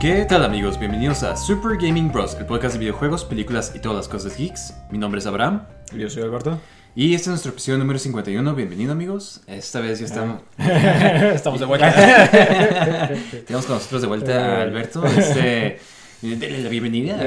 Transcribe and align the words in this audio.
¿Qué 0.00 0.26
tal 0.28 0.44
amigos? 0.44 0.78
Bienvenidos 0.78 1.22
a 1.22 1.36
Super 1.36 1.78
Gaming 1.78 2.12
Bros, 2.12 2.34
el 2.38 2.46
podcast 2.46 2.74
de 2.74 2.80
videojuegos, 2.80 3.24
películas 3.24 3.72
y 3.74 3.78
todas 3.78 3.96
las 3.96 4.08
cosas 4.08 4.36
geeks. 4.36 4.74
Mi 4.90 4.98
nombre 4.98 5.18
es 5.18 5.26
Abraham 5.26 5.62
Yo 5.96 6.10
soy 6.10 6.22
Alberto. 6.22 6.60
y 6.94 7.14
este 7.14 7.24
es 7.24 7.28
nuestro 7.28 7.52
episodio 7.52 7.78
número 7.78 7.98
51. 7.98 8.54
Bienvenido 8.54 8.92
amigos. 8.92 9.40
Esta 9.46 9.80
vez 9.80 10.00
ya 10.00 10.06
estamos... 10.06 10.42
Estamos 10.58 11.60
de 11.60 11.66
vuelta. 11.66 11.92
Tenemos 13.46 13.66
con 13.66 13.76
nosotros 13.76 14.02
de 14.02 14.08
vuelta 14.08 14.58
a 14.58 14.62
Alberto. 14.62 15.04
Este... 15.06 15.78
Denle 16.22 16.62
la 16.62 16.70
bienvenida. 16.70 17.18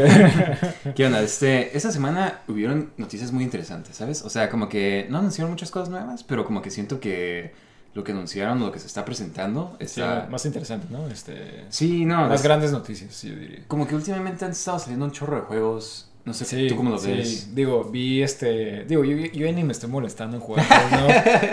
¿Qué 0.96 1.06
onda? 1.06 1.22
Este, 1.22 1.76
esta 1.78 1.92
semana 1.92 2.42
hubieron 2.48 2.92
noticias 2.98 3.32
muy 3.32 3.44
interesantes, 3.44 3.96
¿sabes? 3.96 4.24
O 4.24 4.30
sea, 4.30 4.50
como 4.50 4.70
que 4.70 5.06
no 5.12 5.20
anunciaron 5.20 5.52
muchas 5.52 5.70
cosas 5.70 5.90
nuevas, 5.90 6.24
pero 6.24 6.46
como 6.46 6.64
que 6.64 6.72
siento 6.72 7.00
que 7.00 7.54
lo 7.98 8.04
que 8.04 8.12
anunciaron, 8.12 8.60
lo 8.60 8.72
que 8.72 8.78
se 8.80 8.86
está 8.86 9.04
presentando, 9.04 9.76
Sí, 9.80 9.86
está... 9.86 10.28
más 10.30 10.46
interesante, 10.46 10.86
¿no? 10.92 11.08
Este, 11.10 11.66
Sí, 11.70 12.06
no, 12.06 12.28
más 12.30 12.36
es- 12.40 12.44
grandes 12.44 12.72
noticias, 12.72 13.24
yo 13.24 13.36
diría. 13.36 13.64
Como 13.68 13.88
que 13.88 13.96
últimamente 13.96 14.46
han 14.46 14.52
estado 14.52 14.78
saliendo 14.78 15.06
un 15.06 15.12
chorro 15.12 15.38
de 15.38 15.42
juegos. 15.42 16.10
No 16.28 16.34
sé, 16.34 16.44
Sí, 16.44 16.68
¿tú 16.68 16.76
cómo 16.76 16.90
lo 16.90 16.98
sí. 16.98 17.10
ves? 17.14 17.56
Digo, 17.56 17.86
vi 17.86 18.22
este. 18.22 18.84
Digo, 18.84 19.06
yo, 19.06 19.16
yo 19.16 19.50
ni 19.54 19.64
me 19.64 19.72
estoy 19.72 19.90
molestando 19.90 20.36
en 20.36 20.42
jugar, 20.42 20.66
¿no? 20.92 21.08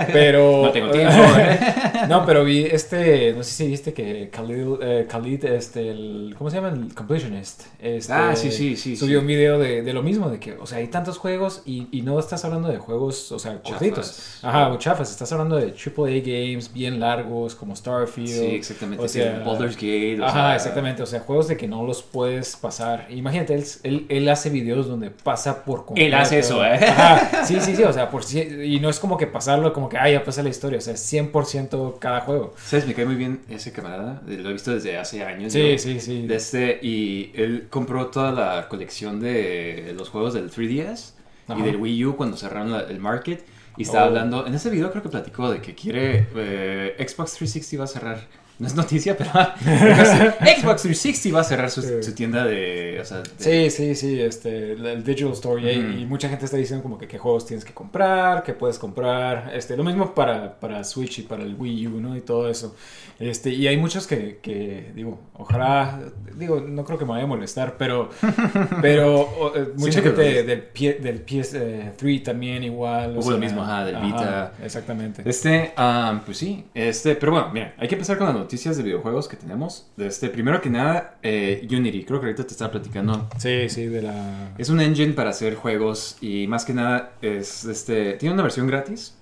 Pero. 0.13 0.63
No 0.65 0.71
tengo 0.73 0.91
tiempo. 0.91 1.15
no, 2.09 2.27
pero 2.27 2.45
vi 2.45 2.65
este. 2.65 3.33
No 3.35 3.45
sé 3.45 3.53
si 3.53 3.67
viste 3.69 3.93
que 3.95 4.31
Khalil, 4.31 4.79
eh, 4.83 5.07
Khalid, 5.09 5.45
este. 5.45 5.91
El, 5.91 6.35
¿Cómo 6.37 6.51
se 6.51 6.57
llama? 6.57 6.71
El 6.71 6.93
Completionist. 6.93 7.63
Este, 7.79 8.13
Ah, 8.13 8.35
sí, 8.35 8.51
sí, 8.51 8.77
sí, 8.77 8.97
Subió 8.97 9.21
sí. 9.21 9.23
un 9.23 9.27
video 9.29 9.61
de, 9.61 9.83
de 9.83 9.93
lo 9.93 10.03
mismo, 10.03 10.29
de 10.29 10.41
que, 10.41 10.55
o 10.55 10.67
sea, 10.67 10.79
hay 10.79 10.89
tantos 10.89 11.19
juegos 11.19 11.63
y, 11.65 11.87
y 11.93 12.03
no 12.03 12.19
estás 12.19 12.45
hablando 12.45 12.67
de 12.69 12.79
juegos, 12.79 13.31
o 13.31 13.39
sea, 13.39 13.63
cortitos. 13.63 14.41
Ajá, 14.43 14.73
o 14.73 14.79
chafas. 14.79 15.09
Estás 15.11 15.31
hablando 15.31 15.55
de 15.57 15.67
AAA 15.67 16.21
games 16.25 16.73
bien 16.73 16.99
largos, 16.99 17.55
como 17.55 17.77
Starfield. 17.77 18.29
Sí, 18.29 18.47
exactamente. 18.57 19.05
O 19.05 19.09
sea, 19.09 19.41
Baldur's 19.47 19.77
Gate. 19.77 20.19
o 20.21 20.25
Ajá, 20.25 20.33
sea, 20.49 20.57
exactamente. 20.57 21.03
O 21.03 21.07
sea, 21.07 21.21
juegos 21.21 21.47
de 21.47 21.57
que 21.57 21.69
no 21.69 21.85
los 21.87 22.03
puedes 22.03 22.57
pasar. 22.57 23.07
Imagínate, 23.11 23.55
él, 23.55 23.65
él, 23.85 24.07
él 24.09 24.29
hace 24.29 24.51
videos 24.51 24.64
donde 24.73 25.11
pasa 25.11 25.65
por 25.65 25.85
completo. 25.85 26.07
Él 26.09 26.15
hace 26.15 26.39
eso, 26.39 26.65
¿eh? 26.65 26.75
Ajá, 26.83 27.45
sí, 27.45 27.59
sí, 27.61 27.77
sí. 27.77 27.83
O 27.85 27.93
sea, 27.93 28.09
por 28.11 28.25
si, 28.25 28.41
y 28.41 28.81
no 28.81 28.89
es 28.89 28.99
como 28.99 29.17
que 29.19 29.27
pasarlo, 29.27 29.73
como 29.73 29.89
que, 29.89 29.99
ah, 29.99 30.09
ya 30.11 30.25
pasa 30.25 30.43
la 30.43 30.49
historia. 30.49 30.79
O 30.79 30.81
sea, 30.81 30.95
100% 30.95 31.99
cada 31.99 32.21
juego. 32.23 32.55
¿Sabes? 32.65 32.87
Me 32.87 32.95
cae 32.95 33.05
muy 33.07 33.17
bien 33.17 33.41
ese 33.49 33.73
camarada. 33.73 34.23
Lo 34.27 34.51
he 34.51 34.53
visto 34.53 34.73
desde 34.75 34.97
hace 34.99 35.25
años. 35.25 35.53
Sí, 35.53 35.73
yo. 35.73 35.79
sí, 35.79 36.01
sí. 36.01 36.27
De 36.27 36.37
este, 36.37 36.79
y 36.83 37.33
él 37.35 37.67
compró 37.71 38.07
toda 38.07 38.33
la 38.33 38.69
colección 38.69 39.21
de 39.21 39.95
los 39.97 40.09
juegos 40.09 40.35
del 40.35 40.51
3DS 40.51 41.15
y 41.49 41.53
Ajá. 41.53 41.63
del 41.65 41.77
Wii 41.77 42.05
U 42.07 42.17
cuando 42.17 42.37
cerraron 42.37 42.73
la- 42.73 42.83
el 42.83 42.99
market. 42.99 43.45
Y 43.77 43.83
estaba 43.83 44.05
Oh. 44.05 44.09
hablando, 44.09 44.47
en 44.47 44.55
ese 44.55 44.71
video 44.71 44.91
creo 44.93 45.03
que 45.03 45.09
platicó 45.09 45.51
de 45.51 45.61
que 45.61 45.75
quiere, 45.75 46.29
eh, 46.37 46.95
Xbox 46.99 47.35
360 47.35 47.79
va 47.79 47.85
a 47.85 47.89
cerrar. 47.89 48.44
No 48.59 48.69
es 48.69 48.75
noticia, 48.77 49.17
pero 49.17 49.31
Xbox 49.33 50.83
360 50.83 51.35
va 51.35 51.41
a 51.41 51.45
cerrar 51.45 51.71
su, 51.71 51.83
tienda 52.15 52.45
de... 52.45 52.99
O 53.01 53.05
sea, 53.05 53.19
de- 53.23 53.31
Sí, 53.37 53.71
sí, 53.71 53.95
sí, 53.97 54.21
este, 54.21 54.73
el 54.73 55.03
Digital 55.03 55.33
Store 55.33 55.73
y- 55.73 56.07
mucha 56.07 56.29
gente 56.29 56.45
está 56.45 56.57
diciendo 56.57 56.83
como 56.83 56.97
que 56.97 57.09
qué 57.09 57.19
juegos 57.19 57.47
tienes 57.47 57.65
que 57.65 57.73
comprar, 57.73 58.43
qué 58.45 58.53
puedes 58.53 58.79
comprar, 58.79 59.51
este, 59.55 59.77
lo 59.77 59.83
mismo 59.83 60.15
para, 60.15 60.59
para 60.61 60.85
Switch 60.85 61.19
y 61.19 61.23
para 61.23 61.43
el 61.43 61.55
Wii 61.57 61.87
U, 61.89 62.01
¿no? 62.01 62.17
Y 62.17 62.21
todo 62.21 62.49
eso. 62.49 62.77
Este, 63.19 63.51
y 63.51 63.67
hay 63.69 63.77
muchos 63.77 64.07
que, 64.09 64.39
que, 64.43 64.91
digo, 64.95 65.21
ojalá, 65.35 66.01
digo, 66.37 66.61
no 66.61 66.85
creo 66.85 66.99
que 66.99 67.05
me 67.05 67.13
vaya 67.13 67.25
a 67.25 67.29
molestar, 67.29 67.77
pero, 67.79 68.11
pero 68.83 69.21
o, 69.21 69.57
eh, 69.57 69.69
mucha 69.77 70.01
gente 70.03 70.43
del, 70.43 70.63
P- 70.63 70.99
del 71.01 71.25
PS3 71.25 72.23
también 72.25 72.65
igual. 72.65 73.17
Hubo 73.19 73.31
lo 73.33 73.39
mismo, 73.39 73.63
ajá, 73.63 73.85
del 73.85 73.97
Vita. 74.01 74.53
Exactamente. 74.63 75.23
Este, 75.29 75.73
ah, 75.77 76.23
pues 76.25 76.39
sí, 76.39 76.65
este, 76.75 77.15
pero 77.15 77.33
bueno, 77.33 77.51
mira, 77.53 77.75
hay 77.79 77.87
que 77.89 77.95
empezar 77.95 78.17
con 78.19 78.27
las 78.27 78.35
noticias 78.45 78.77
de 78.77 78.83
videojuegos 78.83 79.27
que 79.29 79.37
tenemos. 79.37 79.87
Este, 79.99 80.29
primero 80.29 80.61
que 80.61 80.71
nada, 80.71 81.19
eh, 81.23 81.67
Unity, 81.71 82.05
creo 82.05 82.21
que 82.21 82.27
ahorita 82.27 82.45
te 82.47 82.53
estaba 82.53 82.71
platicando. 82.71 83.29
Sí, 83.39 83.69
sí, 83.69 83.87
de 83.87 84.03
la... 84.03 84.55
Es 84.59 84.69
un 84.69 84.81
engine 84.81 85.13
para 85.15 85.31
hacer 85.31 85.55
juegos 85.55 86.17
y 86.21 86.47
más 86.47 86.65
que 86.65 86.75
nada 86.75 87.13
es, 87.23 87.65
este, 87.65 88.15
tiene 88.15 88.35
una 88.35 88.43
versión 88.43 88.67
gratis, 88.67 89.17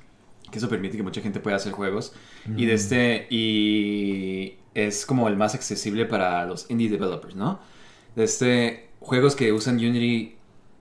que 0.50 0.59
eso 0.59 0.69
permite 0.69 0.97
que 0.97 1.03
mucha 1.03 1.21
gente 1.22 1.41
pueda 1.41 1.56
hacer 1.56 1.72
juegos. 1.72 2.12
Y 2.56 2.66
de 2.66 2.75
este, 2.75 3.27
y 3.31 4.56
es 4.75 5.06
como 5.06 5.28
el 5.28 5.37
más 5.37 5.55
accesible 5.55 6.05
para 6.06 6.44
los 6.47 6.71
indie 6.71 6.88
developers, 6.91 7.37
¿no? 7.37 7.61
De 8.16 8.25
este, 8.25 8.88
juegos 9.00 9.34
que 9.37 9.53
usan 9.53 9.77
Unity 9.77 10.37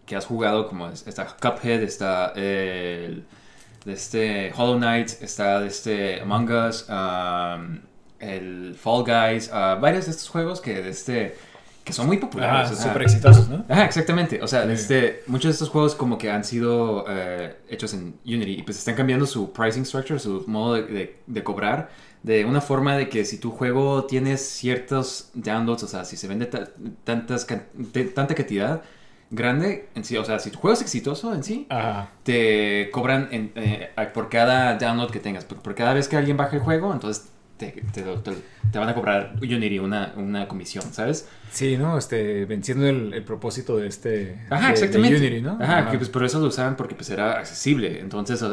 que 0.06 0.16
has 0.16 0.26
jugado, 0.26 0.68
como 0.68 0.90
es- 0.90 1.08
está 1.08 1.26
Cuphead, 1.40 1.84
está 1.84 2.34
el, 2.36 3.24
de 3.86 3.94
este 3.94 4.52
Hollow 4.58 4.78
Knight, 4.78 5.10
está 5.22 5.60
de 5.62 5.68
este 5.68 6.20
Among 6.22 6.50
Us, 6.52 6.86
um, 6.90 7.80
el 8.22 8.76
Fall 8.76 9.04
Guys, 9.04 9.50
ah, 9.54 9.78
varios 9.82 10.06
de 10.06 10.12
estos 10.12 10.30
juegos 10.30 10.62
que 10.62 10.82
de 10.82 10.90
este 10.90 11.36
que 11.84 11.94
son 11.94 12.06
muy 12.06 12.18
populares. 12.18 12.70
Ah, 12.70 12.74
o 12.74 12.76
sea, 12.76 12.86
súper 12.88 13.02
exitosos, 13.02 13.50
¿no? 13.50 13.66
Ajá, 13.68 13.86
exactamente. 13.86 14.40
O 14.44 14.48
sea, 14.48 14.66
Sí. 14.68 14.72
este, 14.74 15.24
muchos 15.26 15.46
de 15.46 15.52
estos 15.54 15.70
juegos 15.70 15.96
como 15.96 16.20
que 16.20 16.30
han 16.30 16.44
sido 16.44 17.06
eh, 17.10 17.56
hechos 17.70 17.96
en 17.96 18.14
Unity 18.24 18.52
y 18.60 18.62
pues 18.62 18.78
están 18.78 18.94
cambiando 18.94 19.26
su 19.26 19.52
pricing 19.52 19.84
structure, 19.84 20.20
su 20.20 20.44
modo 20.46 20.76
de, 20.76 20.84
de- 20.84 21.16
de 21.26 21.44
cobrar, 21.44 21.90
de 22.22 22.46
una 22.46 22.62
forma 22.62 22.96
de 22.96 23.10
que 23.10 23.26
si 23.26 23.40
tu 23.40 23.50
juego 23.50 24.04
tiene 24.06 24.38
ciertos 24.38 25.32
downloads, 25.34 25.82
o 25.82 25.88
sea, 25.88 26.06
si 26.06 26.18
se 26.18 26.28
vende 26.28 26.46
ta- 26.46 26.70
tantas, 27.04 27.48
tanta 28.14 28.36
cantidad 28.36 28.84
grande 29.32 29.90
en 29.96 30.04
sí, 30.04 30.16
o 30.18 30.24
sea, 30.24 30.38
si 30.38 30.52
tu 30.52 30.60
juego 30.60 30.74
es 30.76 30.82
exitoso 30.84 31.34
en 31.34 31.44
sí, 31.44 31.66
Ajá. 31.70 32.12
te 32.24 32.90
cobran 32.92 33.28
en- 33.32 33.54
eh, 33.56 33.90
por 34.14 34.30
cada 34.30 34.76
download 34.78 35.10
que 35.10 35.20
tengas, 35.20 35.46
por, 35.46 35.58
por 35.64 35.74
cada 35.74 35.96
vez 35.96 36.08
que 36.08 36.16
alguien 36.16 36.38
baja 36.38 36.56
el 36.58 36.62
juego, 36.62 36.94
entonces 36.94 37.28
te, 37.68 37.82
te- 37.94 38.02
te- 38.02 38.32
te 38.72 38.80
van 38.80 38.90
a 38.90 38.94
cobrar 38.96 39.34
Unity 39.42 39.80
una, 39.80 40.14
una 40.18 40.48
comisión, 40.48 40.84
¿sabes? 40.94 41.28
Sí, 41.52 41.78
¿no? 41.78 41.98
Este, 41.98 42.46
venciendo 42.46 42.88
el, 42.88 43.14
el 43.14 43.24
propósito 43.24 43.78
de 43.78 43.88
este... 43.88 44.40
Ajá, 44.50 44.62
de- 44.62 44.68
de 44.68 44.74
exactamente. 44.74 45.18
Unity, 45.18 45.42
¿no? 45.42 45.58
Ajá, 45.62 45.90
que 45.92 45.98
pues 45.98 46.10
por 46.10 46.24
eso 46.24 46.40
lo 46.40 46.48
usaban 46.48 46.76
porque 46.76 46.96
pues 46.96 47.10
era 47.10 47.40
accesible. 47.40 48.00
Entonces, 48.00 48.44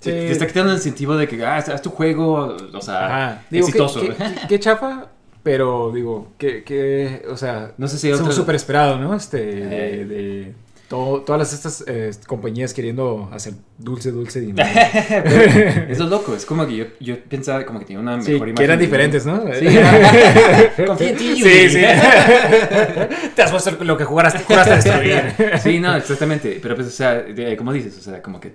Sí. 0.00 0.10
te, 0.10 0.30
está 0.30 0.46
quitando 0.46 0.70
el 0.70 0.76
incentivo 0.76 1.16
de 1.16 1.26
que, 1.26 1.44
ah, 1.44 1.56
haz 1.56 1.82
tu 1.82 1.90
juego, 1.90 2.56
o 2.72 2.80
sea. 2.80 3.44
Digo, 3.50 3.66
exitoso. 3.66 4.00
Qué, 4.00 4.10
qué- 4.14 4.34
qué 4.48 4.60
chafa, 4.60 5.08
pero 5.42 5.90
digo, 5.92 6.32
que, 6.38 6.62
que 6.62 7.24
o 7.28 7.36
sea, 7.36 7.72
No 7.78 7.88
sé 7.88 7.98
si 7.98 8.08
es 8.08 8.20
otra... 8.20 8.32
súper 8.32 8.54
esperado, 8.54 8.98
¿no? 8.98 9.12
Este, 9.14 9.40
Eh. 9.40 9.96
de, 9.96 10.04
de 10.04 10.54
todo- 10.88 11.20
todas 11.22 11.52
estas 11.52 11.84
eh, 11.86 12.10
compañías 12.26 12.72
queriendo 12.74 13.28
hacer 13.32 13.52
dulce, 13.76 14.10
dulce 14.10 14.40
dinero. 14.40 14.68
Eso 15.88 16.04
es 16.04 16.10
loco, 16.10 16.34
es 16.34 16.44
como 16.46 16.66
que 16.66 16.76
yo, 16.76 16.84
yo 17.00 17.18
pensaba 17.28 17.64
como 17.66 17.78
que 17.78 17.84
tenía 17.86 18.00
una 18.00 18.12
mejor 18.16 18.24
Sí, 18.26 18.32
imagen. 18.36 18.54
que 18.54 18.64
eran 18.64 18.78
diferentes, 18.78 19.26
¿no? 19.26 19.42
Sí. 19.58 19.66
Confía 20.86 21.10
en 21.10 21.16
ti, 21.16 21.36
Sí, 21.42 21.68
sí. 21.70 21.80
Te 23.34 23.42
has 23.42 23.50
puesto 23.50 23.72
lo 23.84 23.96
que 23.96 24.04
jugaste, 24.04 24.40
juraste 24.44 24.74
destruir. 24.76 25.34
Sí, 25.62 25.78
no, 25.78 25.94
exactamente. 25.96 26.58
Pero 26.62 26.74
pues, 26.74 26.88
o 26.88 26.90
sea, 26.90 27.24
como 27.56 27.72
dices, 27.72 27.96
o 27.98 28.00
sea, 28.02 28.22
como 28.22 28.40
que 28.40 28.52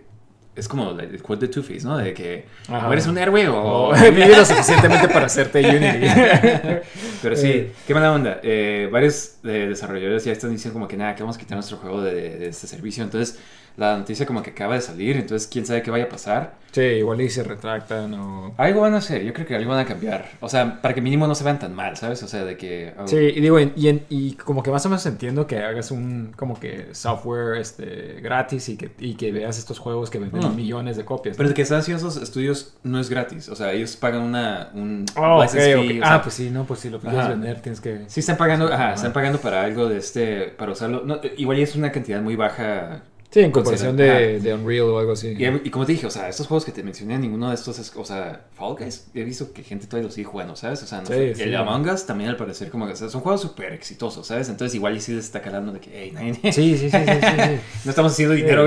es 0.56 0.68
como 0.68 0.92
el 0.92 1.22
quote 1.24 1.48
de 1.48 1.52
Two-Face, 1.54 1.84
¿no? 1.84 1.98
De 1.98 2.14
que 2.14 2.46
Ajá. 2.68 2.88
o 2.88 2.94
eres 2.94 3.08
un 3.08 3.18
héroe 3.18 3.48
o... 3.48 3.90
O 3.90 3.94
vive 4.12 4.28
lo 4.36 4.46
suficientemente 4.46 5.08
para 5.08 5.26
hacerte 5.26 5.60
Unity. 5.60 6.08
Pero 7.22 7.36
sí, 7.36 7.48
Eh. 7.52 7.72
qué 7.88 7.94
mala 7.94 8.12
onda. 8.12 8.40
Eh, 8.44 8.88
varios 8.92 9.36
eh, 9.44 9.66
desarrolladores 9.70 10.24
ya 10.26 10.32
están 10.32 10.52
diciendo 10.52 10.74
como 10.74 10.88
que 10.88 10.98
nada, 10.98 11.16
que 11.16 11.24
vamos 11.24 11.38
a 11.38 11.40
quitar 11.40 11.56
nuestro 11.56 11.78
juego 11.78 12.02
de, 12.02 12.38
de 12.38 12.48
este 12.50 12.68
servicio. 12.68 13.04
Entonces, 13.04 13.40
la 13.78 13.98
noticia 13.98 14.26
como 14.26 14.44
que 14.44 14.52
acaba 14.52 14.76
de 14.76 14.82
salir, 14.82 15.18
entonces 15.18 15.48
quién 15.52 15.66
sabe 15.66 15.82
qué 15.82 15.92
vaya 15.92 16.06
a 16.06 16.10
pasar. 16.10 16.62
Sí, 16.72 16.82
igual 16.82 17.22
y 17.22 17.30
se 17.30 17.44
retractan 17.44 18.16
o... 18.16 18.56
Algo 18.58 18.82
van 18.82 18.96
a 18.96 18.98
hacer, 18.98 19.24
yo 19.24 19.32
creo 19.32 19.46
que 19.46 19.56
algo 19.56 19.70
van 19.70 19.82
a 19.82 19.86
cambiar. 19.86 20.26
O 20.40 20.50
sea, 20.50 20.82
para 20.82 20.96
que 20.96 21.02
mínimo 21.02 21.28
no 21.28 21.36
se 21.36 21.44
vean 21.44 21.60
tan 21.60 21.76
mal, 21.76 21.96
¿sabes? 21.98 22.24
O 22.24 22.28
sea, 22.28 22.44
de 22.46 22.58
que... 22.58 22.96
oh, 22.98 23.08
Sí, 23.08 23.16
y 23.18 23.42
digo, 23.42 23.60
y, 23.60 23.72
y- 23.76 24.02
y 24.10 24.32
como 24.34 24.64
que 24.64 24.72
más 24.72 24.84
o 24.88 24.90
menos 24.90 25.06
entiendo 25.06 25.46
que 25.46 25.60
hagas 25.60 25.92
un 25.92 26.34
como 26.36 26.60
que 26.60 26.88
software 26.96 27.58
este, 27.62 28.20
gratis 28.24 28.70
y 28.70 28.78
que, 28.78 28.90
y 28.98 29.14
que 29.14 29.32
veas 29.32 29.60
estos 29.60 29.78
juegos 29.78 30.10
que 30.10 30.18
venden 30.18 30.42
Mm. 30.52 30.56
millones 30.56 30.98
de 30.98 31.06
copias. 31.06 31.38
Pero 31.38 31.46
¿no? 31.46 31.50
de 31.50 31.56
que 31.56 31.62
están 31.62 31.78
haciendo 31.80 32.08
esos 32.08 32.22
estudios 32.24 32.74
no 32.82 33.00
es 33.00 33.08
gratis. 33.08 33.50
O 33.50 33.56
sea, 33.56 33.72
ellos 33.72 33.96
pagan 33.96 34.22
una, 34.24 34.72
un 34.74 35.06
Oh, 35.16 35.36
ok, 35.38 35.44
license 35.44 35.76
ok. 35.76 35.88
fee, 35.88 36.00
o 36.00 36.04
Ah, 36.04 36.08
sea, 36.08 36.22
pues 36.24 36.34
sí, 36.34 36.50
no, 36.50 36.66
pues 36.66 36.80
si 36.80 36.90
lo 36.90 37.00
quieres 37.00 37.20
Ajá. 37.20 37.30
vender 37.30 37.62
tienes 37.62 37.82
que... 37.82 38.06
Sí 38.08 38.20
están 38.22 38.38
pagando, 38.38 38.66
ajá, 38.66 38.86
Ajá. 38.86 38.94
están 38.96 39.14
pagando 39.14 39.38
para 39.40 39.62
algo 39.64 39.88
de 39.90 39.98
este, 39.98 40.46
para 40.58 40.72
usarlo. 40.72 41.04
No, 41.06 41.20
igual 41.38 41.60
es 41.60 41.76
una 41.76 41.92
cantidad 41.92 42.20
muy 42.20 42.36
baja 42.36 43.04
Sí, 43.34 43.40
en 43.40 43.50
comparación 43.52 43.96
Considera- 43.98 44.20
de, 44.20 44.40
de 44.40 44.54
Unreal 44.54 44.82
o 44.90 45.00
algo 45.00 45.14
así. 45.14 45.30
Y, 45.38 45.44
y 45.46 45.70
como 45.72 45.88
te 45.88 45.94
dije, 45.94 46.06
o 46.06 46.12
sea, 46.12 46.30
estos 46.30 46.46
juegos 46.46 46.66
que 46.66 46.72
te 46.72 46.84
mencioné, 46.84 47.18
ninguno 47.18 47.50
de 47.50 47.56
estos 47.56 47.80
es, 47.80 47.92
o 47.96 48.06
sea, 48.06 48.46
Fall 48.54 48.76
Guys, 48.78 49.08
he 49.16 49.24
visto 49.24 49.52
que 49.52 49.64
gente 49.64 49.88
todavía 49.88 50.06
los 50.06 50.14
sigue 50.14 50.26
jugando, 50.26 50.56
¿sabes? 50.56 50.84
O 50.84 50.86
sea, 50.86 51.00
no 51.02 51.08
Sí, 51.08 51.14
sé, 51.14 51.36
sí. 51.36 51.42
el 51.42 51.56
Among 51.56 51.90
Us 51.90 52.06
también 52.06 52.30
al 52.30 52.38
parecer 52.38 52.70
como 52.70 52.86
que 52.86 52.94
o 52.94 52.96
sea, 52.96 53.10
son 53.10 53.22
juegos 53.22 53.42
súper 53.42 53.74
exitosos, 53.74 54.28
¿sabes? 54.28 54.50
Entonces 54.50 54.76
igual 54.76 54.96
y 54.96 55.02
sí 55.02 55.14
les 55.14 55.26
está 55.26 55.42
calando 55.42 55.72
de 55.72 55.80
que, 55.80 55.90
hey, 55.92 56.12
nadie- 56.14 56.52
Sí, 56.54 56.78
sí, 56.78 56.78
sí, 56.78 56.90
sí, 56.92 56.98
sí, 57.00 57.28
sí. 57.28 57.60
no 57.86 57.90
estamos 57.90 58.12
haciendo 58.12 58.36
dinero. 58.36 58.66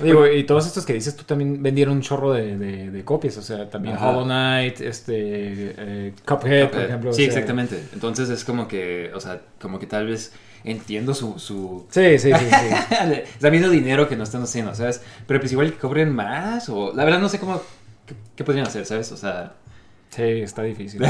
Digo, 0.00 0.26
y 0.26 0.42
todos 0.44 0.66
estos 0.66 0.84
que 0.84 0.92
dices 0.94 1.14
tú 1.14 1.22
también 1.22 1.62
vendieron 1.62 1.94
un 1.94 2.02
chorro 2.02 2.32
de, 2.32 2.56
de- 2.58 2.90
de 2.90 3.04
copias, 3.04 3.36
o 3.36 3.42
sea, 3.42 3.70
también 3.70 3.94
Ajá. 3.94 4.10
Hollow 4.10 4.24
Knight, 4.24 4.80
este, 4.80 5.14
eh, 5.16 6.12
Cuphead, 6.26 6.70
por 6.70 6.80
ejemplo. 6.82 7.10
o 7.10 7.12
sí, 7.12 7.22
sea, 7.22 7.28
exactamente. 7.32 7.80
Entonces 7.92 8.28
es 8.28 8.44
como 8.44 8.66
que, 8.66 9.12
o 9.14 9.20
sea, 9.20 9.40
como 9.60 9.78
que 9.78 9.86
tal 9.86 10.06
vez 10.08 10.32
entiendo 10.64 11.14
su... 11.14 11.38
su... 11.38 11.86
Sí, 11.90 12.18
sí, 12.18 12.32
sí, 12.32 12.44
sí. 12.44 12.74
Está 13.34 13.50
viendo 13.50 13.68
dinero 13.70 14.08
que 14.08 14.16
no 14.16 14.24
están 14.24 14.42
haciendo, 14.42 14.74
¿sabes? 14.74 15.02
Pero 15.26 15.40
pues 15.40 15.52
igual 15.52 15.72
que 15.72 15.78
cobren 15.78 16.12
más 16.12 16.68
o... 16.68 16.92
La 16.94 17.04
verdad 17.04 17.20
no 17.20 17.28
sé 17.28 17.38
cómo... 17.38 17.60
¿Qué, 18.06 18.14
qué 18.34 18.44
podrían 18.44 18.66
hacer, 18.66 18.86
¿sabes? 18.86 19.12
O 19.12 19.16
sea... 19.16 19.54
Sí, 20.10 20.22
está 20.22 20.62
difícil. 20.62 21.02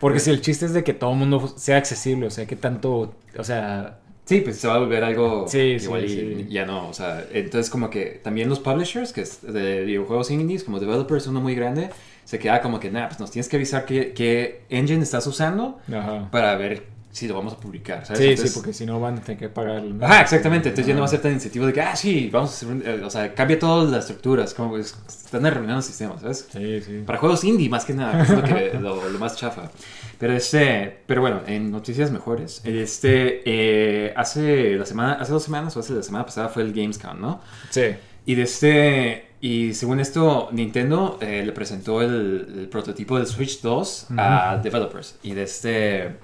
Porque 0.00 0.20
si 0.20 0.30
el 0.30 0.40
chiste 0.40 0.64
es 0.66 0.72
de 0.72 0.84
que 0.84 0.94
todo 0.94 1.10
el 1.10 1.16
mundo 1.16 1.52
sea 1.56 1.76
accesible, 1.76 2.28
o 2.28 2.30
sea, 2.30 2.46
que 2.46 2.56
tanto, 2.56 3.14
o 3.36 3.44
sea... 3.44 3.98
Sí, 4.24 4.42
pues 4.42 4.58
se 4.58 4.68
va 4.68 4.74
a 4.74 4.78
volver 4.78 5.02
algo 5.04 5.46
Sí, 5.48 5.58
igual 5.80 6.06
sí, 6.06 6.14
y 6.14 6.44
sí. 6.44 6.46
ya 6.50 6.66
no, 6.66 6.88
o 6.88 6.92
sea, 6.92 7.24
entonces 7.32 7.70
como 7.70 7.88
que 7.88 8.20
también 8.22 8.50
los 8.50 8.60
publishers, 8.60 9.14
que 9.14 9.22
es 9.22 9.40
de 9.42 9.84
videojuegos 9.84 10.30
indies, 10.30 10.64
como 10.64 10.78
developers, 10.78 11.26
uno 11.26 11.40
muy 11.40 11.54
grande, 11.54 11.88
se 12.24 12.38
queda 12.38 12.60
como 12.60 12.78
que, 12.78 12.90
nada, 12.90 13.08
pues 13.08 13.18
nos 13.20 13.30
tienes 13.30 13.48
que 13.48 13.56
avisar 13.56 13.86
qué, 13.86 14.12
qué 14.12 14.64
engine 14.68 15.02
estás 15.02 15.26
usando 15.26 15.78
Ajá. 15.90 16.28
para 16.30 16.54
ver 16.56 16.84
si 17.18 17.28
lo 17.28 17.34
vamos 17.34 17.52
a 17.52 17.56
publicar, 17.56 18.04
¿sabes? 18.06 18.18
Sí, 18.20 18.28
Entonces- 18.30 18.52
sí, 18.52 18.58
porque 18.58 18.72
si 18.72 18.86
no 18.86 19.00
van 19.00 19.18
a 19.18 19.20
tener 19.20 19.38
que 19.38 19.48
pagarlo. 19.48 19.94
¿no? 19.94 20.04
Ajá, 20.06 20.22
exactamente. 20.22 20.68
Entonces 20.70 20.86
ya 20.88 20.94
no 20.94 21.00
va 21.00 21.06
a 21.06 21.10
ser 21.10 21.20
tan 21.20 21.32
incentivo 21.32 21.66
de 21.66 21.72
que, 21.72 21.80
ah, 21.80 21.94
sí, 21.96 22.28
vamos 22.32 22.50
a 22.50 22.54
hacer 22.54 22.68
un... 22.68 22.82
eh, 22.86 23.02
o 23.04 23.10
sea, 23.10 23.34
cambia 23.34 23.58
todas 23.58 23.90
las 23.90 24.00
estructuras, 24.04 24.54
como 24.54 24.76
están 24.78 25.44
arruinando 25.46 25.78
el 25.78 25.82
sistema, 25.82 26.18
¿sabes? 26.18 26.48
Sí, 26.52 26.80
sí. 26.80 27.02
Para 27.06 27.18
juegos 27.18 27.44
indie, 27.44 27.68
más 27.68 27.84
que 27.84 27.92
nada, 27.94 28.16
que 28.24 28.32
es 28.32 28.38
lo, 28.38 28.42
que, 28.44 28.72
lo, 28.80 29.08
lo 29.08 29.18
más 29.18 29.36
chafa. 29.36 29.70
Pero 30.18 30.32
este, 30.32 30.98
pero 31.06 31.20
bueno, 31.20 31.42
en 31.46 31.70
noticias 31.70 32.10
mejores, 32.10 32.60
este, 32.64 33.42
eh, 33.44 34.12
hace 34.16 34.74
la 34.76 34.84
semana, 34.86 35.12
hace 35.14 35.32
dos 35.32 35.42
semanas 35.44 35.76
o 35.76 35.80
hace 35.80 35.92
la 35.92 36.02
semana 36.02 36.24
pasada 36.26 36.48
fue 36.48 36.62
el 36.62 36.72
Gamescom, 36.72 37.20
¿no? 37.20 37.40
Sí. 37.70 37.82
Y 38.26 38.34
de 38.34 38.42
este, 38.42 39.28
y 39.40 39.72
según 39.74 40.00
esto, 40.00 40.48
Nintendo 40.52 41.18
eh, 41.20 41.42
le 41.46 41.52
presentó 41.52 42.02
el, 42.02 42.54
el 42.58 42.68
prototipo 42.68 43.16
del 43.16 43.26
Switch 43.26 43.60
2 43.62 44.08
a 44.18 44.58
developers. 44.62 45.16
Y 45.22 45.32
de 45.34 45.44
este, 45.44 46.16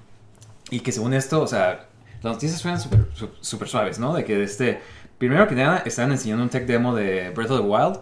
y 0.70 0.80
que 0.80 0.92
según 0.92 1.14
esto, 1.14 1.40
o 1.42 1.46
sea, 1.46 1.86
las 2.22 2.32
noticias 2.34 2.60
suenan 2.60 2.80
súper 2.80 3.06
su- 3.14 3.30
súper 3.40 3.68
suaves, 3.68 3.98
¿no? 3.98 4.14
De 4.14 4.24
que 4.24 4.42
este, 4.42 4.80
primero 5.18 5.46
que 5.48 5.54
nada, 5.54 5.82
están 5.84 6.10
enseñando 6.12 6.42
un 6.42 6.50
tech 6.50 6.66
demo 6.66 6.94
de 6.94 7.30
Breath 7.30 7.50
of 7.50 7.60
the 7.60 7.66
Wild. 7.66 8.00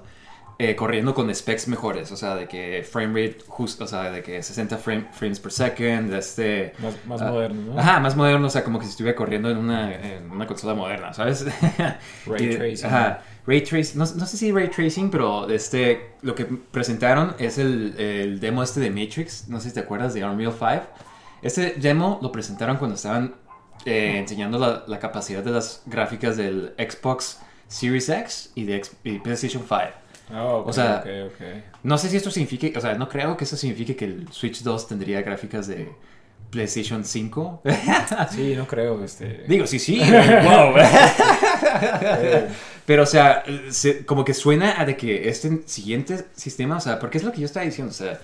eh, 0.58 0.76
corriendo 0.76 1.12
con 1.12 1.34
specs 1.34 1.66
mejores, 1.66 2.12
o 2.12 2.16
sea, 2.16 2.36
de 2.36 2.46
que 2.46 2.86
frame 2.88 3.08
rate 3.28 3.38
justo, 3.48 3.82
o 3.82 3.86
sea, 3.88 4.12
de 4.12 4.22
que 4.22 4.40
60 4.44 4.78
frame- 4.78 5.08
frames 5.12 5.40
per 5.40 5.50
second, 5.50 6.10
de 6.10 6.18
este... 6.18 6.72
Más, 6.78 6.94
más 7.06 7.20
ah, 7.22 7.30
moderno, 7.32 7.72
¿no? 7.74 7.80
Ajá, 7.80 7.98
más 7.98 8.14
moderno, 8.14 8.46
o 8.46 8.50
sea, 8.50 8.62
como 8.62 8.78
que 8.78 8.84
si 8.84 8.92
estuviera 8.92 9.16
corriendo 9.16 9.50
en 9.50 9.56
una, 9.56 9.92
en 9.92 10.30
una 10.30 10.46
consola 10.46 10.74
moderna, 10.74 11.12
¿sabes? 11.14 11.44
Ray 12.26 12.44
Y- 12.52 12.56
tracing. 12.56 12.86
Ajá, 12.86 13.22
ray 13.44 13.62
tracing, 13.62 13.98
no, 13.98 14.04
no 14.04 14.26
sé 14.26 14.36
si 14.36 14.52
ray 14.52 14.68
tracing, 14.68 15.10
pero 15.10 15.48
este, 15.50 16.12
lo 16.20 16.36
que 16.36 16.44
presentaron 16.44 17.34
es 17.40 17.58
el, 17.58 17.96
el 17.98 18.38
demo 18.38 18.62
este 18.62 18.78
de 18.78 18.90
Matrix, 18.90 19.48
no 19.48 19.58
sé 19.58 19.70
si 19.70 19.74
te 19.74 19.80
acuerdas 19.80 20.14
de 20.14 20.24
Unreal 20.24 20.52
5. 20.56 20.82
Este 21.42 21.74
demo 21.76 22.18
lo 22.22 22.30
presentaron 22.32 22.76
cuando 22.76 22.94
estaban 22.96 23.34
eh, 23.84 24.16
enseñando 24.18 24.58
la, 24.58 24.84
la 24.86 24.98
capacidad 24.98 25.42
de 25.42 25.50
las 25.50 25.82
gráficas 25.86 26.36
del 26.36 26.72
Xbox 26.78 27.38
Series 27.68 28.08
X 28.08 28.52
y 28.54 28.64
de 28.64 28.76
X- 28.76 28.92
y 29.04 29.18
PlayStation 29.18 29.62
5. 29.62 29.74
Ah, 30.32 30.44
ok, 30.54 30.68
o 30.68 30.72
sea-. 30.72 31.04
No 31.82 31.98
sé 31.98 32.08
si 32.08 32.16
esto 32.16 32.30
signifique, 32.30 32.72
o 32.76 32.80
sea, 32.80 32.94
no 32.94 33.08
creo 33.08 33.36
que 33.36 33.44
eso 33.44 33.56
signifique 33.56 33.96
que 33.96 34.04
el 34.04 34.28
Switch 34.32 34.62
2 34.62 34.88
tendría 34.88 35.20
gráficas 35.22 35.66
de 35.66 35.90
PlayStation 36.50 37.04
5. 37.04 37.62
Sí, 38.30 38.54
no 38.56 38.66
creo, 38.66 39.02
este... 39.02 39.44
Digo, 39.48 39.66
sí, 39.66 39.78
sí, 39.78 39.98
wow. 40.44 40.74
eh, 41.82 42.48
Pero, 42.86 43.02
o 43.02 43.06
sea, 43.06 43.42
se- 43.70 44.04
como 44.06 44.24
que 44.24 44.34
suena 44.34 44.80
a 44.80 44.84
de 44.84 44.96
que 44.96 45.28
este 45.28 45.62
siguiente 45.66 46.26
sistema, 46.34 46.76
o 46.76 46.80
sea, 46.80 46.98
porque 46.98 47.18
es 47.18 47.24
lo 47.24 47.32
que 47.32 47.40
yo 47.40 47.46
estaba 47.46 47.64
diciendo, 47.66 47.90
o 47.90 47.94
sea, 47.94 48.18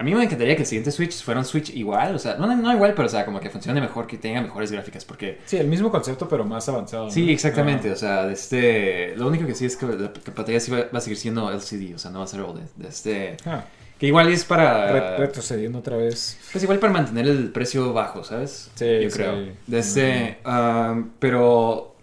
a 0.00 0.02
mí 0.02 0.14
me 0.14 0.24
encantaría 0.24 0.56
que 0.56 0.62
el 0.62 0.66
siguiente 0.66 0.90
Switch 0.90 1.22
fuera 1.22 1.40
un 1.40 1.44
Switch 1.44 1.68
igual, 1.76 2.14
o 2.14 2.18
sea, 2.18 2.36
no, 2.36 2.46
no 2.56 2.72
igual, 2.72 2.94
pero, 2.94 3.04
o 3.06 3.10
sea, 3.10 3.26
como 3.26 3.38
que 3.38 3.50
funcione 3.50 3.82
mejor, 3.82 4.06
que 4.06 4.16
tenga 4.16 4.40
mejores 4.40 4.72
gráficas, 4.72 5.04
porque... 5.04 5.38
Sí, 5.44 5.58
el 5.58 5.66
mismo 5.66 5.90
concepto, 5.90 6.26
pero 6.26 6.42
más 6.44 6.66
avanzado. 6.70 7.04
¿no? 7.04 7.10
Sí, 7.10 7.30
exactamente, 7.30 7.90
Ah, 7.90 7.92
o 7.92 7.96
sea, 7.96 8.26
de 8.26 8.32
este... 8.32 9.14
Lo 9.16 9.28
único 9.28 9.44
que 9.46 9.54
sí 9.54 9.66
es 9.66 9.76
que 9.76 9.84
la 9.86 10.10
pantalla 10.34 10.58
sí 10.58 10.70
va, 10.70 10.86
va 10.92 10.98
a 10.98 11.00
seguir 11.02 11.18
siendo 11.18 11.50
LCD, 11.50 11.94
o 11.94 11.98
sea, 11.98 12.10
no 12.10 12.20
va 12.20 12.24
a 12.24 12.28
ser 12.28 12.40
OLED, 12.40 12.62
de 12.76 12.88
este... 12.88 13.36
ah, 13.44 13.62
Que 13.98 14.06
igual 14.06 14.28
es 14.28 14.44
para... 14.46 14.90
re- 14.90 15.16
retrocediendo 15.18 15.80
otra 15.80 15.98
vez. 15.98 16.38
Pues 16.50 16.64
igual 16.64 16.78
para 16.78 16.94
mantener 16.94 17.26
el 17.28 17.50
precio 17.52 17.92
bajo, 17.92 18.24
¿sabes? 18.24 18.70
Sí, 18.76 18.86
Yo 19.02 19.10
sí. 19.10 19.16
creo. 19.18 19.48
De 19.66 19.78
este, 19.78 20.38
um, 20.46 21.10
pero, 21.18 21.94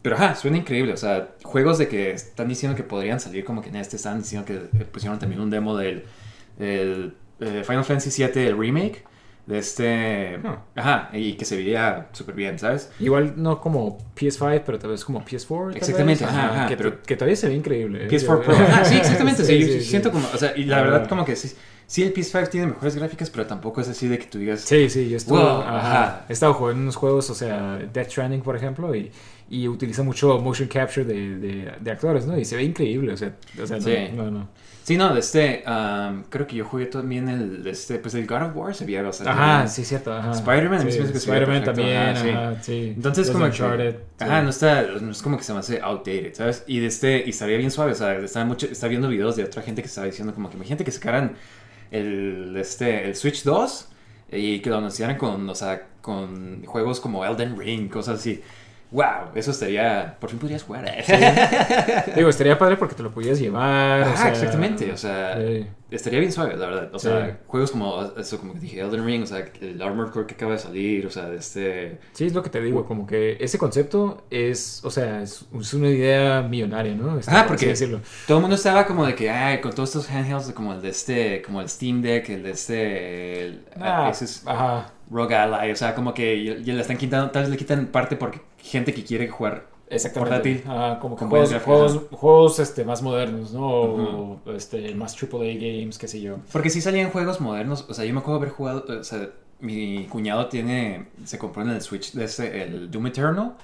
pero 0.00 0.16
ajá, 0.16 0.34
suena 0.36 0.56
increíble. 0.56 0.94
O 0.94 0.96
sea, 0.96 1.28
juegos 1.42 1.76
de 1.76 1.86
que 1.88 2.12
están 2.12 2.48
diciendo 2.48 2.74
que 2.74 2.82
podrían 2.82 3.20
salir 3.20 3.44
como 3.44 3.60
que 3.60 3.68
en 3.68 3.76
este, 3.76 3.96
están 3.96 4.20
diciendo 4.22 4.46
que 4.46 4.54
pusieron 4.86 5.18
también 5.18 5.42
un 5.42 5.50
demo 5.50 5.76
del 5.76 6.04
el, 6.58 7.12
eh, 7.40 7.62
Final 7.66 7.84
Fantasy 7.84 8.24
VII, 8.24 8.46
el 8.46 8.58
remake. 8.58 9.04
De 9.46 9.58
este, 9.58 10.40
Ah. 10.44 10.58
ajá, 10.74 11.10
y 11.12 11.34
que 11.34 11.44
se 11.44 11.56
veía 11.56 12.08
súper 12.10 12.34
bien, 12.34 12.58
¿sabes? 12.58 12.90
Igual 12.98 13.34
no 13.36 13.60
como 13.60 13.96
PS5, 14.16 14.62
pero 14.66 14.76
tal 14.80 14.90
vez 14.90 15.04
como 15.04 15.24
PS4. 15.24 15.68
tal 15.68 15.76
Exactamente, 15.76 16.24
vez. 16.24 16.34
ajá, 16.34 16.52
ajá, 16.52 16.66
que, 16.68 16.76
pero- 16.76 17.00
que 17.00 17.14
todavía 17.14 17.36
se 17.36 17.46
ve 17.48 17.54
increíble. 17.54 18.06
¿eh? 18.06 18.08
PS4 18.10 18.40
Pro. 18.42 18.54
Ajá, 18.56 18.84
sí, 18.84 18.96
exactamente. 18.96 19.44
sí, 19.44 19.60
yo 19.60 19.66
sí, 19.68 19.72
sí. 19.74 19.84
siento 19.84 20.10
como, 20.10 20.26
o 20.34 20.36
sea, 20.36 20.52
y 20.56 20.64
la 20.64 20.78
Ah. 20.78 20.82
verdad 20.82 21.08
como 21.08 21.24
que 21.24 21.36
sí, 21.36 21.52
sí 21.86 22.02
el 22.02 22.12
PS5 22.12 22.48
tiene 22.48 22.66
mejores 22.66 22.96
gráficas, 22.96 23.30
pero 23.30 23.46
tampoco 23.46 23.80
es 23.80 23.88
así 23.88 24.08
de 24.08 24.18
que 24.18 24.26
tú 24.26 24.38
digas, 24.38 24.62
Sí, 24.62 24.90
sí, 24.90 25.08
yo 25.08 25.16
estuve, 25.16 25.38
Wow, 25.38 25.60
ajá. 25.62 26.24
he 26.28 26.32
estado 26.32 26.52
jugando 26.54 26.82
unos 26.82 26.96
juegos, 26.96 27.30
o 27.30 27.34
sea, 27.36 27.76
Death 27.92 28.08
Stranding, 28.10 28.40
por 28.42 28.56
ejemplo, 28.56 28.96
y, 28.96 29.12
y 29.48 29.68
utiliza 29.68 30.02
mucho 30.02 30.40
motion 30.40 30.66
capture 30.68 31.04
de, 31.06 31.36
de, 31.38 31.72
de 31.80 31.90
actores, 31.92 32.26
¿no? 32.26 32.36
Y 32.36 32.44
se 32.44 32.56
ve 32.56 32.64
increíble, 32.64 33.12
o 33.12 33.16
sea, 33.16 33.30
o 33.62 33.64
sea 33.64 33.78
no, 33.78 34.24
no, 34.24 34.30
no. 34.32 34.48
Sí, 34.86 34.96
no, 34.96 35.12
de 35.12 35.18
este, 35.18 35.64
um, 35.66 36.22
creo 36.30 36.46
que 36.46 36.54
yo 36.54 36.64
jugué 36.64 36.86
también 36.86 37.28
el, 37.28 37.64
de 37.64 37.70
este, 37.70 37.98
pues 37.98 38.14
el 38.14 38.24
God 38.24 38.42
of 38.42 38.56
War 38.56 38.72
se 38.72 38.84
veía 38.84 39.02
bastante 39.02 39.32
Ajá, 39.32 39.56
bien. 39.56 39.68
sí, 39.68 39.84
cierto, 39.84 40.14
ajá. 40.14 40.30
Spider-Man, 40.30 40.82
a 40.82 40.84
mí 40.84 40.92
sí, 40.92 41.00
Spider-Man 41.00 41.64
también, 41.64 41.96
ajá, 41.96 42.22
sí. 42.22 42.28
ajá, 42.28 42.62
sí. 42.62 42.92
Entonces 42.94 43.26
Los 43.26 43.32
como 43.34 43.46
Uncharted, 43.46 43.96
que, 44.16 44.24
ajá, 44.24 44.42
no 44.42 44.50
está, 44.50 44.82
no 44.82 45.10
es 45.10 45.22
como 45.22 45.38
que 45.38 45.42
se 45.42 45.52
me 45.54 45.58
hace 45.58 45.80
outdated, 45.80 46.34
¿sabes? 46.34 46.62
Y 46.68 46.78
de 46.78 46.86
este, 46.86 47.24
y 47.26 47.30
estaría 47.30 47.56
bien 47.56 47.72
suave, 47.72 47.90
o 47.90 47.94
sea, 47.96 48.16
estaba 48.16 48.44
mucho, 48.44 48.66
estaba 48.66 48.88
viendo 48.88 49.08
videos 49.08 49.34
de 49.34 49.42
otra 49.42 49.60
gente 49.60 49.82
que 49.82 49.88
estaba 49.88 50.06
diciendo 50.06 50.32
como 50.32 50.50
que 50.50 50.54
imagínate 50.54 50.84
que 50.84 50.92
sacaran 50.92 51.34
el, 51.90 52.56
este, 52.56 53.08
el 53.08 53.16
Switch 53.16 53.42
2 53.42 53.88
y 54.30 54.60
que 54.60 54.70
lo 54.70 54.76
anunciaran 54.78 55.18
con, 55.18 55.50
o 55.50 55.54
sea, 55.56 55.82
con 56.00 56.64
juegos 56.64 57.00
como 57.00 57.24
Elden 57.24 57.58
Ring, 57.58 57.88
cosas 57.90 58.20
así. 58.20 58.40
Wow, 58.92 59.32
eso 59.34 59.50
estaría, 59.50 60.16
por 60.20 60.30
fin 60.30 60.38
podrías 60.38 60.62
jugar. 60.62 60.84
Digo, 62.16 62.28
estaría 62.28 62.56
padre 62.56 62.76
porque 62.76 62.94
te 62.94 63.02
lo 63.02 63.10
podías 63.10 63.38
llevar. 63.38 64.02
o 64.08 64.16
sea, 64.16 64.28
exactamente, 64.30 64.92
o 64.92 64.96
sea, 64.96 65.36
sí. 65.36 65.66
estaría 65.90 66.20
bien 66.20 66.30
suave, 66.32 66.56
la 66.56 66.66
verdad. 66.66 66.90
O 66.94 66.98
Sí. 66.98 67.08
sea, 67.08 67.40
juegos 67.48 67.72
como 67.72 68.00
eso, 68.16 68.38
como 68.38 68.54
que 68.54 68.60
dije, 68.60 68.80
Elden 68.80 69.04
Ring, 69.04 69.22
o 69.24 69.26
sea, 69.26 69.44
el 69.60 69.82
Armored 69.82 70.12
Core 70.12 70.26
que 70.26 70.34
acaba 70.34 70.52
de 70.52 70.58
salir, 70.58 71.04
o 71.06 71.10
sea, 71.10 71.24
de 71.28 71.36
este... 71.36 71.98
Sí, 72.12 72.26
es 72.26 72.32
lo 72.34 72.42
que 72.44 72.50
te 72.50 72.60
digo, 72.60 72.84
como 72.86 73.06
que 73.08 73.36
ese 73.40 73.58
concepto 73.58 74.24
es, 74.30 74.80
o 74.84 74.90
sea, 74.90 75.20
es, 75.20 75.44
una 75.74 75.88
idea 75.88 76.42
millonaria, 76.42 76.94
¿no? 76.94 77.18
Ah, 77.26 77.44
porque- 77.48 77.66
decirlo. 77.66 78.00
Todo 78.28 78.38
el 78.38 78.42
mundo 78.42 78.54
estaba 78.56 78.86
como 78.86 79.04
de 79.04 79.14
que, 79.16 79.28
ay, 79.30 79.60
con 79.60 79.72
todos 79.72 79.88
estos 79.96 80.08
handhelds, 80.10 80.52
como 80.52 80.72
el 80.72 80.80
de 80.80 80.88
este, 80.90 81.42
como 81.42 81.60
el 81.60 81.68
Steam 81.68 82.02
Deck, 82.02 82.28
el 82.30 82.42
de 82.44 82.50
este, 82.52 83.42
el, 83.42 83.64
Ah, 83.80 84.08
ese 84.12 84.26
es 84.26 84.42
ajá, 84.46 84.92
Rogue 85.10 85.34
Ally, 85.34 85.70
o 85.72 85.76
sea, 85.76 85.94
como 85.94 86.14
que 86.14 86.62
ya 86.64 86.72
le 86.74 86.80
están 86.80 86.96
quitando, 86.96 87.30
tal 87.30 87.42
vez 87.42 87.50
le 87.50 87.56
quitan 87.56 87.86
parte 87.86 88.16
porque 88.16 88.40
gente 88.66 88.92
que 88.92 89.04
quiere 89.04 89.28
jugar. 89.28 89.66
exactamente. 89.88 90.30
Portátil. 90.30 90.62
Ah, 90.66 90.98
como 91.00 91.16
que 91.16 91.20
Con 91.20 91.30
juegos, 91.30 92.00
juegos, 92.10 92.58
este, 92.58 92.84
más 92.84 93.02
modernos, 93.02 93.52
¿no? 93.52 93.66
O 93.66 94.40
este, 94.54 94.94
más 94.94 95.16
AAA 95.20 95.54
games, 95.54 95.98
qué 95.98 96.08
sé 96.08 96.20
yo. 96.20 96.38
Porque 96.52 96.70
sí 96.70 96.80
salían 96.80 97.10
juegos 97.10 97.40
modernos, 97.40 97.86
o 97.88 97.94
sea, 97.94 98.04
yo 98.04 98.12
me 98.12 98.20
acuerdo 98.20 98.38
haber 98.38 98.50
jugado, 98.50 98.84
o 98.88 99.04
sea, 99.04 99.30
mi 99.60 100.06
cuñado 100.10 100.48
tiene, 100.48 101.08
se 101.24 101.38
compró 101.38 101.62
en 101.62 101.70
el 101.70 101.80
Switch 101.80 102.12
de 102.12 102.24
este, 102.24 102.62
el 102.62 102.90
Doom 102.90 103.06
Eternal, 103.06 103.54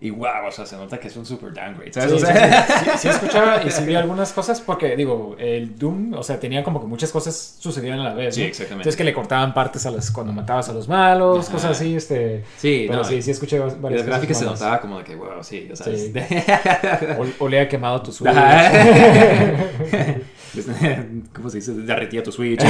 y 0.00 0.10
wow, 0.10 0.46
o 0.46 0.50
sea, 0.52 0.64
se 0.64 0.76
nota 0.76 0.98
que 0.98 1.08
es 1.08 1.16
un 1.16 1.26
super 1.26 1.52
downgrade, 1.52 1.92
¿sabes? 1.92 2.10
Sí, 2.10 2.16
O 2.16 2.20
sí, 2.20 2.26
sea, 2.26 2.66
sí, 2.66 2.72
sí, 2.84 2.90
sí 2.98 3.08
escuchaba 3.08 3.62
y 3.64 3.70
sí 3.70 3.84
vi 3.84 3.94
algunas 3.96 4.32
cosas 4.32 4.60
porque, 4.60 4.96
digo, 4.96 5.34
el 5.38 5.76
Doom, 5.78 6.14
o 6.14 6.22
sea, 6.22 6.38
tenía 6.38 6.62
como 6.62 6.80
que 6.80 6.86
muchas 6.86 7.10
cosas 7.10 7.56
sucedían 7.58 7.98
a 8.00 8.04
la 8.04 8.14
vez, 8.14 8.34
Sí, 8.34 8.42
¿no? 8.42 8.46
exactamente. 8.46 8.82
Entonces 8.82 8.96
que 8.96 9.04
le 9.04 9.12
cortaban 9.12 9.52
partes 9.54 9.84
a 9.86 9.90
las, 9.90 10.10
cuando 10.10 10.32
matabas 10.32 10.68
a 10.68 10.72
los 10.72 10.88
malos, 10.88 11.46
Ajá. 11.46 11.52
cosas 11.54 11.70
así, 11.72 11.96
este... 11.96 12.44
Sí, 12.58 12.84
Pero 12.86 13.00
no, 13.00 13.04
sí, 13.04 13.20
sí 13.22 13.30
escuché 13.32 13.56
y 13.56 13.58
varias 13.58 13.80
las 13.80 13.90
cosas 13.92 14.06
gráficas 14.06 14.38
se 14.38 14.44
notaba 14.44 14.80
como 14.80 14.98
de 14.98 15.04
que, 15.04 15.16
wow, 15.16 15.42
sí, 15.42 15.68
o 15.72 15.76
sea, 15.76 15.86
Sí. 15.86 16.12
es- 16.14 17.18
O, 17.18 17.44
o 17.44 17.48
le 17.48 17.60
ha 17.60 17.68
quemado 17.68 18.00
tu. 18.02 18.12
¿Cómo 21.34 21.50
se 21.50 21.58
dice? 21.58 21.74
Derretía 21.74 22.22
tu 22.22 22.32
Switch. 22.32 22.60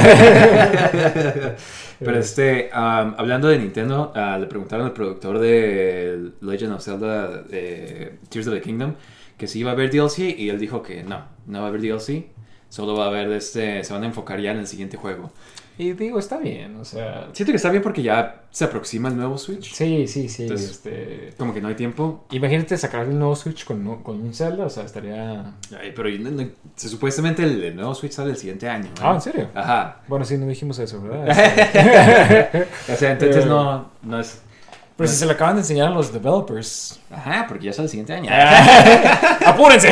Pero 1.99 2.17
este, 2.17 2.69
um, 2.73 3.13
hablando 3.17 3.47
de 3.47 3.59
Nintendo, 3.59 4.11
ah, 4.15 4.37
le 4.39 4.47
preguntaron 4.47 4.85
al 4.85 4.93
productor 4.93 5.39
de 5.39 6.31
Legend 6.41 6.73
of 6.73 6.83
Zelda 6.83 7.43
eh, 7.51 8.17
Tears 8.29 8.47
of 8.47 8.53
the 8.53 8.61
Kingdom 8.61 8.95
que 9.39 9.47
si 9.47 9.59
iba 9.59 9.71
a 9.71 9.73
haber 9.73 9.89
DLC 9.89 10.37
y 10.37 10.49
él 10.49 10.59
dijo 10.59 10.83
que 10.83 11.01
no, 11.01 11.23
no 11.47 11.59
va 11.59 11.65
a 11.65 11.69
haber 11.69 11.81
DLC. 11.81 12.27
Solo 12.67 12.95
va 12.95 13.05
a 13.05 13.07
haber 13.07 13.31
este, 13.31 13.83
se 13.83 13.93
van 13.93 14.03
a 14.03 14.05
enfocar 14.05 14.39
ya 14.39 14.51
en 14.51 14.59
el 14.59 14.67
siguiente 14.67 14.97
juego. 14.97 15.31
Y 15.79 15.93
digo, 15.93 16.19
está 16.19 16.37
bien, 16.37 16.75
o 16.75 16.83
sea... 16.83 17.29
Siento 17.31 17.53
que 17.53 17.55
está 17.55 17.69
bien 17.69 17.81
porque 17.81 18.03
ya 18.03 18.43
se 18.51 18.65
aproxima 18.65 19.07
el 19.07 19.15
nuevo 19.15 19.37
Switch. 19.37 19.73
Sí, 19.73 20.07
sí, 20.07 20.27
sí, 20.27 20.43
Entonces- 20.43 20.71
este... 20.71 21.33
Como 21.37 21.53
que 21.53 21.61
no 21.61 21.69
hay 21.69 21.75
tiempo. 21.75 22.25
Imagínate 22.31 22.77
sacar 22.77 23.05
el 23.07 23.17
nuevo 23.17 23.33
Switch 23.35 23.63
con, 23.63 23.87
un- 23.87 24.03
con 24.03 24.19
un 24.21 24.33
Zelda, 24.33 24.65
o 24.65 24.69
sea, 24.69 24.83
estaría... 24.83 25.53
Ay, 25.81 25.93
pero 25.95 26.09
no- 26.19 26.31
no- 26.31 26.49
se- 26.75 26.89
supuestamente 26.89 27.43
el, 27.43 27.63
el 27.63 27.75
nuevo 27.77 27.95
Switch 27.95 28.11
sale 28.11 28.31
el 28.31 28.35
siguiente 28.37 28.67
año. 28.67 28.89
¿no? 28.99 29.09
Ah, 29.09 29.15
¿en 29.15 29.21
serio? 29.21 29.47
Ajá. 29.55 30.01
Bueno, 30.09 30.25
sí, 30.25 30.37
no 30.37 30.45
dijimos 30.47 30.77
eso, 30.79 31.01
¿verdad? 31.01 31.27
O 32.93 32.95
sea, 32.97 33.11
entonces 33.13 33.45
no, 33.45 33.89
no 34.03 34.19
es... 34.19 34.41
Pero 34.99 35.09
si 35.09 35.15
se 35.15 35.25
le 35.25 35.31
acaban 35.31 35.55
de 35.55 35.61
enseñar 35.61 35.87
a 35.87 35.91
los 35.91 36.13
developers. 36.13 36.99
Ajá, 37.09 37.45
porque 37.47 37.65
ya 37.65 37.71
es 37.71 37.79
el 37.79 37.89
siguiente 37.89 38.13
año. 38.13 38.29
¡Apúrense! 39.45 39.89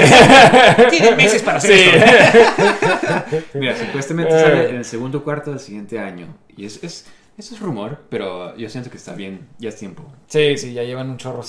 Tienen 0.90 1.16
meses 1.18 1.42
para 1.42 1.58
hacer 1.58 1.74
Sí. 1.78 1.90
esto. 1.96 3.38
Mira, 3.56 3.76
supuestamente 3.76 4.36
Eh. 4.36 4.42
sale 4.42 4.70
en 4.70 4.76
el 4.76 4.86
segundo 4.86 5.24
cuarto 5.24 5.50
del 5.52 5.60
siguiente 5.60 5.98
año. 6.00 6.28
Y 6.56 6.66
es, 6.66 6.84
es, 6.84 7.06
eso 7.38 7.54
es 7.54 7.62
rumor, 7.62 8.00
pero 8.10 8.56
yo 8.58 8.68
siento 8.68 8.90
que 8.90 8.98
está 8.98 9.14
bien. 9.14 9.48
Ya 9.60 9.70
es 9.70 9.76
tiempo. 9.76 10.04
Sí, 10.28 10.58
sí, 10.58 10.74
ya 10.74 10.84
llevan 10.84 11.10
un 11.10 11.18
chorro. 11.18 11.44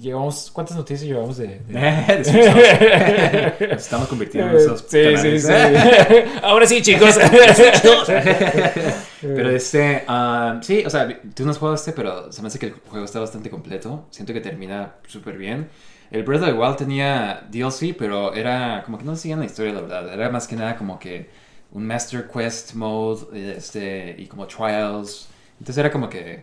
Llevamos, 0.00 0.50
¿Cuántas 0.52 0.76
noticias 0.76 1.08
llevamos 1.08 1.36
de...? 1.36 1.60
de-. 1.66 3.66
Nos 3.72 3.82
estamos 3.82 4.08
convirtiendo 4.08 4.50
en 4.50 4.56
esos 4.56 4.80
Sí, 4.82 4.98
sí, 5.00 5.12
canales. 5.12 5.46
sí. 5.46 6.32
Ahora 6.42 6.66
sí, 6.66 6.80
chicos. 6.80 7.18
Pero 9.20 9.50
este, 9.50 10.04
ah, 10.06 10.58
sí, 10.62 10.84
o 10.86 10.90
sea, 10.90 11.08
tú 11.34 11.44
no 11.44 11.50
has 11.50 11.58
jugado 11.58 11.74
este, 11.74 11.92
pero 11.92 12.30
se 12.32 12.42
me 12.42 12.48
hace 12.48 12.58
que 12.58 12.66
el 12.66 12.74
juego 12.88 13.04
está 13.04 13.20
bastante 13.20 13.50
completo. 13.50 14.06
Siento 14.10 14.32
que 14.32 14.40
termina 14.40 14.94
súper 15.06 15.36
bien. 15.36 15.68
El 16.10 16.24
Breath 16.24 16.42
of 16.42 16.48
the 16.48 16.54
Wild 16.54 16.76
tenía 16.76 17.46
DLC, 17.50 17.94
pero 17.96 18.34
era 18.34 18.82
como 18.84 18.98
que 18.98 19.04
no 19.04 19.16
seguían 19.16 19.40
la 19.40 19.46
historia, 19.46 19.72
la 19.72 19.80
verdad. 19.80 20.12
Era 20.12 20.28
más 20.30 20.46
que 20.46 20.56
nada 20.56 20.76
como 20.76 20.98
que 20.98 21.30
un 21.72 21.86
Master 21.86 22.28
Quest 22.28 22.74
mode 22.74 23.56
este, 23.56 24.14
y 24.18 24.26
como 24.26 24.46
trials. 24.46 25.28
Entonces 25.62 25.78
era 25.78 25.92
como 25.92 26.08
que 26.08 26.42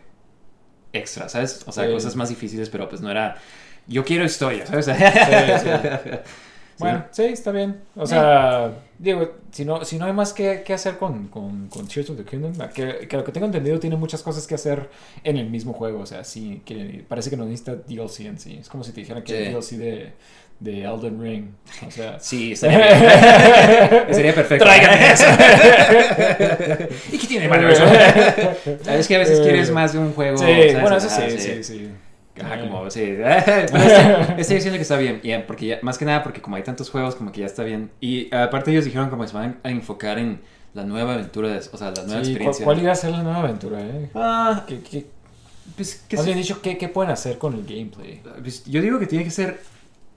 extra, 0.93 1.27
¿sabes? 1.27 1.61
O 1.67 1.73
sea, 1.73 1.85
Sí. 1.87 1.91
cosas 1.91 2.15
más 2.15 2.29
difíciles, 2.29 2.69
pero 2.69 2.87
pues 2.87 3.01
no 3.01 3.11
era. 3.11 3.35
Yo 3.85 4.05
quiero 4.05 4.23
historia, 4.23 4.65
¿sabes? 4.65 4.87
Bueno, 6.79 7.03
sí, 7.11 7.23
está 7.23 7.51
bien. 7.51 7.81
O 7.97 8.07
sea, 8.07 8.71
digo, 8.97 9.33
si 9.51 9.65
no, 9.65 9.83
si 9.83 9.99
no 9.99 10.05
hay 10.05 10.13
más 10.13 10.31
que, 10.31 10.63
que 10.65 10.71
hacer 10.73 10.95
con, 10.97 11.27
con, 11.27 11.67
con 11.67 11.85
Tears 11.89 12.09
of 12.11 12.15
the 12.15 12.23
Kingdom, 12.23 12.53
que, 12.73 13.05
que 13.05 13.17
lo 13.17 13.25
que 13.25 13.33
tengo 13.33 13.47
entendido 13.47 13.77
tiene 13.81 13.97
muchas 13.97 14.23
cosas 14.23 14.47
que 14.47 14.55
hacer 14.55 14.89
en 15.25 15.35
el 15.35 15.49
mismo 15.49 15.73
juego. 15.73 15.99
O 15.99 16.05
sea, 16.05 16.23
sí, 16.23 16.61
que 16.63 17.03
parece 17.05 17.29
que 17.29 17.35
no 17.35 17.43
necesita 17.43 17.75
DLC 17.75 18.21
en 18.27 18.39
sí. 18.39 18.57
Es 18.61 18.69
como 18.69 18.85
si 18.85 18.93
te 18.93 19.01
dijeran 19.01 19.23
que 19.23 19.33
Sí. 19.33 19.43
hay 19.43 19.51
DLC 19.51 19.77
de, 19.77 20.13
de 20.59 20.83
Elden 20.83 21.21
Ring. 21.21 21.45
O 21.87 21.91
sea, 21.91 22.17
Sí, 22.19 22.47
bien. 22.47 22.81
Sería 24.11 24.33
perfecto. 24.35 24.65
Tráigame 24.65 25.11
eso. 25.13 25.25
¿Y 27.13 27.17
qué 27.17 27.27
tiene 27.27 27.47
malo 27.47 27.69
eso? 27.69 27.83
Sabes 28.83 29.07
que 29.07 29.15
a 29.15 29.19
veces 29.19 29.39
quieres 29.41 29.71
más 29.71 29.93
de 29.93 29.99
un 29.99 30.13
juego. 30.13 30.37
Sí, 30.37 30.43
¿sabes? 30.45 30.81
bueno, 30.81 30.97
eso 30.97 31.09
sí, 31.09 31.37
sí, 31.37 31.63
sí. 31.63 31.89
Ajá, 32.41 32.55
Eh. 32.55 32.59
como, 32.69 32.89
sí. 32.89 33.03
Estoy 34.37 34.55
diciendo 34.55 34.77
que 34.77 34.81
está 34.83 34.97
bien. 34.97 35.19
eh, 35.23 35.43
porque 35.45 35.65
ya- 35.67 35.79
más 35.81 35.97
que 35.97 36.05
nada, 36.05 36.23
porque 36.23 36.41
como 36.41 36.55
hay 36.55 36.63
tantos 36.63 36.89
juegos, 36.89 37.15
como 37.15 37.31
que 37.31 37.41
ya 37.41 37.45
está 37.45 37.63
bien. 37.63 37.91
Y 37.99 38.33
aparte, 38.33 38.71
ellos 38.71 38.85
dijeron 38.85 39.09
como 39.09 39.23
que 39.23 39.29
se 39.29 39.35
van 39.35 39.59
a 39.63 39.69
enfocar 39.69 40.17
en 40.19 40.39
la 40.73 40.83
nueva 40.83 41.13
aventura, 41.15 41.49
de- 41.49 41.57
o 41.57 41.77
sea, 41.77 41.91
la 41.91 42.03
nueva 42.03 42.05
Sí, 42.05 42.11
¿cuál, 42.11 42.25
experiencia. 42.27 42.65
cuál 42.65 42.79
irá 42.79 42.91
a 42.91 42.95
ser 42.95 43.11
la 43.11 43.23
nueva 43.23 43.39
aventura? 43.39 43.79
Eh? 43.81 44.09
Ah, 44.15 44.63
¿Qué, 44.67 44.79
qué, 44.81 45.05
pues, 45.75 46.05
sí- 46.09 46.15
bien 46.25 46.37
dicho, 46.37 46.61
¿qué, 46.61 46.77
¿qué 46.77 46.87
pueden 46.87 47.11
hacer 47.11 47.37
con 47.37 47.53
el 47.55 47.63
gameplay? 47.65 48.21
pues, 48.41 48.63
yo 48.65 48.81
digo 48.81 48.99
que 48.99 49.07
tiene 49.07 49.23
que 49.25 49.31
ser. 49.31 49.59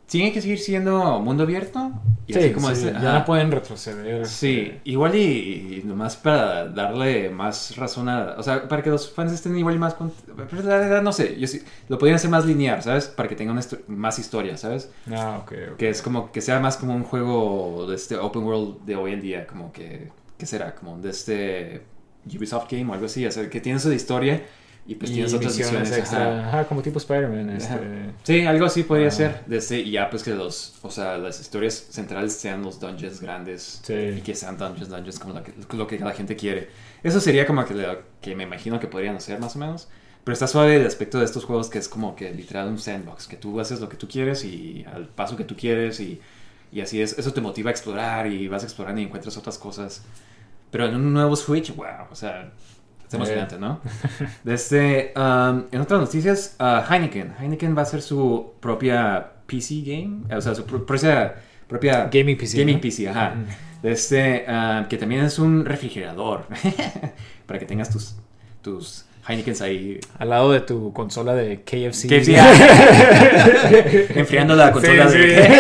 Tiene 0.07 0.33
que 0.33 0.43
seguir 0.43 0.59
siendo 0.59 1.21
mundo 1.21 1.45
abierto. 1.45 1.93
Y 2.27 2.37
así 2.37 2.53
como 2.53 2.69
sí, 2.69 2.87
este, 2.87 2.93
ya 2.93 3.19
no 3.19 3.25
pueden 3.25 3.51
retroceder. 3.51 4.27
Sí, 4.27 4.79
igual 4.85 5.15
y, 5.17 5.81
y 5.81 5.83
nomás 5.85 6.17
para 6.17 6.67
darle 6.69 7.31
más 7.31 7.77
razón 7.77 8.09
a... 8.09 8.35
O 8.39 8.43
sea, 8.43 8.69
para 8.69 8.83
que 8.83 8.91
los 8.91 9.11
fans 9.11 9.33
estén 9.33 9.57
igual 9.57 9.75
y 9.75 9.79
más... 9.79 9.97
Pero 10.37 10.63
la 10.63 10.77
verdad 10.77 11.03
no 11.03 11.13
sé, 11.13 11.39
yo 11.39 11.47
sí, 11.49 11.63
lo 11.89 11.99
podrían 11.99 12.17
hacer 12.17 12.31
más 12.31 12.47
lineal, 12.47 12.83
¿sabes? 12.83 13.07
Para 13.07 13.29
que 13.29 13.35
tenga 13.35 13.53
una 13.53 13.61
histo- 13.61 13.81
más 13.89 14.19
historia, 14.19 14.57
¿sabes? 14.57 14.91
Ah, 15.11 15.41
ok, 15.43 15.53
ok. 15.73 15.77
Que 15.79 15.89
es 15.89 16.01
como 16.03 16.31
que 16.31 16.41
sea 16.41 16.61
más 16.61 16.77
como 16.77 16.95
un 16.95 17.03
juego 17.03 17.87
de 17.89 17.97
este 17.97 18.17
open 18.17 18.45
world 18.45 18.85
de 18.85 18.97
hoy 18.97 19.13
en 19.15 19.21
día, 19.21 19.47
como 19.47 19.73
que... 19.73 20.11
¿Qué 20.39 20.47
será? 20.47 20.75
Como 20.75 20.99
de 20.99 21.11
este 21.11 21.83
Ubisoft 22.27 22.71
game 22.71 22.89
o 22.91 22.95
algo 22.95 23.07
así, 23.07 23.27
o 23.27 23.33
sea, 23.33 23.49
que 23.49 23.61
tiene 23.61 23.79
su 23.79 23.93
historia 23.93 24.45
y 24.85 24.97
pues 24.97 25.11
Y 25.11 25.15
tienes 25.15 25.33
otras 25.33 25.57
misiones 25.57 25.81
misiones 25.81 25.99
extra. 25.99 26.41
ajá. 26.41 26.49
Ajá, 26.49 26.65
como 26.69 26.83
tipo 26.83 26.99
Spider-Man. 26.99 27.51
Este... 27.51 27.79
Sí, 28.25 28.41
algo 28.47 28.67
así 28.67 28.83
podría 28.83 29.11
ser. 29.11 29.45
De 29.47 29.59
este, 29.59 29.79
y 29.79 29.93
ya 29.93 30.11
pues 30.11 30.23
que 30.25 30.35
los, 30.35 30.75
o 30.83 30.91
sea, 30.91 31.19
las 31.19 31.41
historias 31.41 31.75
centrales 31.91 32.33
sean 32.33 32.63
los 32.63 32.81
dungeons 32.81 33.21
grandes. 33.21 33.81
Sí. 33.85 33.95
Y 33.95 34.21
que 34.23 34.35
sean 34.35 34.59
dungeons, 34.59 34.89
dungeons 34.89 35.19
como 35.21 35.35
lo 35.35 35.43
que, 35.43 35.53
lo 35.77 35.87
que 35.87 35.99
la 35.99 36.13
gente 36.13 36.35
quiere. 36.35 36.69
Eso 37.03 37.21
sería 37.21 37.47
como 37.47 37.65
que, 37.65 37.75
lo 37.75 38.03
que 38.21 38.35
me 38.35 38.43
imagino 38.43 38.81
que 38.81 38.89
podrían 38.89 39.17
hacer 39.17 39.39
más 39.39 39.55
o 39.55 39.59
menos. 39.61 39.89
Pero 40.25 40.35
está 40.35 40.47
suave 40.47 40.77
el 40.77 40.87
aspecto 40.87 41.19
de 41.19 41.25
estos 41.25 41.45
juegos 41.45 41.69
que 41.69 41.79
es 41.79 41.89
como 41.89 42.15
que 42.15 42.33
literal 42.33 42.69
un 42.69 42.79
sandbox, 42.79 43.27
que 43.27 43.37
tú 43.37 43.59
haces 43.61 43.81
lo 43.81 43.89
que 43.89 43.97
tú 43.97 44.07
quieres 44.09 44.45
y 44.45 44.85
al 44.93 45.09
paso 45.09 45.37
que 45.37 45.45
tú 45.45 45.57
quieres 45.57 45.99
y, 46.01 46.21
y 46.73 46.81
así 46.81 47.01
es. 47.01 47.19
Eso 47.19 47.33
te 47.33 47.41
motiva 47.41 47.71
a 47.71 47.73
explorar 47.73 48.27
y 48.27 48.47
vas 48.49 48.63
explorando 48.63 49.01
y 49.01 49.05
encuentras 49.05 49.37
otras 49.37 49.59
cosas. 49.59 50.03
Pero 50.71 50.87
en 50.87 50.95
un 50.95 51.13
nuevo 51.13 51.37
Switch, 51.37 51.75
wow, 51.75 52.07
o 52.11 52.15
sea, 52.15 52.53
es 53.13 53.15
emocionante, 53.15 53.59
¿no? 53.59 53.81
Desde, 54.45 55.13
um, 55.17 55.65
en 55.71 55.81
otras 55.81 56.01
noticias, 56.01 56.57
uh, 56.59 56.93
Heineken. 56.93 57.35
Heineken 57.39 57.77
va 57.77 57.81
a 57.81 57.83
hacer 57.83 58.03
su 58.03 58.55
propia 58.61 59.33
PC 59.47 59.83
game, 59.85 60.35
o 60.35 60.41
sea, 60.41 60.55
su 60.55 60.65
pro- 60.65 60.85
propia... 60.87 61.35
propia 61.69 62.09
Gaming 62.13 62.37
PC. 62.37 62.59
Gaming 62.59 62.77
¿no? 62.77 62.81
PC, 62.81 63.09
ajá. 63.09 63.35
Mm. 63.35 63.87
Este, 63.87 64.45
ah, 64.47 64.87
que 64.89 64.97
también 64.97 65.25
es 65.25 65.39
un 65.39 65.65
refrigerador. 65.65 66.47
para 67.47 67.59
que 67.59 67.67
tengas 67.67 67.91
tus, 67.91 68.15
tus 68.63 69.05
Heinekens 69.27 69.61
ahí. 69.63 70.01
Al 70.19 70.31
lado 70.31 70.51
de 70.53 70.61
tu 70.61 70.93
consola 70.93 71.35
de 71.35 71.61
KFC. 71.63 72.09
KFC, 72.09 72.37
Enfriando 74.17 74.57
la 74.57 74.73
consola 74.73 75.09
Sí, 75.09 75.19
de... 75.19 75.45
sí. 75.45 75.53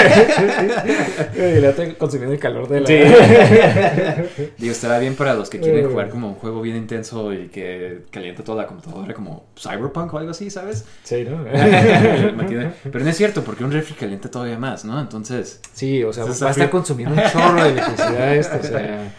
Y 1.37 1.61
le 1.61 1.69
está 1.71 1.95
consumiendo 1.95 2.35
el 2.35 2.40
calor 2.40 2.69
de 2.69 2.81
la... 2.81 2.87
Sí. 2.87 4.45
Digo, 4.59 4.73
estará 4.73 4.99
bien 4.99 5.14
para 5.14 5.35
los 5.35 5.49
que 5.49 5.61
quieren 5.61 5.85
Eh. 5.85 5.88
jugar 5.88 6.09
como 6.09 6.28
un 6.31 6.35
juego 6.35 6.61
bien 6.61 6.76
intenso 6.76 7.33
y 7.33 7.49
que 7.49 8.02
calienta 8.11 8.42
toda 8.42 8.62
la 8.62 8.69
computadora 8.69 9.14
como 9.14 9.45
Cyberpunk 9.57 10.12
o 10.12 10.19
algo 10.19 10.31
así, 10.33 10.50
¿sabes? 10.50 10.85
Sí, 11.04 11.25
¿no? 11.25 11.45
Pero 11.45 13.04
no 13.04 13.11
es 13.11 13.16
cierto, 13.16 13.42
porque 13.45 13.64
un 13.64 13.73
refri 13.73 13.95
calienta 13.95 14.31
todavía 14.31 14.59
más, 14.59 14.85
¿no? 14.85 15.00
Entonces... 15.00 15.61
Sí, 15.73 16.02
o 16.04 16.12
sea, 16.12 16.25
va 16.25 16.49
a 16.49 16.50
estar 16.50 16.71
consumiendo 16.71 17.14
un 17.14 17.31
chorro 17.31 17.62
de 17.62 17.71
electricidad 17.71 18.37
esto, 18.37 18.59
o 18.61 18.64
sea... 18.64 19.12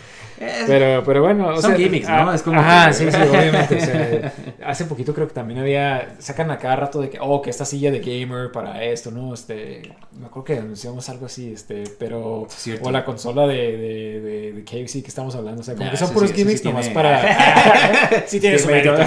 Pero, 0.68 1.04
pero 1.04 1.22
bueno, 1.22 1.48
o 1.50 1.62
Son 1.62 1.72
sea, 1.72 1.76
gimmicks, 1.78 2.08
¿no? 2.08 2.30
ah, 2.30 2.36
Es 2.36 2.42
como 2.44 2.60
Ajá, 2.60 2.88
que- 2.88 2.94
sí, 2.94 3.06
sí, 3.12 3.18
obviamente. 3.30 3.76
o 3.76 3.80
sea, 3.80 4.34
hace 4.66 4.86
poquito 4.86 5.14
creo 5.14 5.28
que 5.28 5.34
también 5.34 5.60
había. 5.60 6.16
Sacan 6.20 6.50
a 6.52 6.58
cada 6.58 6.76
rato 6.76 7.02
de 7.02 7.10
que, 7.10 7.18
oh, 7.22 7.42
que 7.42 7.50
esta 7.50 7.66
silla 7.66 7.92
de 7.92 8.00
gamer 8.00 8.52
para 8.52 8.84
esto, 8.84 9.12
¿no? 9.12 9.34
Este. 9.34 9.82
Me 10.20 10.26
acuerdo 10.28 10.44
que 10.46 10.58
anunciamos 10.60 11.08
algo 11.10 11.26
así, 11.26 11.54
este. 11.54 11.84
Pero. 12.00 12.48
Es. 12.48 12.80
O 12.82 12.92
la 12.92 13.04
consola 13.06 13.48
de, 13.48 13.56
de, 13.78 14.22
de, 14.22 14.54
de 14.54 14.64
KFC 14.64 15.02
que 15.02 15.08
estamos 15.10 15.36
hablando. 15.36 15.62
O 15.62 15.64
sea, 15.64 15.76
como 15.76 15.88
Ah, 15.88 15.92
que 15.92 15.98
son 15.98 16.06
eso 16.06 16.14
puros 16.14 16.30
sí, 16.30 16.36
eso 16.42 16.50
sí 16.50 16.58
gimmicks 16.58 16.66
nomás 16.66 16.86
tiene- 16.86 16.96
para. 16.96 18.24
sí, 18.28 18.40
tiene 18.40 18.60
su 18.60 18.68
mérito. 18.68 18.96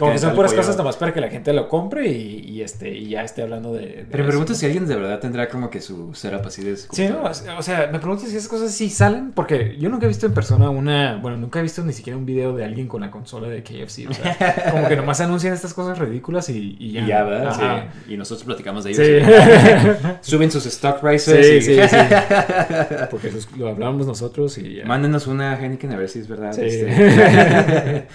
como 0.00 0.12
que 0.12 0.18
son 0.18 0.34
puras 0.34 0.50
pollo. 0.52 0.62
cosas 0.62 0.76
nomás 0.76 0.96
para 0.96 1.14
que 1.14 1.20
la 1.20 1.28
gente 1.28 1.52
lo 1.52 1.68
compre 1.68 2.08
y, 2.10 2.40
y 2.48 2.62
este, 2.62 2.90
y 2.90 3.10
ya 3.10 3.22
esté 3.22 3.42
hablando 3.42 3.72
de. 3.72 3.80
de 3.86 4.06
Pero 4.10 4.24
me 4.24 4.28
pregunto 4.30 4.54
si 4.54 4.66
alguien 4.66 4.86
de 4.88 4.96
verdad 4.96 5.20
tendrá 5.20 5.48
como 5.48 5.70
que 5.70 5.80
su 5.80 6.12
setup 6.14 6.46
así 6.46 6.64
de... 6.64 6.76
Sí, 6.76 7.08
no, 7.08 7.22
o 7.58 7.62
sea, 7.62 7.88
me 7.92 7.98
pregunto 8.00 8.24
si 8.26 8.36
esas 8.36 8.48
cosas 8.48 8.72
sí 8.72 8.90
salen, 8.90 9.32
porque 9.32 9.76
yo 9.78 9.88
nunca 9.88 10.06
he 10.06 10.08
visto 10.08 10.26
en 10.26 10.34
persona 10.34 10.70
una, 10.70 11.16
bueno, 11.16 11.36
nunca 11.36 11.60
he 11.60 11.62
visto 11.62 11.82
ni 11.84 11.92
siquiera 11.92 12.16
un 12.16 12.26
video 12.26 12.54
de 12.56 12.64
alguien 12.64 12.88
con 12.88 13.00
la 13.02 13.10
consola 13.10 13.48
de 13.48 13.62
KFC, 13.62 14.08
o 14.08 14.12
sea, 14.14 14.66
como 14.72 14.88
que 14.88 14.96
nomás 14.96 15.20
anuncian 15.20 15.54
estas 15.54 15.72
cosas 15.74 15.98
ridículas 15.98 16.48
y, 16.48 16.76
y 16.78 16.92
ya. 16.92 17.00
Y 17.02 17.06
ya, 17.06 17.22
¿verdad? 17.22 17.48
Ajá. 17.48 17.86
Sí. 18.06 18.14
Y 18.14 18.16
nosotros 18.16 18.44
platicamos 18.44 18.84
de 18.84 18.90
ellos. 18.90 19.06
Sí. 19.06 19.12
y 20.22 20.30
Suben 20.30 20.50
sus 20.50 20.66
stock 20.66 21.00
prices. 21.00 21.46
Sí, 21.46 21.52
y- 21.54 21.62
sí, 21.62 21.88
sí. 21.88 21.96
Porque 23.10 23.28
eso 23.28 23.38
es- 23.38 23.48
lo 23.56 23.68
hablamos 23.68 24.06
nosotros 24.06 24.56
y 24.58 24.76
ya. 24.76 24.84
Mándenos 24.84 25.26
una 25.26 25.58
Heineken 25.60 25.92
a 25.92 25.96
ver 25.96 26.08
si 26.08 26.20
es 26.20 26.28
verdad. 26.28 26.52
Sí. 26.52 26.62
Este, 26.64 28.06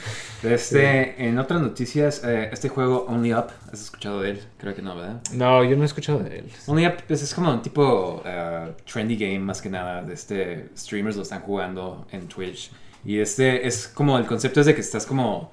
Este, 0.43 1.27
En 1.27 1.39
otras 1.39 1.61
noticias, 1.61 2.23
eh, 2.23 2.49
este 2.51 2.69
juego 2.69 3.05
Only 3.07 3.33
Up, 3.33 3.47
¿has 3.71 3.81
escuchado 3.81 4.21
de 4.21 4.31
él? 4.31 4.41
Creo 4.57 4.75
que 4.75 4.81
no, 4.81 4.95
¿verdad? 4.95 5.21
No, 5.33 5.63
yo 5.63 5.75
no 5.75 5.83
he 5.83 5.85
escuchado 5.85 6.19
de 6.19 6.39
él. 6.39 6.51
Only 6.67 6.85
Up 6.87 6.95
pues, 7.07 7.23
es 7.23 7.33
como 7.33 7.51
un 7.51 7.61
tipo 7.61 8.21
eh, 8.25 8.73
trendy 8.91 9.15
game 9.15 9.39
más 9.39 9.61
que 9.61 9.69
nada. 9.69 10.03
De 10.03 10.13
este, 10.13 10.69
streamers 10.77 11.15
lo 11.15 11.23
están 11.23 11.41
jugando 11.41 12.05
en 12.11 12.27
Twitch. 12.27 12.71
Y 13.03 13.19
este 13.19 13.67
es 13.67 13.87
como 13.87 14.17
el 14.17 14.25
concepto 14.25 14.59
es 14.59 14.65
de 14.65 14.75
que 14.75 14.81
estás 14.81 15.05
como 15.05 15.51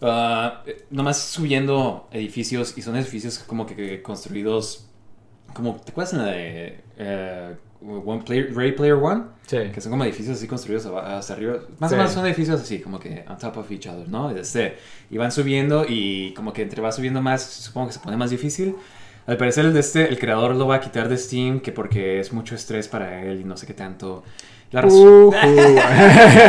eh, 0.00 0.84
nomás 0.90 1.18
subiendo 1.18 2.08
edificios 2.10 2.76
y 2.76 2.82
son 2.82 2.96
edificios 2.96 3.38
como 3.38 3.66
que, 3.66 3.76
que 3.76 4.02
construidos 4.02 4.88
como 5.54 5.76
¿te 5.76 5.92
acuerdas 5.92 6.14
en 6.14 6.18
la 6.18 6.26
de 6.26 6.80
eh, 6.98 7.56
One 7.84 8.22
Player, 8.24 8.54
Ready 8.54 8.72
Player 8.72 8.94
One? 8.94 9.22
Sí. 9.46 9.58
Que 9.74 9.80
son 9.80 9.90
como 9.90 10.04
edificios 10.04 10.36
así 10.38 10.46
construidos 10.46 10.86
hasta 10.86 11.34
arriba. 11.34 11.54
Más 11.78 11.90
Sí. 11.90 11.94
o 11.94 11.98
menos 11.98 12.12
son 12.12 12.24
edificios 12.26 12.60
así, 12.60 12.78
como 12.80 12.98
que 13.00 13.24
on 13.28 13.36
top 13.38 13.56
of 13.58 13.70
each 13.72 13.86
other, 13.88 14.08
¿no? 14.08 14.30
Este, 14.30 14.76
y 15.10 15.16
van 15.18 15.32
subiendo 15.32 15.84
y 15.88 16.32
como 16.34 16.52
que 16.52 16.62
entre 16.62 16.80
va 16.80 16.92
subiendo 16.92 17.20
más, 17.22 17.42
supongo 17.42 17.88
que 17.88 17.92
se 17.94 17.98
pone 18.00 18.16
más 18.16 18.30
difícil. 18.30 18.76
Al 19.26 19.36
parecer 19.36 19.64
el 19.64 19.72
de 19.72 19.80
este, 19.80 20.08
el 20.08 20.18
creador 20.18 20.54
lo 20.56 20.66
va 20.66 20.76
a 20.76 20.80
quitar 20.80 21.08
de 21.08 21.16
Steam, 21.16 21.60
que 21.60 21.70
porque 21.72 22.18
es 22.20 22.32
mucho 22.32 22.54
estrés 22.56 22.88
para 22.88 23.22
él 23.24 23.40
y 23.40 23.44
no 23.44 23.56
sé 23.56 23.66
qué 23.66 23.74
tanto. 23.74 24.24
La 24.72 24.80
razón- 24.80 25.28
Ujú. 25.28 25.34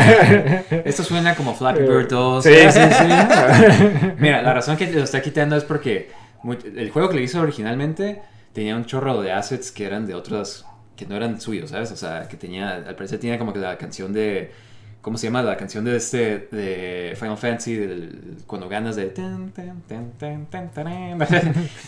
Esto 0.85 1.03
suena 1.03 1.35
como 1.35 1.53
Flappy 1.55 1.81
Bird 1.81 2.07
2. 2.09 2.43
Sí, 2.43 2.51
sí, 2.71 2.79
sí. 2.79 3.05
Mira, 4.19 4.41
la 4.41 4.53
razón 4.53 4.77
que 4.77 4.91
lo 4.91 5.03
está 5.03 5.21
quitando 5.21 5.55
es 5.55 5.63
porque 5.63 6.09
el 6.75 6.89
juego 6.91 7.09
que 7.09 7.15
le 7.17 7.23
hizo 7.23 7.41
originalmente 7.41 8.21
tenía 8.53 8.75
un 8.75 8.85
chorro 8.85 9.21
de 9.21 9.31
assets 9.31 9.71
que 9.71 9.85
eran 9.85 10.05
de 10.07 10.15
otros 10.15 10.65
que 11.03 11.09
no 11.09 11.15
eran 11.15 11.39
suyos, 11.39 11.69
¿sabes? 11.69 11.91
O 11.91 11.95
sea, 11.95 12.27
que 12.27 12.37
tenía, 12.37 12.75
al 12.75 12.95
parecer 12.95 13.19
tenía 13.19 13.37
como 13.37 13.53
que 13.53 13.59
la 13.59 13.77
canción 13.77 14.13
de 14.13 14.51
¿Cómo 15.01 15.17
se 15.17 15.27
llama 15.27 15.41
la 15.43 15.57
canción 15.57 15.83
de 15.83 15.97
este 15.97 16.47
de 16.49 17.13
Final 17.19 17.37
Fantasy 17.37 17.75
del- 17.75 18.37
cuando 18.47 18.69
ganas 18.69 18.95
de 18.95 19.11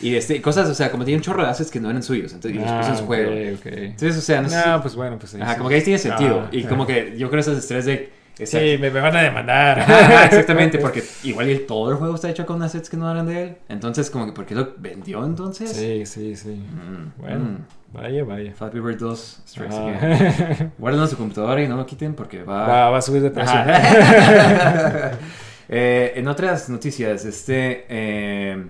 y 0.02 0.16
este 0.16 0.42
cosas, 0.42 0.70
o 0.70 0.74
sea, 0.74 0.92
como 0.92 1.06
tiene 1.06 1.20
un 1.20 1.24
chorro 1.24 1.42
de 1.44 1.50
assets 1.50 1.72
que 1.72 1.80
no 1.80 1.90
eran 1.90 2.04
suyos, 2.04 2.34
entonces 2.34 2.60
y 2.60 2.62
los 2.62 2.72
puso 2.74 2.90
en 2.90 2.98
su 2.98 3.04
Ah, 3.04 3.08
juego. 3.08 3.32
Entonces, 3.32 4.18
o 4.18 4.22
sea, 4.22 4.42
no 4.42 4.50
sé. 4.50 4.58
No, 4.58 4.76
si- 4.76 4.82
pues 4.82 4.96
bueno, 4.96 5.18
pues 5.18 5.34
ahí 5.36 5.42
Ajá, 5.42 5.54
sí. 5.54 5.58
como 5.58 5.70
que 5.70 5.76
ahí 5.76 5.82
tiene 5.82 5.98
sentido 6.00 6.42
Ah, 6.46 6.50
y 6.52 6.66
ah. 6.66 6.70
como 6.70 6.86
que 6.86 7.16
yo 7.18 7.30
creo 7.30 7.40
esos 7.40 7.58
estrés 7.58 7.86
de 7.86 8.12
Sí, 8.38 8.78
me, 8.82 8.92
me 8.92 9.00
van 9.00 9.16
a 9.16 9.22
demandar. 9.22 9.80
Ajá, 9.80 10.26
exactamente, 10.26 10.78
porque 10.80 11.02
igual 11.24 11.48
el, 11.48 11.66
todo 11.66 11.92
el 11.92 11.96
juego 11.96 12.16
está 12.16 12.30
hecho 12.30 12.46
con 12.46 12.62
assets 12.62 12.90
que 12.90 12.98
no 12.98 13.10
eran 13.10 13.28
de 13.28 13.44
él. 13.44 13.56
Entonces, 13.70 14.10
como 14.10 14.26
que, 14.26 14.34
¿por 14.34 14.46
qué 14.46 14.56
lo 14.56 14.74
vendió 14.78 15.24
entonces? 15.24 15.72
Sí, 15.72 16.06
sí, 16.06 16.36
sí. 16.36 16.50
Mm, 16.50 17.22
Bueno, 17.22 17.40
mm. 17.40 17.58
Vaya, 17.96 18.24
vaya. 18.24 18.54
Flappy 18.54 18.80
Bird 18.80 19.00
2 19.00 19.44
Strikes 19.48 19.76
Again. 19.76 19.96
Ajá. 19.96 20.72
Guárdenlo 20.78 21.06
en 21.06 21.10
su 21.10 21.18
computadora 21.18 21.62
y 21.64 21.68
no 21.68 21.78
lo 21.78 21.86
quiten 21.86 22.14
porque 22.14 22.44
va... 22.44 22.68
Va, 22.68 22.90
va 22.92 22.98
a 22.98 23.02
subir 23.02 23.22
de 23.22 23.32
precio. 23.32 23.60
Eh, 25.68 26.14
en 26.18 26.28
otras 26.28 26.70
noticias, 26.70 27.26
este... 27.26 27.88
eh, 27.90 28.68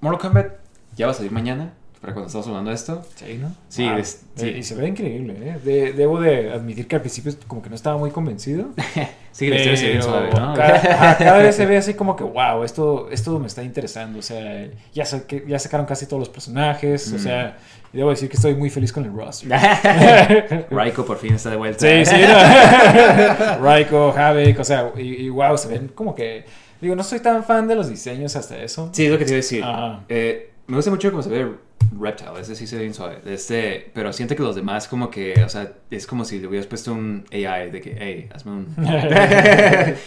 Mortal 0.00 0.18
Kombat 0.18 0.52
ya 0.96 1.04
va 1.04 1.12
a 1.12 1.14
salir 1.14 1.30
mañana, 1.32 1.74
para 2.02 2.12
cuando 2.12 2.26
estamos 2.26 2.46
hablando 2.48 2.68
de 2.70 2.74
esto. 2.76 3.02
Sí, 3.14 3.38
¿no? 3.40 3.54
Sí, 3.70 3.88
Wow. 3.88 3.96
es- 3.98 4.22
sí. 4.34 4.48
Eh, 4.48 4.58
Y 4.58 4.62
se 4.64 4.74
ve 4.74 4.88
increíble, 4.88 5.34
¿eh? 5.40 5.56
De- 5.64 5.92
debo 5.94 6.20
de 6.20 6.52
admitir 6.52 6.86
que 6.86 6.96
al 6.96 7.00
principio 7.00 7.32
como 7.46 7.62
que 7.62 7.70
no 7.70 7.76
estaba 7.76 7.96
muy 7.96 8.10
convencido. 8.10 8.66
Sí, 9.32 9.48
la 9.48 9.56
historia 9.56 9.78
se 9.78 9.88
ve 9.94 10.02
suave, 10.02 10.28
¿no? 10.28 10.52
Cada, 10.54 11.38
vez 11.38 11.56
se 11.56 11.64
ve 11.64 11.78
así 11.78 11.94
como 11.94 12.16
que, 12.16 12.22
wow, 12.22 12.64
esto, 12.64 13.08
esto 13.10 13.38
me 13.38 13.46
está 13.46 13.62
interesando. 13.62 14.18
O 14.18 14.22
sea, 14.22 14.68
ya, 14.92 15.06
sa- 15.06 15.22
ya 15.48 15.58
sacaron 15.58 15.86
casi 15.86 16.04
todos 16.04 16.20
los 16.20 16.28
personajes. 16.28 17.10
O 17.12 17.16
Mm. 17.16 17.18
sea, 17.18 17.56
debo 17.94 18.10
decir 18.10 18.28
que 18.28 18.36
estoy 18.36 18.54
muy 18.54 18.68
feliz 18.68 18.92
con 18.92 19.06
el 19.06 19.12
roster. 19.14 19.48
Raiko 20.70 21.06
por 21.06 21.16
fin 21.16 21.32
está 21.34 21.48
de 21.48 21.56
vuelta. 21.56 21.78
Sí, 21.86 22.04
sí, 22.04 22.16
no. 22.28 23.58
Raiko, 23.64 24.12
Havik, 24.14 24.58
o 24.60 24.64
sea, 24.64 24.92
y, 24.96 25.00
y 25.00 25.28
wow, 25.30 25.56
se 25.56 25.68
ven 25.68 25.88
como 25.94 26.14
que. 26.14 26.44
Digo, 26.80 26.94
no 26.96 27.02
soy 27.02 27.20
tan 27.20 27.44
fan 27.44 27.66
de 27.68 27.74
los 27.76 27.88
diseños 27.88 28.34
hasta 28.36 28.58
eso. 28.58 28.90
Sí, 28.92 29.06
es 29.06 29.12
lo 29.12 29.16
que 29.18 29.24
te 29.24 29.30
iba 29.30 29.36
a 29.36 29.42
decir. 29.42 29.64
Ajá. 29.64 30.00
Eh, 30.08 30.50
me 30.66 30.76
gusta 30.76 30.90
mucho 30.90 31.10
cómo 31.10 31.22
se 31.22 31.30
ve 31.30 31.48
Reptile, 31.98 32.40
ese 32.40 32.56
sí 32.56 32.66
se 32.66 32.76
ve 32.76 32.82
bien 32.82 32.94
suave. 32.94 33.18
Este, 33.26 33.90
pero 33.94 34.12
siento 34.12 34.34
que 34.34 34.42
los 34.42 34.56
demás 34.56 34.88
como 34.88 35.10
que, 35.10 35.42
o 35.44 35.48
sea, 35.48 35.72
es 35.90 36.06
como 36.06 36.24
si 36.24 36.40
le 36.40 36.46
hubieras 36.48 36.66
puesto 36.66 36.92
un 36.92 37.24
AI 37.32 37.70
de 37.70 37.80
que, 37.80 37.96
hey, 37.98 38.28
hazme 38.34 38.52
un... 38.52 38.66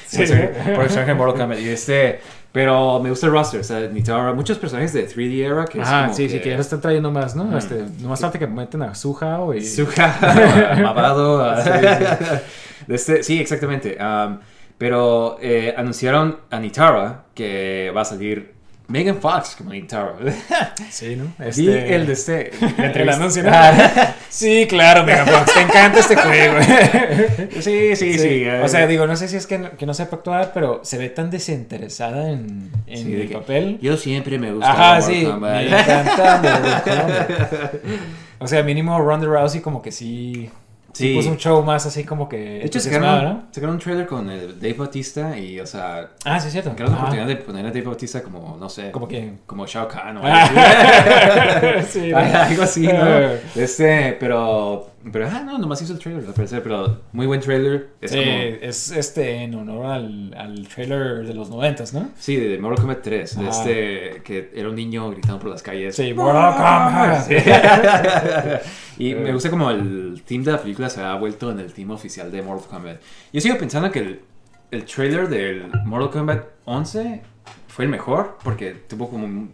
Sí. 0.08 0.18
personaje 0.20 0.76
personaje 0.76 1.08
de 1.12 1.14
Mortal 1.14 1.40
Kombat. 1.42 1.60
Y 1.60 1.70
este, 1.70 2.20
pero 2.52 3.00
me 3.00 3.10
gusta 3.10 3.28
el 3.28 3.32
roster, 3.34 3.60
o 3.60 3.64
sea, 3.64 3.82
Nitara, 3.88 4.34
muchos 4.34 4.58
personajes 4.58 4.94
de 4.94 5.08
3D 5.08 5.46
era 5.52 5.66
que 5.66 5.80
es 5.82 5.88
Ajá, 5.88 6.04
como 6.06 6.14
sí, 6.16 6.30
sí, 6.30 6.40
que 6.40 6.50
ya 6.50 6.58
están 6.58 6.82
trayendo 6.82 7.12
más, 7.12 7.36
¿no? 7.36 7.46
Mm. 7.46 7.58
Este, 7.58 7.84
nomás 8.02 8.20
falta 8.20 8.40
que 8.40 8.48
meten 8.48 8.82
a 8.82 8.96
Suhao 8.96 9.54
y... 9.54 9.62
Suja, 9.62 10.78
Mavado. 10.82 11.44
a- 11.44 11.62
Sí, 11.64 11.70
de 12.88 12.96
este, 12.96 13.24
sí, 13.24 13.40
exactamente. 13.40 13.98
Um, 14.00 14.40
pero 14.78 15.38
eh, 15.42 15.74
anunciaron 15.78 16.38
a 16.52 16.60
Nitara 16.60 17.26
que 17.34 17.92
va 17.96 18.02
a 18.02 18.06
salir 18.06 18.55
Megan 18.88 19.18
Fox 19.20 19.56
como 19.58 19.72
Nitara. 19.72 20.14
Sí, 20.90 21.16
¿no? 21.16 21.34
Vi 21.56 21.68
el 21.70 22.06
de 22.06 22.14
este. 22.14 22.52
la 22.78 22.92
El 22.92 23.10
anuncio, 23.10 23.44
Sí, 24.30 24.68
claro, 24.70 25.04
Megan 25.04 25.26
Fox, 25.28 25.54
te 25.54 25.62
encanta 25.62 26.00
este 26.00 26.16
juego. 26.16 26.56
sí, 27.62 27.96
sí, 27.96 28.18
sí. 28.20 28.44
eh. 28.46 28.62
O 28.64 28.68
sea, 28.68 28.86
digo, 28.88 29.08
no 29.08 29.16
sé 29.16 29.28
si 29.28 29.38
es 29.38 29.48
que 29.48 29.58
no, 29.58 29.72
que 29.78 29.86
no 29.86 29.94
sepa 29.94 30.18
actuar, 30.18 30.52
pero 30.54 30.82
se 30.84 30.98
ve 30.98 31.10
tan 31.10 31.30
desinteresada 31.32 32.30
en, 32.32 32.72
en 32.88 32.98
Sí, 33.06 33.14
el 33.14 33.30
papel. 33.30 33.80
yo 33.82 33.98
siempre 33.98 34.38
me 34.38 34.52
gusta. 34.52 34.72
Ajá, 34.72 35.02
sí, 35.02 35.26
me 35.40 35.68
encanta 35.68 36.82
Kombat. 36.84 37.74
O 38.40 38.48
sea, 38.48 38.62
mínimo 38.64 39.00
Ronda 39.00 39.26
Rousey 39.28 39.62
como 39.62 39.82
que 39.82 39.92
sí, 39.92 40.50
sí. 40.96 41.14
Puso 41.16 41.30
un 41.30 41.38
show 41.38 41.62
más 41.64 41.86
así 41.86 42.04
como 42.04 42.28
que 42.30 42.38
De 42.38 42.66
hecho, 42.66 42.80
sacaron, 42.80 43.24
¿no? 43.24 43.44
sacaron 43.52 43.76
un 43.76 43.82
trailer 43.82 44.08
con 44.08 44.30
el 44.30 44.60
Dave 44.60 44.74
Bautista 44.74 45.38
y, 45.38 45.60
o 45.60 45.68
sea, 45.68 46.10
Ah, 46.24 46.40
sí, 46.40 46.48
es 46.48 46.54
cierto. 46.54 46.70
sacaron 46.72 46.92
la 46.94 46.98
oportunidad 47.00 47.28
de 47.28 47.36
poner 47.38 47.66
a 47.66 47.70
Dave 47.70 47.82
Bautista 47.82 48.24
como, 48.24 48.58
no 48.60 48.70
sé, 48.70 48.92
Como 48.92 49.08
que... 49.08 49.34
como 49.46 49.66
Shao 49.68 49.88
Kahn 49.88 50.18
o 50.18 50.22
Ah. 50.24 51.82
sí, 51.90 52.10
¿no? 52.10 52.18
algo 52.18 52.64
así, 52.64 52.88
¿no? 52.88 53.06
Este, 53.56 54.16
pero, 54.20 54.88
pero, 55.12 55.28
ah, 55.28 55.42
no, 55.46 55.58
nomás 55.58 55.82
hizo 55.82 55.94
el 55.94 56.00
trailer, 56.00 56.26
al 56.26 56.34
parecer, 56.34 56.64
pero 56.64 57.02
muy 57.12 57.28
buen 57.28 57.40
trailer. 57.40 57.90
Es 58.02 58.14
es 58.14 58.92
este 58.92 59.44
en 59.44 59.56
honor 59.56 59.86
al, 59.86 60.34
al 60.36 60.68
trailer 60.68 61.26
de 61.26 61.34
los 61.34 61.50
noventas, 61.50 61.94
¿no? 61.94 62.10
sí, 62.18 62.36
de 62.36 62.58
Mortal 62.58 62.80
Kombat 62.80 63.02
3, 63.04 63.40
de 63.40 63.50
este, 63.50 64.22
que 64.24 64.52
era 64.54 64.70
un 64.70 64.76
niño 64.76 65.10
gritando 65.12 65.40
por 65.40 65.50
las 65.50 65.62
calles. 65.62 65.96
Sí, 65.96 66.14
Mortal 66.14 66.54
Kombat. 66.54 67.28
Sí. 67.28 67.36
y 69.04 69.16
me 69.16 69.32
gusta 69.34 69.50
como 69.50 69.70
el 69.70 70.24
theme 70.26 70.44
de 70.46 70.52
la 70.52 70.62
película 70.62 70.90
se 70.90 71.02
ha 71.02 71.16
vuelto 71.16 71.52
en 71.52 71.60
el 71.60 71.72
theme 71.72 71.94
oficial 71.94 72.32
de 72.32 72.42
Mortal 72.42 72.70
Kombat. 72.70 73.02
Yo 73.32 73.42
sigo 73.42 73.58
pensando 73.58 73.92
que 73.92 74.00
el, 74.00 74.22
el 74.72 74.86
trailer 74.86 75.30
del 75.30 75.72
Mortal 75.86 76.10
Kombat 76.10 76.46
11 76.66 77.22
fue 77.68 77.86
el 77.86 77.92
mejor 77.92 78.38
porque 78.44 78.72
tuvo 78.72 79.10
como 79.10 79.26
un 79.26 79.54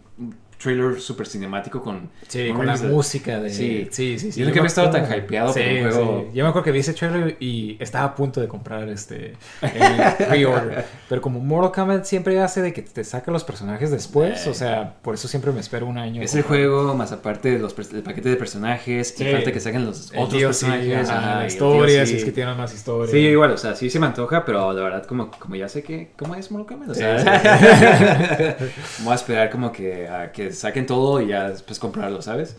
trailer 0.62 1.00
súper 1.00 1.26
cinemático 1.26 1.82
con... 1.82 2.10
Sí, 2.28 2.48
con 2.48 2.58
con 2.58 2.66
la 2.66 2.72
risas. 2.74 2.90
música 2.90 3.40
de... 3.40 3.50
Sí. 3.50 3.88
sí, 3.90 4.18
sí. 4.18 4.32
sí. 4.32 4.40
Yo 4.40 4.46
nunca 4.46 4.60
había 4.60 4.68
estado 4.68 4.90
tan 4.90 5.04
hypeado 5.12 5.52
por 5.52 5.62
Sí, 5.62 5.68
un 5.68 5.90
juego. 5.90 6.26
sí. 6.30 6.36
Yo 6.36 6.44
me 6.44 6.50
acuerdo 6.50 6.64
que 6.64 6.72
vi 6.72 6.78
ese 6.80 6.92
trailer 6.94 7.36
y 7.40 7.76
estaba 7.80 8.04
a 8.04 8.14
punto 8.14 8.40
de 8.40 8.48
comprar 8.48 8.88
este 8.88 9.34
el 9.62 10.26
pre-order. 10.28 10.84
Pero 11.08 11.20
como 11.20 11.40
Mortal 11.40 11.72
Kombat 11.72 12.04
siempre 12.04 12.40
hace 12.40 12.62
de 12.62 12.72
que 12.72 12.82
te 12.82 13.02
saca 13.04 13.30
los 13.30 13.44
personajes 13.44 13.90
después, 13.90 14.46
Eh. 14.46 14.50
o 14.50 14.54
sea, 14.54 14.94
por 15.02 15.14
eso 15.14 15.28
siempre 15.28 15.50
me 15.52 15.60
espero 15.60 15.86
un 15.86 15.98
año. 15.98 16.22
Es 16.22 16.34
el 16.34 16.42
juego, 16.42 16.94
más 16.94 17.12
aparte 17.12 17.50
de 17.50 17.58
los, 17.58 17.74
el 17.92 18.02
paquete 18.02 18.28
de 18.28 18.36
personajes, 18.36 19.20
y 19.20 19.24
falta 19.24 19.52
que 19.52 19.60
saquen 19.60 19.84
los 19.84 20.12
otros 20.16 20.42
personajes. 20.42 21.08
ajá, 21.08 21.18
ajá, 21.18 21.34
la 21.36 21.40
y 21.42 21.46
el 21.46 21.52
historia, 21.52 21.96
DLC. 22.00 22.06
si 22.08 22.16
es 22.16 22.24
que 22.24 22.32
tienen 22.32 22.56
más 22.56 22.74
historia. 22.74 23.10
Sí, 23.10 23.18
igual, 23.18 23.50
o 23.52 23.56
sea, 23.56 23.74
sí 23.74 23.90
se 23.90 23.98
me 23.98 24.06
antoja, 24.06 24.44
pero 24.44 24.72
la 24.72 24.82
verdad, 24.82 25.04
como, 25.06 25.30
como 25.30 25.56
ya 25.56 25.68
sé 25.68 25.82
que, 25.82 26.10
¿cómo 26.16 26.34
es 26.34 26.50
Mortal 26.50 26.78
Kombat? 26.78 26.90
O 26.90 26.94
sea, 26.94 27.16
voy 29.00 29.12
a 29.12 29.14
esperar 29.14 29.50
como 29.50 29.72
que, 29.72 30.08
a 30.08 30.30
que 30.32 30.51
saquen 30.52 30.86
todo 30.86 31.20
y 31.20 31.28
ya 31.28 31.50
después 31.50 31.78
comprarlo, 31.78 32.22
¿sabes? 32.22 32.56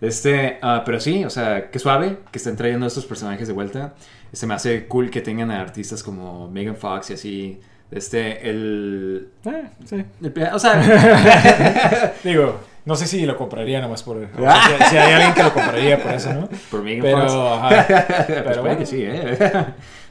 Este, 0.00 0.58
ah, 0.62 0.82
pero 0.84 1.00
sí, 1.00 1.24
o 1.24 1.30
sea, 1.30 1.70
qué 1.70 1.78
suave 1.78 2.18
que 2.30 2.38
estén 2.38 2.56
trayendo 2.56 2.86
estos 2.86 3.06
personajes 3.06 3.48
de 3.48 3.54
vuelta. 3.54 3.94
Se 4.32 4.46
me 4.46 4.54
hace 4.54 4.86
cool 4.86 5.10
que 5.10 5.20
tengan 5.22 5.50
a 5.50 5.60
artistas 5.60 6.02
como 6.02 6.50
Megan 6.50 6.76
Fox 6.76 7.10
y 7.10 7.14
así. 7.14 7.60
Este, 7.90 8.48
el. 8.50 9.28
Ah, 9.46 9.70
sí. 9.84 10.04
el- 10.22 10.48
o 10.52 10.58
sea, 10.58 12.12
Digo, 12.24 12.60
no 12.84 12.94
sé 12.96 13.06
si 13.06 13.24
lo 13.24 13.36
compraría 13.38 13.80
nomás 13.80 14.02
por... 14.02 14.16
o 14.36 14.38
sea, 14.38 14.78
si, 14.78 14.84
si 14.90 14.96
hay 14.96 15.12
alguien 15.14 15.34
que 15.34 15.42
lo 15.44 15.54
compraría 15.54 16.02
por 16.02 16.12
eso, 16.12 16.32
¿no? 16.34 16.48
por 16.70 16.82
Megan 16.82 17.12
Fox. 17.18 17.32
Pero, 17.32 17.54
ajá. 17.54 17.86
Pues 18.06 18.26
Pero 18.26 18.44
puede 18.44 18.60
bueno. 18.60 18.78
que 18.78 18.86
sí, 18.86 19.02
¿eh? 19.02 19.38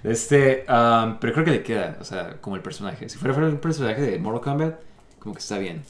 Este, 0.03 0.65
um, 0.69 1.17
pero 1.19 1.33
creo 1.33 1.45
que 1.45 1.51
le 1.51 1.63
queda, 1.63 1.97
o 1.99 2.03
sea, 2.03 2.37
como 2.41 2.55
el 2.55 2.61
personaje. 2.61 3.09
Si 3.09 3.17
fuera, 3.17 3.33
fuera 3.33 3.49
un 3.49 3.57
personaje 3.57 4.01
de 4.01 4.19
Mortal 4.19 4.41
Kombat, 4.41 4.75
como 5.19 5.33
que 5.35 5.39
está 5.39 5.57
bien. 5.57 5.81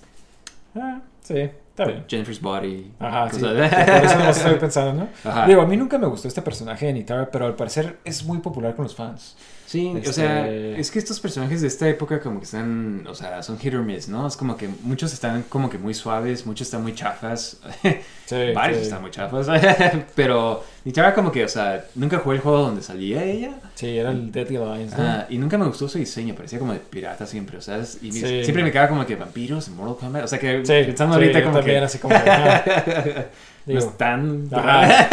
Ah, 0.75 0.99
sí, 1.25 1.39
está 1.39 1.85
bien. 1.85 2.05
Jennifer's 2.07 2.39
Body. 2.39 2.93
Ajá, 2.99 3.29
sí. 3.31 3.39
Por 3.41 3.55
eso 3.57 4.19
no 4.19 4.29
estoy 4.29 4.55
pensando, 4.55 4.93
¿no? 5.03 5.29
Ajá. 5.29 5.47
Digo, 5.47 5.61
a 5.61 5.65
mí 5.65 5.75
nunca 5.75 5.97
me 5.97 6.07
gustó 6.07 6.27
este 6.27 6.41
personaje 6.41 6.85
de 6.85 6.93
Nitara, 6.93 7.29
pero 7.31 7.45
al 7.45 7.55
parecer 7.55 7.97
es 8.03 8.23
muy 8.23 8.37
popular 8.39 8.75
con 8.75 8.83
los 8.83 8.95
fans. 8.95 9.35
Sí, 9.67 9.91
o 9.93 9.97
Este- 9.97 10.13
sea, 10.13 10.47
es 10.47 10.91
que 10.91 10.99
estos 10.99 11.19
personajes 11.19 11.59
de 11.61 11.67
esta 11.67 11.89
época 11.89 12.19
como 12.19 12.39
que 12.39 12.45
están, 12.45 13.03
o 13.09 13.15
sea, 13.15 13.41
son 13.41 13.57
hit 13.57 13.73
or 13.73 13.81
miss, 13.81 14.07
¿no? 14.07 14.27
Es 14.27 14.37
como 14.37 14.55
que 14.57 14.69
muchos 14.83 15.11
están 15.11 15.43
como 15.49 15.71
que 15.71 15.79
muy 15.79 15.93
suaves, 15.95 16.45
muchos 16.45 16.67
están 16.67 16.83
muy 16.83 16.93
chafas, 16.93 17.57
Sí, 18.27 18.35
varios 18.53 18.77
sí. 18.79 18.83
están 18.85 19.01
muy 19.01 19.09
chafas, 19.09 19.47
pero 20.15 20.63
Nitara 20.83 21.15
como 21.15 21.31
que, 21.31 21.43
o 21.43 21.47
sea, 21.47 21.83
nunca 21.95 22.19
jugué 22.19 22.35
el 22.35 22.41
juego 22.43 22.59
donde 22.59 22.83
salía 22.83 23.23
ella. 23.23 23.55
Sí, 23.73 23.97
era 23.97 24.11
el 24.11 24.31
Deadly 24.31 24.57
Alliance, 24.57 24.95
¿no? 24.97 25.03
Ah, 25.03 25.25
y 25.29 25.37
nunca 25.39 25.57
me 25.57 25.65
gustó 25.65 25.87
su 25.89 25.97
diseño, 25.97 26.35
parecía 26.35 26.59
como 26.59 26.73
de 26.73 26.79
pirata 26.79 27.25
siempre, 27.25 27.57
o 27.57 27.61
sea, 27.61 27.77
es- 27.79 27.97
y 28.03 28.11
Sí. 28.11 28.43
siempre 28.43 28.63
me 28.63 28.71
quedaba 28.71 28.89
como 28.89 29.03
que 29.05 29.15
vampiros 29.15 29.67
Mortal 29.69 29.97
Kombat, 29.97 30.23
o 30.25 30.27
sea 30.27 30.37
que 30.39 30.59
pensando 30.59 31.15
sí, 31.15 31.21
ahorita 31.21 31.43
como 31.43 31.57
también, 31.57 31.79
que 31.79 31.85
así 31.85 31.97
como 31.97 32.13
que, 32.15 32.21
ajá. 33.65 33.67
no 33.67 33.73
Digo, 33.73 33.79
están 33.79 34.47
ajá. 34.51 35.07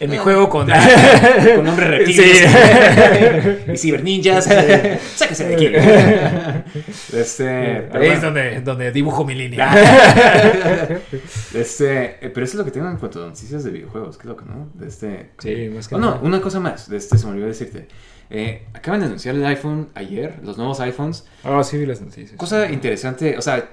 en 0.00 0.10
mi 0.10 0.16
juego 0.16 0.48
con... 0.48 0.66
con 0.68 1.64
nombres 1.64 1.88
reptiles 1.88 2.48
y 3.72 3.76
ciberninjas, 3.76 4.48
sáquese 5.14 5.48
de 5.48 5.54
aquí. 5.54 5.68
Este, 7.14 7.88
Ahí 7.92 8.08
es 8.08 8.22
donde, 8.22 8.60
donde 8.60 8.90
dibujo 8.90 9.24
mi 9.24 9.34
línea. 9.34 9.72
Este, 11.54 12.16
eh, 12.26 12.30
pero 12.30 12.44
eso 12.44 12.54
es 12.54 12.58
lo 12.58 12.64
que 12.64 12.70
tengo 12.70 12.88
en 12.88 12.96
cuanto 12.96 13.22
a 13.22 13.28
noticias 13.28 13.62
de 13.64 13.70
videojuegos, 13.70 14.18
qué 14.18 14.28
loco, 14.28 14.44
¿no? 14.44 14.70
De 14.74 14.88
este, 14.88 15.30
Sí, 15.38 15.70
más 15.74 15.86
que 15.88 15.94
Oh, 15.94 15.98
no, 15.98 16.18
una 16.22 16.40
cosa 16.40 16.58
más, 16.60 16.88
de 16.88 16.96
este 16.96 17.16
se 17.18 17.26
me 17.26 17.32
olvidó 17.32 17.46
decirte. 17.46 17.86
Eh, 18.30 18.66
acaban 18.72 19.00
de 19.00 19.06
anunciar 19.06 19.34
el 19.34 19.44
iPhone 19.46 19.90
ayer, 19.94 20.40
los 20.42 20.56
nuevos 20.56 20.80
iPhones. 20.80 21.24
Ah, 21.44 21.62
sí, 21.62 21.78
vi 21.78 21.86
las 21.86 22.00
noticias. 22.00 22.32
Cosa 22.36 22.70
interesante, 22.70 23.36
o 23.38 23.42
sea, 23.42 23.68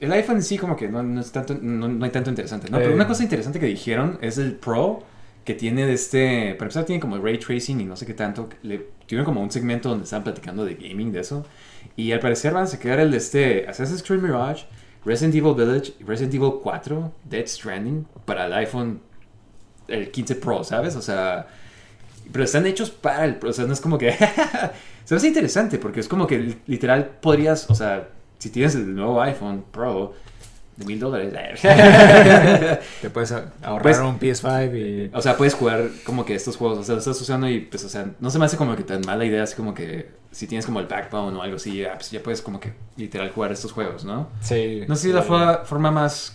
el 0.00 0.12
iPhone 0.12 0.36
en 0.36 0.42
sí 0.42 0.58
como 0.58 0.76
que 0.76 0.88
no, 0.88 1.02
no 1.02 1.20
es 1.20 1.30
tanto, 1.30 1.56
no, 1.60 1.88
no 1.88 2.04
hay 2.04 2.10
tanto 2.10 2.30
interesante, 2.30 2.70
¿no? 2.70 2.78
Pero 2.78 2.90
Eh. 2.90 2.94
una 2.94 3.06
cosa 3.06 3.22
interesante 3.22 3.60
que 3.60 3.66
dijeron 3.66 4.18
es 4.20 4.38
el 4.38 4.54
Pro, 4.54 5.02
que 5.44 5.54
tiene 5.54 5.86
de 5.86 5.92
este, 5.92 6.54
para 6.54 6.66
empezar 6.66 6.84
tiene 6.84 7.00
como 7.00 7.18
ray 7.18 7.38
tracing 7.38 7.80
y 7.80 7.84
no 7.84 7.96
sé 7.96 8.06
qué 8.06 8.14
tanto, 8.14 8.48
le 8.62 8.78
tuvieron 9.06 9.24
como 9.24 9.42
un 9.42 9.50
segmento 9.50 9.88
donde 9.88 10.04
estaban 10.04 10.24
platicando 10.24 10.64
de 10.64 10.74
gaming 10.74 11.12
de 11.12 11.20
eso, 11.20 11.46
y 11.96 12.12
al 12.12 12.20
parecer 12.20 12.52
van 12.52 12.64
a 12.64 12.66
sacar 12.66 13.00
el 13.00 13.10
de 13.10 13.16
este 13.16 13.66
Assassin's 13.68 14.02
Creed 14.02 14.20
Mirage, 14.20 14.66
Resident 15.04 15.34
Evil 15.34 15.54
Village, 15.54 15.94
Resident 16.06 16.34
Evil 16.34 16.52
4, 16.62 17.12
Dead 17.24 17.46
Stranding, 17.46 18.06
para 18.24 18.46
el 18.46 18.52
iPhone, 18.52 19.00
el 19.88 20.10
15 20.10 20.34
Pro, 20.36 20.62
¿sabes? 20.62 20.94
O 20.94 21.02
sea, 21.02 21.46
pero 22.30 22.44
están 22.44 22.66
hechos 22.66 22.90
para 22.90 23.24
el... 23.24 23.38
O 23.42 23.52
sea, 23.52 23.64
no 23.66 23.72
es 23.72 23.80
como 23.80 23.98
que... 23.98 24.12
se 25.04 25.14
me 25.14 25.16
hace 25.16 25.26
interesante 25.26 25.78
porque 25.78 26.00
es 26.00 26.08
como 26.08 26.26
que 26.26 26.56
literal 26.66 27.10
podrías, 27.20 27.68
o 27.70 27.74
sea, 27.74 28.08
si 28.40 28.50
tienes 28.50 28.74
el 28.74 28.92
nuevo 28.96 29.22
iPhone 29.22 29.64
Pro 29.70 30.12
de 30.76 30.84
mil 30.86 30.98
dólares, 30.98 31.32
te 33.00 33.10
puedes 33.10 33.32
ahorrar 33.62 33.82
Pues- 33.82 33.98
un 33.98 34.18
PS5 34.18 35.10
y... 35.10 35.10
o 35.14 35.20
sea, 35.20 35.36
puedes 35.36 35.54
jugar 35.54 35.88
como 36.04 36.24
que 36.24 36.34
estos 36.34 36.56
juegos, 36.56 36.78
o 36.78 36.82
sea, 36.82 36.94
lo 36.94 36.98
estás 37.00 37.20
usando 37.20 37.48
y 37.48 37.60
pues, 37.60 37.84
o 37.84 37.88
sea, 37.88 38.06
no 38.18 38.30
se 38.30 38.38
me 38.38 38.46
hace 38.46 38.56
como 38.56 38.74
que 38.76 38.82
tan 38.82 39.02
mala 39.06 39.24
idea, 39.24 39.42
así 39.42 39.54
como 39.54 39.74
que 39.74 40.10
si 40.32 40.46
tienes 40.46 40.64
como 40.66 40.80
el 40.80 40.86
backbone 40.86 41.36
o 41.36 41.42
algo 41.42 41.56
así, 41.56 41.76
ya, 41.78 41.94
pues, 41.94 42.10
ya 42.10 42.22
puedes 42.22 42.40
como 42.40 42.60
que 42.60 42.72
literal 42.96 43.30
jugar 43.30 43.52
estos 43.52 43.72
juegos, 43.72 44.04
¿no? 44.04 44.28
Sí. 44.40 44.84
No 44.88 44.96
sé 44.96 45.02
si 45.02 45.08
es 45.10 45.14
la 45.14 45.24
fo- 45.24 45.64
forma 45.64 45.90
más... 45.90 46.34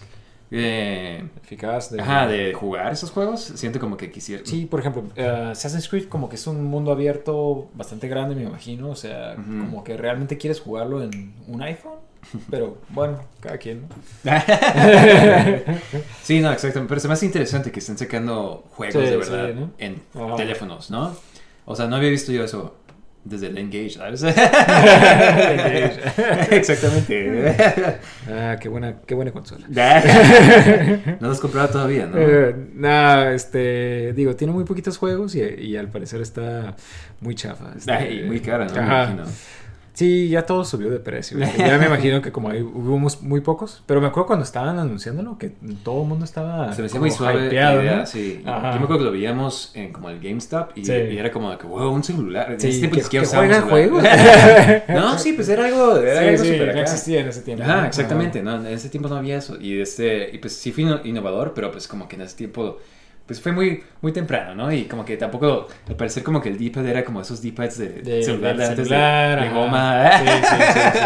eh, 0.51 1.23
Eficaz 1.43 1.91
de... 1.91 2.01
Ajá, 2.01 2.27
de 2.27 2.53
jugar 2.53 2.93
esos 2.93 3.12
juegos, 3.12 3.41
siento 3.55 3.79
como 3.79 3.97
que 3.97 4.12
quisiera... 4.12 4.43
Sí, 4.45 4.65
por 4.65 4.79
ejemplo, 4.79 5.03
eh, 5.15 5.49
Assassin's 5.51 5.89
Creed 5.89 6.08
como 6.08 6.29
que 6.29 6.36
es 6.36 6.47
un 6.47 6.63
mundo 6.63 6.91
abierto 6.91 7.69
bastante 7.73 8.08
grande, 8.08 8.36
me 8.36 8.43
imagino. 8.43 8.89
O 8.89 8.95
sea, 8.95 9.36
como 9.36 9.84
que 9.84 9.97
realmente 9.97 10.38
quieres 10.38 10.60
jugarlo 10.60 11.03
en 11.03 11.34
un 11.47 11.62
iPhone. 11.62 12.05
Pero 12.49 12.77
bueno, 12.89 13.19
cada 13.39 13.58
quien. 13.58 13.81
¿no? 13.81 14.31
sí, 16.23 16.39
no, 16.39 16.51
exactamente. 16.51 16.89
Pero 16.89 17.01
se 17.01 17.08
me 17.08 17.13
hace 17.13 17.25
interesante 17.27 17.71
que 17.71 17.79
estén 17.79 17.97
sacando 17.97 18.63
juegos 18.71 19.03
Sí, 19.03 19.10
de 19.10 19.17
verdad 19.17 19.49
sí, 19.49 19.60
¿no? 19.60 19.71
en 19.77 20.01
Ajá. 20.15 20.36
teléfonos, 20.36 20.89
¿no? 20.89 21.15
O 21.65 21.75
sea, 21.75 21.88
no 21.88 21.95
había 21.95 22.10
visto 22.10 22.31
yo 22.31 22.43
eso 22.43 22.75
desde 23.25 23.47
el 23.47 23.57
Engage, 23.57 23.89
¿sabes? 23.89 24.23
Exactamente. 26.51 27.97
Ah, 28.29 28.57
qué 28.61 28.69
buena, 28.69 28.97
qué 29.05 29.15
buena 29.15 29.31
consola. 29.31 29.65
no 31.19 31.27
lo 31.27 31.31
has 31.31 31.39
comprado 31.39 31.69
todavía, 31.69 32.05
¿no? 32.05 32.17
Eh, 32.19 32.55
nah, 32.75 33.31
este, 33.31 34.13
digo, 34.13 34.35
tiene 34.35 34.53
muy 34.53 34.63
poquitos 34.63 34.97
juegos 34.97 35.33
y, 35.35 35.41
y 35.41 35.75
al 35.75 35.89
parecer 35.89 36.21
está 36.21 36.75
muy 37.19 37.33
chafa. 37.33 37.73
Ay, 37.88 38.23
muy 38.23 38.41
cara, 38.41 38.67
¿no? 38.67 38.73
Me 38.73 38.81
imagino. 38.81 39.23
Sí, 39.95 40.27
ya 40.29 40.45
todo 40.45 40.63
subió 40.65 40.89
de 40.91 40.99
precio. 40.99 41.38
Ya 41.58 41.77
me 41.77 41.86
imagino 41.88 42.21
que 42.21 42.31
como 42.31 42.49
ahí 42.49 42.62
hubo 42.62 42.99
muy 43.21 43.41
pocos, 43.41 43.81
pero 43.86 44.01
me 44.01 44.08
acuerdo 44.08 44.27
cuando 44.27 44.43
estaban 44.43 44.77
anunciándolo 44.77 45.38
que 45.38 45.53
todo 45.84 46.03
el 46.03 46.08
mundo 46.10 46.25
estaba 46.25 46.71
Se 46.73 46.81
me 46.81 46.88
hacía 46.88 46.99
muy 46.99 47.12
suave 47.12 47.47
hypeado, 47.47 47.81
idea, 47.81 47.97
¿no? 47.99 48.05
sí. 48.05 48.41
Yo 48.45 48.51
me 48.51 48.67
acuerdo 48.67 48.97
que 48.99 49.03
lo 49.05 49.12
veíamos 49.12 49.71
en 49.73 49.93
como 49.93 50.10
el 50.10 50.19
GameStop 50.19 50.77
y, 50.77 50.86
Sí. 50.86 50.91
y 50.93 51.17
era 51.17 51.31
como 51.31 51.58
que, 51.58 51.65
wow, 51.65 51.89
un 51.91 52.03
celular. 52.03 52.55
Sí, 52.60 52.79
tiempo 52.79 52.97
que- 52.97 53.03
que 53.03 53.25
juega 53.25 53.62
celular. 53.62 54.84
no, 54.89 55.17
sí, 55.17 55.34
pues 55.34 55.47
era 55.49 55.65
algo, 55.65 55.97
era 55.97 56.21
Sí, 56.21 56.27
algo 56.27 56.43
sí, 56.43 56.51
súper 56.51 56.65
no 56.65 56.71
acá. 56.71 56.81
existía 56.81 57.19
en 57.21 57.27
ese 57.29 57.41
tiempo. 57.41 57.63
Ajá, 57.63 57.81
¿no? 57.81 57.88
exactamente, 57.88 58.43
¿no? 58.43 58.55
En 58.58 58.67
ese 58.67 58.89
tiempo 58.89 59.08
no 59.10 59.15
había 59.15 59.38
eso. 59.38 59.58
Y 59.62 59.79
este, 59.79 60.29
y 60.34 60.38
pues 60.39 60.53
sí 60.55 60.71
fue 60.71 60.84
innovador, 61.05 61.53
pero 61.55 61.71
pues 61.71 61.88
como 61.88 62.08
que 62.10 62.15
en 62.17 62.23
ese 62.23 62.36
tiempo, 62.36 62.79
pues 63.25 63.41
fue 63.41 63.51
muy, 63.51 63.83
muy 64.01 64.11
temprano, 64.11 64.53
¿no? 64.53 64.71
Y 64.71 64.85
como 64.85 65.03
que 65.03 65.17
tampoco, 65.17 65.67
al 65.88 65.95
parecer 65.95 66.23
como 66.23 66.41
que 66.41 66.49
el 66.49 66.59
D-pad 66.59 66.85
era 66.85 67.03
como 67.03 67.21
esos 67.21 67.41
D-pads 67.41 67.77
de, 67.77 67.89
De, 68.01 68.23
celular 68.23 68.55
de 68.55 68.75
celular, 68.75 69.39
de, 69.39 69.47
de 69.47 69.53
goma. 69.53 70.11
Sí, 70.19 70.25
sí, 70.27 70.55
sí, 70.63 70.99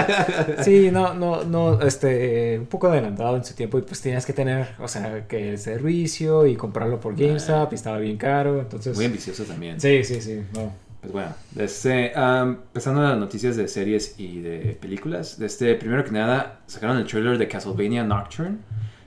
sí. 0.48 0.54
Sí, 0.64 0.92
no, 0.92 1.14
no, 1.14 1.44
no, 1.46 1.82
este, 1.82 2.60
un 2.60 2.66
poco 2.66 2.88
adelantado 2.88 3.38
en 3.38 3.46
su 3.46 3.54
tiempo 3.54 3.80
y 3.80 3.84
pues 3.84 4.02
tenías 4.02 4.26
que 4.26 4.34
tener, 4.34 4.68
o 4.80 4.88
sea, 4.88 5.28
que 5.28 5.52
el 5.52 5.58
servicio 5.58 6.46
y 6.46 6.56
comprarlo 6.56 7.00
por 7.00 7.16
GameStop 7.16 7.72
y 7.72 7.76
estaba 7.76 7.98
bien 8.00 8.18
caro, 8.18 8.60
entonces... 8.60 8.96
Muy 8.98 9.06
ambicioso 9.06 9.44
también. 9.44 9.80
Sí, 9.80 10.04
sí, 10.04 10.20
sí, 10.20 10.42
no. 10.54 10.74
Pues 11.00 11.14
bueno, 11.14 11.34
este, 11.58 12.12
am, 12.14 12.58
empezando 12.68 13.02
las 13.02 13.18
noticias 13.18 13.56
de 13.56 13.70
series 13.70 14.20
y 14.20 14.42
de 14.42 14.78
películas. 14.82 15.40
Este, 15.40 15.76
primero 15.76 16.04
que 16.04 16.12
nada, 16.12 16.60
sacaron 16.68 16.98
el 16.98 17.06
trailer 17.06 17.38
de 17.38 17.48
Castlevania 17.48 18.04
Nocturne. 18.04 18.58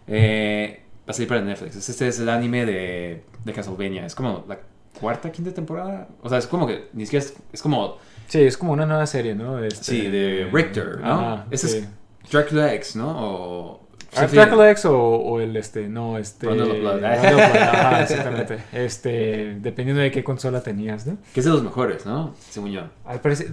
Eh, 0.06 0.81
va 1.06 1.10
a 1.10 1.12
salir 1.12 1.28
para 1.28 1.40
Netflix. 1.40 1.88
Este 1.88 2.08
es 2.08 2.18
el 2.20 2.28
anime 2.28 2.66
de, 2.66 3.24
de 3.44 3.52
Castlevania. 3.52 4.06
Es 4.06 4.14
como 4.14 4.44
la 4.48 4.58
cuarta, 4.98 5.30
quinta 5.32 5.52
temporada. 5.52 6.08
O 6.22 6.28
sea, 6.28 6.38
es 6.38 6.46
como 6.46 6.66
que 6.66 6.88
ni 6.92 7.06
siquiera 7.06 7.24
es, 7.24 7.34
es 7.52 7.62
como 7.62 7.98
Sí, 8.28 8.40
es 8.40 8.56
como 8.56 8.72
una 8.72 8.86
nueva 8.86 9.06
serie, 9.06 9.34
¿no? 9.34 9.62
Este, 9.62 9.84
Sí, 9.84 10.00
de 10.08 10.48
Richter, 10.50 11.00
¿no? 11.00 11.12
Ajá, 11.12 11.46
Ese 11.50 11.68
sí. 11.68 11.78
es 11.78 12.30
Dracula 12.30 12.72
X, 12.74 12.96
¿no? 12.96 13.10
O... 13.10 13.81
Ah, 14.14 14.28
sí, 14.28 14.36
Dracula 14.36 14.70
X 14.70 14.84
o, 14.84 14.98
o 14.98 15.40
el 15.40 15.56
este, 15.56 15.88
no, 15.88 16.18
este. 16.18 16.46
Blood, 16.46 17.02
ajá, 17.02 18.02
exactamente. 18.02 18.58
Este, 18.72 19.56
dependiendo 19.58 20.02
de 20.02 20.10
qué 20.10 20.22
consola 20.22 20.62
tenías, 20.62 21.06
¿no? 21.06 21.16
Que 21.32 21.40
es 21.40 21.46
de 21.46 21.52
los 21.52 21.62
mejores, 21.62 22.04
¿no? 22.04 22.34
Según 22.50 22.72
yo. 22.72 22.82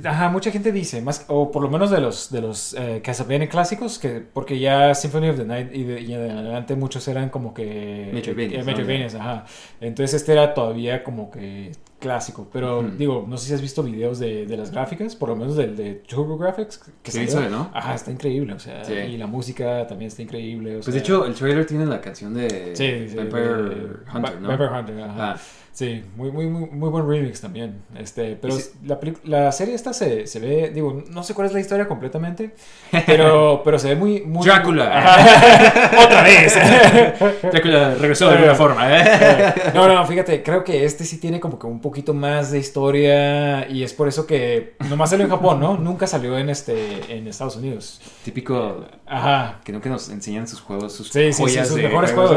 Ajá, 0.04 0.30
mucha 0.30 0.52
gente 0.52 0.72
dice, 0.72 1.02
más, 1.02 1.26
o 1.28 1.52
por 1.52 1.64
lo 1.64 1.70
menos 1.70 1.92
de 1.92 2.02
los, 2.02 2.30
de 2.32 2.42
los 2.42 2.74
eh, 2.74 3.02
Castlevania 3.04 3.48
clásicos, 3.48 4.00
que 4.00 4.22
porque 4.22 4.60
ya 4.60 4.94
Symphony 4.96 5.30
of 5.30 5.38
the 5.38 5.46
Night 5.46 5.74
y 5.74 5.84
de, 5.84 6.02
y 6.02 6.08
de 6.08 6.32
adelante 6.32 6.76
muchos 6.76 7.08
eran 7.08 7.30
como 7.30 7.54
que... 7.54 8.10
Metroidvanias, 8.14 8.54
eh, 8.54 8.58
¿no? 8.58 8.66
Metroidvanias, 8.66 9.16
ajá. 9.16 9.46
Entonces 9.80 10.22
este 10.22 10.34
era 10.34 10.54
todavía 10.54 11.04
como 11.04 11.32
que 11.32 11.72
clásico, 12.00 12.48
pero 12.52 12.82
digo, 12.82 13.26
no 13.28 13.38
sé 13.38 13.48
si 13.48 13.54
has 13.54 13.62
visto 13.62 13.84
videos 13.84 14.20
de, 14.20 14.46
de 14.46 14.58
las 14.58 14.72
gráficas, 14.72 15.16
por 15.16 15.30
lo 15.30 15.36
menos 15.36 15.56
del 15.56 15.76
de 15.76 15.96
TurboGrafx, 16.08 16.80
que 17.04 17.12
Sí, 17.12 17.28
sí, 17.28 17.38
¿no? 17.52 17.70
Ajá, 17.74 17.94
está 17.96 18.12
increíble, 18.12 18.54
o 18.54 18.60
sea, 18.60 18.84
Sí. 18.84 18.94
y 18.94 19.18
la 19.18 19.28
música 19.28 19.86
también 19.88 20.08
está 20.08 20.22
increíble. 20.22 20.72
o 20.72 20.74
Pues 20.76 20.86
sea, 20.86 20.94
de 20.96 21.00
hecho, 21.02 21.26
el 21.26 21.34
trailer 21.36 21.66
tiene 21.66 21.86
la 21.86 22.00
canción 22.02 22.34
de 22.34 22.76
Sí, 22.76 23.10
sí, 23.10 23.16
Vampire 23.16 23.54
Hunter, 24.14 24.42
¿no? 24.42 24.48
Vampire 24.48 24.70
Hunter, 24.80 25.02
ajá. 25.02 25.32
Ah, 25.34 25.38
Sí, 25.80 26.04
muy, 26.18 26.30
muy, 26.30 26.46
muy, 26.48 26.70
muy 26.72 26.90
buen 26.90 27.08
remix 27.08 27.40
también. 27.40 27.84
Este, 27.98 28.36
pero 28.36 28.54
la, 28.84 29.00
la 29.24 29.52
serie 29.54 29.76
esta 29.76 29.94
se, 29.94 30.28
se 30.28 30.42
ve, 30.42 30.72
digo, 30.76 31.06
no 31.10 31.24
sé 31.24 31.34
cuál 31.34 31.48
es 31.48 31.54
la 31.54 31.62
historia 31.62 31.88
completamente, 31.88 32.54
pero, 33.06 33.62
pero 33.64 33.80
se 33.80 33.88
ve 33.88 33.96
muy... 33.96 34.20
muy 34.24 34.46
Drácula. 34.46 34.92
Ajá. 34.94 36.04
Otra 36.06 36.24
vez. 36.24 36.54
Drácula 37.50 37.96
regresó 37.96 38.28
de 38.28 38.36
alguna 38.36 38.56
forma, 38.56 38.90
¿eh? 38.94 39.54
No, 39.74 39.88
no, 39.88 40.06
fíjate, 40.06 40.44
creo 40.44 40.66
que 40.66 40.84
este 40.84 41.06
sí 41.06 41.18
tiene 41.18 41.40
como 41.40 41.58
que 41.58 41.68
un 41.68 41.80
poquito 41.80 42.14
más 42.14 42.52
de 42.52 42.60
historia 42.60 43.66
y 43.70 43.82
es 43.84 43.94
por 43.94 44.10
eso 44.10 44.28
que 44.28 44.74
nomás 44.90 45.12
salió 45.12 45.24
en 45.24 45.32
Japón, 45.32 45.62
¿no? 45.62 45.78
Nunca 45.78 46.08
salió 46.08 46.38
en 46.38 46.50
este 46.50 47.16
en 47.16 47.26
Estados 47.26 47.56
Unidos. 47.56 48.02
Típico 48.26 48.84
Ajá. 49.06 49.62
que 49.64 49.72
nunca 49.72 49.90
nos 49.90 50.10
enseñan 50.10 50.46
sus 50.46 50.60
juegos, 50.60 50.92
sus 50.92 51.08
Sí, 51.08 51.32
sí, 51.32 51.34
sí, 51.34 51.42
joyas 51.42 51.68
sus 51.70 51.78
de 51.78 51.84
mejores 51.84 52.12
juegos. 52.12 52.36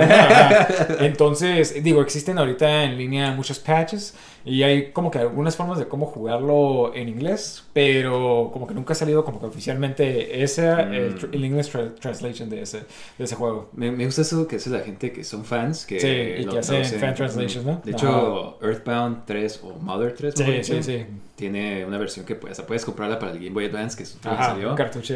Entonces, 1.01 1.83
digo, 1.83 2.03
existen 2.03 2.39
ahorita 2.39 2.85
en 2.85 2.97
línea 2.97 3.32
muchos 3.33 3.59
patches 3.59 4.15
y 4.45 4.63
hay 4.65 4.91
como 4.93 5.11
que 5.11 5.19
algunas 5.19 5.57
formas 5.57 5.79
de 5.79 5.87
cómo 5.89 6.07
jugarlo 6.07 6.93
en 6.95 7.09
inglés, 7.09 7.65
pero 7.73 8.51
como 8.53 8.67
que 8.67 8.75
nunca 8.75 8.93
ha 8.93 8.97
salido 8.97 9.25
como 9.25 9.39
que 9.41 9.47
oficialmente 9.47 10.43
esa, 10.43 10.85
Mm. 10.87 10.93
el, 10.95 11.29
el 11.33 11.45
English 11.45 11.71
tra- 11.73 11.95
translation 11.99 12.51
de 12.51 12.63
ese, 12.63 12.79
de 13.19 13.25
ese 13.25 13.35
juego. 13.37 13.71
Me, 13.75 13.91
me 13.93 14.05
gusta 14.05 14.23
eso 14.23 14.47
que 14.49 14.57
hace 14.57 14.71
la 14.71 14.81
gente 14.81 15.13
que 15.13 15.23
son 15.25 15.45
fans. 15.45 15.87
Que 15.87 16.01
Sí, 16.01 16.07
y 16.43 16.45
lo 16.45 16.53
que 16.53 16.59
hacen 16.59 16.85
fan 16.85 17.15
translations, 17.15 17.65
¿no? 17.65 17.81
De 17.85 17.93
hecho, 17.93 18.59
Earthbound 18.63 19.25
3 19.27 19.61
o 19.65 19.75
Mother 19.81 20.15
3, 20.15 20.35
Sí, 20.37 20.45
sí, 20.65 20.83
sí. 20.83 21.07
tiene 21.37 21.85
una 21.87 21.99
versión 21.99 22.27
que 22.27 22.35
puedes, 22.35 22.61
puedes 22.63 22.85
comprarla 22.85 23.19
para 23.19 23.33
el 23.33 23.39
Game 23.39 23.51
Boy 23.51 23.67
Advance, 23.67 23.97
que 23.97 24.03
es 24.03 24.19
Ajá, 24.25 24.51
salió, 24.51 24.71
un 24.71 24.77
cartucho. 24.77 25.15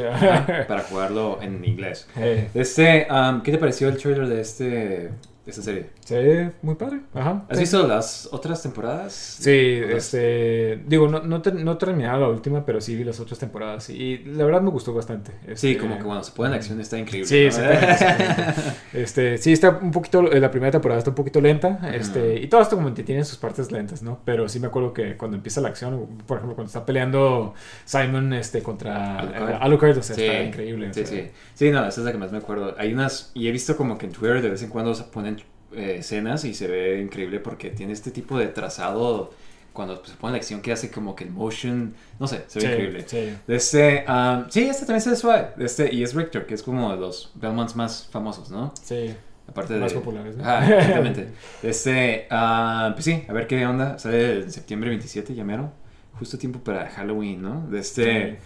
para 0.69 0.83
jugarlo 0.83 1.39
en 1.43 1.65
inglés. 1.65 2.07
Eh, 2.17 2.49
Este, 2.55 3.07
um, 3.11 3.43
¿Qué 3.43 3.53
te 3.53 3.59
pareció 3.59 3.89
el 3.89 3.97
trailer 3.97 4.27
de, 4.29 4.41
este, 4.41 5.11
de 5.47 5.51
esta 5.53 5.63
serie? 5.63 5.87
se 6.05 6.19
ve 6.23 6.53
muy 6.61 6.75
padre. 6.75 7.01
Ajá. 7.15 7.45
¿Has 7.49 7.57
sí. 7.57 7.63
visto 7.63 7.87
las 7.87 8.29
otras 8.33 8.63
temporadas? 8.63 9.13
Sí, 9.15 9.81
¿O 9.83 9.87
las- 9.89 10.05
este, 10.13 10.83
digo, 10.87 11.09
no, 11.09 11.21
no, 11.21 11.39
no 11.55 11.73
he 11.73 11.77
terminado 11.77 12.21
la 12.21 12.29
última, 12.29 12.67
pero 12.67 12.81
sí 12.83 12.95
vi 12.97 13.05
las 13.05 13.19
otras 13.21 13.39
temporadas 13.39 13.89
y 13.89 14.19
la 14.27 14.45
verdad 14.45 14.61
me 14.61 14.71
gustó 14.71 14.93
bastante. 14.93 15.31
Sí, 15.55 15.71
Este, 15.71 15.79
como 15.79 15.97
que 15.97 16.05
cuando 16.05 16.23
se 16.25 16.33
pone 16.33 16.49
en 16.51 16.55
acción 16.57 16.81
está 16.81 16.99
increíble. 16.99 17.27
Sí, 17.29 17.45
¿no? 17.59 17.65
exactamente. 17.71 18.63
Este, 18.93 19.39
sí, 19.39 19.53
está 19.53 19.71
un 19.71 19.91
poquito, 19.91 20.31
eh, 20.33 20.41
la 20.41 20.51
primera 20.51 20.71
temporada 20.73 20.99
está 20.99 21.11
un 21.11 21.17
poquito 21.17 21.41
lenta, 21.41 21.79
este, 21.95 22.37
y 22.41 22.47
todo 22.49 22.61
esto 22.63 22.77
como 22.77 22.93
que 22.95 23.03
tiene 23.03 23.25
sus 23.25 23.39
partes 23.39 23.71
lentas, 23.71 24.03
¿no? 24.03 24.19
Pero 24.25 24.49
sí 24.49 24.59
me 24.61 24.67
acuerdo 24.69 24.93
que 24.93 25.17
cuando 25.17 25.37
empieza 25.37 25.61
la 25.61 25.69
acción, 25.69 26.07
por 26.27 26.39
ejemplo, 26.39 26.55
cuando 26.57 26.69
está 26.69 26.85
peleando 26.87 27.55
Simon, 27.85 28.33
este, 28.33 28.63
contra 28.63 29.19
Alucard. 29.21 29.51
eh, 29.51 29.59
Alucard, 29.61 29.99
o 29.99 30.03
sea, 30.03 30.17
Sí, 30.17 30.25
está 30.25 30.43
increíble. 30.43 30.89
o 30.91 30.95
Sí, 30.95 31.07
sea. 31.07 31.19
sí. 31.25 31.31
Sí, 31.55 31.71
no, 31.71 31.87
esa 31.87 32.01
es 32.01 32.05
la 32.05 32.13
que 32.13 32.19
más 32.19 32.33
me 32.33 32.39
acuerdo. 32.39 32.75
Hay 32.79 32.93
unas, 32.93 33.31
y 33.35 33.49
he 33.49 33.53
visto 33.53 33.77
como 33.77 33.99
que 33.99 34.07
en 34.07 34.13
Twitter 34.13 34.41
de 34.43 34.51
vez 34.51 34.63
en 34.63 34.71
cuando 34.71 34.95
se 34.95 35.05
ponen 35.05 35.36
eh, 35.77 35.97
escenas 35.99 36.45
y 36.45 36.55
se 36.55 36.67
ve 36.67 37.01
increíble 37.01 37.41
porque 37.41 37.71
tiene 37.71 37.93
este 37.93 38.11
tipo 38.11 38.39
de 38.39 38.49
trazado 38.49 39.33
cuando 39.73 40.03
se 40.05 40.15
pone 40.15 40.33
la 40.33 40.39
acción 40.39 40.63
que 40.63 40.73
hace 40.73 40.91
como 40.91 41.15
que 41.15 41.25
el 41.25 41.31
motion, 41.31 41.95
no 42.19 42.27
sé, 42.27 42.45
se 42.47 42.61
ve 42.61 42.67
Sí, 42.67 42.73
increíble. 42.73 43.05
sí. 43.07 43.37
De 43.47 43.57
este, 43.57 44.05
um, 44.09 44.45
sí, 44.49 44.63
este 44.63 44.87
también 44.87 45.03
se 45.03 45.11
ve 45.11 45.17
suave. 45.17 45.49
De 45.57 45.67
este, 45.67 45.95
y 45.95 46.03
es 46.03 46.15
Richter, 46.15 46.47
que 46.47 46.55
es 46.55 46.63
como 46.63 46.91
de 46.93 46.97
los 46.97 47.31
Belmonts 47.35 47.77
más 47.77 48.09
famosos, 48.11 48.51
¿no? 48.51 48.73
Sí. 48.83 49.15
Aparte 49.47 49.75
de... 49.75 49.81
Más 49.81 49.93
populares, 49.93 50.35
¿no? 50.37 50.43
Ah, 50.47 50.67
exactamente. 50.67 51.29
De 51.63 51.71
este, 51.71 52.27
ah, 52.31 52.91
pues 52.95 53.05
sí, 53.05 53.23
a 53.29 53.33
ver 53.33 53.47
qué 53.47 53.65
onda. 53.67 53.99
Sale 53.99 54.41
en 54.41 54.51
septiembre 54.51 54.89
27, 54.91 55.35
ya 55.35 55.45
mero. 55.45 55.71
Justo 56.19 56.39
tiempo 56.39 56.59
para 56.61 56.89
Halloween, 56.89 57.43
¿no? 57.43 57.67
De 57.69 57.79
este... 57.79 58.39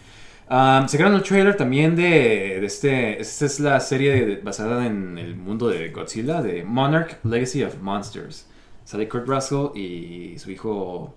Um, 0.51 0.89
se 0.89 0.97
crearon 0.97 1.15
un 1.17 1.23
trailer 1.23 1.57
también 1.57 1.95
de, 1.95 2.59
de 2.61 2.67
este. 2.67 3.21
Esta 3.21 3.47
es 3.47 3.61
la 3.61 3.79
serie 3.79 4.27
de- 4.27 4.37
basada 4.37 4.85
en 4.85 5.17
el 5.17 5.37
mundo 5.37 5.69
de 5.69 5.91
Godzilla, 5.91 6.43
de 6.43 6.65
Monarch 6.65 7.19
Legacy 7.25 7.63
of 7.63 7.81
Monsters. 7.81 8.47
Sale 8.85 9.09
Kurt 9.09 9.29
Russell 9.29 9.69
y 9.77 10.37
su 10.41 10.51
hijo. 10.51 11.15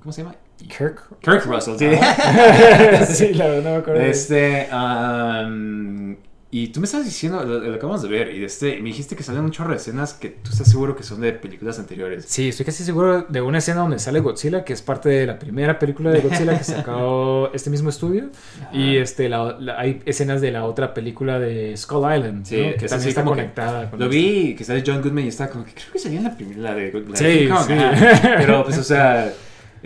¿Cómo 0.00 0.12
se 0.12 0.22
llama? 0.22 0.34
Kirk. 0.68 1.00
Kirk 1.20 1.44
Russell, 1.46 1.76
sí. 1.78 1.86
Ah. 2.02 3.06
sí, 3.08 3.34
la 3.34 3.46
verdad 3.46 3.62
no 3.62 3.70
me 3.70 3.76
acuerdo. 3.76 4.00
Este. 4.02 4.68
um, 4.72 6.16
Y 6.48 6.68
tú 6.68 6.78
me 6.80 6.84
estás 6.86 7.04
diciendo, 7.04 7.42
lo, 7.42 7.58
lo 7.58 7.74
acabamos 7.74 8.02
de 8.02 8.08
ver, 8.08 8.32
y 8.34 8.44
este, 8.44 8.76
me 8.76 8.84
dijiste 8.84 9.16
que 9.16 9.24
salen 9.24 9.42
un 9.42 9.50
chorro 9.50 9.70
de 9.70 9.76
escenas 9.78 10.14
que 10.14 10.28
tú 10.28 10.50
estás 10.52 10.70
seguro 10.70 10.94
que 10.94 11.02
son 11.02 11.20
de 11.20 11.32
películas 11.32 11.80
anteriores. 11.80 12.24
Sí, 12.28 12.50
estoy 12.50 12.64
casi 12.64 12.84
seguro 12.84 13.22
de 13.28 13.40
una 13.42 13.58
escena 13.58 13.80
donde 13.80 13.98
sale 13.98 14.20
Godzilla, 14.20 14.64
que 14.64 14.72
es 14.72 14.80
parte 14.80 15.08
de 15.08 15.26
la 15.26 15.40
primera 15.40 15.78
película 15.80 16.10
de 16.10 16.20
Godzilla 16.20 16.56
que 16.56 16.62
sacó 16.64 17.50
este 17.54 17.68
mismo 17.68 17.90
estudio. 17.90 18.30
Ajá. 18.62 18.70
Y 18.72 18.96
este, 18.96 19.28
la- 19.28 19.56
la- 19.58 19.78
hay 19.78 20.00
escenas 20.06 20.40
de 20.40 20.52
la 20.52 20.64
otra 20.66 20.94
película 20.94 21.40
de 21.40 21.76
Skull 21.76 22.14
Island, 22.16 22.46
Sí, 22.46 22.56
¿no? 22.62 22.76
que 22.78 22.84
es 22.84 22.90
también 22.92 23.08
está 23.08 23.24
conectada. 23.24 23.90
con 23.90 23.98
Lo 23.98 24.08
vi 24.08 24.54
que 24.54 24.62
sale 24.62 24.84
John 24.86 25.02
Goodman 25.02 25.24
y 25.24 25.28
estaba 25.28 25.50
como 25.50 25.64
que 25.64 25.72
creo 25.72 25.92
que 25.92 25.98
salía 25.98 26.18
en 26.18 26.24
la 26.24 26.36
primera, 26.36 26.60
la 26.60 26.74
de, 26.76 26.92
la 26.92 27.00
de 27.00 27.16
Sí, 27.16 27.48
sí. 27.66 27.74
Pero 28.36 28.64
pues, 28.64 28.78
o 28.78 28.84
sea, 28.84 29.32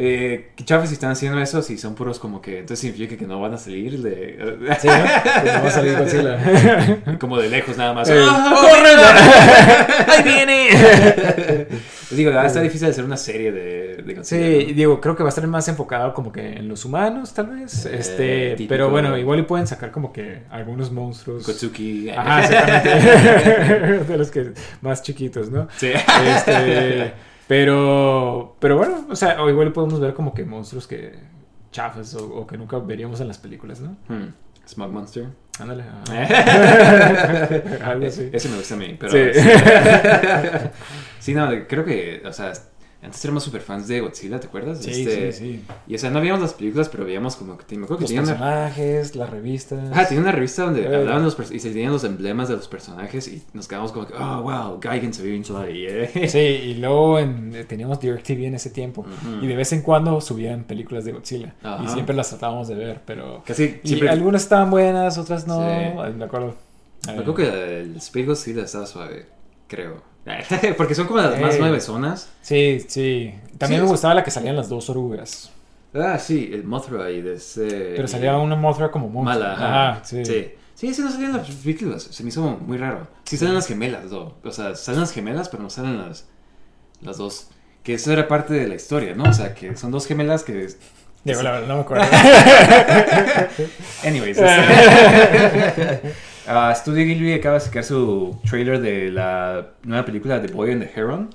eh, 0.02 0.52
qué 0.56 0.64
chafes 0.64 0.88
si 0.88 0.94
están 0.94 1.10
haciendo 1.10 1.38
eso, 1.38 1.60
si 1.60 1.76
son 1.76 1.94
puros 1.94 2.18
como 2.18 2.40
que, 2.40 2.60
entonces 2.60 2.78
significa 2.78 3.18
que 3.18 3.26
no 3.26 3.38
van 3.38 3.52
a 3.52 3.58
salir 3.58 4.00
de. 4.00 4.58
Sí, 4.80 4.88
¿no? 4.88 4.94
Pues 5.42 5.54
no 5.54 5.62
va 5.62 5.68
a 5.68 5.70
salir 5.70 5.98
Godzilla. 5.98 7.18
como 7.20 7.36
de 7.36 7.50
lejos 7.50 7.76
nada 7.76 7.92
más. 7.92 8.08
Eh, 8.08 8.18
¡Ah, 8.18 10.06
¡Ahí 10.08 10.22
viene! 10.22 11.66
Digo, 12.12 12.32
ah, 12.34 12.46
está 12.46 12.62
difícil 12.62 12.88
hacer 12.88 13.04
una 13.04 13.18
serie 13.18 13.52
de, 13.52 14.02
de 14.02 14.14
Godzilla, 14.14 14.24
Sí, 14.24 14.66
¿no? 14.68 14.74
digo, 14.74 15.00
creo 15.02 15.14
que 15.16 15.22
va 15.22 15.28
a 15.28 15.34
estar 15.34 15.46
más 15.46 15.68
enfocado 15.68 16.14
como 16.14 16.32
que 16.32 16.54
en 16.54 16.66
los 16.66 16.86
humanos, 16.86 17.34
tal 17.34 17.48
vez. 17.48 17.84
Eh, 17.84 17.96
este, 17.98 18.50
típico. 18.52 18.70
pero 18.70 18.88
bueno, 18.88 19.18
igual 19.18 19.40
y 19.40 19.42
pueden 19.42 19.66
sacar 19.66 19.90
como 19.90 20.14
que 20.14 20.44
algunos 20.50 20.90
monstruos. 20.90 21.46
Gotsuki. 21.46 22.08
Ajá, 22.08 22.40
exactamente. 22.40 24.04
de 24.04 24.16
los 24.16 24.30
que 24.30 24.52
más 24.80 25.02
chiquitos, 25.02 25.50
¿no? 25.50 25.68
Sí. 25.76 25.90
Este, 26.36 27.12
pero, 27.50 28.54
pero 28.60 28.76
bueno, 28.76 29.06
o 29.10 29.16
sea, 29.16 29.42
o 29.42 29.50
igual 29.50 29.72
podemos 29.72 29.98
ver 29.98 30.14
como 30.14 30.32
que 30.32 30.44
monstruos 30.44 30.86
que 30.86 31.18
chafas 31.72 32.14
o, 32.14 32.24
o 32.32 32.46
que 32.46 32.56
nunca 32.56 32.78
veríamos 32.78 33.20
en 33.20 33.26
las 33.26 33.38
películas, 33.38 33.80
¿no? 33.80 33.96
Hmm. 34.06 34.32
Smog 34.68 34.92
Monster. 34.92 35.26
Ándale. 35.58 35.82
Ajá. 35.82 36.20
Algo 37.90 38.06
así. 38.06 38.30
Ese 38.32 38.48
me 38.50 38.56
gusta 38.56 38.74
a 38.74 38.78
mí, 38.78 38.96
pero... 38.96 39.10
Sí. 39.10 39.40
Sí, 41.18 41.34
no, 41.34 41.48
creo 41.66 41.84
que, 41.84 42.22
o 42.24 42.32
sea, 42.32 42.52
antes 43.02 43.24
éramos 43.24 43.44
super 43.44 43.62
fans 43.62 43.88
de 43.88 44.00
Godzilla, 44.00 44.38
¿te 44.38 44.46
acuerdas? 44.48 44.80
Sí, 44.82 44.90
Este, 44.90 45.32
sí, 45.32 45.38
sí. 45.38 45.64
Y 45.86 45.94
o 45.94 45.98
sea, 45.98 46.10
no 46.10 46.20
veíamos 46.20 46.42
las 46.42 46.52
películas, 46.54 46.88
pero 46.90 47.04
veíamos 47.04 47.34
como 47.36 47.56
que, 47.56 47.76
me 47.76 47.84
acuerdo 47.84 48.06
que 48.06 48.14
Los 48.14 48.24
una, 48.24 48.32
personajes, 48.34 49.16
las 49.16 49.30
revistas. 49.30 49.90
Ajá, 49.90 50.06
tenía 50.06 50.22
una 50.22 50.32
revista 50.32 50.64
donde 50.64 50.82
Eh. 50.82 50.96
hablaban 50.96 51.22
los 51.22 51.50
y 51.50 51.58
se 51.60 51.70
tenían 51.70 51.92
los 51.92 52.04
emblemas 52.04 52.48
de 52.48 52.56
los 52.56 52.68
personajes 52.68 53.26
y 53.28 53.42
nos 53.54 53.66
quedamos 53.68 53.92
como 53.92 54.06
que, 54.06 54.12
oh, 54.14 54.42
wow, 54.42 54.78
Geigen 54.82 55.14
se 55.14 55.42
chula 55.42 55.70
y 55.70 55.86
eh. 55.86 56.28
Sí, 56.28 56.38
y 56.38 56.74
luego 56.74 57.18
en- 57.18 57.54
eh, 57.54 57.64
teníamos 57.64 58.00
DirecTV 58.00 58.44
en 58.46 58.54
ese 58.54 58.70
tiempo. 58.70 59.06
Y 59.40 59.46
de 59.46 59.56
vez 59.56 59.72
en 59.72 59.80
cuando 59.82 60.20
subían 60.20 60.64
películas 60.64 61.04
de 61.04 61.12
Godzilla. 61.12 61.54
Ajá. 61.62 61.82
Y 61.84 61.88
siempre 61.88 62.14
las 62.14 62.28
tratábamos 62.28 62.68
de 62.68 62.74
ver, 62.74 63.00
pero... 63.06 63.42
Casi 63.46 63.80
Y 63.82 63.88
siempre... 63.88 64.10
algunas 64.10 64.42
estaban 64.42 64.70
buenas, 64.70 65.16
otras 65.16 65.46
no. 65.46 65.58
Sí. 65.60 66.12
Me 66.16 66.24
acuerdo. 66.24 66.54
Me 67.06 67.12
acuerdo 67.12 67.34
que 67.34 67.80
el 67.80 67.96
Speed 67.96 68.26
Godzilla 68.26 68.62
estaba 68.64 68.84
suave, 68.86 69.26
creo. 69.68 70.02
Porque 70.76 70.94
son 70.94 71.06
como 71.06 71.20
las 71.20 71.38
más 71.40 71.54
Eh. 71.54 71.58
nueve 71.60 71.80
zonas. 71.80 72.28
Sí, 72.42 72.84
sí. 72.88 73.34
También 73.58 73.80
Sí, 73.80 73.82
me 73.82 73.86
es- 73.86 73.90
gustaba 73.90 74.14
la 74.14 74.24
que 74.24 74.30
salían 74.30 74.56
las 74.56 74.68
dos 74.68 74.88
orugas. 74.90 75.50
Ah, 75.94 76.18
sí, 76.18 76.50
el 76.52 76.62
Mothra 76.64 77.10
y 77.10 77.20
de 77.20 77.34
ese... 77.34 77.94
Pero 77.96 78.06
salía 78.06 78.36
una 78.38 78.54
Mothra 78.54 78.90
como 78.92 79.08
monstruo. 79.08 79.44
Mala, 79.44 79.54
ajá. 79.94 80.04
Sí. 80.04 80.24
sí. 80.24 80.52
Sí, 80.76 80.88
ese 80.88 81.02
no 81.02 81.10
salía 81.10 81.26
en 81.26 81.36
las 81.36 81.50
películas. 81.50 82.04
Se 82.04 82.22
me 82.22 82.28
hizo 82.30 82.42
muy 82.42 82.78
raro. 82.78 83.06
Sí 83.24 83.36
salen 83.36 83.54
las 83.54 83.66
gemelas, 83.66 84.04
¿no? 84.10 84.34
O 84.44 84.50
sea, 84.52 84.74
salen 84.76 85.00
las 85.02 85.12
gemelas, 85.12 85.48
pero 85.50 85.62
no 85.62 85.68
salen 85.68 85.98
las, 85.98 86.26
las 87.02 87.18
dos. 87.18 87.48
Que 87.82 87.94
eso 87.94 88.12
era 88.12 88.28
parte 88.28 88.54
de 88.54 88.68
la 88.68 88.76
historia, 88.76 89.14
¿no? 89.14 89.24
O 89.24 89.32
sea, 89.32 89.52
que 89.54 89.76
son 89.76 89.90
dos 89.90 90.06
gemelas 90.06 90.42
que... 90.44 90.68
Digo, 91.24 91.42
la 91.42 91.50
verdad, 91.50 91.68
no 91.68 91.74
me 91.74 91.80
acuerdo. 91.82 92.04
Anyways. 94.04 94.38
Ah, 96.46 96.72
Studio 96.74 97.04
Ghibli 97.04 97.32
acaba 97.34 97.54
de 97.54 97.60
sacar 97.60 97.84
su 97.84 98.36
trailer 98.48 98.80
de 98.80 99.10
la 99.10 99.74
nueva 99.84 100.04
película 100.04 100.40
de 100.40 100.48
Boy 100.52 100.72
and 100.72 100.82
the 100.84 100.90
Heron. 101.00 101.30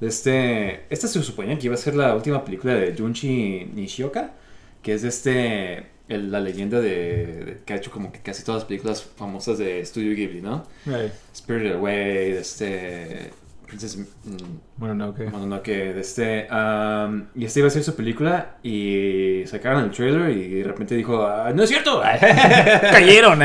Este, 0.00 0.84
esta 0.90 1.06
se 1.08 1.22
suponía 1.22 1.58
que 1.58 1.66
iba 1.66 1.74
a 1.74 1.78
ser 1.78 1.94
la 1.94 2.14
última 2.14 2.44
película 2.44 2.74
de 2.74 2.94
Junji 2.96 3.70
Nishioka, 3.74 4.32
que 4.82 4.94
es 4.94 5.04
este 5.04 5.86
el- 6.08 6.32
la 6.32 6.40
leyenda 6.40 6.80
de, 6.80 7.26
de- 7.44 7.58
que 7.64 7.72
ha 7.74 7.76
hecho 7.76 7.90
como 7.90 8.10
que 8.10 8.18
casi 8.20 8.42
todas 8.44 8.62
las 8.62 8.68
películas 8.68 9.02
famosas 9.16 9.58
de 9.58 9.84
Studio 9.84 10.14
Ghibli, 10.16 10.40
¿no? 10.42 10.64
Ay, 10.86 11.12
Spirited 11.34 11.74
Away, 11.76 12.32
este 12.32 13.30
Princess 13.70 13.96
mm, 13.96 14.36
Bueno, 14.76 14.94
no, 14.94 15.14
que. 15.14 15.24
Mononoke, 15.24 15.94
de 15.94 16.00
este 16.00 16.48
um, 16.50 17.26
y 17.36 17.44
este 17.44 17.60
iba 17.60 17.68
a 17.68 17.70
ser 17.70 17.84
su 17.84 17.94
película 17.94 18.56
y 18.64 19.44
sacaron 19.46 19.84
el 19.84 19.90
trailer 19.92 20.30
y 20.30 20.54
de 20.56 20.64
repente 20.64 20.96
dijo, 20.96 21.24
"Ah, 21.24 21.52
no 21.54 21.62
es 21.62 21.68
cierto, 21.70 22.02
¡Cayeron! 22.90 23.40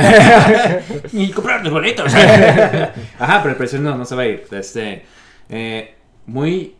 y 1.13 1.29
compraron 1.29 1.63
los 1.65 1.73
boletos. 1.73 2.13
Ajá, 3.19 3.39
pero 3.43 3.51
el 3.51 3.55
precio 3.55 3.79
no, 3.79 3.95
no 3.95 4.03
se 4.03 4.15
va 4.15 4.23
a 4.23 4.27
ir. 4.27 4.43
Este, 4.51 5.05
eh, 5.49 5.95
muy, 6.25 6.75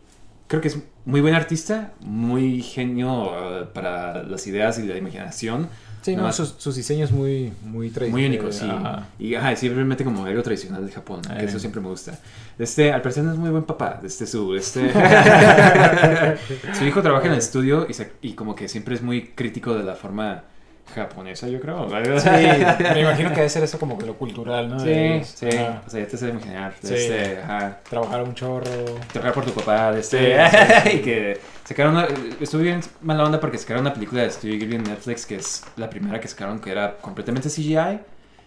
creo 0.48 0.60
que 0.60 0.68
es 0.68 0.78
muy 1.04 1.20
buen 1.20 1.34
artista, 1.34 1.92
muy 2.00 2.60
genio 2.62 3.60
eh, 3.60 3.66
para 3.72 4.24
las 4.24 4.44
ideas 4.48 4.78
y 4.80 4.86
la 4.86 4.96
imaginación. 4.96 5.68
Sí, 6.06 6.14
no, 6.16 6.22
más- 6.22 6.36
sus, 6.36 6.54
sus 6.58 6.76
diseños 6.76 7.10
muy, 7.10 7.52
muy 7.62 7.88
Muy 7.88 7.90
tradicionales. 7.90 8.28
único, 8.40 8.52
sí. 8.52 8.64
Ajá. 8.70 9.08
Y 9.18 9.34
ajá, 9.34 9.56
simplemente 9.56 10.04
como 10.04 10.24
algo 10.24 10.42
tradicional 10.42 10.86
de 10.86 10.92
Japón, 10.92 11.20
que 11.22 11.32
Eh. 11.32 11.46
eso 11.46 11.58
siempre 11.58 11.80
me 11.80 11.88
gusta. 11.88 12.16
Este, 12.58 12.92
al 12.92 13.02
parecer 13.02 13.24
no 13.24 13.32
es 13.32 13.38
muy 13.38 13.50
buen 13.50 13.64
papá. 13.64 14.00
Este, 14.04 14.24
su, 14.26 14.54
este, 14.54 14.92
su 16.78 16.84
hijo 16.84 17.02
trabaja 17.02 17.26
en 17.26 17.32
el 17.32 17.38
estudio 17.38 17.86
y, 17.88 17.92
se- 17.94 18.12
y 18.22 18.34
como 18.34 18.54
que 18.54 18.68
siempre 18.68 18.94
es 18.94 19.02
muy 19.02 19.28
crítico 19.34 19.74
de 19.74 19.82
la 19.82 19.94
forma 19.94 20.44
japonesa, 20.94 21.48
yo 21.48 21.60
creo. 21.60 21.88
Sí, 22.20 22.28
me 22.94 23.00
imagino 23.00 23.30
que 23.30 23.36
debe 23.36 23.48
ser 23.48 23.64
eso 23.64 23.78
como 23.78 23.98
que 23.98 24.06
lo 24.06 24.14
cultural, 24.16 24.68
¿no? 24.68 24.78
Sí, 24.80 24.86
De- 24.86 25.24
sí. 25.24 25.48
ajá. 25.56 25.82
O 25.86 25.90
sea, 25.90 26.00
ya 26.00 26.08
te 26.08 26.16
sé 26.16 26.28
imaginar. 26.28 26.74
Sí. 26.82 26.94
Este, 26.94 27.38
ajá, 27.38 27.80
Trabajar 27.88 28.22
un 28.22 28.34
chorro. 28.34 28.64
trabajar 29.12 29.34
por 29.34 29.44
tu 29.44 29.52
papá, 29.52 29.92
de 29.92 30.00
este, 30.00 30.36
Sí, 30.82 30.88
y 30.96 31.00
que 31.00 31.38
sacaron 31.64 31.96
una, 31.96 32.08
estuve 32.40 32.62
bien 32.62 32.80
mala 33.02 33.24
onda 33.24 33.40
porque 33.40 33.58
sacaron 33.58 33.82
una 33.82 33.92
película 33.94 34.22
de 34.22 34.30
Studio 34.30 34.58
Ghibli 34.58 34.76
en 34.76 34.84
Netflix 34.84 35.26
que 35.26 35.36
es 35.36 35.64
la 35.76 35.90
primera 35.90 36.20
que 36.20 36.28
sacaron 36.28 36.60
que 36.60 36.70
era 36.70 36.96
completamente 36.98 37.48
CGI, 37.48 38.00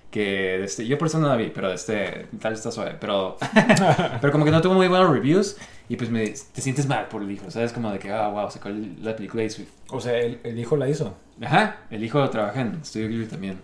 que 0.10 0.63
este, 0.63 0.88
yo 0.88 0.97
por 0.97 1.08
eso 1.08 1.19
no 1.19 1.28
la 1.28 1.36
vi, 1.36 1.52
pero 1.54 1.71
este, 1.71 2.28
tal 2.41 2.54
está 2.54 2.71
suave, 2.71 2.95
pero, 2.99 3.38
pero 4.21 4.32
como 4.32 4.43
que 4.45 4.49
no 4.52 4.60
tuvo 4.62 4.73
muy 4.73 4.88
buenos 4.88 5.12
reviews 5.12 5.58
y 5.88 5.95
pues 5.97 6.10
me, 6.10 6.28
te 6.30 6.62
sientes 6.62 6.88
mal 6.88 7.08
por 7.10 7.21
el 7.21 7.30
hijo, 7.32 7.52
¿sabes? 7.52 7.73
Como 7.73 7.91
de 7.91 7.99
que, 7.99 8.12
ah, 8.12 8.28
wow, 8.30 8.49
sacó 8.49 8.69
la 9.02 9.15
película 9.15 9.43
y 9.43 9.49
su, 9.49 9.63
O 9.91 9.99
sea, 9.99 10.17
el, 10.17 10.39
el 10.43 10.58
hijo 10.58 10.78
la 10.78 10.88
hizo. 10.89 11.15
Ajá, 11.41 11.78
el 11.89 12.04
hijo 12.04 12.30
trabaja 12.30 12.62
en 12.62 12.84
Studio 12.86 13.08
Ghibli 13.10 13.25
también, 13.28 13.60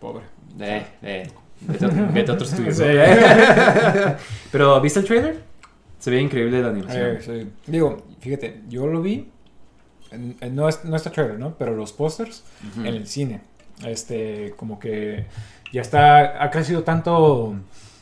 Pobre. 0.00 0.24
de, 0.56 0.84
de, 1.00 1.30
vete, 1.60 1.84
a- 1.84 1.88
vete 1.88 2.30
a 2.30 2.34
otro 2.34 2.46
estudio. 2.46 2.72
Sí. 2.72 2.82
pero, 4.52 4.80
¿viste 4.80 5.00
el 5.00 5.06
trailer? 5.06 5.40
Se 5.98 6.10
ve 6.10 6.20
increíble 6.20 6.60
la 6.62 6.68
animación. 6.70 7.16
Eh, 7.16 7.18
sí. 7.22 7.50
Digo, 7.70 8.02
fíjate, 8.20 8.62
yo 8.68 8.86
lo 8.86 9.00
vi. 9.02 9.28
en- 10.10 10.36
en- 10.40 10.54
no, 10.54 10.68
es, 10.68 10.84
no 10.84 10.96
está 10.96 11.10
trailer, 11.10 11.38
¿no? 11.38 11.54
Pero 11.56 11.74
los 11.76 11.92
pósters 11.92 12.42
en 12.76 12.86
el 12.86 13.06
cine. 13.06 13.40
Este, 13.86 14.52
como 14.56 14.78
que 14.78 15.26
ya 15.72 15.80
está. 15.80 16.42
Ha 16.42 16.50
crecido 16.50 16.82
tanto. 16.82 17.54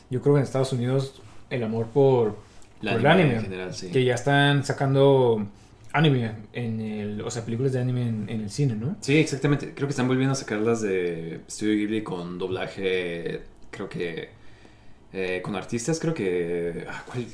Yo 0.09 0.21
creo 0.21 0.33
que 0.35 0.39
en 0.39 0.43
Estados 0.45 0.73
Unidos 0.73 1.21
el 1.49 1.63
amor 1.63 1.85
por, 1.87 2.37
La 2.81 2.91
por 2.91 2.99
el 3.01 3.05
anime 3.07 3.23
anime. 3.23 3.35
en 3.37 3.43
general, 3.43 3.73
sí. 3.73 3.89
Que 3.91 4.03
ya 4.03 4.15
están 4.15 4.63
sacando 4.65 5.45
anime 5.93 6.31
en 6.53 6.79
el. 6.79 7.21
O 7.21 7.31
sea, 7.31 7.43
películas 7.43 7.73
de 7.73 7.79
anime 7.79 8.07
en, 8.07 8.29
en 8.29 8.41
el 8.41 8.49
cine, 8.49 8.75
¿no? 8.75 8.97
Sí, 9.01 9.17
exactamente. 9.17 9.73
Creo 9.73 9.87
que 9.87 9.91
están 9.91 10.07
volviendo 10.07 10.33
a 10.33 10.35
sacarlas 10.35 10.81
de 10.81 11.41
Studio 11.49 11.75
Ghibli 11.75 12.03
con 12.03 12.37
doblaje, 12.37 13.41
creo 13.69 13.89
que 13.89 14.29
eh, 15.13 15.41
con 15.43 15.55
artistas, 15.55 15.99
creo 15.99 16.13
que... 16.13 16.85
ah, 16.89 17.03
¿cuál? 17.05 17.25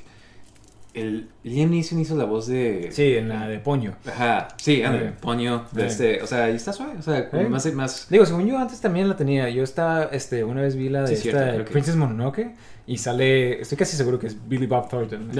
El 0.94 1.28
Liam 1.44 1.70
Neeson 1.70 2.00
hizo 2.00 2.16
la 2.16 2.24
voz 2.24 2.48
de... 2.48 2.90
Sí, 2.92 3.14
en 3.18 3.30
la 3.30 3.48
de 3.48 3.60
Poño. 3.60 3.96
Ajá, 4.08 4.48
sí, 4.58 4.82
ándale, 4.82 5.10
Eh. 5.10 5.14
Poño, 5.22 5.66
de 5.72 5.84
Eh. 5.84 5.86
este, 5.86 6.22
o 6.24 6.26
sea, 6.26 6.50
y 6.50 6.56
está 6.56 6.74
suave, 6.74 6.94
o 6.98 7.02
sea, 7.04 7.30
más, 7.50 7.72
más... 7.74 8.08
Digo, 8.10 8.26
según 8.26 8.48
yo 8.48 8.58
antes 8.58 8.82
también 8.82 9.08
la 9.08 9.16
tenía. 9.16 9.48
Yo 9.50 9.62
estaba, 9.62 10.06
este, 10.06 10.44
una 10.44 10.62
vez 10.62 10.76
vi 10.76 10.90
la 10.90 11.02
de 11.02 11.16
Sí, 11.16 11.30
esta 11.30 11.52
cierto, 11.52 11.72
Princess 11.72 11.96
Mononoke 11.96 12.56
y 12.88 12.98
sale, 12.98 13.62
estoy 13.62 13.78
casi 13.78 13.98
seguro 13.98 14.18
que 14.18 14.28
es 14.28 14.48
Billy 14.48 14.66
Bob 14.66 14.88
Thornton. 14.90 15.30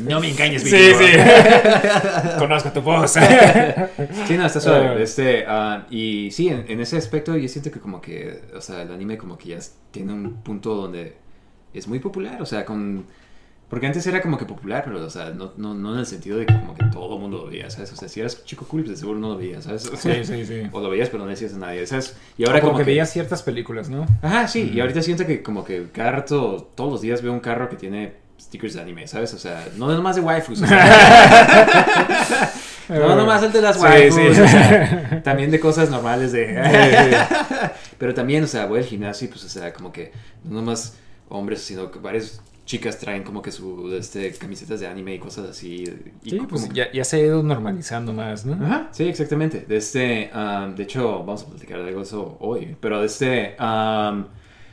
no 0.00 0.20
me 0.20 0.30
engañes, 0.30 0.62
sí, 0.62 0.70
Vicky, 0.74 0.94
sí. 0.94 1.12
Conozco 2.38 2.70
tu 2.72 2.80
voz. 2.80 3.12
Sí, 3.12 4.36
no, 4.36 4.46
está 4.46 4.60
suave. 4.60 4.98
Eh. 4.98 5.02
Este, 5.02 5.44
ah, 5.46 5.86
y 5.90 6.30
sí, 6.30 6.48
en, 6.48 6.64
en 6.68 6.80
ese 6.80 6.96
aspecto 6.96 7.36
yo 7.36 7.48
siento 7.48 7.70
que 7.70 7.80
como 7.80 8.00
que, 8.00 8.42
o 8.56 8.60
sea, 8.60 8.82
el 8.82 8.92
anime 8.92 9.18
como 9.18 9.36
que 9.36 9.48
ya 9.50 9.58
es- 9.58 9.76
tiene 9.90 10.12
un 10.12 10.42
punto 10.42 10.74
donde 10.74 11.16
es 11.74 11.86
muy 11.86 11.98
popular, 11.98 12.40
o 12.40 12.46
sea, 12.46 12.64
con... 12.64 13.04
Porque 13.68 13.86
antes 13.86 14.06
era 14.06 14.22
como 14.22 14.38
que 14.38 14.44
popular, 14.44 14.84
pero, 14.84 15.04
o 15.04 15.10
sea, 15.10 15.30
no, 15.30 15.52
no, 15.56 15.74
no 15.74 15.94
en 15.94 15.98
el 15.98 16.06
sentido 16.06 16.38
de 16.38 16.46
que 16.46 16.54
como 16.54 16.74
que 16.76 16.84
todo 16.84 17.16
el 17.16 17.20
mundo 17.20 17.38
lo 17.38 17.46
veía, 17.46 17.68
¿sabes? 17.68 17.92
O 17.92 17.96
sea, 17.96 18.08
si 18.08 18.20
eras 18.20 18.44
chico 18.44 18.64
cool, 18.68 18.82
pues 18.82 18.92
de 18.92 18.96
seguro 18.96 19.18
no 19.18 19.30
lo 19.30 19.36
veías, 19.36 19.64
¿sabes? 19.64 19.90
Sí, 19.96 20.24
sí, 20.24 20.46
sí. 20.46 20.62
O 20.72 20.80
lo 20.80 20.88
veías, 20.88 21.08
pero 21.08 21.24
no 21.24 21.28
decías 21.28 21.52
a 21.54 21.58
nadie, 21.58 21.84
¿sabes? 21.84 22.16
Y 22.38 22.44
Ahora 22.44 22.58
ahora 22.58 22.68
como, 22.68 22.78
que, 22.78 22.84
veías 22.84 23.12
ciertas 23.12 23.42
películas, 23.42 23.88
¿no? 23.88 24.06
Ajá, 24.22 24.46
sí, 24.46 24.70
y 24.72 24.78
ahorita 24.78 25.02
siento 25.02 25.26
que 25.26 25.42
como 25.42 25.64
que 25.64 25.88
cada 25.92 26.12
rato, 26.12 26.70
todos 26.76 26.92
los 26.92 27.00
días 27.00 27.22
veo 27.22 27.32
un 27.32 27.40
carro 27.40 27.68
que 27.68 27.74
tiene 27.74 28.14
stickers 28.40 28.74
de 28.74 28.82
anime, 28.82 29.08
¿sabes? 29.08 29.34
O 29.34 29.38
sea, 29.38 29.66
no 29.76 29.92
nomás 29.92 30.14
de 30.14 30.22
waifus, 30.22 30.62
o 30.62 30.66
sea, 30.66 32.52
no 32.88 33.16
nomás 33.16 33.42
el 33.42 33.50
de 33.50 33.62
las 33.62 33.76
Sí, 33.76 33.82
waifus, 33.82 34.36
sí. 34.36 34.42
o 34.42 34.48
sea, 34.48 35.22
también 35.24 35.50
de 35.50 35.58
cosas 35.58 35.90
normales 35.90 36.30
de... 36.30 36.62
Pero 37.98 38.14
también, 38.14 38.44
o 38.44 38.46
sea, 38.46 38.66
voy 38.66 38.78
al 38.78 38.84
gimnasio 38.84 39.26
y 39.26 39.28
pues, 39.28 39.42
o 39.42 39.48
sea, 39.48 39.72
como 39.72 39.92
que 39.92 40.12
no 40.44 40.60
nomás 40.60 40.94
hombres, 41.28 41.62
sino 41.62 41.90
que 41.90 41.98
varias 41.98 42.40
chicas 42.66 42.98
traen 42.98 43.22
como 43.22 43.40
que 43.40 43.50
su 43.50 43.90
este, 43.94 44.30
camisetas 44.32 44.80
de 44.80 44.86
anime 44.88 45.14
y 45.14 45.18
cosas 45.18 45.48
así. 45.48 45.84
Y 46.22 46.30
Sí, 46.30 46.40
pues 46.48 46.68
ya, 46.74 46.92
ya 46.92 47.04
se 47.04 47.16
ha 47.16 47.20
ido 47.20 47.42
normalizando 47.42 48.12
más, 48.12 48.44
¿no? 48.44 48.62
Ajá, 48.66 48.88
sí, 48.92 49.04
exactamente. 49.04 49.64
De 49.66 49.76
este, 49.78 50.30
um, 50.34 50.74
de 50.74 50.82
hecho, 50.82 51.20
vamos 51.20 51.44
a 51.44 51.46
platicar 51.46 51.80
de 51.82 51.88
algo 51.88 52.02
eso 52.02 52.36
hoy. 52.40 52.76
Pero 52.80 53.00
de 53.00 53.06
este, 53.06 53.56
um, 53.60 54.24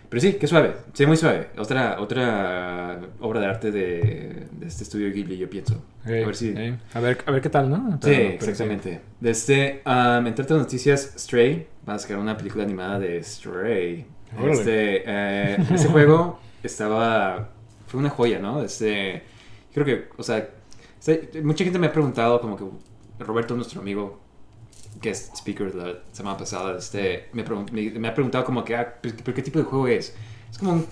pero 0.09 0.21
sí, 0.21 0.33
qué 0.33 0.45
suave, 0.47 0.73
sí, 0.93 1.05
muy 1.05 1.17
suave. 1.17 1.47
Otra, 1.57 1.99
otra 2.01 2.99
obra 3.19 3.39
de 3.39 3.45
arte 3.47 3.71
de, 3.71 4.47
de 4.51 4.67
este 4.67 4.83
estudio 4.83 5.11
Ghibli, 5.11 5.37
yo 5.37 5.49
pienso. 5.49 5.83
A 6.05 6.09
ver 6.09 6.35
si. 6.35 6.53
a, 6.93 6.99
ver, 6.99 7.17
a 7.25 7.31
ver 7.31 7.41
qué 7.41 7.49
tal, 7.49 7.69
¿no? 7.69 7.93
Sí, 7.93 7.99
Pero- 8.01 8.29
exactamente. 8.33 9.01
De 9.19 9.31
este, 9.31 9.81
um, 9.85 10.27
entre 10.27 10.43
otras 10.43 10.59
noticias, 10.59 11.13
Stray, 11.17 11.67
van 11.85 11.95
a 11.95 11.99
sacar 11.99 12.17
una 12.17 12.35
película 12.37 12.63
animada 12.63 12.99
de 12.99 13.23
Stray. 13.23 14.05
Este, 14.49 15.03
eh, 15.05 15.57
ese 15.73 15.87
juego 15.89 16.39
estaba, 16.63 17.49
fue 17.93 17.99
una 17.99 18.09
joya, 18.09 18.39
¿no? 18.39 18.61
Este, 18.63 19.21
creo 19.71 19.85
que, 19.85 20.09
o 20.17 20.23
sea, 20.23 20.49
mucha 21.43 21.63
gente 21.63 21.77
me 21.79 21.87
ha 21.87 21.91
preguntado, 21.91 22.41
como 22.41 22.57
que 22.57 22.63
Roberto, 23.23 23.55
nuestro 23.55 23.81
amigo, 23.81 24.19
es 25.03 25.31
speaker 25.35 25.75
la 25.75 25.99
semana 26.11 26.37
pasada, 26.37 26.77
este, 26.79 27.29
me, 27.33 27.43
me, 27.71 27.91
me 27.99 28.07
ha 28.07 28.13
preguntado 28.13 28.43
como 28.45 28.63
que, 28.63 28.75
ah, 28.75 28.95
¿pero, 29.01 29.15
pero 29.23 29.35
qué 29.35 29.41
tipo 29.43 29.59
de 29.59 29.65
juego 29.65 29.87
es? 29.87 30.15
Es 30.51 30.57
como 30.59 30.73
un, 30.73 30.87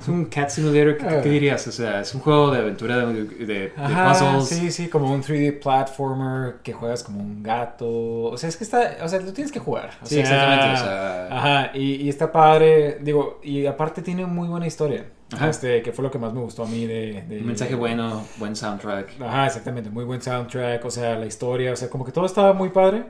es 0.00 0.08
un 0.08 0.24
cat 0.26 0.48
simulator, 0.50 0.96
¿qué, 0.96 1.20
qué 1.22 1.28
dirías? 1.30 1.66
O 1.66 1.72
sea, 1.72 2.00
es 2.02 2.14
un 2.14 2.20
juego 2.20 2.50
de 2.50 2.58
aventura, 2.60 2.98
de, 3.06 3.24
de- 3.24 3.46
de 3.46 3.72
Ajá, 3.76 4.08
puzzles. 4.12 4.48
sí, 4.48 4.70
sí, 4.70 4.88
como 4.88 5.12
un 5.12 5.22
3D 5.22 5.60
platformer 5.60 6.56
que 6.62 6.72
juegas 6.72 7.02
como 7.04 7.20
un 7.20 7.42
gato. 7.42 7.88
O 8.24 8.36
sea, 8.38 8.48
es 8.48 8.56
que 8.56 8.64
está, 8.64 8.98
o 9.02 9.08
sea, 9.08 9.20
lo 9.20 9.32
tienes 9.32 9.50
que 9.52 9.60
jugar. 9.60 9.90
O 10.02 10.06
Sí, 10.06 10.16
sea, 10.16 10.22
exactamente, 10.24 10.66
o 10.74 10.76
sea- 10.76 11.36
Ajá, 11.38 11.70
y, 11.74 11.94
y 12.02 12.08
está 12.08 12.30
padre, 12.32 12.98
digo, 13.00 13.40
y 13.42 13.66
aparte 13.66 14.02
tiene 14.02 14.26
muy 14.26 14.48
buena 14.48 14.66
historia. 14.66 15.06
Ajá. 15.32 15.50
Este, 15.50 15.82
que 15.82 15.92
fue 15.92 16.02
lo 16.02 16.10
que 16.10 16.18
más 16.18 16.32
me 16.32 16.40
gustó 16.40 16.62
a 16.62 16.66
mí 16.66 16.86
de... 16.86 17.22
de- 17.28 17.38
Un 17.40 17.46
mensaje 17.46 17.74
bueno, 17.74 18.24
buen 18.38 18.56
soundtrack. 18.56 19.20
Ajá, 19.20 19.46
exactamente, 19.46 19.90
muy 19.90 20.04
buen 20.04 20.22
soundtrack, 20.22 20.82
o 20.84 20.90
sea, 20.90 21.16
la 21.18 21.26
historia, 21.26 21.72
o 21.72 21.76
sea, 21.76 21.90
como 21.90 22.04
que 22.04 22.12
todo 22.12 22.24
estaba 22.26 22.52
muy 22.54 22.70
padre. 22.70 23.04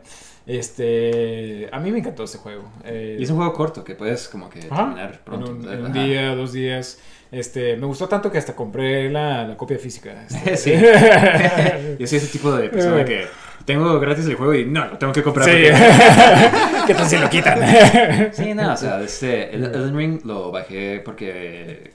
Este, 0.46 1.68
a 1.70 1.78
mí 1.78 1.92
me 1.92 1.98
encantó 1.98 2.24
este 2.24 2.38
juego. 2.38 2.64
Eh, 2.84 3.16
Y 3.20 3.22
es 3.22 3.30
un 3.30 3.36
juego 3.36 3.52
corto 3.52 3.84
que 3.84 3.94
puedes 3.94 4.28
como 4.28 4.48
que 4.50 4.60
Ajá. 4.70 4.76
terminar 4.84 5.20
pronto. 5.24 5.50
En 5.52 5.56
un, 5.58 5.64
Ajá. 5.66 5.74
en 5.74 5.84
un 5.86 5.92
día, 5.92 6.34
dos 6.34 6.52
días. 6.52 6.98
Este, 7.30 7.76
me 7.76 7.86
gustó 7.86 8.08
tanto 8.08 8.32
que 8.32 8.38
hasta 8.38 8.56
compré 8.56 9.10
la, 9.10 9.46
la 9.46 9.56
copia 9.56 9.78
física. 9.78 10.24
este. 10.28 10.56
Sí. 10.56 10.72
Yo 11.98 12.06
soy 12.06 12.18
ese 12.18 12.26
tipo 12.28 12.50
de 12.56 12.68
persona 12.70 13.04
que 13.04 13.26
tengo 13.64 14.00
gratis 14.00 14.26
el 14.26 14.34
juego 14.36 14.54
y 14.54 14.64
no, 14.64 14.86
lo 14.86 14.98
tengo 14.98 15.12
que 15.12 15.22
comprar. 15.22 15.46
Sí. 15.48 15.52
porque- 15.52 16.86
¿Qué 16.86 16.94
tal 16.94 17.06
si 17.06 17.18
lo 17.18 17.28
quitan? 17.28 18.32
Sí, 18.32 18.54
no, 18.54 18.72
o 18.72 18.76
sea, 18.76 19.00
este, 19.02 19.54
el 19.54 19.64
Elden 19.64 19.94
Ring 19.96 20.20
lo 20.24 20.50
bajé 20.50 21.00
porque 21.04 21.92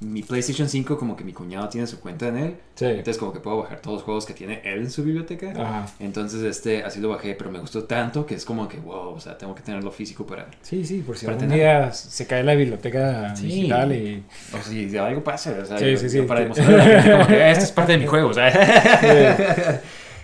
mi 0.00 0.22
PlayStation 0.22 0.68
5 0.68 0.98
como 0.98 1.16
que 1.16 1.24
mi 1.24 1.32
cuñado 1.32 1.68
tiene 1.70 1.86
su 1.86 2.00
cuenta 2.00 2.28
en 2.28 2.36
él. 2.36 2.56
Sí. 2.74 2.84
Entonces 2.84 3.16
como 3.16 3.32
que 3.32 3.40
puedo 3.40 3.58
bajar 3.62 3.80
todos 3.80 3.96
los 3.96 4.02
juegos 4.02 4.26
que 4.26 4.34
tiene 4.34 4.60
él 4.64 4.80
en 4.80 4.90
su 4.90 5.02
biblioteca. 5.02 5.52
Ajá. 5.52 5.86
Entonces, 6.00 6.42
este, 6.42 6.84
así 6.84 7.00
lo 7.00 7.08
bajé, 7.08 7.34
pero 7.34 7.50
me 7.50 7.58
gustó 7.58 7.84
tanto 7.84 8.26
que 8.26 8.34
es 8.34 8.44
como 8.44 8.68
que, 8.68 8.78
wow, 8.78 9.14
o 9.14 9.20
sea, 9.20 9.38
tengo 9.38 9.54
que 9.54 9.62
tenerlo 9.62 9.90
físico 9.90 10.26
para... 10.26 10.48
Sí, 10.60 10.84
sí, 10.84 10.98
por 10.98 11.16
si 11.16 11.24
Para 11.24 11.36
algún 11.38 11.48
tener- 11.48 11.64
día 11.64 11.92
se 11.92 12.26
cae 12.26 12.44
la 12.44 12.54
biblioteca 12.54 13.34
Sí. 13.34 13.46
digital 13.46 13.92
y... 13.94 14.22
O 14.52 14.62
si 14.62 14.96
algo 14.98 15.24
pasa, 15.24 15.56
o 15.62 15.64
sea, 15.64 15.78
Sí, 15.78 15.92
yo- 15.92 15.96
sí, 15.96 16.10
sí. 16.10 16.20
para 16.22 16.40
gente 16.42 16.60
como 17.12 17.26
que 17.26 17.50
esto 17.50 17.64
es 17.64 17.72
parte 17.72 17.92
de 17.92 17.98
mi 17.98 18.06
juego, 18.06 18.28
o 18.30 18.34
sea. 18.34 18.52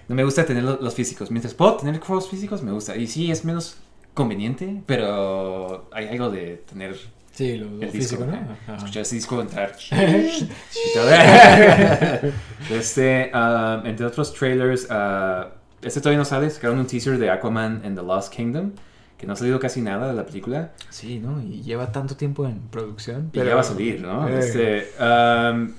No 0.08 0.16
me 0.16 0.24
gusta 0.24 0.44
tener 0.44 0.64
lo- 0.64 0.80
los 0.82 0.94
físicos. 0.94 1.30
Mientras 1.30 1.54
puedo 1.54 1.76
tener 1.76 1.98
juegos 2.00 2.28
físicos, 2.28 2.62
me 2.62 2.72
gusta. 2.72 2.96
Y 2.96 3.06
sí, 3.06 3.30
es 3.30 3.44
menos 3.44 3.76
conveniente, 4.14 4.82
pero 4.84 5.88
hay 5.92 6.08
algo 6.08 6.28
de 6.30 6.62
tener 6.68 6.96
Sí, 7.32 7.56
lo, 7.56 7.70
lo 7.70 7.88
físico, 7.88 8.24
disco, 8.24 8.40
¿no? 8.68 8.76
Escuchar 8.76 9.02
ese 9.02 9.14
disco 9.14 9.40
entrar. 9.40 9.72
este, 12.70 13.32
um, 13.34 13.86
entre 13.86 14.06
otros 14.06 14.34
trailers, 14.34 14.86
uh, 14.90 15.46
este 15.80 16.00
todavía 16.00 16.18
no 16.18 16.26
sale. 16.26 16.50
Sacaron 16.50 16.78
un 16.78 16.86
teaser 16.86 17.18
de 17.18 17.30
Aquaman 17.30 17.80
and 17.84 17.96
the 17.96 18.04
Lost 18.04 18.32
Kingdom, 18.32 18.72
que 19.16 19.26
no 19.26 19.32
ha 19.32 19.36
salido 19.36 19.58
casi 19.58 19.80
nada 19.80 20.08
de 20.08 20.14
la 20.14 20.26
película. 20.26 20.72
Sí, 20.90 21.20
¿no? 21.20 21.40
Y 21.42 21.62
lleva 21.62 21.90
tanto 21.90 22.16
tiempo 22.16 22.46
en 22.46 22.60
producción. 22.68 23.30
Y 23.32 23.38
ya 23.38 23.54
va 23.54 23.62
a 23.62 23.64
salir, 23.64 24.02
¿no? 24.02 24.28
Eh. 24.28 24.38
Este, 24.38 24.90
um, 25.00 25.72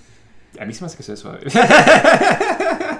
a 0.59 0.65
mí 0.65 0.73
se 0.73 0.81
me 0.81 0.87
hace 0.87 0.97
que 0.97 1.03
sea 1.03 1.15
suave. 1.15 1.41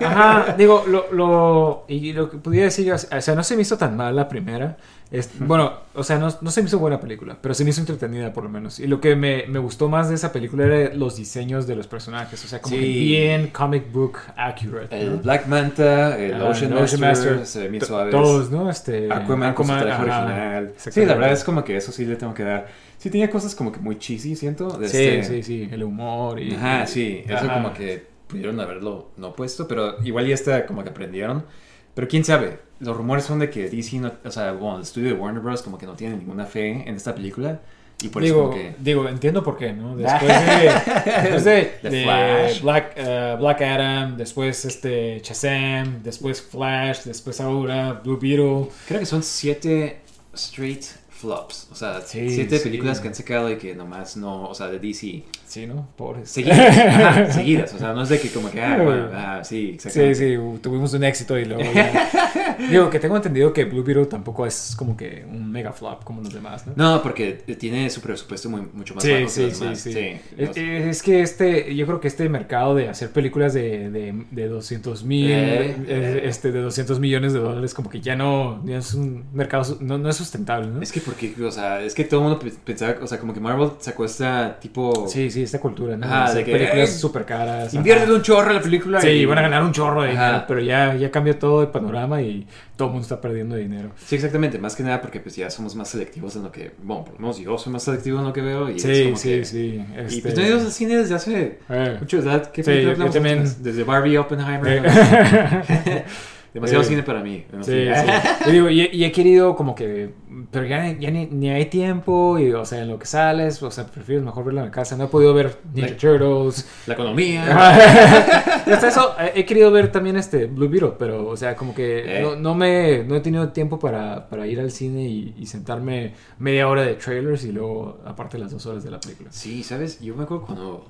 Ajá, 0.05 0.55
digo, 0.57 0.83
lo, 0.87 1.11
lo, 1.11 1.85
y 1.87 2.13
lo 2.13 2.29
que 2.29 2.37
pudiera 2.37 2.65
decir 2.65 2.85
yo, 2.85 2.95
o 2.95 2.97
sea, 3.21 3.35
no 3.35 3.43
se 3.43 3.55
me 3.55 3.61
hizo 3.61 3.77
tan 3.77 3.95
mal 3.97 4.15
la 4.15 4.27
primera. 4.27 4.77
Es, 5.11 5.29
bueno, 5.37 5.73
o 5.93 6.03
sea, 6.03 6.17
no, 6.17 6.27
no 6.41 6.49
se 6.49 6.63
me 6.63 6.67
hizo 6.67 6.79
buena 6.79 6.99
película, 6.99 7.37
pero 7.39 7.53
se 7.53 7.63
me 7.63 7.69
hizo 7.69 7.81
entretenida 7.81 8.33
por 8.33 8.43
lo 8.45 8.49
menos. 8.49 8.79
Y 8.79 8.87
lo 8.87 8.99
que 8.99 9.15
me, 9.15 9.45
me 9.47 9.59
gustó 9.59 9.87
más 9.87 10.09
de 10.09 10.15
esa 10.15 10.31
película 10.31 10.65
era 10.65 10.91
los 10.95 11.17
diseños 11.17 11.67
de 11.67 11.75
los 11.75 11.85
personajes, 11.85 12.43
o 12.43 12.47
sea, 12.47 12.59
como 12.61 12.75
Sí. 12.75 12.81
que 12.81 12.87
bien 12.87 13.47
comic 13.47 13.91
book 13.91 14.17
accurate. 14.35 14.99
El 14.99 15.11
¿no? 15.11 15.21
Black 15.21 15.45
Manta, 15.45 16.17
el 16.17 16.33
Ah, 16.33 16.45
Ocean, 16.45 16.73
Ocean 16.73 16.99
Master, 17.01 17.35
Master, 17.37 17.45
se. 17.45 18.09
Todos, 18.09 18.49
¿no? 18.49 18.71
Este, 18.71 19.07
Aquaman, 19.13 19.53
con 19.53 19.67
su 19.67 19.73
traje 19.73 19.91
ajá, 19.91 20.01
original. 20.23 20.73
Sí, 20.77 21.05
la 21.05 21.13
verdad 21.13 21.31
es 21.33 21.43
como 21.43 21.63
que 21.63 21.77
eso 21.77 21.91
sí 21.91 22.05
le 22.05 22.15
tengo 22.15 22.33
que 22.33 22.43
dar. 22.43 22.65
Sí, 22.97 23.11
tenía 23.11 23.29
cosas 23.29 23.53
como 23.53 23.71
que 23.71 23.79
muy 23.79 23.99
cheesy, 23.99 24.35
siento. 24.35 24.77
de 24.79 24.87
Sí, 24.87 24.97
este- 24.97 25.43
sí, 25.43 25.43
sí, 25.43 25.69
el 25.71 25.83
humor 25.83 26.39
y... 26.39 26.55
Ajá, 26.55 26.87
sí, 26.87 27.21
eso 27.27 27.35
Ajá. 27.45 27.53
como 27.55 27.73
que 27.73 28.12
pudieron 28.27 28.59
haberlo 28.59 29.12
no 29.17 29.33
puesto, 29.33 29.67
pero 29.67 30.01
igual 30.03 30.27
ya 30.27 30.33
está 30.36 30.65
como 30.65 30.83
que 30.83 30.89
aprendieron. 30.89 31.45
Pero 31.93 32.07
quién 32.07 32.23
sabe, 32.23 32.59
los 32.79 32.97
rumores 32.97 33.23
son 33.23 33.39
de 33.39 33.49
que 33.49 33.69
DC, 33.69 33.99
no, 33.99 34.12
o 34.23 34.31
sea, 34.31 34.53
bueno, 34.53 34.77
el 34.77 34.83
estudio 34.83 35.09
de 35.09 35.13
Warner 35.13 35.41
Bros. 35.43 35.62
como 35.62 35.77
que 35.77 35.86
no 35.86 35.93
tiene 35.93 36.17
ninguna 36.17 36.45
fe 36.45 36.88
en 36.88 36.95
esta 36.95 37.13
película. 37.13 37.62
Y 38.01 38.09
por 38.09 38.23
eso 38.23 38.33
digo, 38.33 38.49
como 38.49 38.55
que... 38.55 38.75
digo, 38.79 39.07
entiendo 39.07 39.43
por 39.43 39.55
qué, 39.57 39.71
¿no? 39.71 39.95
Después 39.95 40.27
de, 40.27 40.71
después 41.21 41.43
de, 41.45 41.71
de 41.83 42.03
Flash. 42.03 42.62
Black, 42.62 42.93
eh, 42.95 43.36
Black 43.39 43.62
Adam, 43.62 44.17
después 44.17 44.65
este 44.65 45.21
Shazam, 45.23 46.01
después 46.03 46.41
Flash, 46.41 47.03
después 47.05 47.39
ahora 47.39 47.93
Blue 48.03 48.17
Beetle. 48.19 48.69
Creo 48.88 48.99
que 48.99 49.05
son 49.05 49.23
siete 49.23 50.01
straight 50.33 50.83
flops. 51.09 51.69
O 51.71 51.75
sea, 51.75 52.01
Sí, 52.01 52.29
siete 52.29 52.57
sí. 52.57 52.63
películas 52.65 52.99
que 52.99 53.07
han 53.07 53.15
sacado 53.15 53.49
y 53.49 53.57
que 53.57 53.73
nomás 53.75 54.17
no, 54.17 54.49
o 54.49 54.55
sea, 54.55 54.67
de 54.67 54.79
DC. 54.79 55.23
Sí, 55.53 55.67
¿no? 55.67 55.87
Pobres. 55.95 56.31
Seguidas, 56.31 56.77
ajá, 56.77 57.31
seguidas. 57.31 57.73
O 57.75 57.77
sea, 57.77 57.93
no 57.93 58.01
es 58.01 58.09
de 58.09 58.19
que 58.19 58.29
como 58.29 58.49
que, 58.49 58.59
ah, 58.59 58.81
bueno, 58.81 59.09
ah, 59.13 59.41
sí, 59.43 59.67
Sí, 59.67 59.71
exactamente. 59.75 60.15
sí, 60.15 60.37
uh, 60.37 60.57
tuvimos 60.57 60.91
un 60.95 61.03
éxito 61.03 61.37
y 61.37 61.45
luego 61.45 61.61
ya- 61.71 62.09
Digo, 62.71 62.89
que 62.89 62.99
tengo 62.99 63.15
entendido 63.15 63.53
que 63.53 63.65
Blue 63.65 63.83
Beetle 63.83 64.05
tampoco 64.07 64.45
es 64.47 64.75
como 64.77 64.95
que 64.97 65.25
un 65.29 65.51
mega 65.51 65.71
flop 65.71 66.03
como 66.03 66.21
los 66.21 66.33
demás, 66.33 66.65
¿no? 66.65 66.73
No, 66.75 67.01
porque 67.03 67.33
tiene 67.59 67.87
su 67.91 68.01
presupuesto 68.01 68.49
muy, 68.49 68.61
mucho 68.73 68.95
más 68.95 69.03
Sí, 69.03 69.11
bajo 69.11 69.23
que 69.25 69.29
sí, 69.29 69.41
los 69.43 69.53
sí, 69.57 69.63
demás. 69.63 69.79
sí. 69.79 69.93
Sí, 69.93 69.99
Es, 70.37 70.47
los- 70.47 70.57
es 70.57 71.03
que 71.03 71.21
este, 71.21 71.75
yo 71.75 71.85
creo 71.85 71.99
que 71.99 72.07
este 72.07 72.27
mercado 72.29 72.73
de 72.73 72.89
hacer 72.89 73.11
películas 73.11 73.53
de, 73.53 73.91
de, 73.91 74.25
de 74.31 74.47
200 74.47 75.03
mil, 75.03 75.29
Eh, 75.31 75.75
eh. 75.87 76.21
este, 76.25 76.51
de 76.51 76.61
200 76.61 76.99
millones 76.99 77.33
de 77.33 77.39
dólares, 77.39 77.73
como 77.75 77.89
que 77.91 78.01
ya 78.01 78.15
no, 78.15 78.59
ya 78.65 78.77
es 78.77 78.93
un 78.95 79.25
mercado, 79.33 79.77
no, 79.81 79.97
no 79.99 80.09
es 80.09 80.15
sustentable, 80.15 80.67
¿no? 80.67 80.81
Es 80.81 80.91
que 80.91 80.99
porque, 81.01 81.33
o 81.43 81.51
sea, 81.51 81.81
es 81.81 81.93
que 81.93 82.03
todo 82.05 82.21
el 82.21 82.27
mundo 82.29 82.39
pe- 82.39 82.53
pensaba, 82.63 82.95
o 83.01 83.07
sea, 83.07 83.19
como 83.19 83.33
que 83.33 83.39
Marvel 83.39 83.69
sacó 83.79 84.05
esta 84.05 84.57
tipo... 84.59 85.07
Sí, 85.07 85.29
sí, 85.29 85.42
esta 85.43 85.60
cultura, 85.60 85.95
¿no? 85.97 86.06
Ajá, 86.06 86.34
de 86.34 86.43
que, 86.43 86.51
películas 86.51 86.89
eh, 86.89 86.93
súper 86.97 87.25
caras. 87.25 87.73
Invierte 87.73 88.12
un 88.12 88.21
chorro 88.21 88.49
en 88.51 88.56
la 88.58 88.62
película 88.62 89.01
Sí, 89.01 89.08
y 89.10 89.25
van 89.25 89.38
a 89.39 89.41
ganar 89.43 89.63
un 89.63 89.71
chorro 89.71 90.03
de 90.03 90.12
Ajá. 90.12 90.25
dinero, 90.27 90.45
pero 90.47 90.60
ya, 90.62 90.95
ya 90.95 91.12
cambió 91.12 91.38
todo 91.38 91.62
el 91.62 91.67
panorama 91.69 92.21
y 92.21 92.47
todo 92.75 92.88
el 92.88 92.91
mundo 92.93 93.03
está 93.03 93.21
perdiendo 93.21 93.56
dinero. 93.56 93.91
Sí, 94.06 94.15
exactamente. 94.15 94.58
Más 94.60 94.75
que 94.75 94.84
nada 94.84 95.01
porque 95.01 95.19
pues 95.19 95.36
ya 95.36 95.49
somos 95.49 95.75
más 95.75 95.89
selectivos 95.89 96.36
en 96.36 96.43
lo 96.43 96.51
que... 96.51 96.71
Bueno, 96.82 97.03
por 97.06 97.13
lo 97.15 97.19
menos 97.19 97.38
yo 97.39 97.58
soy 97.58 97.71
más 97.73 97.84
selectivo 97.84 98.19
en 98.19 98.25
lo 98.25 98.34
que 98.34 98.41
veo 98.41 98.69
y 98.69 98.75
es 98.77 98.82
Sí, 98.82 99.03
como 99.06 99.17
sí, 99.17 99.29
que- 99.29 99.45
sí. 99.45 99.86
Y 99.95 99.99
este- 100.01 100.21
pues 100.21 100.36
no 100.36 100.41
he 100.43 100.47
ido 100.47 100.60
al 100.60 100.71
cine 100.71 100.97
desde 100.97 101.15
hace 101.15 101.60
eh. 101.69 101.97
mucho, 101.99 102.17
¿verdad? 102.17 102.51
¿Qué 102.51 102.63
Sí, 102.63 102.82
yo 102.82 102.95
también. 103.12 103.43
Desde 103.60 103.84
Barbie, 103.84 104.17
Oppenheimer. 104.17 104.84
Eh. 104.86 106.03
Demasiado 106.53 106.83
cine 106.83 107.01
para 107.03 107.21
mí. 107.21 107.45
Sí, 107.61 107.87
sí. 107.87 108.11
Y, 108.47 108.51
digo, 108.51 108.69
y, 108.69 108.89
y 108.91 109.03
he 109.05 109.11
querido 109.11 109.55
como 109.55 109.73
que, 109.73 110.11
pero 110.51 110.65
ya, 110.65 110.91
ya 110.99 111.09
ni, 111.11 111.25
ni 111.25 111.49
hay 111.49 111.65
tiempo, 111.65 112.37
y, 112.37 112.51
o 112.53 112.63
sea, 112.65 112.81
en 112.83 112.89
lo 112.89 112.99
que 112.99 113.05
sales, 113.05 113.61
o 113.63 113.71
sea, 113.71 113.85
prefieres 113.87 114.23
mejor 114.23 114.43
verlo 114.45 114.59
en 114.59 114.65
la 114.67 114.71
casa. 114.71 114.95
No 114.97 115.05
he 115.05 115.07
podido 115.07 115.33
ver 115.33 115.57
Ninja 115.73 115.95
Turtles. 115.97 116.67
La 116.87 116.93
economía. 116.93 117.43
Hasta 118.65 118.87
eso, 118.87 119.15
he 119.33 119.45
querido 119.45 119.71
ver 119.71 119.91
también 119.91 120.15
este 120.17 120.45
Blue 120.45 120.69
Beetle, 120.69 120.93
pero, 120.99 121.27
o 121.27 121.37
sea, 121.37 121.55
como 121.55 121.73
que 121.73 122.19
Eh. 122.19 122.21
no, 122.21 122.35
no 122.35 122.53
me, 122.55 123.03
no 123.03 123.15
he 123.15 123.19
tenido 123.21 123.49
tiempo 123.49 123.79
para, 123.79 124.27
para 124.29 124.45
ir 124.47 124.59
al 124.59 124.71
cine 124.71 125.03
y, 125.03 125.34
y 125.38 125.45
sentarme 125.45 126.13
media 126.39 126.67
hora 126.67 126.84
de 126.84 126.93
trailers 126.95 127.43
y 127.45 127.51
luego, 127.51 127.99
aparte, 128.05 128.38
las 128.38 128.51
dos 128.51 128.65
horas 128.65 128.84
de 128.84 128.91
la 128.91 128.99
película. 128.99 129.30
Sí, 129.32 129.63
¿sabes? 129.63 129.99
Yo 130.01 130.15
me 130.15 130.23
acuerdo 130.23 130.45
cuando 130.45 130.86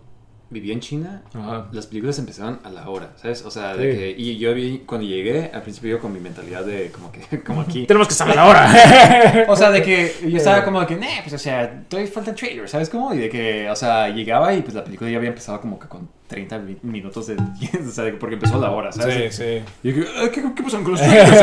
vivía 0.50 0.74
en 0.74 0.82
China, 0.82 1.24
Ajá. 1.34 1.68
las 1.72 1.88
películas 1.88 2.20
empezaban 2.20 2.60
a 2.64 2.70
la 2.70 2.88
hora, 2.88 3.14
¿sabes? 3.20 3.44
O 3.44 3.50
sea, 3.50 3.76
de 3.76 3.92
Sí. 3.92 3.98
que, 3.98 4.16
y 4.18 4.38
yo 4.38 4.54
vi, 4.54 4.84
cuando 4.86 5.08
llegué, 5.08 5.50
al 5.52 5.64
principio 5.64 5.92
yo 5.92 6.00
con 6.00 6.14
mi 6.14 6.20
mentalidad 6.20 6.64
de 6.64 6.92
como 6.92 7.12
que, 7.12 7.40
como 7.44 7.62
aquí. 7.62 7.86
Tenemos 7.88 8.08
que 8.08 8.14
saber 8.14 8.38
ahora. 8.38 9.46
O 9.48 9.56
sea, 9.56 9.72
de 9.72 9.82
que 9.82 10.14
yo 10.30 10.38
estaba 10.38 10.64
como 10.64 10.86
que, 10.86 10.96
nah, 10.96 11.22
pues, 11.24 11.34
o 11.34 11.38
sea, 11.40 11.84
todavía 11.90 12.12
falta 12.12 12.36
trailer, 12.36 12.70
¿sabes 12.70 12.90
cómo? 12.90 13.14
Y 13.14 13.18
de 13.18 13.30
que, 13.30 13.70
o 13.70 13.76
sea, 13.76 14.10
llegaba 14.10 14.54
y 14.54 14.62
pues 14.62 14.76
la 14.76 14.84
película 14.84 15.10
ya 15.10 15.18
había 15.18 15.30
empezado 15.30 15.60
como 15.60 15.80
que 15.80 15.88
con 15.88 16.08
30 16.28 16.60
mi- 16.60 16.78
minutos 16.84 17.28
de, 17.28 17.36
o 17.36 17.92
sea, 17.92 18.04
de 18.06 18.12
que- 18.12 18.18
porque 18.18 18.36
empezó 18.36 18.56
a 18.56 18.60
la 18.60 18.72
hora, 18.72 18.92
¿sabes? 18.92 19.36
sí, 19.36 19.44
sí. 19.44 19.88
Y 19.88 19.92
yo, 19.94 20.04
que, 20.04 20.10
"Ah, 20.18 20.30
¿qué, 20.32 20.42
¿qué 20.56 20.64
pasó 20.64 20.82
con 20.84 20.92
los 20.92 21.02
trailers? 21.02 21.42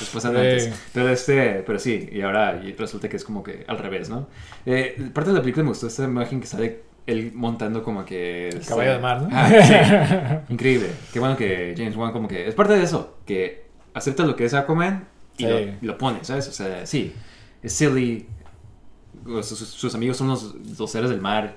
Después 0.00 0.24
antes. 0.24 0.64
Sí. 0.64 0.70
Pero 0.92 1.08
este, 1.08 1.62
pero 1.66 1.78
sí, 1.78 2.08
y 2.12 2.20
ahora 2.22 2.60
resulta 2.78 3.08
que 3.08 3.16
es 3.16 3.24
como 3.24 3.42
que 3.42 3.64
al 3.66 3.78
revés, 3.78 4.08
¿no? 4.08 4.28
Eh, 4.66 5.10
parte 5.12 5.30
de 5.30 5.36
la 5.36 5.40
película 5.42 5.64
me 5.64 5.70
gustó 5.70 5.86
esta 5.86 6.04
imagen 6.04 6.40
que 6.40 6.46
sale 6.46 6.89
él 7.10 7.32
montando 7.34 7.82
como 7.82 8.04
que... 8.04 8.48
El 8.48 8.60
caballo 8.66 8.92
de 8.92 8.98
mar, 8.98 9.22
¿no? 9.22 9.28
Ah, 9.32 9.48
sí. 10.46 10.52
Increíble. 10.52 10.88
Qué 11.12 11.18
bueno 11.20 11.36
que 11.36 11.74
James 11.76 11.96
Wan 11.96 12.12
como 12.12 12.28
que... 12.28 12.46
Es 12.48 12.54
parte 12.54 12.74
de 12.74 12.82
eso, 12.84 13.18
que 13.26 13.64
acepta 13.94 14.24
lo 14.24 14.36
que 14.36 14.44
es 14.44 14.54
Aquaman 14.54 15.06
y, 15.36 15.44
Sí. 15.44 15.48
lo, 15.48 15.58
y 15.60 15.76
lo 15.82 15.98
pone, 15.98 16.22
¿sabes? 16.24 16.48
O 16.48 16.52
sea, 16.52 16.86
sí, 16.86 17.12
es 17.62 17.72
silly. 17.72 18.26
Sus, 19.42 19.58
sus- 19.58 19.94
amigos 19.94 20.16
son 20.16 20.28
los, 20.28 20.54
los 20.78 20.90
seres 20.90 21.10
del 21.10 21.20
mar. 21.20 21.54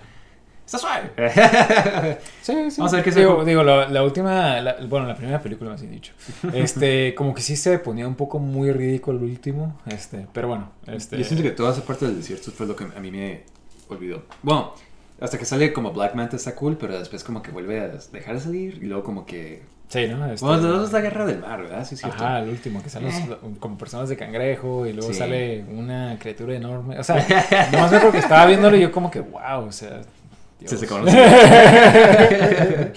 Está 0.65 0.77
suave. 0.77 1.11
Sí, 2.41 2.71
sí. 2.71 2.75
Vamos 2.77 2.93
a 2.93 2.95
ver 2.97 3.05
qué 3.05 3.11
se- 3.11 3.19
digo, 3.19 3.43
digo, 3.45 3.63
la, 3.63 3.87
la 3.89 4.03
última, 4.03 4.59
la- 4.61 4.77
bueno, 4.87 5.05
la 5.07 5.15
primera 5.15 5.41
película 5.41 5.69
más 5.71 5.81
bien 5.81 5.93
dicho. 5.93 6.13
Este, 6.53 7.13
como 7.15 7.33
que 7.33 7.41
sí 7.41 7.55
se 7.55 7.79
ponía 7.79 8.07
un 8.07 8.15
poco 8.15 8.39
muy 8.39 8.71
ridículo 8.71 9.17
el 9.19 9.25
último, 9.25 9.77
este, 9.87 10.27
pero 10.33 10.47
bueno, 10.49 10.71
este. 10.87 11.17
Yo 11.17 11.23
siento 11.23 11.43
que 11.43 11.51
toda 11.51 11.71
esa 11.73 11.83
parte 11.85 12.05
del 12.05 12.17
desierto 12.17 12.51
fue 12.51 12.65
lo 12.65 12.75
que 12.75 12.83
a 12.85 12.99
mí 12.99 13.11
me 13.11 13.43
olvidó. 13.89 14.23
Bueno, 14.41 14.73
hasta 15.23 15.37
que 15.37 15.45
sale 15.45 15.71
como 15.73 15.91
Black 15.93 16.15
Manta 16.15 16.35
está 16.35 16.53
cool, 16.53 16.77
pero 16.77 16.99
después 16.99 17.23
como 17.23 17.41
que 17.41 17.49
vuelve 17.51 17.79
a 17.79 17.87
dejar 18.11 18.35
de 18.35 18.41
salir 18.41 18.79
y 18.83 18.87
luego 18.87 19.03
como 19.03 19.25
que... 19.25 19.61
Sí, 19.87 20.07
¿no? 20.07 20.25
Este, 20.31 20.45
Bueno, 20.45 20.61
los 20.63 20.77
dos 20.79 20.87
es 20.87 20.93
la 20.93 21.01
guerra 21.01 21.25
del 21.25 21.39
mar, 21.39 21.61
¿verdad? 21.61 21.85
Sí, 21.85 21.95
es 21.95 22.01
cierto. 22.01 22.23
Ajá, 22.23 22.39
el 22.39 22.49
último, 22.49 22.81
que 22.83 22.89
salen 22.89 23.09
Eh. 23.11 23.37
como 23.59 23.77
personas 23.77 24.09
de 24.09 24.17
cangrejo 24.17 24.85
y 24.85 24.93
luego 24.93 25.11
Sí. 25.13 25.19
sale 25.19 25.63
una 25.69 26.17
criatura 26.19 26.55
enorme. 26.55 26.99
O 26.99 27.03
sea, 27.03 27.15
nomás 27.71 27.91
me 27.91 27.97
acuerdo 27.97 28.11
que 28.11 28.17
estaba 28.19 28.45
viéndolo 28.47 28.75
y 28.75 28.81
yo 28.81 28.91
como 28.91 29.09
que, 29.09 29.19
wow, 29.21 29.65
o 29.67 29.71
sea. 29.71 30.01
Sí, 30.59 30.65
Dios. 30.67 30.79
se 30.79 30.87
conoce. 30.87 31.17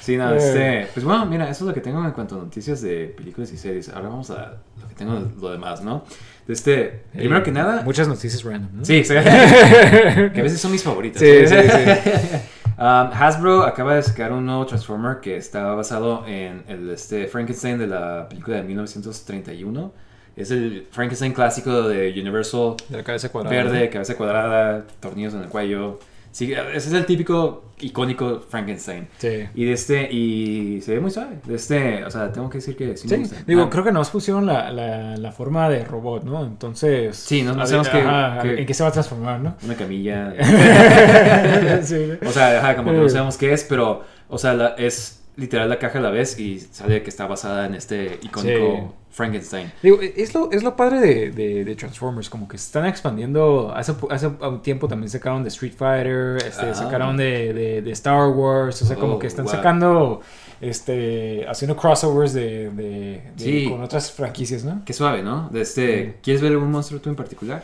sí, 0.00 0.16
no, 0.16 0.32
Eh. 0.34 0.36
este... 0.36 0.88
Pues 0.92 1.04
bueno, 1.04 1.26
mira, 1.26 1.44
eso 1.48 1.64
es 1.64 1.68
lo 1.68 1.74
que 1.74 1.80
tengo 1.80 2.04
en 2.04 2.10
cuanto 2.12 2.36
a 2.36 2.38
noticias 2.38 2.80
de 2.82 3.06
películas 3.16 3.50
y 3.52 3.56
series. 3.56 3.88
Ahora 3.88 4.08
vamos 4.08 4.30
a 4.30 4.54
lo 4.80 4.88
que 4.88 4.94
tengo 4.94 5.14
de 5.14 5.40
lo 5.40 5.50
demás, 5.50 5.82
¿no? 5.82 6.04
Este, 6.46 7.02
primero 7.12 7.42
que 7.42 7.50
nada... 7.50 7.82
Muchas 7.82 8.06
noticias 8.06 8.42
random, 8.44 8.68
¿no? 8.78 8.84
Sí, 8.84 9.02
sí. 9.02 9.14
que 9.14 10.40
a 10.40 10.42
veces 10.42 10.60
son 10.60 10.72
mis 10.72 10.82
favoritas. 10.82 11.20
Sí, 11.20 11.46
sí, 11.46 11.54
sí. 11.54 12.38
Um, 12.76 13.12
Hasbro 13.12 13.62
acaba 13.62 13.94
de 13.94 14.02
sacar 14.02 14.32
un 14.32 14.44
nuevo 14.44 14.66
Transformer 14.66 15.20
que 15.20 15.36
está 15.36 15.74
basado 15.74 16.26
en 16.26 16.64
el 16.66 16.90
este, 16.90 17.28
Frankenstein 17.28 17.78
de 17.78 17.86
la 17.86 18.28
película 18.28 18.56
de 18.56 18.64
1931. 18.64 19.92
Es 20.34 20.50
el 20.50 20.88
Frankenstein 20.90 21.32
clásico 21.32 21.82
de 21.82 22.10
Universal, 22.20 22.74
De 22.88 22.96
la 22.96 23.04
cabeza 23.04 23.28
cuadrada. 23.28 23.54
verde, 23.56 23.88
cabeza 23.90 24.16
cuadrada, 24.16 24.84
tornillos 24.98 25.34
en 25.34 25.42
el 25.42 25.48
cuello. 25.48 26.00
Sí, 26.34 26.52
ese 26.52 26.88
es 26.88 26.92
el 26.92 27.06
típico 27.06 27.62
icónico 27.78 28.40
Frankenstein. 28.48 29.06
Sí. 29.18 29.44
Y 29.54 29.64
de 29.66 29.72
este, 29.72 30.12
y 30.12 30.80
se 30.80 30.94
ve 30.94 31.00
muy 31.00 31.12
suave. 31.12 31.36
De 31.44 31.54
este, 31.54 32.04
o 32.04 32.10
sea, 32.10 32.32
tengo 32.32 32.50
que 32.50 32.58
decir 32.58 32.76
que 32.76 32.96
sí, 32.96 33.06
me 33.06 33.18
gusta. 33.18 33.36
digo, 33.46 33.62
Ah, 33.62 33.70
creo 33.70 33.84
que 33.84 33.92
nos 33.92 34.10
pusieron 34.10 34.44
la, 34.44 34.68
la, 34.72 35.16
la 35.16 35.30
forma 35.30 35.68
de 35.68 35.84
robot, 35.84 36.24
¿no? 36.24 36.44
Entonces. 36.44 37.16
Sí, 37.16 37.42
no- 37.42 37.54
sabemos 37.64 37.88
qué- 37.88 38.58
en 38.60 38.66
qué 38.66 38.74
se 38.74 38.82
va 38.82 38.88
a 38.88 38.92
transformar, 38.92 39.38
¿no? 39.40 39.56
Una 39.64 39.76
camilla. 39.76 40.34
sí, 41.84 42.10
O 42.26 42.30
sea, 42.32 42.58
ajá, 42.58 42.76
como 42.76 42.90
que 42.90 42.98
no 42.98 43.08
sabemos 43.08 43.36
qué 43.38 43.52
es, 43.52 43.62
pero, 43.64 44.02
o 44.28 44.36
sea, 44.38 44.54
la- 44.54 44.74
es 44.76 45.23
literal 45.36 45.68
la 45.68 45.78
caja 45.78 45.98
a 45.98 46.02
la 46.02 46.10
vez 46.10 46.38
y 46.38 46.60
sale 46.60 47.02
que 47.02 47.10
está 47.10 47.26
basada 47.26 47.66
en 47.66 47.74
este 47.74 48.18
icónico 48.22 48.94
Frankenstein. 49.10 49.72
Digo, 49.82 49.98
es 50.00 50.34
lo, 50.34 50.50
es 50.50 50.62
lo 50.64 50.74
padre 50.76 51.00
de, 51.00 51.30
de, 51.30 51.64
de 51.64 51.76
Transformers, 51.76 52.28
como 52.28 52.48
que 52.48 52.58
se 52.58 52.66
están 52.66 52.86
expandiendo. 52.86 53.72
Hace, 53.74 53.94
hace 54.10 54.26
un 54.26 54.60
tiempo 54.62 54.88
también 54.88 55.08
sacaron 55.10 55.42
de 55.42 55.48
Street 55.50 55.74
Fighter, 55.76 56.36
este, 56.46 56.66
Ah. 56.66 56.74
sacaron 56.74 57.16
de, 57.16 57.52
de, 57.52 57.82
de 57.82 57.90
Star 57.92 58.28
Wars, 58.28 58.82
o 58.82 58.86
sea, 58.86 58.96
como 58.96 59.14
Oh, 59.14 59.18
que 59.18 59.26
están 59.28 59.44
wow. 59.44 59.54
sacando, 59.54 60.20
este, 60.60 61.46
haciendo 61.48 61.76
crossovers 61.76 62.32
de, 62.32 62.70
de- 62.70 63.22
de- 63.36 63.44
Sí. 63.44 63.68
con 63.70 63.82
otras 63.82 64.10
franquicias, 64.10 64.64
¿no? 64.64 64.82
Qué 64.84 64.92
suave, 64.92 65.22
¿no? 65.22 65.48
De 65.50 65.60
este, 65.60 66.04
Sí. 66.06 66.12
¿Quieres 66.22 66.42
ver 66.42 66.52
algún 66.52 66.70
monstruo 66.70 67.00
tú 67.00 67.10
en 67.10 67.16
particular? 67.16 67.62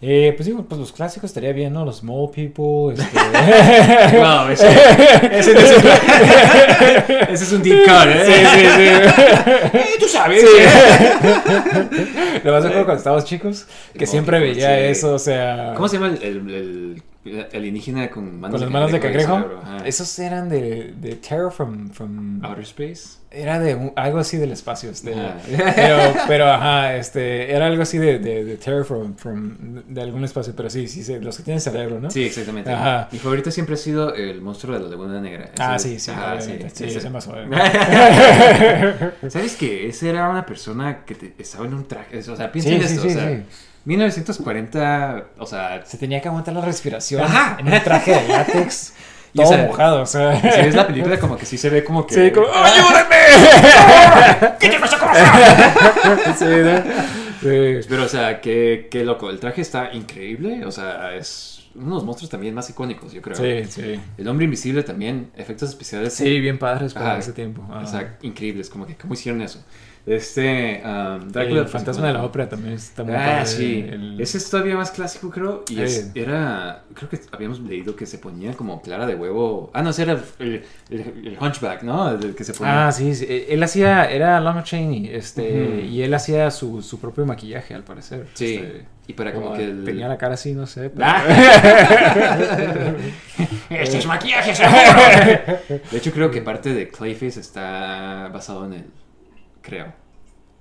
Eh, 0.00 0.32
pues 0.36 0.46
digo, 0.46 0.64
pues 0.64 0.80
los 0.80 0.92
clásicos 0.92 1.28
estaría 1.30 1.52
bien, 1.52 1.72
¿no? 1.72 1.84
Los 1.84 2.04
Mole 2.04 2.30
People, 2.32 2.94
este... 3.02 4.16
Wow, 4.18 4.48
ese, 4.52 4.68
ese, 5.32 5.54
no 5.54 5.60
es 5.60 5.72
un, 5.76 5.82
ese 7.34 7.44
es 7.44 7.52
un 7.52 7.62
deep 7.64 7.84
cut, 7.84 8.06
¿eh? 8.06 8.24
Sí, 8.24 8.32
sí, 8.32 8.66
sí. 8.76 9.78
Eh, 9.78 9.96
Tú 9.98 10.06
sabes. 10.06 10.44
Lo 12.44 12.52
más 12.52 12.62
me 12.62 12.68
acuerdo 12.68 12.84
cuando 12.84 12.94
estábamos 12.98 13.24
chicos, 13.24 13.66
que 13.92 14.04
No, 14.04 14.10
siempre 14.10 14.38
veía 14.38 14.76
sí. 14.76 14.84
eso, 14.84 15.14
o 15.14 15.18
sea... 15.18 15.72
¿Cómo 15.74 15.88
se 15.88 15.96
llama 15.98 16.14
el, 16.14 16.22
el, 16.22 16.36
el- 16.36 16.54
el 16.54 17.02
alienígena 17.54 18.10
con 18.10 18.40
manos 18.40 18.54
Con 18.56 18.60
las 18.62 18.70
manos 18.70 18.92
de 18.92 19.00
cangrejo. 19.00 19.44
Esos 19.84 20.18
eran 20.18 20.48
de, 20.48 20.94
de 21.00 21.14
Terror 21.16 21.52
from... 21.52 21.90
from 21.90 22.44
Outer 22.44 22.64
Space. 22.64 23.18
era 23.30 23.58
de 23.58 23.74
un- 23.74 23.92
algo 23.96 24.18
así 24.18 24.36
del 24.36 24.52
espacio. 24.52 24.90
Este, 24.90 25.14
pero, 25.76 25.98
pero, 26.28 26.46
ajá, 26.50 26.96
este, 26.96 27.52
era 27.52 27.66
algo 27.66 27.82
así 27.82 27.98
de, 27.98 28.18
de, 28.18 28.44
de 28.44 28.56
Terror 28.56 28.84
from, 28.84 29.14
from... 29.16 29.56
de 29.86 30.02
algún 30.02 30.24
espacio, 30.24 30.54
pero 30.56 30.70
sí, 30.70 30.88
sí, 30.88 31.02
sí, 31.04 31.18
los 31.20 31.36
que 31.36 31.42
tienen 31.42 31.60
cerebro, 31.60 32.00
¿no? 32.00 32.10
Sí, 32.10 32.24
exactamente. 32.24 32.70
Ajá. 32.72 33.08
Mi 33.12 33.18
favorito 33.18 33.50
siempre 33.50 33.74
ha 33.74 33.78
sido 33.78 34.14
el 34.14 34.40
monstruo 34.40 34.74
de 34.76 34.84
la 34.84 34.88
Laguna 34.90 35.20
Negra. 35.20 35.50
Ah, 35.58 35.78
sí, 35.78 35.98
sí, 35.98 36.10
ajá, 36.10 36.34
obviamente, 36.34 36.70
sí, 36.70 36.84
ese- 36.84 36.98
ese 36.98 37.10
más. 37.10 37.28
¿Sabes 39.28 39.56
que 39.56 39.88
Ese 39.88 40.10
era 40.10 40.28
una 40.28 40.44
persona 40.46 41.04
que 41.04 41.14
te- 41.14 41.34
estaba 41.38 41.66
en 41.66 41.74
un 41.74 41.86
traje. 41.86 42.18
O 42.18 42.36
sea, 42.36 42.50
piensa 42.52 42.70
Sí, 42.70 42.74
en 42.76 42.82
sí, 42.88 42.94
esto. 42.94 43.02
sí, 43.02 43.08
o 43.08 43.12
sea, 43.12 43.28
sí. 43.36 43.42
1940, 43.88 45.24
o 45.38 45.46
sea, 45.46 45.82
Se 45.86 45.96
tenía 45.96 46.20
que 46.20 46.28
aguantar 46.28 46.54
la 46.54 46.60
respiración 46.60 47.22
Ajá. 47.22 47.56
en 47.58 47.72
un 47.72 47.82
traje 47.82 48.12
de 48.12 48.28
látex, 48.28 48.92
Y, 49.34 49.40
o 49.40 49.42
todo 49.42 49.52
sea, 49.52 49.66
mojado, 49.66 50.02
o 50.02 50.06
sea... 50.06 50.40
si 50.40 50.62
ves 50.62 50.74
la 50.74 50.86
película, 50.86 51.20
como 51.20 51.36
que 51.36 51.44
sí 51.44 51.58
se 51.58 51.68
ve 51.68 51.84
como 51.84 52.06
que. 52.06 52.14
Sí, 52.14 52.30
como, 52.30 52.46
¡ayúdenme! 52.46 53.16
¿Qué 54.58 54.70
te 54.70 54.80
pasa 54.80 54.98
con 54.98 55.08
sí, 56.34 56.44
¿no? 56.44 56.78
Sí. 57.42 57.86
Pero, 57.88 58.04
o 58.04 58.08
sea, 58.08 58.40
qué, 58.40 58.88
qué 58.90 59.04
loco. 59.04 59.28
El 59.28 59.38
traje 59.38 59.60
está 59.60 59.92
increíble. 59.92 60.64
O 60.64 60.72
sea, 60.72 61.14
es 61.14 61.68
uno 61.74 61.90
de 61.90 61.94
los 61.96 62.04
monstruos 62.04 62.30
también 62.30 62.54
más 62.54 62.70
icónicos, 62.70 63.12
yo 63.12 63.20
creo. 63.20 63.36
Sí, 63.36 63.70
sí. 63.70 64.00
El 64.16 64.28
hombre 64.28 64.46
invisible 64.46 64.82
también, 64.82 65.30
efectos 65.36 65.68
especiales. 65.68 66.14
Sí, 66.14 66.40
bien 66.40 66.58
padres 66.58 66.94
para 66.94 67.10
Ajá. 67.10 67.18
ese 67.18 67.32
tiempo. 67.32 67.62
O 67.70 67.86
sea, 67.86 68.16
increíbles, 68.22 68.70
como 68.70 68.86
que, 68.86 68.96
¿cómo 68.96 69.12
hicieron 69.12 69.42
eso? 69.42 69.62
Este, 70.08 70.80
um, 70.84 71.22
el 71.22 71.32
Drácula. 71.32 71.60
pues, 71.62 71.70
fantasma 71.72 72.06
de 72.06 72.12
la 72.14 72.24
ópera 72.24 72.48
también 72.48 72.74
está 72.74 73.04
muy 73.04 73.14
Ah, 73.14 73.18
padre. 73.40 73.46
sí. 73.46 73.84
El- 73.88 74.20
Ese 74.20 74.38
es 74.38 74.48
todavía 74.48 74.74
más 74.76 74.90
clásico, 74.90 75.28
creo. 75.30 75.64
Y 75.68 75.80
es- 75.80 76.10
era. 76.14 76.82
Creo 76.94 77.10
que 77.10 77.20
habíamos 77.32 77.60
leído 77.60 77.94
que 77.94 78.06
se 78.06 78.18
ponía 78.18 78.52
como 78.54 78.80
clara 78.80 79.06
de 79.06 79.14
huevo. 79.14 79.70
Ah, 79.74 79.82
no, 79.82 79.90
ese 79.90 80.02
era 80.02 80.18
el, 80.38 80.64
el, 80.90 81.00
el 81.26 81.36
Hunchback, 81.40 81.82
¿no? 81.82 82.10
El 82.12 82.34
que 82.34 82.44
se 82.44 82.54
ponía. 82.54 82.88
Ah, 82.88 82.92
sí, 82.92 83.14
sí. 83.14 83.26
Eh, 83.28 83.46
Él 83.50 83.62
hacía, 83.62 84.10
era 84.10 84.40
Lon 84.40 84.62
Chaney, 84.64 85.10
este, 85.12 85.82
y 85.82 86.02
él 86.02 86.14
hacía 86.14 86.50
su, 86.50 86.80
su 86.82 86.98
propio 86.98 87.26
maquillaje, 87.26 87.74
al 87.74 87.84
parecer. 87.84 88.26
Sí. 88.34 88.54
Este, 88.54 88.86
y 89.08 89.12
para 89.14 89.32
como 89.32 89.52
que. 89.54 89.64
El... 89.64 89.84
Tenía 89.84 90.08
la 90.08 90.16
cara 90.18 90.34
así, 90.34 90.52
no 90.54 90.66
sé. 90.66 90.90
pero- 90.90 91.04
Ah. 91.06 91.22
Este 93.70 93.98
es 93.98 94.06
maquillaje, 94.06 94.52
De 95.90 95.98
hecho, 95.98 96.12
creo 96.12 96.30
que 96.30 96.40
parte 96.42 96.72
de 96.74 96.88
Clayface 96.88 97.40
está 97.40 98.28
basado 98.32 98.64
en 98.66 98.72
él. 98.72 98.84
Creo. 99.68 99.92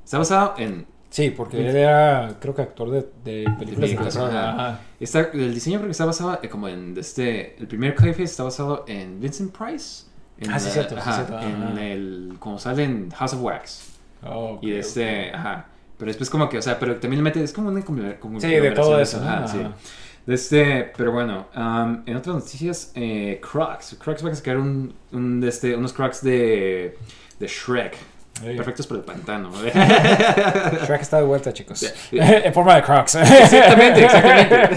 Está 0.03 0.17
basado 0.17 0.53
en. 0.57 0.85
Sí, 1.09 1.29
porque 1.29 1.57
él 1.57 1.75
era, 1.75 2.35
creo 2.39 2.53
que 2.53 2.61
actor 2.61 2.91
de, 2.91 3.01
de 3.23 3.45
películas 3.57 3.89
de 3.89 3.97
películas. 3.97 4.79
Está, 4.99 5.19
el 5.33 5.53
diseño 5.53 5.77
creo 5.77 5.87
que 5.87 5.91
está 5.91 6.05
basado 6.05 6.39
eh, 6.43 6.49
como 6.49 6.67
en 6.67 6.95
este. 6.97 7.55
El 7.57 7.67
primer 7.67 7.95
Clayface 7.95 8.23
está 8.25 8.43
basado 8.43 8.83
en 8.87 9.19
Vincent 9.19 9.55
Price. 9.57 10.05
En 10.37 10.51
Ah, 10.51 10.59
sí, 10.59 10.69
sí, 10.69 10.79
ajá, 10.79 11.25
cierto, 11.25 11.39
En 11.39 11.77
el. 11.77 12.35
Como 12.39 12.59
sale 12.59 12.83
en 12.83 13.09
House 13.11 13.33
of 13.33 13.41
Wax. 13.41 13.89
Oh, 14.23 14.55
ok, 14.55 14.63
Y 14.63 14.71
de 14.71 14.79
este. 14.79 15.33
Ajá. 15.33 15.65
Pero 15.97 16.09
después, 16.09 16.29
como 16.29 16.47
que, 16.47 16.57
o 16.57 16.61
sea, 16.61 16.77
pero 16.77 16.97
también 16.97 17.23
le 17.23 17.23
mete. 17.23 17.41
Es 17.41 17.53
como 17.53 17.69
una. 17.69 17.83
Como 17.83 18.39
Sí, 18.39 18.47
de 18.47 18.71
todo 18.71 18.99
eso. 18.99 19.17
Ajá, 19.21 19.47
sí. 19.47 19.59
Este, 20.27 20.91
pero 20.97 21.13
bueno, 21.13 21.47
um, 21.55 22.03
en 22.05 22.17
otras 22.17 22.35
noticias, 22.35 22.91
eh, 22.95 23.39
Crocs. 23.41 23.95
Crocs 23.97 24.25
va 24.25 24.29
a 24.31 24.35
sacar 24.35 24.57
un, 24.57 24.93
un 25.13 25.39
de 25.39 25.47
este, 25.47 25.73
unos 25.73 25.93
Crocs 25.93 26.21
de, 26.21 26.97
de 27.39 27.47
Shrek. 27.47 27.95
Sí. 28.39 28.55
Perfectos 28.55 28.87
para 28.87 28.99
el 28.99 29.05
pantano. 29.05 29.51
Shrek 29.63 31.01
está 31.01 31.17
de 31.17 31.23
vuelta, 31.23 31.51
chicos. 31.53 31.93
En 32.11 32.53
forma 32.53 32.75
de 32.75 32.83
Crocs. 32.83 33.15
exactamente, 33.15 34.05
exactamente. 34.05 34.69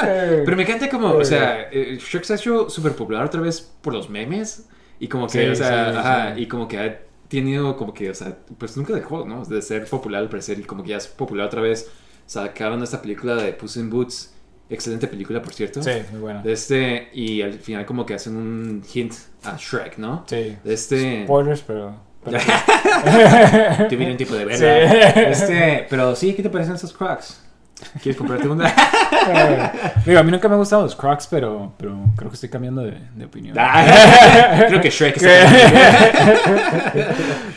Pero 0.44 0.56
me 0.56 0.62
encanta 0.62 0.88
como, 0.88 1.10
o 1.10 1.24
sea, 1.24 1.68
eh, 1.70 1.98
Shrek 2.00 2.24
se 2.24 2.32
ha 2.34 2.36
hecho 2.36 2.70
súper 2.70 2.92
popular 2.92 3.24
otra 3.24 3.40
vez 3.40 3.60
por 3.80 3.92
los 3.94 4.08
memes. 4.08 4.68
Y 5.00 5.08
como 5.08 5.26
que, 5.26 5.32
Sí, 5.44 5.48
o 5.50 5.54
sea, 5.56 5.92
sí, 5.92 5.98
ajá, 5.98 6.34
sí. 6.36 6.42
y 6.42 6.46
como 6.46 6.68
que 6.68 6.78
ha 6.78 7.00
tenido, 7.28 7.76
como 7.76 7.92
que, 7.92 8.10
o 8.10 8.14
sea, 8.14 8.36
pues 8.58 8.76
nunca 8.76 8.94
dejó, 8.94 9.24
¿no? 9.24 9.44
De 9.44 9.60
ser 9.60 9.86
popular 9.86 10.22
al 10.22 10.28
parecer. 10.28 10.58
Y 10.60 10.62
como 10.62 10.82
que 10.82 10.90
ya 10.90 10.98
es 10.98 11.08
popular 11.08 11.46
otra 11.46 11.60
vez. 11.60 11.90
Sacaron 12.26 12.82
esta 12.82 13.02
película 13.02 13.34
de 13.34 13.52
Puss 13.52 13.76
in 13.76 13.90
Boots. 13.90 14.32
Excelente 14.70 15.08
película, 15.08 15.42
por 15.42 15.52
cierto. 15.52 15.82
Sí, 15.82 15.90
muy 16.12 16.20
buena. 16.20 16.42
De 16.42 16.52
este, 16.52 17.10
y 17.12 17.42
al 17.42 17.54
final 17.54 17.84
como 17.84 18.06
que 18.06 18.14
hacen 18.14 18.36
un 18.36 18.82
hint 18.94 19.12
a 19.42 19.56
Shrek, 19.58 19.98
¿no? 19.98 20.24
Sí. 20.26 20.56
De 20.64 20.74
este... 20.74 21.24
Spoilers, 21.24 21.62
pero... 21.62 21.94
pero- 22.24 22.38
Tuvieron 23.88 24.12
un 24.12 24.16
tipo 24.16 24.34
de 24.34 24.56
Sí. 24.56 24.62
verla. 24.64 25.08
Este, 25.30 25.86
pero 25.90 26.14
sí, 26.16 26.34
¿qué 26.34 26.42
te 26.42 26.50
parecen 26.50 26.74
esos 26.74 26.92
Crocs? 26.92 27.40
¿Quieres 28.00 28.16
comprarte 28.16 28.48
una? 28.48 28.72
Digo, 30.06 30.18
a 30.18 30.22
mí 30.22 30.30
nunca 30.30 30.48
me 30.48 30.54
han 30.54 30.60
gustado 30.60 30.82
los 30.82 30.94
Crocs, 30.96 31.26
pero, 31.30 31.74
pero 31.76 31.96
creo 32.16 32.30
que 32.30 32.34
estoy 32.34 32.48
cambiando 32.48 32.82
de, 32.82 32.96
de 33.14 33.24
opinión. 33.26 33.56
Ah, 33.58 34.64
Creo 34.68 34.80
que 34.80 34.90
Shrek 34.90 35.16
está 35.16 35.28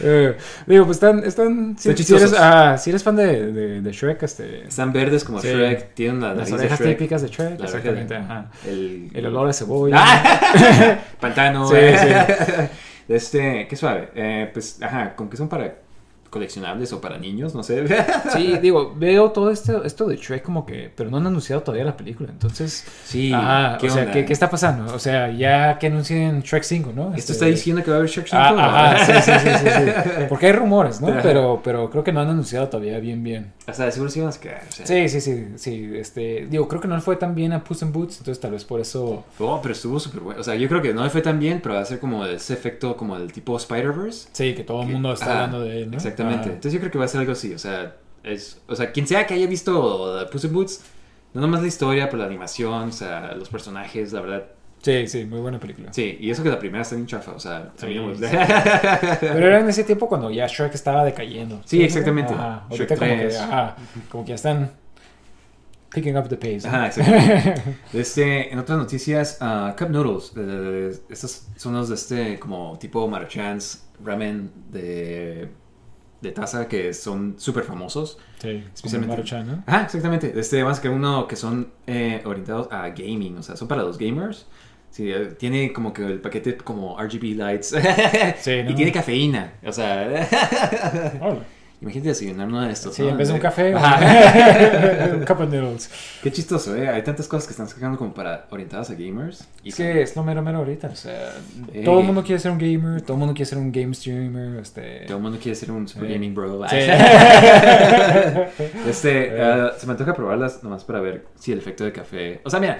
Eh, 0.01 0.35
digo, 0.65 0.85
pues 0.85 0.97
están... 0.97 1.23
están 1.23 1.75
si, 1.77 1.89
eres, 1.89 2.33
ah, 2.37 2.77
si 2.77 2.89
eres 2.89 3.03
fan 3.03 3.15
de, 3.15 3.51
de, 3.51 3.81
de 3.81 3.91
Shrek, 3.91 4.21
este... 4.23 4.63
Están 4.67 4.91
verdes 4.91 5.23
como 5.23 5.39
Sí. 5.39 5.47
Shrek, 5.49 5.93
tienen 5.93 6.19
la 6.21 6.33
Las 6.33 6.49
de 6.49 6.55
orejas 6.55 6.79
típicas 6.79 7.21
de 7.21 7.27
Shrek, 7.29 7.61
exactamente. 7.61 8.13
de- 8.15 8.19
ajá. 8.19 8.45
El, 8.67 9.11
El 9.13 9.25
olor 9.27 9.49
a 9.49 9.53
cebolla. 9.53 9.95
¡Ah! 9.99 10.97
Pantano. 11.19 11.67
Sí, 11.67 11.75
eh. 11.77 11.89
De 11.91 12.69
Este, 13.07 13.67
qué 13.67 13.75
suave. 13.75 14.11
Eh, 14.15 14.49
pues, 14.53 14.81
ajá, 14.81 15.15
con 15.15 15.29
que 15.29 15.37
son 15.37 15.49
para 15.49 15.86
coleccionables 16.29 16.93
o 16.93 17.01
para 17.01 17.17
niños, 17.17 17.55
no 17.55 17.63
sé. 17.63 17.85
Sí, 18.33 18.57
digo, 18.61 18.93
veo 18.97 19.31
todo 19.31 19.51
esto, 19.51 19.83
esto 19.83 20.05
de 20.07 20.17
Shrek 20.17 20.43
como 20.43 20.65
que, 20.65 20.91
pero 20.95 21.09
no 21.09 21.17
han 21.17 21.27
anunciado 21.27 21.61
todavía 21.63 21.85
la 21.85 21.95
película, 21.97 22.29
entonces, 22.31 22.85
Sí, 23.05 23.31
ajá, 23.33 23.77
¿qué 23.79 23.87
o 23.87 23.89
sea? 23.89 24.11
¿qué, 24.11 24.25
qué 24.25 24.33
está 24.33 24.49
pasando? 24.49 24.93
O 24.93 24.99
sea, 24.99 25.31
ya 25.31 25.77
que 25.79 25.87
anuncien 25.87 26.41
Shrek 26.41 26.63
5, 26.63 26.91
¿no? 26.95 27.07
¿Esto 27.09 27.17
Este- 27.19 27.33
está 27.33 27.45
diciendo 27.45 27.83
que 27.83 27.89
va 27.91 27.97
a 27.97 27.99
haber 27.99 28.09
Shrek 28.09 28.27
5? 28.27 28.37
Ah, 28.41 28.91
ajá, 28.91 29.05
sí, 29.05 29.31
sí, 29.31 29.31
sí, 29.39 29.49
sí, 29.57 29.69
sí. 29.69 30.21
Porque 30.29 30.47
hay 30.47 30.51
rumores, 30.51 31.01
¿no? 31.01 31.07
Pero, 31.21 31.61
pero 31.63 31.89
creo 31.89 32.03
que 32.03 32.11
no 32.11 32.21
han 32.21 32.29
anunciado 32.29 32.67
todavía 32.67 32.99
bien, 32.99 33.23
bien. 33.23 33.53
O 33.67 33.73
sea, 33.73 33.85
de 33.85 33.91
seguro 33.91 34.09
sí 34.11 34.19
van 34.21 34.29
a 34.29 34.39
quedar. 34.39 34.61
O 34.67 34.71
sea. 34.71 34.85
Sí, 34.85 35.09
sí, 35.09 35.21
sí, 35.21 35.47
sí, 35.55 35.91
este, 35.95 36.47
digo, 36.49 36.67
creo 36.67 36.81
que 36.81 36.87
no 36.87 36.95
le 36.95 37.01
fue 37.01 37.15
tan 37.15 37.35
bien 37.35 37.53
a 37.53 37.63
Puss 37.63 37.81
in 37.81 37.91
Boots, 37.91 38.19
entonces 38.19 38.39
tal 38.41 38.51
vez 38.51 38.63
por 38.65 38.79
eso, 38.79 39.23
Oh, 39.39 39.59
pero 39.61 39.73
estuvo 39.73 39.99
súper 39.99 40.19
bueno. 40.21 40.41
O 40.41 40.43
sea, 40.43 40.55
yo 40.55 40.67
creo 40.67 40.81
que 40.81 40.93
no 40.93 41.03
le 41.03 41.09
fue 41.09 41.21
tan 41.21 41.39
bien, 41.39 41.59
pero 41.61 41.75
va 41.75 41.81
a 41.81 41.85
ser 41.85 41.99
como 41.99 42.25
ese 42.25 42.53
efecto 42.53 42.95
como 42.97 43.17
del 43.17 43.31
tipo 43.31 43.55
Spider-Verse. 43.57 44.29
sí, 44.33 44.53
que 44.55 44.63
todo 44.63 44.81
el 44.81 44.87
Que- 44.87 44.93
mundo 44.93 45.13
está 45.13 45.25
ajá, 45.25 45.33
hablando 45.45 45.61
de 45.61 45.83
él, 45.83 45.91
¿no? 45.91 45.97
Exactamente. 46.17 46.49
Ajá. 46.49 46.53
Entonces 46.55 46.73
yo 46.73 46.79
creo 46.79 46.91
que 46.91 46.97
va 46.97 47.05
a 47.05 47.07
ser 47.07 47.19
algo 47.21 47.33
así. 47.33 47.53
O 47.53 47.59
sea, 47.59 47.95
es, 48.23 48.61
o 48.67 48.75
sea, 48.75 48.91
quien 48.91 49.07
sea 49.07 49.25
que 49.27 49.33
haya 49.35 49.47
visto 49.47 50.27
Puss 50.31 50.45
in 50.45 50.53
Boots, 50.53 50.83
no 51.33 51.41
nomás 51.41 51.61
la 51.61 51.67
historia, 51.67 52.05
pero 52.09 52.19
la 52.19 52.25
animación, 52.25 52.89
o 52.89 52.91
sea, 52.91 53.33
los 53.35 53.49
personajes, 53.49 54.11
la 54.13 54.21
verdad. 54.21 54.43
Sí, 54.81 55.07
sí, 55.07 55.25
muy 55.25 55.39
buena 55.39 55.59
película. 55.59 55.91
Sí, 55.91 56.17
y 56.19 56.29
eso 56.29 56.43
que 56.43 56.49
la 56.49 56.59
primera 56.59 56.83
está 56.83 56.95
bien 56.95 57.07
chafa, 57.07 57.31
o 57.33 57.39
sea, 57.39 57.71
Sí, 57.77 57.87
sí. 57.87 58.21
Pero 59.19 59.47
era 59.47 59.59
en 59.59 59.69
ese 59.69 59.83
tiempo 59.83 60.07
cuando 60.07 60.29
ya 60.29 60.45
Shrek 60.47 60.73
estaba 60.75 61.03
decayendo. 61.03 61.61
Sí, 61.65 61.83
exactamente. 61.83 62.33
Ajá, 62.33 62.67
Shrek 62.69 62.91
ahorita 62.91 62.95
como 62.95 63.09
que, 63.09 63.17
3. 63.17 63.37
ajá, 63.37 63.75
como 64.09 64.23
que 64.23 64.29
ya 64.29 64.35
están 64.35 64.71
picking 65.93 66.15
up 66.15 66.29
the 66.29 66.37
pace. 66.37 66.61
¿no? 66.67 66.67
Ajá, 66.69 66.87
exactamente. 66.87 67.63
Este, 67.93 68.53
en 68.53 68.59
otras 68.59 68.77
noticias, 68.77 69.37
ah, 69.41 69.75
Cup 69.77 69.89
Noodles. 69.89 70.33
eh, 70.37 70.95
estos 71.09 71.47
son 71.55 71.73
los 71.73 71.89
de 71.89 71.95
este 71.95 72.39
como 72.39 72.77
tipo 72.77 73.07
Maruchans 73.07 73.83
ramen 74.03 74.51
de, 74.69 75.49
de 76.21 76.31
taza 76.31 76.67
que 76.67 76.93
son 76.93 77.35
súper 77.37 77.63
famosos. 77.63 78.17
Sí, 78.41 78.63
Especialmente- 78.73 79.15
Maruchan, 79.15 79.47
¿no? 79.47 79.63
Ajá, 79.67 79.83
exactamente. 79.83 80.33
Este, 80.39 80.63
más 80.63 80.79
que 80.79 80.89
uno 80.89 81.27
que 81.27 81.35
son 81.35 81.69
eh, 81.85 82.21
orientados 82.25 82.67
a 82.71 82.89
gaming, 82.89 83.37
o 83.37 83.43
sea, 83.43 83.55
son 83.55 83.67
para 83.67 83.83
los 83.83 83.97
gamers. 83.97 84.45
Sí, 84.89 85.11
eh, 85.11 85.35
tiene 85.37 85.73
como 85.73 85.93
que 85.93 86.03
el 86.05 86.19
paquete 86.21 86.57
como 86.57 86.97
RGB 86.99 87.35
lights. 87.35 87.75
Sí, 88.39 88.63
¿no? 88.63 88.71
Y 88.71 88.75
tiene 88.75 88.91
cafeína. 88.91 89.53
O 89.65 89.71
sea. 89.71 90.27
imagínate 91.81 92.09
desayunar 92.09 92.47
uno 92.47 92.61
de 92.61 92.71
estos. 92.71 92.95
Sí, 92.95 93.03
¿no? 93.03 93.09
en 93.09 93.17
vez 93.17 93.27
de 93.27 93.33
un 93.35 93.39
café, 93.39 93.75
un 93.75 95.25
cup 95.25 95.41
of 95.41 95.49
noodles. 95.49 95.89
Qué 96.23 96.31
chistoso, 96.31 96.75
¿eh? 96.75 96.89
Hay 96.89 97.03
tantas 97.03 97.27
cosas 97.27 97.47
que 97.47 97.51
están 97.51 97.67
sacando 97.67 97.97
como 97.97 98.13
para 98.13 98.47
orientadas 98.49 98.89
a 98.89 98.93
gamers. 98.95 99.47
Y 99.63 99.69
Es 99.69 99.75
que 99.75 100.01
es 100.01 100.15
lo 100.15 100.23
mero 100.23 100.41
mero 100.41 100.59
ahorita, 100.59 100.87
o 100.87 100.95
sea, 100.95 101.33
Sí. 101.73 101.83
todo 101.83 101.99
el 101.99 102.05
mundo 102.05 102.23
quiere 102.23 102.39
ser 102.39 102.51
un 102.51 102.57
gamer, 102.57 103.01
todo 103.01 103.13
el 103.13 103.19
mundo 103.19 103.33
quiere 103.33 103.49
ser 103.49 103.57
un 103.59 103.71
game 103.71 103.93
streamer, 103.93 104.59
este... 104.59 105.01
Todo 105.05 105.17
el 105.17 105.23
mundo 105.23 105.37
quiere 105.41 105.55
ser 105.55 105.71
un 105.71 105.87
super 105.87 106.07
Sí. 106.07 106.13
gaming 106.13 106.33
bro. 106.33 106.67
Sí. 106.67 106.75
Este, 108.87 109.27
Eh. 109.27 109.41
ah, 109.41 109.71
se 109.77 109.85
me 109.85 109.93
antoja 109.93 110.13
probarlas 110.13 110.63
nomás 110.63 110.83
para 110.83 110.99
ver 110.99 111.25
si 111.35 111.51
el 111.51 111.59
efecto 111.59 111.83
de 111.83 111.91
café. 111.91 112.41
O 112.43 112.49
sea, 112.49 112.59
mira, 112.59 112.79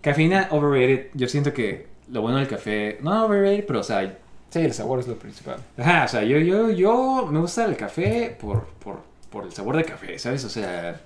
cafeína 0.00 0.48
overrated. 0.50 1.08
Yo 1.14 1.28
siento 1.28 1.52
que 1.52 1.86
lo 2.10 2.22
bueno 2.22 2.38
del 2.38 2.48
café, 2.48 2.98
no 3.02 3.26
overrated, 3.26 3.64
pero 3.66 3.80
o 3.80 3.82
sea, 3.82 4.16
Sí, 4.52 4.60
el 4.60 4.72
sabor 4.74 5.00
es 5.00 5.08
lo 5.08 5.18
principal. 5.18 5.56
ajá, 5.78 6.04
o 6.04 6.08
sea, 6.08 6.22
yo, 6.22 6.36
yo, 6.38 6.70
yo 6.70 7.26
me 7.30 7.40
gusta 7.40 7.64
el 7.64 7.76
café 7.76 8.36
por, 8.38 8.66
por, 8.84 9.00
por 9.30 9.44
el 9.44 9.52
sabor 9.52 9.76
de 9.76 9.84
café, 9.84 10.18
¿sabes? 10.18 10.44
O 10.44 10.50
sea, 10.50 11.00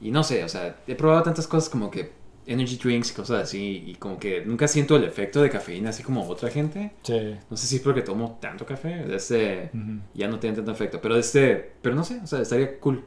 y 0.00 0.10
no 0.10 0.22
sé, 0.22 0.44
o 0.44 0.48
sea, 0.48 0.76
he 0.86 0.94
probado 0.94 1.22
tantas 1.22 1.46
cosas 1.46 1.68
como 1.70 1.90
que 1.90 2.12
energy 2.46 2.76
drinks 2.76 3.10
y 3.12 3.14
cosas 3.14 3.42
así, 3.44 3.84
y 3.86 3.94
como 3.94 4.18
que 4.18 4.44
nunca 4.44 4.66
siento 4.68 4.96
el 4.96 5.04
efecto 5.04 5.40
de 5.40 5.48
cafeína 5.50 5.90
así 5.90 6.02
como 6.02 6.26
otra 6.28 6.50
gente. 6.50 6.92
Sí. 7.02 7.36
No 7.48 7.56
sé 7.56 7.66
si 7.66 7.76
es 7.76 7.82
porque 7.82 8.02
tomo 8.02 8.38
tanto 8.40 8.66
café, 8.66 9.04
este, 9.14 9.70
Ujú. 9.72 10.00
ya 10.14 10.28
no 10.28 10.38
tiene 10.38 10.56
tanto 10.56 10.72
efecto. 10.72 11.00
Pero 11.00 11.16
este, 11.16 11.72
pero 11.80 11.94
no 11.94 12.04
sé, 12.04 12.20
o 12.22 12.26
sea, 12.26 12.40
estaría 12.40 12.78
cool. 12.80 13.04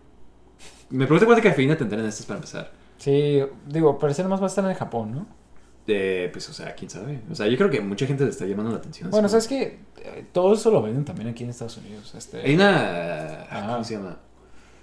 Me 0.89 1.05
pregunto 1.05 1.25
cuánta 1.25 1.43
cafeína 1.47 1.75
tendrán 1.77 2.05
estas 2.05 2.25
para 2.25 2.37
empezar. 2.37 2.71
Sí, 2.97 3.41
digo, 3.67 3.97
parece 3.99 4.23
nomás 4.23 4.39
va 4.39 4.45
a 4.45 4.47
estar 4.47 4.63
en 4.65 4.75
Japón, 4.75 5.11
¿no? 5.13 5.27
Eh, 5.88 6.29
pues, 6.31 6.47
o 6.49 6.53
sea, 6.53 6.73
quién 6.75 6.89
sabe. 6.89 7.19
O 7.29 7.36
sea, 7.36 7.47
yo 7.47 7.57
creo 7.57 7.69
que 7.69 7.81
mucha 7.81 8.05
gente 8.05 8.23
le 8.23 8.29
está 8.29 8.45
llamando 8.45 8.71
la 8.71 8.77
atención. 8.77 9.09
Bueno, 9.11 9.27
sabes 9.29 9.47
que 9.47 9.79
Eh, 10.05 10.25
todo 10.34 10.53
eso 10.53 10.69
lo 10.69 10.81
venden 10.81 11.05
también 11.05 11.29
aquí 11.29 11.43
en 11.43 11.49
Estados 11.49 11.77
Unidos. 11.77 12.13
Este... 12.15 12.41
Hay 12.41 12.55
una. 12.55 13.43
Ajá. 13.43 13.71
¿Cómo 13.73 13.84
se 13.84 13.95
llama? 13.95 14.17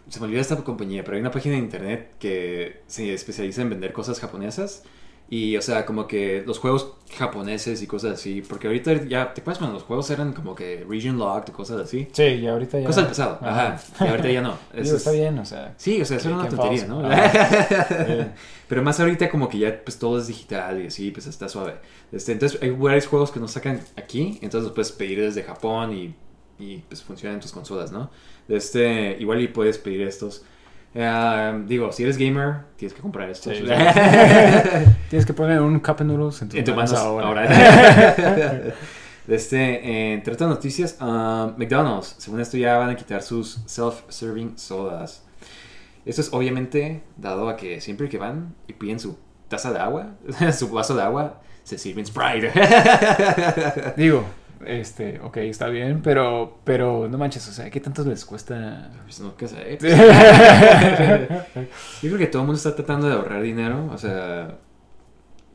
Se 0.08 0.18
me 0.18 0.26
olvidó 0.26 0.40
esta 0.40 0.56
compañía, 0.56 1.04
pero 1.04 1.16
hay 1.16 1.20
una 1.20 1.30
página 1.30 1.54
de 1.54 1.60
internet 1.60 2.14
que 2.18 2.82
se 2.86 3.12
especializa 3.14 3.62
en 3.62 3.70
vender 3.70 3.92
cosas 3.92 4.18
japonesas. 4.18 4.82
Y, 5.32 5.56
o 5.56 5.62
sea, 5.62 5.86
como 5.86 6.08
que 6.08 6.42
los 6.44 6.58
juegos 6.58 6.92
japoneses 7.16 7.80
y 7.82 7.86
cosas 7.86 8.14
así. 8.14 8.42
Porque 8.42 8.66
ahorita 8.66 9.04
ya, 9.04 9.32
¿te 9.32 9.42
acuerdas 9.42 9.58
cuando 9.58 9.74
los 9.74 9.84
juegos 9.84 10.10
eran 10.10 10.32
como 10.32 10.56
que 10.56 10.84
region 10.88 11.18
locked 11.18 11.50
y 11.52 11.52
cosas 11.52 11.80
así? 11.80 12.08
Sí, 12.10 12.22
y 12.24 12.46
ahorita 12.48 12.80
ya... 12.80 12.86
Cosas 12.86 13.04
del 13.04 13.08
pasado, 13.10 13.38
ajá. 13.40 13.80
Y 14.00 14.08
ahorita 14.08 14.28
ya 14.28 14.42
no. 14.42 14.58
Digo, 14.72 14.82
Eso 14.84 14.96
está 14.96 15.10
es- 15.10 15.16
bien, 15.16 15.38
o 15.38 15.44
sea... 15.44 15.72
Sí, 15.76 16.02
o 16.02 16.04
sea, 16.04 16.16
eso 16.16 16.30
era 16.30 16.38
una 16.38 16.48
tontería, 16.48 16.84
falso. 16.84 17.00
¿no? 17.00 17.08
Pero 18.68 18.82
más 18.82 18.98
ahorita 18.98 19.30
como 19.30 19.48
que 19.48 19.58
ya 19.58 19.80
pues 19.84 19.98
todo 19.98 20.18
es 20.18 20.26
digital 20.26 20.82
y 20.82 20.88
así, 20.88 21.10
pues 21.12 21.26
está 21.28 21.48
suave. 21.48 21.74
Este, 22.12 22.32
entonces 22.32 22.60
hay 22.62 22.70
varios 22.70 23.06
juegos 23.06 23.30
que 23.30 23.38
nos 23.40 23.52
sacan 23.52 23.80
aquí, 23.96 24.38
entonces 24.42 24.64
los 24.64 24.72
puedes 24.72 24.92
pedir 24.92 25.20
desde 25.20 25.42
Japón 25.44 25.92
y, 25.92 26.14
y 26.58 26.78
pues 26.88 27.02
funcionan 27.02 27.36
en 27.36 27.40
tus 27.40 27.52
consolas, 27.52 27.92
¿no? 27.92 28.10
Este, 28.48 29.16
igual 29.20 29.40
y 29.42 29.48
puedes 29.48 29.78
pedir 29.78 30.02
estos. 30.02 30.44
Eh, 30.94 31.62
digo, 31.66 31.92
si 31.92 32.02
eres 32.02 32.16
gamer, 32.16 32.62
tienes 32.76 32.94
que 32.94 33.00
comprar 33.00 33.30
estos. 33.30 33.56
Sí, 33.56 33.62
Tienes 35.10 35.26
que 35.26 35.32
poner 35.32 35.60
un 35.60 35.78
cup 35.78 35.96
of 35.96 36.02
noodles 36.02 36.42
en 36.42 36.48
tu, 36.48 36.56
en 36.56 36.64
tu 36.64 36.74
manos 36.74 36.92
manos 36.92 37.24
ahora. 37.24 38.74
Este, 39.28 39.58
eh, 39.58 40.14
entre 40.14 40.34
otras 40.34 40.50
noticias, 40.50 40.96
ah, 40.98 41.52
McDonald's, 41.56 42.16
según 42.18 42.40
esto 42.40 42.56
ya 42.56 42.78
van 42.78 42.90
a 42.90 42.96
quitar 42.96 43.22
sus 43.22 43.60
self-serving 43.66 44.58
sodas. 44.58 45.22
Esto 46.04 46.22
es 46.22 46.32
obviamente 46.32 47.04
dado 47.16 47.48
a 47.48 47.56
que 47.56 47.80
siempre 47.80 48.08
que 48.08 48.18
van 48.18 48.56
y 48.66 48.72
piden 48.72 48.98
su 48.98 49.16
taza 49.46 49.72
de 49.72 49.78
agua, 49.78 50.14
su 50.52 50.68
vaso 50.70 50.96
de 50.96 51.02
agua, 51.02 51.42
se 51.62 51.78
sirven 51.78 52.06
Sprite. 52.06 52.50
Digo, 53.96 54.24
este, 54.66 55.20
ok, 55.20 55.38
está 55.38 55.68
bien, 55.68 56.02
pero, 56.02 56.58
pero 56.64 57.08
no 57.08 57.18
manches, 57.18 57.48
o 57.48 57.52
sea, 57.52 57.70
¿qué 57.70 57.80
tanto 57.80 58.04
les 58.04 58.24
cuesta? 58.24 58.90
Pues 59.04 59.20
no, 59.20 59.36
qué 59.36 59.48
sé. 59.48 59.78
Yo 62.02 62.08
creo 62.08 62.18
que 62.18 62.26
todo 62.26 62.42
el 62.42 62.46
mundo 62.46 62.58
está 62.58 62.74
tratando 62.74 63.08
de 63.08 63.14
ahorrar 63.14 63.42
dinero, 63.42 63.88
o 63.92 63.98
sea, 63.98 64.58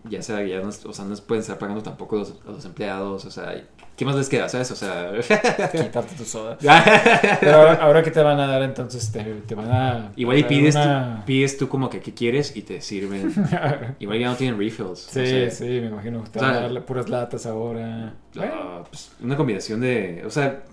ya 0.09 0.21
sea, 0.21 0.43
ya 0.43 0.59
no, 0.61 0.69
o 0.69 0.93
sea, 0.93 1.05
no 1.05 1.15
pueden 1.17 1.41
estar 1.41 1.57
pagando 1.57 1.81
tampoco 1.83 2.17
los, 2.17 2.35
a 2.47 2.51
los 2.51 2.65
empleados, 2.65 3.25
o 3.25 3.31
sea, 3.31 3.63
¿qué 3.95 4.05
más 4.05 4.15
les 4.15 4.29
queda, 4.29 4.47
sabes? 4.49 4.71
O 4.71 4.75
sea... 4.75 5.11
Quitarte 5.71 6.15
tu 6.15 6.23
soda. 6.25 6.57
Pero 7.39 7.55
ahora, 7.55 7.73
ahora 7.75 8.03
que 8.03 8.11
te 8.11 8.21
van 8.21 8.39
a 8.39 8.47
dar, 8.47 8.61
entonces 8.63 9.11
te, 9.11 9.23
te 9.23 9.55
van 9.55 9.71
a. 9.71 10.11
Igual 10.15 10.37
y 10.39 10.43
pides, 10.43 10.75
una- 10.75 11.17
tú, 11.21 11.25
pides 11.25 11.57
tú 11.57 11.67
como 11.69 11.89
que 11.89 11.99
qué 12.01 12.13
quieres 12.13 12.55
y 12.55 12.61
te 12.61 12.81
sirven. 12.81 13.33
Igual 13.99 14.19
ya 14.19 14.27
no 14.29 14.35
tienen 14.35 14.57
refills. 14.59 14.99
Sí, 14.99 15.25
sé. 15.25 15.51
sí, 15.51 15.63
me 15.65 15.87
imagino. 15.87 16.23
Te 16.31 16.39
O 16.39 16.41
sea, 16.41 16.51
van 16.51 16.63
a 16.63 16.69
dar 16.73 16.85
puras 16.85 17.09
latas 17.09 17.45
ahora. 17.45 18.13
Bueno, 18.35 18.53
Ah, 18.57 18.83
pues, 18.89 19.11
una 19.21 19.35
combinación 19.37 19.81
de... 19.81 20.23
O 20.25 20.29
sea, 20.29 20.63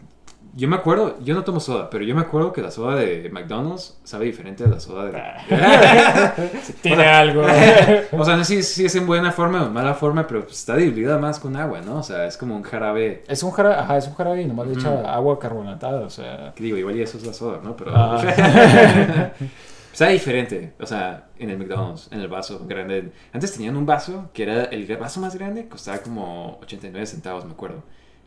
yo 0.54 0.68
me 0.68 0.76
acuerdo, 0.76 1.18
yo 1.22 1.34
no 1.34 1.44
tomo 1.44 1.60
soda, 1.60 1.88
pero 1.88 2.04
yo 2.04 2.14
me 2.14 2.20
acuerdo 2.20 2.52
que 2.52 2.60
la 2.60 2.70
soda 2.70 2.96
de 2.96 3.30
McDonald's 3.32 3.98
sabe 4.04 4.26
diferente 4.26 4.64
a 4.64 4.68
la 4.68 4.80
soda 4.80 5.06
de... 5.06 5.22
tiene 6.82 7.04
algo. 7.04 7.42
o 8.12 8.24
sea, 8.24 8.36
no 8.36 8.44
sé 8.44 8.56
si, 8.56 8.62
si 8.62 8.84
es 8.84 8.94
en 8.96 9.06
buena 9.06 9.32
forma 9.32 9.62
o 9.62 9.66
en 9.66 9.72
mala 9.72 9.94
forma, 9.94 10.26
pero 10.26 10.42
pues, 10.42 10.58
está 10.58 10.76
diluida 10.76 11.16
más 11.18 11.38
con 11.40 11.56
agua, 11.56 11.80
¿no? 11.80 11.98
O 11.98 12.02
sea, 12.02 12.26
es 12.26 12.36
como 12.36 12.54
un 12.54 12.62
jarabe... 12.62 13.24
es 13.28 13.42
un 13.42 13.50
jarabe, 13.50 13.76
ajá, 13.76 13.96
es 13.96 14.06
un 14.06 14.14
jarabe 14.14 14.42
y 14.42 14.46
nomás 14.46 14.66
le 14.66 14.74
echa 14.74 14.90
Ujú. 14.90 15.06
agua 15.06 15.38
carbonatada, 15.38 16.00
o 16.00 16.10
sea. 16.10 16.52
Que 16.54 16.64
digo, 16.64 16.76
igual 16.76 16.96
y 16.96 17.02
eso 17.02 17.16
es 17.16 17.26
la 17.26 17.32
soda, 17.32 17.60
¿no? 17.62 17.74
Pero... 17.74 17.92
Ah. 17.94 18.22
Sabe 19.92 20.12
diferente, 20.12 20.72
o 20.80 20.86
sea, 20.86 21.28
en 21.38 21.50
el 21.50 21.58
McDonald's, 21.58 22.08
en 22.10 22.20
el 22.20 22.28
vaso 22.28 22.64
grande. 22.66 23.12
Antes 23.30 23.52
tenían 23.52 23.76
un 23.76 23.84
vaso 23.84 24.30
que 24.32 24.44
era 24.44 24.64
el 24.64 24.86
vaso 24.96 25.20
más 25.20 25.34
grande, 25.34 25.68
costaba 25.68 25.98
como 25.98 26.58
89 26.62 27.06
centavos, 27.06 27.44
me 27.44 27.52
acuerdo. 27.52 27.82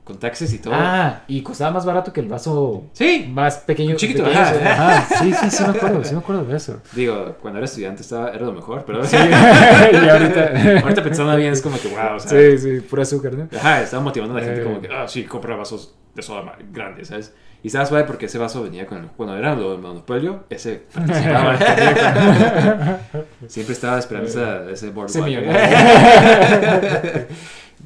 Con 0.05 0.17
taxes 0.19 0.53
y 0.53 0.59
todo. 0.59 0.73
Ah, 0.77 1.23
y 1.27 1.41
costaba 1.41 1.71
más 1.71 1.85
barato 1.85 2.13
que 2.13 2.21
el 2.21 2.27
vaso 2.29 2.85
Sí. 2.93 3.27
más 3.29 3.57
pequeño. 3.57 3.95
Chiquito, 3.95 4.23
pequeño, 4.23 4.39
ajá. 4.41 4.97
ajá. 4.99 5.15
Sí, 5.19 5.33
sí, 5.33 5.49
sí 5.49 5.63
me 5.63 5.69
acuerdo, 5.77 6.03
sí 6.03 6.13
me 6.13 6.19
acuerdo 6.19 6.45
de 6.45 6.55
eso. 6.55 6.79
Digo, 6.93 7.35
cuando 7.41 7.57
era 7.57 7.65
estudiante 7.65 8.03
estaba, 8.03 8.29
era 8.29 8.45
lo 8.45 8.53
mejor, 8.53 8.83
pero 8.85 9.03
Sí, 9.03 9.17
y 9.17 9.23
ahorita... 10.09 10.79
ahorita 10.83 11.03
pensando 11.03 11.35
bien 11.35 11.51
es 11.53 11.61
como 11.61 11.77
que, 11.79 11.87
wow, 11.89 12.15
o 12.15 12.19
sea, 12.19 12.29
Sí, 12.31 12.57
sí, 12.59 12.79
pura 12.81 13.01
azúcar, 13.01 13.33
¿no? 13.33 13.49
Ajá, 13.57 13.81
estaba 13.81 14.03
motivando 14.03 14.37
a 14.37 14.39
la 14.39 14.45
gente 14.45 14.61
Eh. 14.61 14.63
como 14.63 14.79
que, 14.79 14.87
ah, 14.93 15.07
sí, 15.07 15.23
compra 15.25 15.55
vasos 15.55 15.95
de 16.13 16.21
soda 16.21 16.55
grandes, 16.71 17.07
¿sabes? 17.09 17.33
Y 17.63 17.67
estaba 17.67 17.85
suave 17.87 18.03
porque 18.03 18.27
ese 18.27 18.37
vaso 18.37 18.61
venía 18.61 18.85
con 18.85 18.99
el, 18.99 19.05
cuando 19.07 19.35
era 19.35 19.55
lo 19.55 19.71
del 19.71 19.81
monopolio, 19.81 20.43
ese 20.51 20.83
participaba. 20.93 21.57
Siempre 23.47 23.73
estaba 23.73 23.97
esperando 23.97 24.29
esa, 24.29 24.65
ese 24.65 24.73
Ese 24.73 24.89
boardwalk. 24.91 25.25
millonario. 25.25 25.77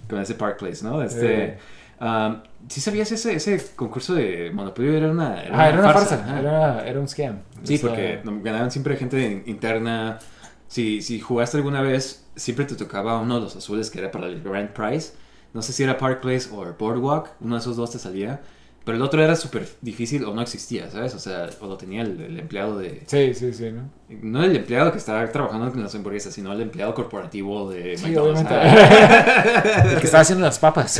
con 0.09 0.19
ese 0.19 0.35
Park 0.35 0.57
Place, 0.59 0.83
¿no? 0.83 1.01
Este, 1.01 1.43
Eh. 1.43 1.57
Um, 2.01 2.41
¿Sí 2.67 2.81
sabías 2.81 3.11
ese, 3.11 3.33
ese 3.35 3.63
concurso 3.75 4.13
de 4.13 4.51
monopolio? 4.53 4.93
Era 4.97 5.09
una, 5.11 5.39
Ah, 5.51 5.69
era 5.69 5.79
una 5.79 5.93
farsa, 5.93 6.39
era, 6.39 6.87
era 6.87 6.99
un 6.99 7.07
scam. 7.07 7.39
Sí, 7.63 7.75
O 7.75 7.77
sea, 7.77 7.89
porque 7.89 8.21
ganaban 8.43 8.69
siempre 8.71 8.97
gente 8.97 9.19
in- 9.31 9.43
interna. 9.45 10.19
Si, 10.67 11.01
si 11.01 11.19
jugaste 11.19 11.57
alguna 11.57 11.81
vez, 11.81 12.27
siempre 12.35 12.65
te 12.65 12.75
tocaba 12.75 13.19
uno 13.19 13.35
de 13.35 13.41
los 13.41 13.55
azules 13.55 13.89
que 13.89 13.99
era 13.99 14.11
para 14.11 14.27
el 14.27 14.41
Grand 14.43 14.69
Prize. 14.69 15.13
No 15.53 15.61
sé 15.63 15.73
si 15.73 15.81
era 15.83 15.97
Park 15.97 16.21
Place 16.21 16.49
o 16.51 16.63
Boardwalk, 16.77 17.31
uno 17.41 17.55
de 17.55 17.61
esos 17.61 17.75
dos 17.75 17.91
te 17.91 17.97
salía. 17.99 18.41
Pero 18.89 18.97
el 18.97 19.03
otro 19.03 19.23
era 19.23 19.35
súper 19.35 19.67
difícil 19.81 20.23
o 20.25 20.33
no 20.33 20.41
existía, 20.41 20.89
¿sabes? 20.89 21.13
O 21.13 21.19
sea, 21.19 21.47
o 21.61 21.67
lo 21.67 21.77
tenía 21.77 22.01
el, 22.01 22.19
el 22.21 22.39
empleado 22.39 22.79
de... 22.79 23.03
Sí, 23.05 23.35
sí, 23.35 23.53
sí, 23.53 23.69
¿no? 23.69 23.87
No 24.23 24.43
el 24.43 24.55
empleado 24.55 24.91
que 24.91 24.97
estaba 24.97 25.23
trabajando 25.31 25.71
con 25.71 25.83
las 25.83 25.93
hamburguesas, 25.93 26.33
sino 26.33 26.51
el 26.53 26.61
empleado 26.61 26.95
corporativo 26.95 27.69
de 27.69 27.95
Sí, 27.99 28.07
McDonald's. 28.07 28.49
Ah. 28.49 29.83
El 29.93 29.99
que 29.99 30.05
estaba 30.05 30.21
haciendo 30.21 30.43
las 30.43 30.57
papas. 30.57 30.99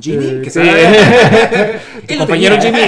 Jimmy, 0.00 0.26
Eh, 0.26 0.40
que 0.42 0.50
sí. 0.50 0.60
estaba- 0.60 1.78
Tu 2.08 2.18
compañero 2.18 2.56
Jimmy. 2.60 2.80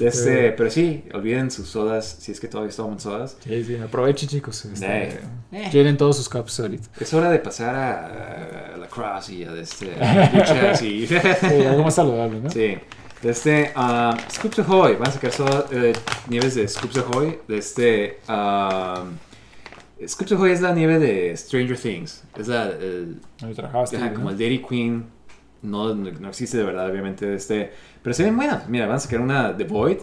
Este, 0.00 0.52
pero 0.52 0.70
sí, 0.70 1.04
olviden 1.14 1.50
sus 1.50 1.68
sodas, 1.68 2.16
si 2.20 2.32
es 2.32 2.40
que 2.40 2.48
todavía 2.48 2.74
toman 2.74 3.00
sodas. 3.00 3.36
Sí, 3.44 3.64
sí, 3.64 3.76
aprovechen, 3.76 4.28
chicos. 4.28 4.64
Este, 4.64 5.20
Eh. 5.52 5.70
Eh. 5.72 5.94
Todos 5.98 6.16
sus 6.16 6.28
cups 6.28 6.60
ahorita. 6.60 6.88
Es 7.00 7.12
hora 7.14 7.30
de 7.30 7.38
pasar 7.38 7.74
a, 7.74 8.74
a 8.74 8.76
la 8.76 8.86
cross 8.88 9.30
y 9.30 9.44
a 9.44 9.52
este, 9.54 9.86
y... 10.86 11.06
Sí, 11.06 11.16
algo 11.66 11.84
más 11.84 11.94
saludable, 11.94 12.40
¿no? 12.40 12.50
sí. 12.50 12.78
De 13.22 13.32
este, 13.32 13.70
um, 13.76 14.16
Scoops 14.30 14.60
Ahoy, 14.60 14.94
van 14.94 15.08
a 15.08 15.12
sacar 15.12 15.30
soda, 15.30 15.66
eh, 15.72 15.92
nieves 16.28 16.54
de 16.54 16.66
Scoops 16.66 16.96
Ahoy. 16.98 17.38
De 17.46 17.58
este, 17.58 18.18
um, 18.26 19.10
Scoops 20.06 20.32
Ahoy 20.32 20.52
es 20.52 20.62
la 20.62 20.72
nieve 20.72 20.98
de 20.98 21.36
Stranger 21.36 21.78
Things. 21.78 22.22
Es 22.38 22.48
la, 22.48 22.70
el, 22.70 23.20
Ahí 23.42 23.52
trabajaste, 23.52 23.98
ajá, 23.98 24.14
como 24.14 24.30
el 24.30 24.38
Dairy 24.38 24.64
Queen. 24.66 25.04
No, 25.62 25.94
no, 25.94 26.28
existe 26.28 26.56
de 26.58 26.64
verdad, 26.64 26.90
obviamente. 26.90 27.26
De 27.26 27.36
este, 27.36 27.72
pero 28.02 28.14
se 28.14 28.24
ven 28.24 28.36
buenas. 28.36 28.68
Mira, 28.68 28.86
van 28.86 28.96
a 28.96 29.00
sacar 29.00 29.20
una 29.20 29.56
The 29.56 29.64
Void, 29.64 29.98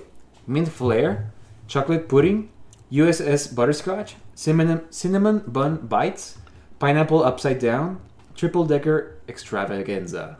Mint 0.45 0.67
Flare, 0.67 1.25
Chocolate 1.67 2.05
Pudding, 2.05 2.49
USS 2.91 3.53
Butterscotch, 3.55 4.13
Cinnamon, 4.35 4.83
cinnamon 4.91 5.43
Bun 5.47 5.79
Bites, 5.89 6.37
Pineapple 6.79 7.19
Upside 7.25 7.59
Down, 7.59 7.99
Triple 8.35 8.65
Decker 8.67 9.19
Extravaganza. 9.27 10.37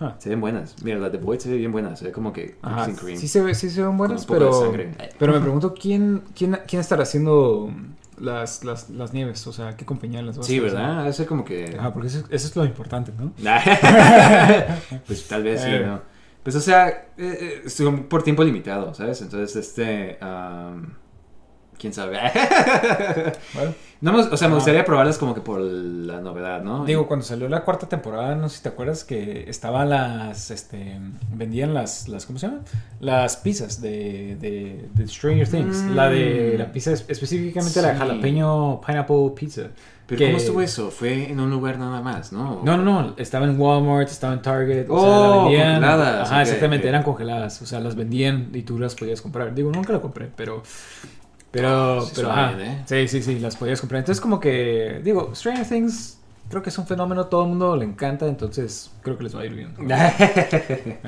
Ah. 0.00 0.16
Se 0.18 0.30
ven 0.30 0.40
buenas. 0.40 0.82
Mira, 0.82 0.98
la 0.98 1.10
The 1.10 1.18
Void 1.18 1.40
se 1.40 1.50
ve 1.50 1.56
bien 1.58 1.72
buena. 1.72 1.94
Se 1.94 2.06
ve 2.06 2.12
como 2.12 2.32
que 2.32 2.56
Ajá, 2.62 2.84
and 2.84 2.98
cream. 2.98 3.18
sí 3.18 3.28
se, 3.28 3.40
ve, 3.42 3.54
sí 3.54 3.68
se 3.68 3.82
ven 3.82 3.96
buenas, 3.96 4.26
de 4.26 4.32
pero, 4.32 4.72
pero 5.18 5.32
me 5.34 5.40
pregunto 5.40 5.74
quién, 5.74 6.22
quién, 6.34 6.58
quién 6.66 6.80
estará 6.80 7.02
haciendo 7.02 7.70
las, 8.20 8.64
las, 8.64 8.90
las 8.90 9.12
nieves, 9.12 9.46
o 9.46 9.52
sea, 9.52 9.76
qué 9.76 9.84
compañía 9.84 10.22
las 10.22 10.36
va 10.38 10.42
a 10.42 10.44
Sí, 10.44 10.58
hacer? 10.58 10.72
¿verdad? 10.72 10.98
Debe 11.00 11.12
ser 11.12 11.26
como 11.26 11.44
que... 11.44 11.76
Ajá, 11.78 11.92
porque 11.92 12.08
eso, 12.08 12.18
eso 12.30 12.46
es 12.48 12.56
lo 12.56 12.64
importante, 12.64 13.12
¿no? 13.18 13.32
pues 15.06 15.26
tal 15.28 15.42
vez 15.42 15.60
sí, 15.62 15.68
Eh. 15.70 15.82
¿no? 15.86 16.02
Pues 16.42 16.56
o 16.56 16.60
sea, 16.60 16.88
eh, 17.18 17.62
eh, 17.66 18.02
por 18.08 18.22
tiempo 18.22 18.42
limitado, 18.44 18.94
¿sabes? 18.94 19.20
Entonces, 19.22 19.56
este... 19.56 20.16
am, 20.20 20.94
¿Quién 21.80 21.92
sabe? 21.94 22.18
Bueno, 23.54 23.74
no 24.02 24.16
o 24.16 24.36
sea, 24.36 24.48
me 24.48 24.52
Ah. 24.52 24.56
gustaría 24.56 24.84
probarlas 24.84 25.18
como 25.18 25.34
que 25.34 25.40
por 25.40 25.60
la 25.60 26.20
novedad, 26.20 26.62
¿no? 26.62 26.84
digo, 26.84 27.06
cuando 27.06 27.24
salió 27.24 27.48
la 27.48 27.64
cuarta 27.64 27.88
temporada, 27.88 28.34
no 28.34 28.48
sé 28.48 28.58
si 28.58 28.62
te 28.62 28.68
acuerdas 28.70 29.04
que 29.04 29.48
estaban 29.48 29.90
las, 29.90 30.50
este, 30.50 30.98
vendían 31.34 31.74
las, 31.74 32.08
las 32.08 32.26
¿cómo 32.26 32.38
se 32.38 32.46
llama? 32.48 32.60
Las 33.00 33.36
pizzas 33.38 33.80
de, 33.80 34.36
de, 34.40 34.88
de 34.94 35.08
Stranger 35.08 35.48
Things. 35.48 35.82
Mm. 35.82 35.94
La 35.96 36.08
de 36.08 36.56
la 36.58 36.70
pizza, 36.72 36.92
es- 36.92 37.04
específicamente 37.08 37.80
la 37.82 37.94
jalapeño 37.96 38.80
pineapple 38.80 39.32
pizza. 39.36 39.62
Pero 40.06 40.18
que- 40.18 40.26
¿cómo 40.26 40.38
estuvo 40.38 40.60
eso? 40.62 40.90
Fue 40.90 41.30
en 41.30 41.38
un 41.40 41.50
lugar 41.50 41.78
nada 41.78 42.00
más, 42.00 42.32
¿no? 42.32 42.62
No, 42.64 42.76
no, 42.76 43.02
no, 43.02 43.14
estaba 43.16 43.46
en 43.46 43.60
Walmart, 43.60 44.08
estaba 44.08 44.32
en 44.34 44.42
Target, 44.42 44.86
o 44.90 44.98
sea, 45.00 45.08
Oh, 45.08 45.34
la 45.36 45.42
vendían. 45.44 45.72
congeladas, 45.74 46.30
Ajá, 46.30 46.42
exactamente, 46.42 46.88
eran 46.88 47.02
congeladas, 47.04 47.62
o 47.62 47.66
sea, 47.66 47.80
las 47.80 47.94
vendían 47.96 48.48
y 48.52 48.62
tú 48.62 48.78
las 48.78 48.94
podías 48.94 49.20
comprar. 49.22 49.54
Digo, 49.54 49.70
nunca 49.70 49.92
la 49.92 50.00
compré, 50.00 50.28
pero 50.34 50.62
pero 51.50 51.98
Oh, 51.98 52.00
sí 52.02 52.12
pero 52.16 52.30
ajá. 52.30 52.52
bien, 52.52 52.68
¿eh? 52.70 52.82
Sí, 52.86 53.08
sí, 53.08 53.22
sí, 53.22 53.38
las 53.38 53.56
podías 53.56 53.80
comprar. 53.80 53.98
Entonces 54.00 54.20
como 54.20 54.38
que 54.40 55.00
digo, 55.04 55.34
Stranger 55.34 55.66
Things 55.66 56.18
creo 56.48 56.62
que 56.62 56.70
es 56.70 56.78
un 56.78 56.86
fenómeno, 56.86 57.26
todo 57.26 57.42
el 57.42 57.48
mundo 57.50 57.76
le 57.76 57.84
encanta, 57.84 58.26
entonces 58.26 58.90
creo 59.02 59.16
que 59.16 59.24
les 59.24 59.36
va 59.36 59.40
a 59.42 59.44
ir 59.46 59.54
bien. 59.54 59.74
Eh, 59.88 60.98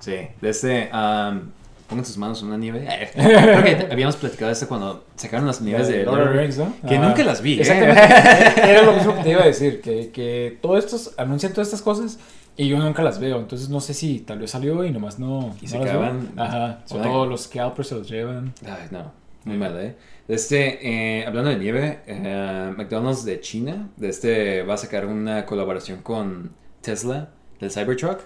sí, 0.00 0.14
de 0.40 0.48
este... 0.50 0.88
am, 0.92 1.50
pongan 1.88 2.04
sus 2.04 2.18
manos 2.18 2.42
en 2.42 2.48
una 2.48 2.58
nieve. 2.58 2.86
Creo 3.14 3.64
que 3.64 3.88
habíamos 3.90 4.16
platicado 4.16 4.48
de 4.48 4.52
esto 4.52 4.68
cuando 4.68 5.04
sacaron 5.16 5.46
las 5.46 5.62
nieves 5.62 5.88
de 5.88 6.04
Lord 6.04 6.20
of 6.20 6.32
the 6.32 6.38
Rings, 6.38 6.58
¿no? 6.58 6.74
Que 6.86 6.96
Ajá. 6.96 7.08
nunca 7.08 7.24
las 7.24 7.40
vi, 7.40 7.54
¿eh? 7.54 7.60
Exactamente. 7.62 8.02
Era 8.70 8.82
lo 8.82 8.92
mismo 8.92 9.14
que 9.16 9.22
te 9.22 9.30
iba 9.30 9.42
a 9.42 9.46
decir, 9.46 9.80
que, 9.80 10.10
que 10.10 10.58
todos 10.60 10.84
estos 10.84 11.14
anuncian 11.16 11.52
todas 11.54 11.68
estas 11.68 11.80
cosas 11.80 12.18
y 12.58 12.68
yo 12.68 12.78
nunca 12.78 13.02
las 13.02 13.18
veo. 13.18 13.38
Entonces 13.38 13.70
no 13.70 13.80
sé 13.80 13.94
si 13.94 14.18
tal 14.20 14.38
vez 14.38 14.50
salió 14.50 14.84
y 14.84 14.90
nomás 14.90 15.18
no. 15.18 15.56
Y 15.62 15.64
no 15.64 15.70
se 15.70 15.78
acaban. 15.78 16.28
Ajá. 16.36 16.80
O 16.90 16.96
todos 16.98 17.26
los 17.26 17.44
scalpers 17.44 17.88
se 17.88 17.94
los 17.94 18.10
llevan. 18.10 18.52
Ay, 18.66 18.88
no, 18.90 19.10
muy 19.48 19.56
mal, 19.56 19.76
¿eh? 19.80 19.96
De 20.28 20.34
Este, 20.34 20.78
eh, 20.86 21.26
hablando 21.26 21.50
de 21.50 21.56
nieve, 21.56 22.00
eh, 22.06 22.72
McDonald's 22.76 23.24
de 23.24 23.40
China, 23.40 23.88
de 23.96 24.10
este 24.10 24.62
va 24.62 24.74
a 24.74 24.76
sacar 24.76 25.06
una 25.06 25.46
colaboración 25.46 26.02
con 26.02 26.52
Tesla 26.82 27.30
del 27.58 27.70
Cybertruck. 27.70 28.20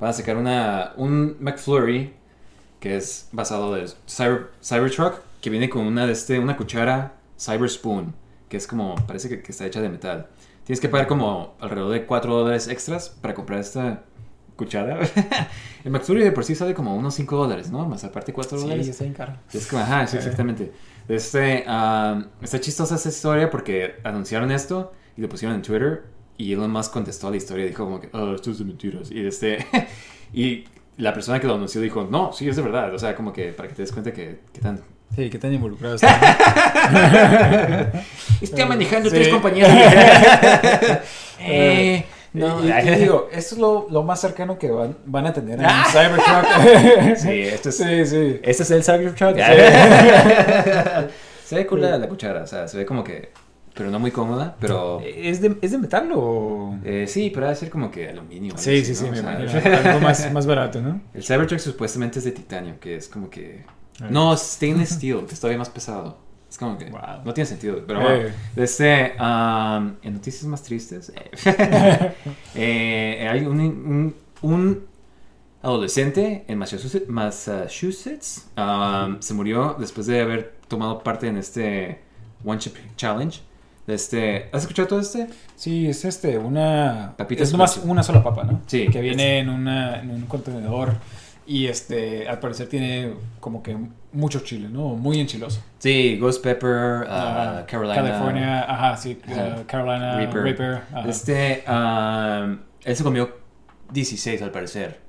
Van 0.00 0.10
a 0.10 0.12
sacar 0.12 0.36
una, 0.36 0.92
un 0.96 1.36
McFlurry 1.40 2.12
que 2.80 2.96
es 2.96 3.28
basado 3.32 3.74
del 3.74 3.88
Cyber, 4.08 4.50
Cybertruck, 4.62 5.22
que 5.40 5.48
viene 5.48 5.70
con 5.70 5.86
una 5.86 6.06
de 6.06 6.12
este, 6.12 6.38
una 6.38 6.56
cuchara 6.56 7.14
Cyber 7.38 7.70
Spoon, 7.70 8.14
que 8.48 8.56
es 8.56 8.66
como, 8.66 8.96
parece 9.06 9.28
que, 9.28 9.40
que 9.40 9.52
está 9.52 9.64
hecha 9.64 9.80
de 9.80 9.88
metal. 9.88 10.26
Tienes 10.64 10.80
que 10.80 10.88
pagar 10.88 11.06
como 11.06 11.54
alrededor 11.60 11.92
de 11.92 12.04
4 12.04 12.34
dólares 12.34 12.68
extras 12.68 13.08
para 13.08 13.34
comprar 13.34 13.60
esta 13.60 14.02
cuchara. 14.56 15.00
El 15.84 15.90
McFlurry 15.90 16.22
de 16.24 16.32
por 16.32 16.44
sí 16.44 16.54
sale 16.54 16.74
como 16.74 16.94
unos 16.96 17.14
5 17.14 17.36
dólares, 17.36 17.70
¿no? 17.70 17.86
Más 17.86 18.04
aparte 18.04 18.32
4 18.32 18.58
dólares. 18.60 18.84
Sí, 18.86 18.90
está 18.92 19.04
bien 19.04 19.14
caro. 19.14 19.34
Es 19.52 19.66
como, 19.66 19.82
ajá, 19.82 20.06
sí, 20.06 20.16
exactamente. 20.16 20.72
Este, 21.08 21.64
am, 21.66 22.28
está 22.40 22.60
chistosa 22.60 22.94
esta 22.94 23.08
historia 23.08 23.50
porque 23.50 23.96
anunciaron 24.04 24.50
esto 24.50 24.92
y 25.16 25.20
lo 25.20 25.28
pusieron 25.28 25.54
en 25.56 25.62
Twitter 25.62 26.04
y 26.38 26.52
Elon 26.52 26.70
Musk 26.70 26.92
contestó 26.92 27.28
a 27.28 27.30
la 27.30 27.36
historia 27.36 27.64
y 27.66 27.68
dijo 27.68 27.84
como 27.84 28.00
que, 28.00 28.08
oh, 28.12 28.34
esto 28.34 28.50
es 28.50 28.58
de 28.58 28.64
mentiras. 28.64 29.10
Y 29.10 29.26
este, 29.26 29.66
y 30.32 30.64
la 30.96 31.12
persona 31.12 31.40
que 31.40 31.46
lo 31.46 31.54
anunció 31.56 31.80
dijo, 31.80 32.06
no, 32.10 32.32
sí, 32.32 32.48
es 32.48 32.56
de 32.56 32.62
verdad. 32.62 32.94
O 32.94 32.98
sea, 32.98 33.14
como 33.14 33.32
que 33.32 33.52
para 33.52 33.68
que 33.68 33.74
te 33.74 33.82
des 33.82 33.92
cuenta 33.92 34.12
que, 34.12 34.40
que 34.52 34.60
tan... 34.60 34.80
Sí, 35.14 35.30
que 35.30 35.38
tan 35.38 35.52
involucrados 35.52 36.02
están. 36.02 36.20
Está 38.40 38.66
manejando 38.66 39.08
Sí. 39.10 39.14
tres 39.16 39.28
compañías. 39.28 39.70
eh, 41.40 42.04
no, 42.34 42.62
Y- 42.64 42.70
y- 42.88 42.94
digo, 42.96 43.28
esto 43.32 43.54
es 43.54 43.60
lo, 43.60 43.86
lo 43.90 44.02
más 44.02 44.20
cercano 44.20 44.58
que 44.58 44.70
van, 44.70 44.96
van 45.06 45.26
a 45.26 45.32
tener 45.32 45.58
en 45.58 45.64
un 45.64 45.84
Cybertruck. 45.90 47.16
sí, 47.16 47.40
esto 47.42 47.68
es... 47.70 47.76
sí, 47.78 48.04
sí. 48.06 48.40
Este 48.42 48.62
es 48.64 48.70
el 48.70 48.84
Cybertruck. 48.84 49.36
se 51.44 51.54
ve 51.56 51.66
cool 51.66 51.80
la, 51.82 51.98
la 51.98 52.08
cuchara, 52.08 52.42
o 52.42 52.46
sea, 52.46 52.68
se 52.68 52.76
ve 52.78 52.86
como 52.86 53.02
que... 53.04 53.30
Pero 53.74 53.90
no 53.90 53.98
muy 53.98 54.12
cómoda, 54.12 54.54
pero... 54.60 55.00
¿Es 55.04 55.40
de, 55.40 55.56
¿Es 55.60 55.72
de 55.72 55.78
metal 55.78 56.08
o...? 56.14 56.76
Eh, 56.84 57.06
sí, 57.08 57.30
pero 57.34 57.46
ha 57.46 57.48
de 57.50 57.56
ser 57.56 57.70
como 57.70 57.90
que 57.90 58.08
aluminio. 58.08 58.52
Sí, 58.56 58.78
así, 58.78 58.84
sí, 58.84 58.94
sí, 58.94 59.04
¿no? 59.06 59.10
me 59.10 59.16
sea, 59.20 59.40
imagino. 59.40 59.90
Algo 59.90 60.00
más, 60.00 60.32
más 60.32 60.46
barato, 60.46 60.80
¿no? 60.80 61.00
El 61.12 61.24
Cybertruck 61.24 61.58
supuestamente 61.58 62.20
es 62.20 62.24
de 62.24 62.30
titanio, 62.30 62.78
que 62.78 62.94
es 62.96 63.08
como 63.08 63.28
que... 63.30 63.64
Ah. 64.00 64.06
No, 64.10 64.34
es 64.34 64.40
stainless 64.42 64.90
steel, 64.90 65.24
que 65.26 65.34
es 65.34 65.40
todavía 65.40 65.58
más 65.58 65.70
pesado. 65.70 66.18
Es 66.54 66.58
como 66.58 66.78
que... 66.78 66.84
Wow. 66.84 67.00
No 67.24 67.34
tiene 67.34 67.46
sentido, 67.46 67.82
pero 67.84 68.00
Eh. 68.00 68.04
bueno. 68.04 68.28
Este, 68.54 69.16
um, 69.18 69.94
en 70.04 70.12
noticias 70.14 70.44
más 70.44 70.62
tristes, 70.62 71.12
eh, 71.16 72.14
eh, 72.54 73.28
hay 73.28 73.40
un, 73.44 73.58
un, 73.58 74.14
un 74.40 74.86
adolescente 75.62 76.44
en 76.46 76.56
Massachusetts, 76.56 77.08
Massachusetts 77.08 78.46
um, 78.56 79.20
se 79.20 79.34
murió 79.34 79.74
después 79.80 80.06
de 80.06 80.20
haber 80.20 80.54
tomado 80.68 81.00
parte 81.00 81.26
en 81.26 81.38
este 81.38 81.98
One 82.44 82.60
Chip 82.60 82.76
Challenge. 82.96 83.40
Este, 83.88 84.48
¿Has 84.52 84.62
escuchado 84.62 84.86
todo 84.86 85.00
este? 85.00 85.26
Sí, 85.56 85.88
es 85.88 86.04
este, 86.04 86.38
una... 86.38 87.14
Papitas 87.18 87.48
es 87.48 87.52
nomás 87.52 87.78
una 87.78 88.04
sola 88.04 88.22
papa, 88.22 88.44
¿no? 88.44 88.60
Sí. 88.68 88.86
Que 88.92 89.00
viene 89.00 89.40
en, 89.40 89.48
una, 89.48 90.00
en 90.00 90.08
un 90.12 90.22
contenedor 90.26 90.92
y 91.48 91.66
este, 91.66 92.28
al 92.28 92.38
parecer 92.38 92.68
tiene 92.68 93.12
como 93.40 93.60
que 93.60 93.76
mucho 94.14 94.40
chile, 94.40 94.68
¿no? 94.70 94.90
Muy 94.90 95.20
enchiloso. 95.20 95.60
Sí, 95.78 96.16
Ghost 96.18 96.42
Pepper, 96.42 97.02
uh. 97.02 97.66
Carolina. 97.66 97.94
California, 97.94 98.64
ajá, 98.72 98.96
sí, 98.96 99.20
uh, 99.26 99.66
Carolina, 99.66 100.16
Reaper. 100.16 100.82
Este, 101.06 101.64
um, 101.68 102.58
Él 102.84 102.96
se 102.96 103.02
comió 103.02 103.36
16 103.92 104.40
al 104.42 104.50
parecer. 104.50 105.00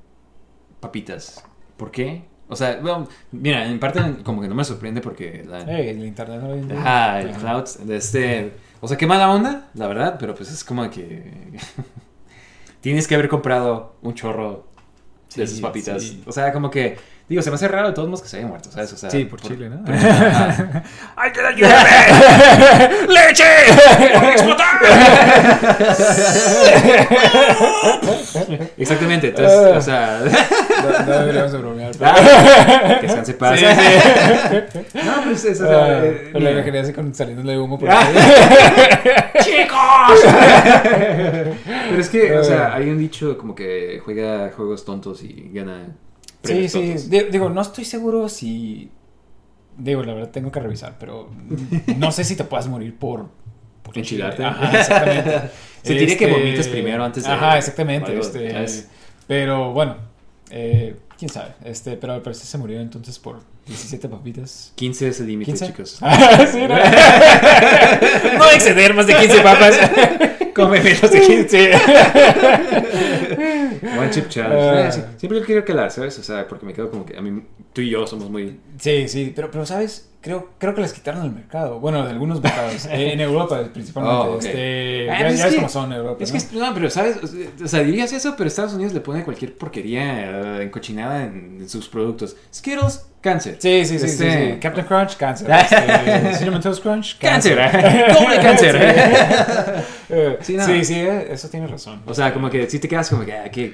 Papitas. 0.80 1.44
¿Por 1.78 1.92
qué? 1.92 2.26
O 2.48 2.56
sea, 2.56 2.78
bueno, 2.80 3.08
mira, 3.32 3.66
en 3.66 3.80
parte 3.80 4.00
como 4.24 4.42
que 4.42 4.48
no 4.48 4.56
me 4.56 4.64
sorprende 4.64 5.02
porque... 5.02 5.44
La, 5.48 5.62
Eh, 5.62 5.92
el 5.92 6.06
internet 6.06 6.42
no 6.42 6.56
lo 6.56 6.80
Ajá, 6.80 7.22
el 7.22 7.30
Ajá. 7.32 7.40
cloud, 7.40 7.92
este... 7.92 8.54
O 8.82 8.88
sea, 8.88 8.98
qué 8.98 9.08
mala 9.08 9.32
onda, 9.32 9.70
la 9.74 9.88
verdad, 9.88 10.18
pero 10.20 10.36
pues 10.36 10.52
es 10.52 10.64
como 10.64 10.88
que... 10.90 11.58
Tienes 12.82 13.08
que 13.08 13.16
haber 13.16 13.30
comprado 13.30 13.96
un 14.04 14.14
chorro 14.14 14.68
de 15.36 15.44
esas 15.44 15.60
papitas. 15.60 16.04
sí. 16.04 16.24
O 16.28 16.32
sea, 16.32 16.54
como 16.54 16.70
que... 16.70 16.98
Digo, 17.28 17.42
se 17.42 17.50
me 17.50 17.56
hace 17.56 17.68
raro 17.68 17.88
de 17.88 17.94
todos 17.96 18.08
modos 18.08 18.22
que 18.22 18.28
se 18.28 18.38
haya 18.38 18.46
muerto, 18.46 18.70
¿sabes? 18.72 18.94
O 18.94 18.98
sea, 18.98 19.10
Sí, 19.10 19.26
por 19.26 19.42
Chile, 19.42 19.68
¿no? 19.68 19.84
¡Ay, 21.16 21.32
que 21.32 21.42
ayúdame! 21.42 21.90
¡Leche! 23.10 23.44
¡Voy 24.20 24.26
a 24.28 24.32
explotar! 24.32 24.80
Exactamente, 28.78 29.30
entonces, 29.30 29.76
o 29.76 29.82
sea... 29.82 30.22
No, 30.22 31.06
no 31.06 31.20
deberíamos 31.20 31.52
de 31.52 31.58
bromear. 31.58 31.92
pero- 31.98 32.12
Ah, 32.16 32.98
que 33.02 33.08
en 33.08 33.38
paz. 33.38 33.60
Sí, 33.60 33.66
sí. 33.66 35.00
No, 35.04 35.24
pues 35.24 35.46
es, 35.46 35.62
o 35.62 35.68
sea, 35.68 35.84
Ah, 35.86 36.06
eh, 36.06 36.30
pero 36.32 36.44
la 36.46 36.52
imaginé 36.52 36.80
así 36.80 36.94
con 36.94 37.14
saliéndole 37.14 37.58
humo 37.58 37.80
por 37.80 37.90
Ah. 37.90 38.02
ahí. 38.06 38.16
¡Chicos! 39.44 40.20
Pero 41.90 42.00
es 42.02 42.10
que, 42.10 42.38
o 42.38 42.44
sea, 42.44 42.74
hay 42.76 42.90
un 42.90 42.98
dicho 43.00 43.38
como 43.38 43.56
que 43.56 44.00
juega 44.04 44.52
juegos 44.56 44.86
tontos 44.86 45.24
y 45.24 45.50
gana 45.54 45.88
Sí, 46.46 46.70
sí. 46.70 47.10
Digo, 47.32 47.50
no 47.50 47.62
estoy 47.62 47.86
seguro 47.86 48.30
si. 48.30 48.90
Digo, 49.78 50.04
la 50.04 50.14
verdad 50.14 50.30
tengo 50.32 50.52
que 50.52 50.60
revisar, 50.60 50.96
pero 51.00 51.30
no 51.98 52.12
sé 52.12 52.24
si 52.24 52.36
te 52.36 52.44
puedas 52.44 52.68
morir 52.68 52.96
por. 52.98 53.28
por 53.84 53.98
Enchilarte. 53.98 54.44
Ajá, 54.44 54.80
exactamente. 54.80 55.42
Se 55.84 55.94
diría 55.94 56.18
que 56.18 56.26
Este, 56.26 56.40
vomites 56.40 56.68
primero 56.68 57.04
antes 57.04 57.24
de- 57.24 57.30
Ajá, 57.32 57.58
exactamente. 57.58 58.12
algo, 58.12 58.24
este, 58.24 58.88
pero 59.28 59.72
bueno, 59.72 59.98
eh, 60.50 60.96
quién 61.20 61.30
sabe. 61.30 61.52
Este, 61.64 61.96
pero 61.98 62.14
al 62.14 62.22
parecer 62.24 62.46
se 62.48 62.58
murió 62.58 62.80
entonces 62.82 63.20
por 63.20 63.42
17 63.68 64.10
papitas. 64.10 64.72
15 64.76 65.08
es 65.10 65.20
el 65.20 65.28
límite, 65.28 65.52
15. 65.52 65.68
chicos. 65.68 65.98
Ah, 66.02 66.48
sí, 66.52 66.60
¿no? 66.62 66.70
no 68.40 68.50
exceder 68.52 68.94
más 68.96 69.06
de 69.06 69.16
15 69.16 69.42
papas. 69.42 69.78
Come 70.56 70.82
menos 70.82 71.12
de 71.12 71.22
15. 71.22 71.72
One 74.00 74.10
chip 74.10 74.30
challenge. 74.30 74.64
Ah. 74.64 74.88
Eh, 74.88 74.92
sí, 74.92 75.02
siempre 75.18 75.42
quiero 75.42 75.66
calar, 75.66 75.92
¿sabes? 75.92 76.18
O 76.20 76.24
sea, 76.24 76.48
porque 76.48 76.66
me 76.66 76.74
quedo 76.74 76.90
como 76.90 77.06
que 77.06 77.18
a 77.18 77.22
mí, 77.22 77.44
tú 77.74 77.82
y 77.82 77.90
yo 77.90 78.06
somos 78.08 78.30
muy... 78.30 78.60
Sí, 78.80 79.08
sí, 79.08 79.34
pero, 79.36 79.52
pero 79.52 79.66
¿sabes? 79.66 80.10
Creo, 80.26 80.50
creo 80.58 80.74
que 80.74 80.82
las 80.82 80.92
quitaron 80.92 81.22
del 81.22 81.32
mercado. 81.32 81.80
Bueno, 81.80 82.04
de 82.04 82.10
algunos 82.10 82.42
mercados. 82.42 82.86
Eh, 82.92 83.14
en 83.14 83.20
Europa, 83.22 83.62
principalmente. 83.72 84.18
Oh, 84.20 84.34
ok. 84.38 84.44
este, 84.44 85.08
Ah, 85.12 85.20
ya 85.20 85.26
pues 85.26 85.34
es 85.34 85.40
ya 85.40 85.46
ves 85.46 85.54
que- 85.54 85.60
cómo 85.60 85.70
son 85.70 85.92
en 85.92 85.98
Europa. 86.00 86.24
Es 86.24 86.34
¿no? 86.34 86.40
que, 86.52 86.58
no, 86.66 86.74
pero 86.74 86.90
¿sabes? 86.90 87.18
O 87.64 87.68
sea, 87.68 87.82
dirías 87.84 88.12
eso, 88.12 88.34
pero 88.36 88.48
Estados 88.48 88.74
Unidos 88.74 88.94
le 88.94 89.02
pone 89.02 89.24
cualquier 89.24 89.56
porquería 89.56 90.02
eh, 90.62 90.64
encochinada 90.64 91.26
en, 91.26 91.58
en 91.62 91.70
sus 91.70 91.88
productos. 91.88 92.36
Skittles, 92.52 93.06
cáncer. 93.22 93.58
Sí, 93.60 93.86
sí, 93.86 94.00
sí, 94.00 94.06
Este- 94.08 94.54
sí. 94.54 94.60
Captain 94.60 94.88
Crunch, 94.88 95.16
cáncer. 95.16 95.48
Este, 95.52 96.34
Cinnamon 96.40 96.62
Toast 96.62 96.82
Crunch, 96.82 97.20
Cáncer. 97.20 97.58
cáncer. 97.58 98.14
Doble 98.20 98.40
cáncer. 98.42 98.76
Eh, 100.10 100.38
Sí, 100.42 100.54
sí, 100.54 100.58
no. 100.58 100.84
sí, 100.84 100.94
eh, 100.96 101.28
eso 101.32 101.50
tiene 101.50 101.68
razón. 101.68 102.02
O 102.08 102.14
sea, 102.16 102.34
como 102.34 102.50
que 102.50 102.68
si 102.70 102.80
te 102.80 102.88
quedas 102.88 103.10
como 103.10 103.24
que, 103.26 103.34
ah, 103.34 103.50
qué, 103.52 103.74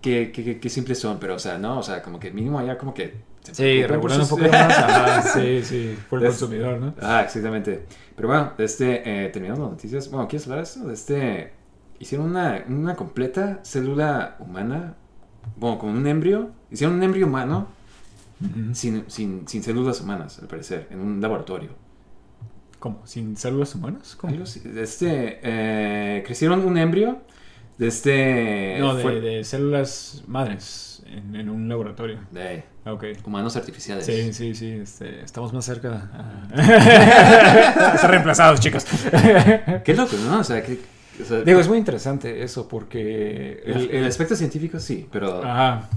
qué, 0.00 0.32
qué, 0.32 0.58
qué, 0.58 0.68
simples 0.68 0.98
son, 0.98 1.18
pero 1.18 1.34
o 1.34 1.38
sea, 1.38 1.58
no, 1.58 1.78
o 1.78 1.82
sea, 1.82 2.02
como 2.02 2.18
que 2.18 2.30
mínimo 2.30 2.58
allá 2.58 2.78
como 2.78 2.94
que... 2.94 3.14
se 3.42 3.54
Sí, 3.54 3.86
regulando 3.86 4.24
un 4.24 4.30
poco 4.30 4.42
más. 4.42 4.54
Ajá, 4.78 5.22
sí, 5.22 5.62
sí, 5.62 5.98
por 6.08 6.20
el 6.20 6.26
consumidor, 6.28 6.80
¿no? 6.80 6.94
Ah, 7.00 7.22
exactamente. 7.22 7.86
Pero 8.16 8.28
bueno, 8.28 8.52
este, 8.58 9.02
eh, 9.04 9.28
terminando 9.28 9.64
las 9.64 9.72
noticias, 9.72 10.10
bueno, 10.10 10.28
¿quieres 10.28 10.46
hablar 10.46 10.60
de 10.60 10.64
esto? 10.64 10.86
De 10.86 10.94
este, 10.94 11.52
hicieron 11.98 12.30
una, 12.30 12.64
una 12.68 12.96
completa 12.96 13.60
célula 13.62 14.36
humana, 14.40 14.94
bueno, 15.56 15.78
como 15.78 15.92
un 15.92 16.06
embrio, 16.06 16.50
hicieron 16.70 16.96
un 16.96 17.02
embrio 17.02 17.26
humano 17.26 17.68
sin, 18.72 19.04
sin, 19.08 19.46
sin 19.46 19.62
células 19.62 20.00
humanas, 20.00 20.38
al 20.38 20.48
parecer, 20.48 20.88
en 20.90 21.00
un 21.00 21.20
laboratorio. 21.20 21.70
¿Cómo? 22.78 23.02
¿Sin 23.04 23.36
células 23.36 23.74
humanas? 23.74 24.16
¿Cómo? 24.16 24.34
Este, 24.34 25.40
eh, 25.42 26.22
crecieron 26.24 26.64
un 26.64 26.78
embrio 26.78 27.20
de 27.80 27.88
este... 27.88 28.76
No, 28.78 28.94
de, 28.94 29.02
fue- 29.02 29.20
de 29.20 29.42
células 29.42 30.22
madres 30.26 31.02
en, 31.06 31.34
en 31.34 31.48
un 31.48 31.68
laboratorio. 31.68 32.18
de 32.30 32.62
Ah, 32.84 32.92
Ok. 32.94 33.04
humanos 33.26 33.56
artificiales. 33.56 34.06
Sí, 34.06 34.32
sí, 34.32 34.54
sí, 34.54 34.70
este, 34.82 35.22
estamos 35.22 35.52
más 35.52 35.64
cerca. 35.64 36.08
a- 36.12 36.54
Están 37.94 38.10
reemplazados, 38.10 38.60
chicos. 38.60 38.86
Qué 39.84 39.94
loco, 39.94 40.16
¿no? 40.26 40.40
O 40.40 40.44
sea, 40.44 40.62
que... 40.62 40.78
o 41.20 41.24
sea, 41.26 41.40
Digo, 41.40 41.60
es 41.60 41.68
muy 41.68 41.78
interesante 41.78 42.42
eso 42.42 42.68
porque... 42.68 43.62
el, 43.66 43.90
el 43.90 44.04
aspecto 44.06 44.34
científico 44.36 44.78
sí, 44.78 45.06
pero... 45.10 45.42
Ajá. 45.44 45.88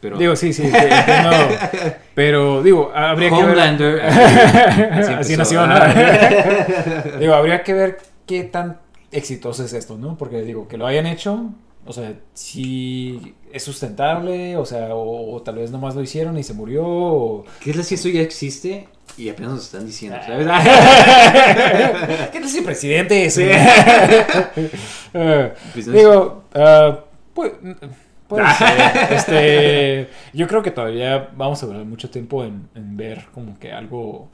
pero 0.00 0.16
Digo, 0.18 0.34
sí, 0.36 0.52
sí, 0.52 0.62
entiendo. 0.64 1.30
Pero, 2.14 2.62
digo, 2.62 2.92
habría 2.94 3.30
que 3.30 3.34
ver... 3.36 3.44
Homelander. 3.44 4.00
así- 4.02 5.12
Así 5.12 5.36
nació, 5.36 5.66
¿no? 5.66 5.74
digo, 7.18 7.34
habría 7.34 7.62
que 7.62 7.72
ver 7.72 7.98
qué 8.26 8.44
tan 8.44 8.78
exitoso 9.12 9.64
es 9.64 9.72
esto, 9.72 9.96
¿no? 9.98 10.16
Porque, 10.16 10.42
digo, 10.42 10.68
que 10.68 10.76
lo 10.78 10.86
hayan 10.86 11.06
hecho, 11.06 11.50
o 11.86 11.92
sea, 11.92 12.14
si 12.34 13.34
es 13.52 13.62
sustentable, 13.62 14.56
o 14.56 14.64
sea, 14.66 14.94
o, 14.94 15.34
o 15.34 15.42
tal 15.42 15.56
vez 15.56 15.70
nomás 15.70 15.94
lo 15.94 16.02
hicieron 16.02 16.38
y 16.38 16.42
se 16.42 16.54
murió, 16.54 16.84
o... 16.86 17.44
¿Qué 17.60 17.72
tal 17.72 17.84
si 17.84 17.94
eso 17.96 18.08
ya 18.08 18.20
existe 18.20 18.86
y 19.16 19.28
apenas 19.28 19.52
nos 19.52 19.64
están 19.64 19.86
diciendo? 19.86 20.18
¿sabes? 20.24 20.46
¿Qué 22.32 22.40
tal 22.40 22.48
si 22.48 22.58
el 22.58 22.64
presidente 22.64 23.24
es? 23.24 23.34
Sí. 23.34 23.44
Eh, 25.14 25.52
Pues, 25.72 25.86
digo, 25.90 26.44
ah, 26.54 27.00
pu- 27.34 27.76
puede 28.28 28.46
ser. 28.54 29.12
Este, 29.12 30.08
yo 30.32 30.46
creo 30.46 30.62
que 30.62 30.70
todavía 30.70 31.30
vamos 31.36 31.60
a 31.62 31.66
durar 31.66 31.84
mucho 31.84 32.08
tiempo 32.10 32.44
en, 32.44 32.68
en 32.76 32.96
ver 32.96 33.26
como 33.34 33.58
que 33.58 33.72
algo 33.72 34.28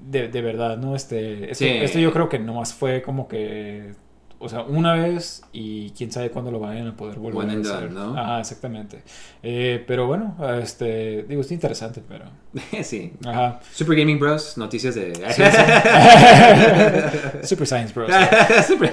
de, 0.00 0.26
de 0.28 0.42
verdad, 0.42 0.76
¿no? 0.78 0.96
Este, 0.96 1.44
esto, 1.52 1.64
Sí. 1.64 1.68
esto 1.68 1.98
yo 2.00 2.12
creo 2.12 2.28
que 2.28 2.40
nomás 2.40 2.74
fue 2.74 3.02
como 3.02 3.28
que, 3.28 3.92
o 4.38 4.48
sea, 4.48 4.62
una 4.62 4.94
vez 4.94 5.42
y 5.52 5.90
quién 5.90 6.12
sabe 6.12 6.30
cuándo 6.30 6.50
lo 6.50 6.60
vayan 6.60 6.88
a 6.88 6.96
poder 6.96 7.18
volver 7.18 7.44
One 7.44 7.56
a 7.56 7.60
hacer. 7.60 7.88
done, 7.88 7.94
¿no? 7.94 8.18
Ajá, 8.18 8.40
exactamente. 8.40 9.02
Eh, 9.42 9.82
pero 9.86 10.06
bueno, 10.06 10.36
este, 10.62 11.22
digo, 11.22 11.40
está 11.40 11.54
interesante, 11.54 12.02
pero... 12.06 12.26
sí. 12.84 13.12
Ajá. 13.24 13.60
Super 13.72 13.96
Gaming 13.96 14.18
Bros, 14.18 14.58
noticias 14.58 14.94
de... 14.94 15.14
Sí, 15.14 15.42
sí. 17.42 17.46
Super 17.46 17.66
Science 17.66 17.94
Bros. 17.94 18.10
Super. 18.66 18.92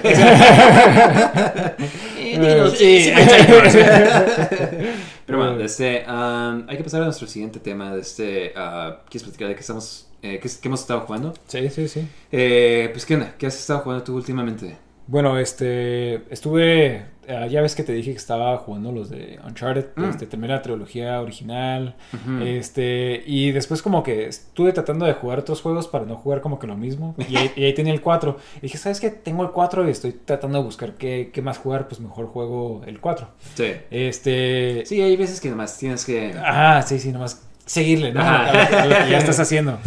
Pero 5.26 5.38
bueno, 5.38 5.58
este, 5.60 6.04
um, 6.06 6.64
hay 6.68 6.76
que 6.76 6.84
pasar 6.84 7.02
a 7.02 7.06
nuestro 7.06 7.26
siguiente 7.26 7.60
tema. 7.60 7.94
De 7.94 8.00
este, 8.00 8.52
uh, 8.56 8.94
¿Quieres 9.08 9.22
platicar 9.22 9.48
de 9.48 9.54
qué 9.54 9.60
estamos, 9.60 10.06
eh, 10.22 10.38
qué, 10.42 10.48
qué 10.48 10.68
hemos 10.68 10.80
estado 10.80 11.00
jugando? 11.00 11.32
Sí, 11.48 11.68
sí, 11.70 11.88
sí. 11.88 12.06
Eh, 12.30 12.90
pues, 12.92 13.06
¿qué 13.06 13.14
onda? 13.14 13.34
¿Qué 13.38 13.46
has 13.46 13.58
estado 13.58 13.80
jugando 13.80 14.04
tú 14.04 14.16
últimamente? 14.16 14.76
Bueno, 15.06 15.38
este, 15.38 16.22
estuve, 16.32 17.04
eh, 17.28 17.48
ya 17.50 17.60
ves 17.60 17.74
que 17.74 17.82
te 17.82 17.92
dije 17.92 18.12
que 18.12 18.16
estaba 18.16 18.56
jugando 18.56 18.90
los 18.90 19.10
de 19.10 19.38
Uncharted, 19.46 19.86
Mm. 19.96 20.04
este, 20.04 20.26
terminé 20.26 20.54
la 20.54 20.62
trilogía 20.62 21.20
original, 21.20 21.94
este, 22.42 23.22
y 23.26 23.52
después 23.52 23.82
como 23.82 24.02
que 24.02 24.26
estuve 24.26 24.72
tratando 24.72 25.04
de 25.04 25.12
jugar 25.12 25.38
otros 25.40 25.60
juegos 25.60 25.88
para 25.88 26.06
no 26.06 26.16
jugar 26.16 26.40
como 26.40 26.58
que 26.58 26.66
lo 26.66 26.74
mismo, 26.76 27.14
y 27.28 27.36
ahí, 27.36 27.50
y 27.54 27.64
ahí 27.64 27.74
tenía 27.74 27.92
el 27.92 28.00
4, 28.00 28.38
y 28.56 28.60
dije, 28.62 28.78
¿sabes 28.78 28.98
qué? 28.98 29.10
Tengo 29.10 29.42
el 29.42 29.50
4 29.50 29.86
y 29.86 29.90
estoy 29.90 30.12
tratando 30.12 30.58
de 30.58 30.64
buscar 30.64 30.94
qué, 30.94 31.30
qué 31.34 31.42
más 31.42 31.58
jugar, 31.58 31.86
pues 31.86 32.00
mejor 32.00 32.26
juego 32.26 32.80
el 32.86 32.98
4. 33.00 33.28
Sí. 33.56 33.72
Este, 33.90 34.84
Sí, 34.86 35.02
hay 35.02 35.16
veces 35.16 35.38
que 35.40 35.50
nomás 35.50 35.76
tienes 35.78 36.04
que... 36.06 36.32
Ajá, 36.32 36.80
sí, 36.82 36.98
sí, 36.98 37.12
nomás 37.12 37.42
seguirle, 37.66 38.12
¿no? 38.12 38.20
A 38.22 38.52
lo- 38.52 38.78
a 38.78 38.86
lo 38.86 39.04
que 39.04 39.10
ya 39.10 39.18
estás 39.18 39.38
haciendo. 39.38 39.78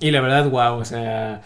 Y 0.00 0.10
la 0.10 0.20
verdad, 0.20 0.50
wow, 0.50 0.78
o 0.78 0.84
sea, 0.84 1.40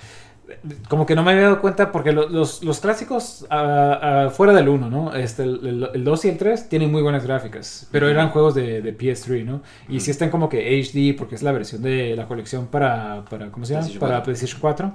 como 0.89 1.07
que 1.07 1.15
no 1.15 1.23
me 1.23 1.33
había 1.33 1.45
dado 1.45 1.61
cuenta 1.61 1.93
porque 1.93 2.13
lo- 2.13 2.29
los, 2.29 2.63
los 2.65 2.81
clásicos 2.81 3.47
ah, 3.51 4.25
ah, 4.27 4.31
fuera 4.31 4.53
del 4.53 4.69
1, 4.69 4.91
¿no? 4.91 5.15
Este, 5.15 5.43
el, 5.45 5.67
el- 5.67 5.89
el 5.95 6.05
2 6.05 6.25
y 6.25 6.29
el 6.29 6.39
3 6.39 6.69
tienen 6.69 6.91
muy 6.91 7.03
buenas 7.03 7.25
gráficas, 7.25 7.87
pero 7.91 8.09
eran 8.09 8.31
juegos 8.31 8.55
de, 8.55 8.83
de 8.83 8.97
PS3, 8.97 9.45
¿no? 9.45 9.63
Y 9.89 10.01
sí 10.01 10.11
están 10.11 10.31
como 10.31 10.49
que 10.49 10.81
HD 10.81 11.17
porque 11.17 11.35
es 11.35 11.43
la 11.43 11.53
versión 11.53 11.83
de 11.83 12.15
la 12.17 12.27
colección 12.27 12.67
para, 12.67 13.25
para 13.31 13.51
¿cómo 13.51 13.65
se 13.67 13.73
llama? 13.75 13.87
PlayStation 13.87 14.01
Para 14.01 14.15
4. 14.23 14.25
PlayStation 14.25 14.61
4. 14.61 14.93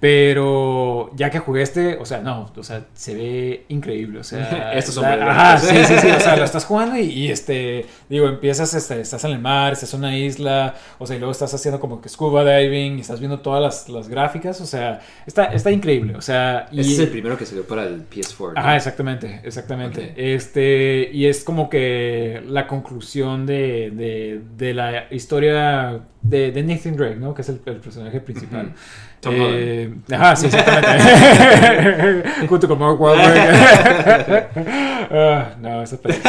Pero 0.00 1.14
ya 1.14 1.28
que 1.28 1.38
jugué 1.40 1.60
este, 1.60 1.98
o 1.98 2.06
sea, 2.06 2.20
no, 2.20 2.50
o 2.56 2.62
sea, 2.62 2.86
se 2.94 3.14
ve 3.14 3.66
increíble, 3.68 4.20
o 4.20 4.24
sea... 4.24 4.72
Estos 4.74 4.94
son 4.94 5.04
Ajá, 5.04 5.58
sí, 5.58 5.76
sí, 5.84 5.98
sí, 5.98 6.08
o 6.08 6.18
sea, 6.18 6.36
lo 6.36 6.44
estás 6.46 6.64
jugando 6.64 6.96
y, 6.96 7.02
y, 7.02 7.30
este, 7.30 7.84
digo, 8.08 8.26
empiezas, 8.26 8.72
este, 8.72 9.02
estás 9.02 9.22
en 9.24 9.32
el 9.32 9.40
mar, 9.40 9.74
estás 9.74 9.92
en 9.92 10.00
una 10.00 10.16
isla, 10.16 10.74
o 10.98 11.06
sea, 11.06 11.16
y 11.16 11.18
luego 11.18 11.32
estás 11.32 11.52
haciendo 11.52 11.78
como 11.80 12.00
que 12.00 12.08
scuba 12.08 12.44
diving 12.44 12.96
y 12.96 13.02
estás 13.02 13.20
viendo 13.20 13.40
todas 13.40 13.60
las, 13.60 13.88
las 13.90 14.08
gráficas, 14.08 14.62
o 14.62 14.66
sea, 14.66 15.00
está, 15.26 15.44
está 15.46 15.70
increíble, 15.70 16.16
o 16.16 16.22
sea... 16.22 16.66
Y, 16.72 16.80
Ese 16.80 16.92
es 16.92 16.98
el 17.00 17.08
primero 17.08 17.36
que 17.36 17.44
salió 17.44 17.66
para 17.66 17.84
el 17.84 18.08
PS4. 18.08 18.54
¿no? 18.54 18.58
Ajá, 18.60 18.76
exactamente, 18.76 19.42
exactamente. 19.44 20.14
Este, 20.16 21.10
y 21.12 21.26
es 21.26 21.44
como 21.44 21.68
que 21.68 22.42
la 22.46 22.66
conclusión 22.66 23.44
de, 23.44 23.90
de, 23.90 24.40
de 24.56 24.72
la 24.72 25.12
historia 25.12 26.00
de, 26.22 26.52
de 26.52 26.62
Nathan 26.62 26.96
Drake, 26.96 27.16
¿no? 27.16 27.34
Que 27.34 27.42
es 27.42 27.48
el, 27.50 27.60
el 27.66 27.76
personaje 27.76 28.20
principal. 28.20 28.72
Tom 29.20 29.34
eh, 29.36 29.94
ajá, 30.12 30.34
sí, 30.34 30.46
exactamente. 30.46 32.28
Junto 32.48 32.68
con 32.68 32.78
Mark 32.78 33.00
Wahlberg. 33.00 34.50
Ah, 35.12 35.54
no, 35.60 35.82
eso 35.82 35.98
es 36.04 36.20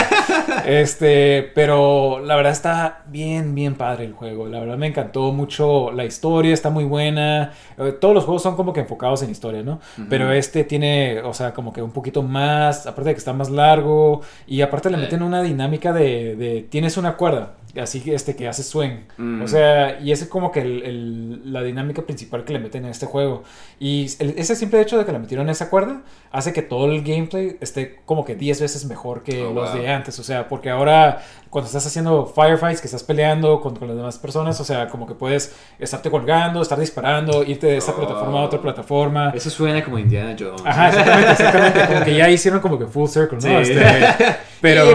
Este, 0.66 1.52
pero 1.54 2.20
la 2.20 2.36
verdad 2.36 2.52
está 2.52 3.04
bien, 3.08 3.54
bien 3.54 3.76
padre 3.76 4.06
el 4.06 4.14
juego. 4.14 4.48
La 4.48 4.60
verdad 4.60 4.76
me 4.76 4.88
encantó 4.88 5.32
mucho 5.32 5.92
la 5.92 6.04
historia, 6.04 6.52
está 6.52 6.72
muy 6.72 6.86
buena. 6.86 7.52
Eh, 7.78 7.92
todos 7.92 8.16
los 8.16 8.24
juegos 8.24 8.42
son 8.42 8.56
como 8.56 8.74
que 8.74 8.80
enfocados 8.80 9.22
en 9.22 9.30
historia, 9.30 9.62
¿no? 9.62 9.80
Pero 10.10 10.32
este 10.32 10.64
tiene, 10.64 11.22
o 11.22 11.34
sea, 11.34 11.54
como 11.54 11.72
que 11.72 11.84
un 11.84 11.92
poquito 11.92 12.24
más, 12.24 12.88
aparte 12.88 13.10
de 13.10 13.14
que 13.14 13.20
está 13.20 13.34
más 13.34 13.52
largo, 13.52 14.22
y 14.48 14.62
aparte 14.62 14.90
le 14.90 14.98
meten 14.98 15.22
una 15.22 15.44
dinámica 15.44 15.94
de, 15.94 16.36
de 16.36 16.66
tienes 16.68 16.98
una 16.98 17.18
cuerda 17.18 17.54
así 17.80 18.04
este 18.12 18.36
que 18.36 18.48
hace 18.48 18.64
swing. 18.64 19.04
O 19.44 19.48
sea, 19.48 20.00
y 20.00 20.12
ese 20.12 20.26
es 20.26 20.30
como 20.30 20.52
que 20.52 20.62
el, 20.62 21.54
la 21.54 21.64
dinámica 21.64 22.02
principal 22.02 22.44
que 22.44 22.54
le 22.54 22.60
meten 22.60 22.86
en 22.86 22.92
este 22.92 23.06
juego. 23.06 23.44
Y 23.80 24.06
ese 24.06 24.56
simple 24.56 24.82
hecho 24.82 24.98
de 24.98 25.06
que 25.06 25.12
le 25.12 25.20
metieron 25.20 25.50
esa 25.50 25.70
cuerda 25.70 26.04
hace 26.32 26.54
que 26.54 26.62
todo 26.62 26.86
el 26.92 27.04
gameplay 27.04 27.58
esté 27.62 28.00
como 28.06 28.26
que 28.26 28.36
10 28.36 28.62
veces 28.62 28.86
mejor 28.86 29.24
que 29.24 29.44
oh, 29.44 29.54
los 29.54 29.74
de 29.74 29.90
antes. 29.90 30.18
O 30.20 30.24
sea, 30.24 30.48
porque 30.48 30.70
ahora 30.70 31.24
cuando 31.52 31.68
estás 31.68 31.86
haciendo 31.86 32.26
firefights, 32.26 32.80
que 32.80 32.88
estás 32.88 33.04
peleando 33.04 33.60
con, 33.60 33.76
con, 33.76 33.90
las 33.90 33.98
demás 33.98 34.18
personas, 34.18 34.58
o 34.62 34.64
sea, 34.64 34.88
como 34.88 35.06
que 35.06 35.16
puedes 35.16 35.54
estarte 35.78 36.10
colgando, 36.10 36.62
estar 36.62 36.80
disparando, 36.80 37.44
irte 37.44 37.68
de 37.68 37.76
esta 37.76 37.94
plataforma 37.94 38.40
a 38.40 38.44
otra 38.44 38.58
oh. 38.58 38.62
plataforma. 38.62 39.34
Eso 39.36 39.50
suena 39.50 39.84
como 39.84 40.00
Indiana 40.00 40.34
Jones. 40.40 40.62
Ajá, 40.64 40.88
exactamente, 40.88 41.32
exactamente. 41.34 41.88
como 41.88 42.06
que 42.06 42.16
ya 42.16 42.30
hicieron 42.30 42.62
como 42.62 42.80
que 42.80 42.86
full 42.86 43.10
circle, 43.10 43.38
¿no? 43.44 43.60
Este, 43.60 43.82
pero... 44.62 44.86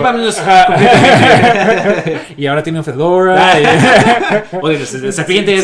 y 2.38 2.46
ahora 2.46 2.62
tiene 2.62 2.78
un 2.78 2.86
Fedora. 2.86 3.52
Oye, 4.62 4.86
serpientes. 5.12 5.62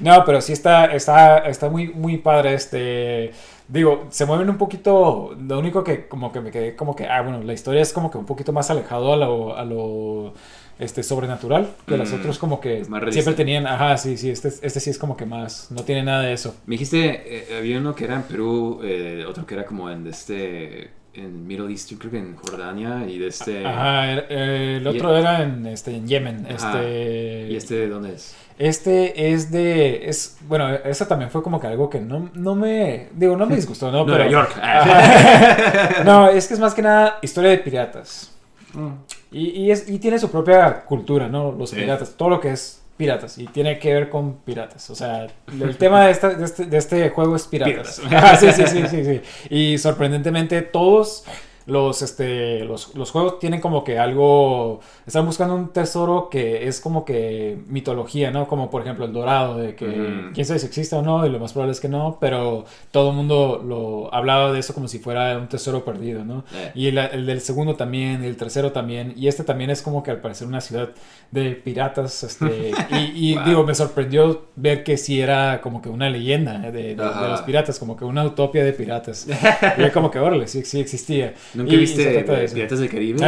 no, 0.00 0.24
pero 0.24 0.40
sí 0.40 0.54
está, 0.54 0.86
está, 0.86 1.40
está 1.40 1.68
muy, 1.68 1.88
muy 1.88 2.16
padre 2.16 2.54
este... 2.54 3.32
Digo, 3.70 4.06
se 4.10 4.26
mueven 4.26 4.50
un 4.50 4.58
poquito. 4.58 5.36
Lo 5.40 5.58
único 5.58 5.84
que 5.84 6.08
como 6.08 6.32
que 6.32 6.40
me 6.40 6.50
quedé 6.50 6.74
como 6.74 6.96
que, 6.96 7.06
ah, 7.06 7.22
bueno, 7.22 7.42
la 7.42 7.52
historia 7.52 7.80
es 7.80 7.92
como 7.92 8.10
que 8.10 8.18
un 8.18 8.26
poquito 8.26 8.52
más 8.52 8.68
alejado 8.70 9.12
a 9.12 9.16
lo, 9.16 9.56
a 9.56 9.64
lo 9.64 10.34
este, 10.80 11.02
sobrenatural 11.02 11.68
que 11.86 11.96
mm, 11.96 12.14
otros 12.14 12.38
como 12.38 12.60
que 12.60 12.84
siempre 13.10 13.34
tenían, 13.34 13.66
ajá, 13.66 13.96
sí, 13.96 14.16
sí, 14.16 14.30
este, 14.30 14.48
este 14.48 14.80
sí 14.80 14.90
es 14.90 14.98
como 14.98 15.16
que 15.16 15.26
más, 15.26 15.70
no 15.70 15.84
tiene 15.84 16.02
nada 16.02 16.22
de 16.22 16.32
eso. 16.32 16.56
Me 16.66 16.74
dijiste, 16.74 17.22
eh, 17.26 17.58
había 17.58 17.78
uno 17.78 17.94
que 17.94 18.04
era 18.04 18.16
en 18.16 18.22
Perú, 18.22 18.80
eh, 18.82 19.24
otro 19.28 19.46
que 19.46 19.54
era 19.54 19.64
como 19.64 19.88
en 19.90 20.06
este 20.06 20.90
en 21.12 21.46
Middle 21.46 21.70
East, 21.70 21.90
yo 21.90 21.98
creo 21.98 22.12
que 22.12 22.18
en 22.18 22.36
Jordania 22.36 23.04
y 23.08 23.18
de 23.18 23.26
este... 23.26 23.66
Ajá, 23.66 24.12
el 24.12 24.86
otro 24.86 25.16
era 25.16 25.42
en, 25.42 25.66
este, 25.66 25.94
en 25.94 26.06
Yemen. 26.06 26.46
Este... 26.48 27.48
¿Y 27.50 27.56
este 27.56 27.74
de 27.74 27.88
dónde 27.88 28.14
es? 28.14 28.36
Este 28.60 29.32
es 29.32 29.50
de... 29.50 30.06
Es, 30.06 30.36
bueno, 30.42 30.68
esa 30.68 31.08
también 31.08 31.30
fue 31.30 31.42
como 31.42 31.58
que 31.58 31.66
algo 31.66 31.88
que 31.88 31.98
no, 31.98 32.28
no 32.34 32.54
me... 32.54 33.08
Digo, 33.14 33.34
no 33.34 33.46
me 33.46 33.56
disgustó, 33.60 33.90
¿no? 33.90 34.04
Nueva 34.04 34.28
York. 34.28 34.54
no, 36.04 36.28
es 36.28 36.46
que 36.46 36.52
es 36.52 36.60
más 36.60 36.74
que 36.74 36.82
nada 36.82 37.18
historia 37.22 37.52
de 37.52 37.58
piratas. 37.58 38.30
Mm. 38.74 38.90
Y, 39.32 39.62
y, 39.62 39.70
es, 39.70 39.88
y 39.88 39.98
tiene 39.98 40.18
su 40.18 40.30
propia 40.30 40.82
cultura, 40.82 41.26
¿no? 41.26 41.52
Los 41.52 41.72
piratas, 41.72 42.10
todo 42.18 42.28
lo 42.28 42.38
que 42.38 42.50
es 42.52 42.82
piratas 42.98 43.38
y 43.38 43.46
tiene 43.46 43.78
que 43.78 43.94
ver 43.94 44.10
con 44.10 44.34
piratas. 44.40 44.90
O 44.90 44.94
sea, 44.94 45.26
el 45.50 45.76
tema 45.78 46.04
de, 46.04 46.10
esta, 46.10 46.28
de, 46.28 46.44
este, 46.44 46.66
de 46.66 46.76
este, 46.76 47.08
juego 47.08 47.36
es 47.36 47.46
piratas. 47.46 48.02
Ah, 48.10 48.36
sí, 48.36 48.52
sí, 48.52 48.64
sí, 48.66 48.82
sí, 48.88 49.04
sí. 49.06 49.20
Y 49.48 49.78
sorprendentemente 49.78 50.60
todos 50.60 51.24
los, 51.70 52.02
este, 52.02 52.64
los, 52.64 52.94
los, 52.94 53.10
juegos 53.10 53.38
tienen 53.38 53.60
como 53.60 53.84
que 53.84 53.98
algo, 53.98 54.80
están 55.06 55.24
buscando 55.24 55.54
un 55.54 55.68
tesoro 55.68 56.28
que 56.30 56.66
es 56.66 56.80
como 56.80 57.04
que 57.04 57.58
mitología, 57.68 58.30
¿no? 58.30 58.48
Como 58.48 58.70
por 58.70 58.82
ejemplo 58.82 59.04
el 59.04 59.12
dorado, 59.12 59.56
de 59.56 59.74
que 59.76 60.30
quién 60.34 60.44
sabe 60.44 60.58
si 60.58 60.66
existe 60.66 60.96
o 60.96 61.02
no, 61.02 61.24
y 61.24 61.30
lo 61.30 61.38
más 61.38 61.52
probable 61.52 61.72
es 61.72 61.80
que 61.80 61.88
no, 61.88 62.18
pero 62.20 62.64
todo 62.90 63.10
el 63.10 63.16
mundo 63.16 63.62
lo 63.64 64.12
hablaba 64.12 64.52
de 64.52 64.58
eso 64.58 64.74
como 64.74 64.88
si 64.88 64.98
fuera 64.98 65.38
un 65.38 65.48
tesoro 65.48 65.84
perdido, 65.84 66.24
¿no? 66.24 66.44
Eh. 66.54 66.72
Y 66.74 66.86
el, 66.88 66.98
el, 66.98 67.26
del 67.26 67.40
segundo 67.40 67.76
también, 67.76 68.24
y 68.24 68.26
el 68.26 68.36
tercero 68.36 68.72
también, 68.72 69.14
y 69.16 69.28
este 69.28 69.44
también 69.44 69.70
es 69.70 69.80
como 69.80 70.02
que 70.02 70.10
al 70.10 70.20
parecer 70.20 70.48
una 70.48 70.60
ciudad 70.60 70.90
de 71.30 71.52
piratas, 71.52 72.24
este, 72.24 72.72
y, 73.14 73.38
digo, 73.44 73.64
me 73.64 73.74
sorprendió 73.74 74.46
ver 74.56 74.82
que 74.82 74.96
sí 74.96 75.20
era 75.20 75.60
como 75.60 75.80
que 75.80 75.88
una 75.88 76.10
leyenda 76.10 76.58
de, 76.58 76.96
de, 76.96 76.96
los 76.96 77.42
piratas, 77.42 77.78
como 77.78 77.96
que 77.96 78.04
una 78.04 78.24
utopía 78.24 78.64
de 78.64 78.72
piratas. 78.72 79.26
y 79.78 79.90
como 79.90 80.10
que, 80.10 80.18
órale, 80.18 80.48
sí, 80.48 80.64
sí 80.64 80.80
existía. 80.80 81.34
¿Nunca 81.60 81.76
viste 81.76 82.24
Piratas 82.54 82.78
del 82.80 82.88
Caribe? 82.88 83.18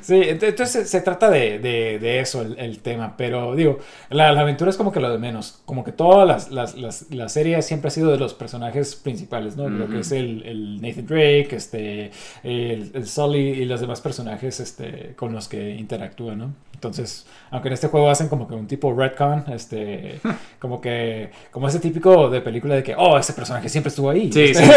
sí, 0.00 0.20
entonces 0.24 0.88
se, 0.88 1.00
trata 1.00 1.30
de, 1.30 1.58
de, 1.58 2.20
eso 2.20 2.42
el, 2.56 2.78
tema, 2.78 3.16
pero 3.16 3.54
digo, 3.54 3.78
la, 4.10 4.28
aventura 4.28 4.70
es 4.70 4.76
como 4.76 4.92
que 4.92 5.00
lo 5.00 5.10
de 5.10 5.18
menos, 5.18 5.60
como 5.64 5.84
que 5.84 5.92
toda 5.92 6.24
las, 6.24 6.50
las, 6.50 6.76
las, 6.76 7.10
la 7.10 7.28
serie 7.28 7.60
siempre 7.62 7.88
ha 7.88 7.90
sido 7.90 8.10
de 8.10 8.18
los 8.18 8.34
personajes 8.34 8.94
principales, 8.96 9.56
¿no? 9.56 9.68
Lo 9.68 9.88
que 9.88 10.00
es 10.00 10.12
el, 10.12 10.42
el, 10.44 10.80
Nathan 10.80 11.06
Drake, 11.06 11.48
este, 11.50 12.10
el, 12.42 12.90
el 12.94 13.06
Sully 13.06 13.38
y 13.38 13.64
los 13.64 13.80
demás 13.80 14.00
personajes 14.00 14.60
este, 14.60 15.14
con 15.16 15.32
los 15.32 15.48
que 15.48 15.74
interactúan, 15.74 16.38
¿no? 16.38 16.68
Entonces, 16.78 17.26
aunque 17.50 17.66
en 17.66 17.74
este 17.74 17.88
juego 17.88 18.08
hacen 18.08 18.28
como 18.28 18.46
que 18.46 18.54
un 18.54 18.68
tipo 18.68 18.94
retcon, 18.94 19.46
este, 19.52 20.20
como 20.60 20.80
que, 20.80 21.30
como 21.50 21.66
ese 21.66 21.80
típico 21.80 22.30
de 22.30 22.40
película 22.40 22.76
de 22.76 22.84
que, 22.84 22.94
oh, 22.96 23.18
ese 23.18 23.32
personaje 23.32 23.68
siempre 23.68 23.88
estuvo 23.88 24.08
ahí. 24.08 24.32
Sí, 24.32 24.42
este, 24.44 24.64
sí. 24.64 24.70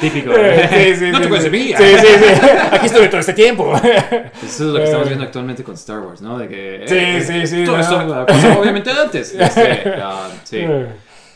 Típico. 0.00 0.30
Sí, 0.70 0.94
sí, 0.98 1.10
no 1.10 1.20
te 1.20 1.28
puedes 1.28 1.44
Sí, 1.44 1.74
sí, 1.74 2.06
sí. 2.06 2.46
Aquí 2.72 2.86
estuve 2.86 3.08
todo 3.08 3.20
este 3.20 3.32
tiempo. 3.32 3.74
Eso 3.74 4.30
es 4.42 4.60
lo 4.60 4.74
que 4.78 4.84
estamos 4.84 5.06
eh. 5.06 5.10
viendo 5.10 5.24
actualmente 5.24 5.64
con 5.64 5.74
Star 5.74 6.00
Wars, 6.00 6.20
¿no? 6.20 6.38
De 6.38 6.48
que. 6.48 6.82
Sí, 6.86 6.94
eh, 6.96 7.22
sí, 7.22 7.46
sí. 7.46 7.64
Todo 7.64 7.76
no. 7.76 8.26
esto 8.26 8.60
obviamente 8.60 8.90
antes. 8.90 9.34
Este, 9.46 9.94
uh, 9.98 10.32
sí. 10.44 10.64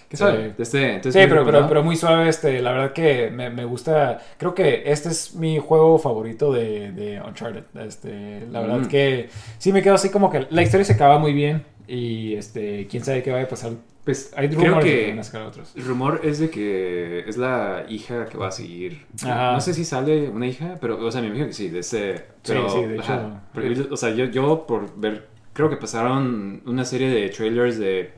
¿Qué 0.09 0.17
sabe? 0.17 0.55
Este, 0.59 1.01
sí, 1.05 1.11
pero, 1.13 1.45
pero, 1.45 1.69
pero, 1.69 1.85
muy 1.85 1.95
suave. 1.95 2.29
Este, 2.29 2.61
la 2.61 2.73
verdad 2.73 2.93
que 2.93 3.31
me, 3.31 3.49
me, 3.49 3.65
gusta. 3.65 4.19
Creo 4.39 4.55
que 4.55 4.83
este 4.87 5.09
es 5.09 5.35
mi 5.37 5.61
juego 5.61 5.99
favorito 5.99 6.53
de, 6.53 6.91
de 6.91 7.21
Uncharted. 7.21 7.63
Este, 7.87 8.47
la 8.51 8.61
verdad 8.61 8.79
mm. 8.81 8.89
que 8.89 9.31
sí 9.59 9.73
me 9.73 9.83
quedo 9.83 9.95
así 9.95 10.11
como 10.11 10.29
que 10.29 10.49
la 10.51 10.63
historia 10.63 10.85
se 10.85 10.95
acaba 10.95 11.19
muy 11.19 11.33
bien. 11.33 11.65
Y 11.87 12.35
este, 12.35 12.89
quién 12.89 13.05
sabe 13.05 13.23
qué 13.23 13.31
va 13.31 13.41
a 13.41 13.49
pasar. 13.49 13.73
Pues 14.11 14.33
hay 14.37 14.49
rumores 14.49 14.85
que, 14.85 15.15
de 15.15 15.31
que 15.31 15.39
otros. 15.39 15.73
El 15.77 15.85
rumor 15.85 16.21
es 16.25 16.39
de 16.41 16.51
que 16.51 17.25
es 17.29 17.37
la 17.37 17.85
hija 17.89 18.27
que 18.27 18.37
va 18.37 18.49
a 18.49 18.51
seguir. 18.51 19.07
No 19.25 19.61
sé 19.61 19.73
si 19.73 19.85
sale 19.85 20.29
una 20.29 20.47
hija, 20.47 20.79
pero, 20.81 20.99
o 21.05 21.13
sea, 21.13 21.21
me 21.21 21.29
imagino 21.29 21.47
que 21.47 21.53
sí, 21.53 21.69
de 21.69 21.79
ese. 21.79 22.25
Pero, 22.45 22.69
sí, 22.69 22.79
sí, 22.81 22.87
de 22.87 22.97
hecho. 22.97 23.89
o 23.91 23.97
sea, 23.97 24.11
yo, 24.11 24.25
yo 24.25 24.67
por 24.67 24.99
ver, 24.99 25.29
creo 25.53 25.71
que 25.71 25.77
pasaron 25.77 26.63
una 26.67 26.85
serie 26.85 27.09
de 27.09 27.29
trailers 27.29 27.79
de 27.79 28.13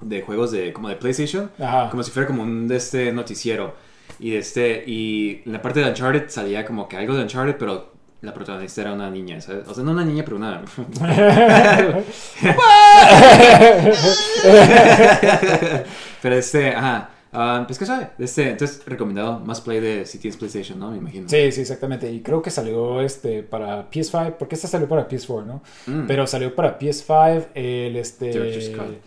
de 0.00 0.22
juegos 0.22 0.52
de 0.52 0.72
como 0.72 0.88
de 0.88 0.96
PlayStation, 0.96 1.50
como 1.90 2.02
si 2.02 2.10
fuera 2.10 2.26
como 2.26 2.42
un 2.42 2.68
de 2.68 2.76
este 2.76 3.12
noticiero. 3.12 3.74
Y 4.18 4.30
de 4.30 4.38
este 4.38 4.84
y 4.86 5.42
en 5.44 5.52
la 5.52 5.60
parte 5.60 5.80
de 5.80 5.90
Uncharted 5.90 6.28
salía 6.28 6.64
como 6.64 6.88
que 6.88 6.96
algo 6.96 7.14
de 7.14 7.22
Uncharted, 7.22 7.56
pero 7.58 7.92
la 8.22 8.32
protagonista 8.32 8.80
era 8.80 8.92
una 8.92 9.10
niña, 9.10 9.38
O 9.38 9.40
sea, 9.40 9.84
no 9.84 9.92
una 9.92 10.04
niña, 10.04 10.24
pero 10.24 10.36
una 10.36 10.62
Pero 16.22 16.34
este, 16.34 16.74
ajá, 16.74 17.10
Ah, 17.38 17.64
pues 17.66 17.78
qué 17.78 17.84
sabe. 17.84 18.08
Este, 18.18 18.50
entonces, 18.50 18.82
recomendado 18.86 19.40
más 19.40 19.60
play 19.60 19.80
de 19.80 20.06
si 20.06 20.18
tienes 20.18 20.38
PlayStation, 20.38 20.78
¿no? 20.78 20.90
Me 20.90 20.96
imagino. 20.96 21.28
Sí, 21.28 21.52
sí, 21.52 21.60
exactamente. 21.60 22.10
Y 22.10 22.22
creo 22.22 22.40
que 22.40 22.50
salió 22.50 23.02
este 23.02 23.42
para 23.42 23.90
PS5, 23.90 24.36
porque 24.38 24.54
este 24.54 24.68
salió 24.68 24.88
para 24.88 25.06
PS4, 25.06 25.44
¿no? 25.44 25.62
Mm. 25.86 26.06
Pero 26.06 26.26
salió 26.26 26.54
para 26.54 26.78
PS5 26.78 27.48
el 27.54 27.96
este. 27.96 28.30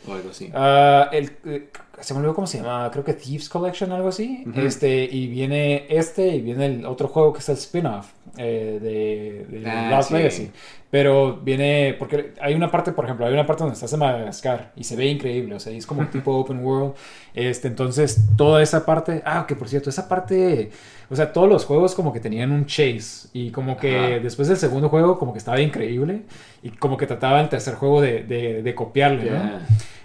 o 0.07 0.13
algo 0.13 0.29
así. 0.29 0.51
Uh, 0.53 1.09
el, 1.11 1.31
eh, 1.45 1.69
se 2.01 2.13
me 2.13 2.19
olvidó 2.19 2.35
cómo 2.35 2.47
se 2.47 2.59
llama, 2.59 2.89
creo 2.91 3.03
que 3.03 3.13
Thieves 3.13 3.49
Collection, 3.49 3.91
algo 3.91 4.09
así. 4.09 4.45
Este, 4.55 5.03
y 5.03 5.27
viene 5.27 5.85
este 5.89 6.35
y 6.35 6.41
viene 6.41 6.65
el 6.65 6.85
otro 6.85 7.07
juego 7.07 7.33
que 7.33 7.39
es 7.39 7.49
el 7.49 7.55
spin-off 7.55 8.07
eh, 8.37 8.79
de, 8.81 9.59
de 9.59 9.69
ah, 9.69 10.01
Legacy. 10.09 10.51
Pero 10.91 11.37
viene, 11.37 11.95
porque 11.99 12.33
hay 12.41 12.55
una 12.55 12.71
parte, 12.71 12.91
por 12.91 13.05
ejemplo, 13.05 13.25
hay 13.25 13.33
una 13.33 13.45
parte 13.45 13.61
donde 13.61 13.75
estás 13.75 13.93
en 13.93 13.99
Madagascar 13.99 14.71
y 14.75 14.83
se 14.83 14.95
ve 14.95 15.05
increíble, 15.05 15.53
o 15.53 15.59
sea, 15.59 15.71
es 15.71 15.85
como 15.85 16.05
tipo 16.11 16.35
open 16.35 16.63
world. 16.63 16.95
Este, 17.35 17.67
entonces, 17.67 18.25
toda 18.35 18.63
esa 18.63 18.85
parte, 18.85 19.21
ah, 19.23 19.45
que 19.47 19.55
por 19.55 19.69
cierto, 19.69 19.91
esa 19.91 20.07
parte, 20.07 20.71
o 21.09 21.15
sea, 21.15 21.31
todos 21.31 21.47
los 21.47 21.65
juegos 21.65 21.93
como 21.93 22.11
que 22.11 22.19
tenían 22.19 22.51
un 22.51 22.65
chase 22.65 23.29
y 23.33 23.51
como 23.51 23.77
que 23.77 24.19
después 24.19 24.47
del 24.47 24.57
segundo 24.57 24.89
juego 24.89 25.19
como 25.19 25.31
que 25.31 25.39
estaba 25.39 25.61
increíble 25.61 26.23
y 26.63 26.71
como 26.71 26.97
que 26.97 27.05
trataba 27.05 27.39
el 27.39 27.49
tercer 27.49 27.75
juego 27.75 28.01
de, 28.01 28.23
de, 28.23 28.63
de 28.63 28.75
copiarle, 28.75 29.29
¿no? 29.29 29.59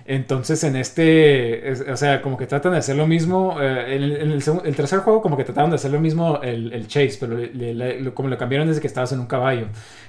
Entonces 0.07 0.63
en 0.65 0.77
este, 0.77 1.73
o 1.91 1.97
sea, 1.97 2.21
como 2.21 2.37
que 2.37 2.47
tratan 2.47 2.73
de 2.73 2.79
hacer 2.79 2.95
lo 2.95 3.07
mismo, 3.07 3.57
eh, 3.61 3.97
en, 3.97 4.31
el, 4.33 4.77
tercer 4.77 4.99
juego 4.99 5.23
como 5.23 5.37
que 5.37 5.45
trataron 5.45 5.71
de 5.71 5.77
hacer 5.77 5.91
lo 5.91 6.01
mismo 6.01 6.41
el, 6.43 6.87
chase, 6.89 7.17
pero 7.19 8.13
como 8.13 8.29
lo 8.29 8.37
cambiaron 8.37 8.69
desde 8.69 8.83
que 8.83 8.87
estabas 8.87 9.13
en 9.13 9.21
un 9.21 9.27
caballo. 9.27 9.69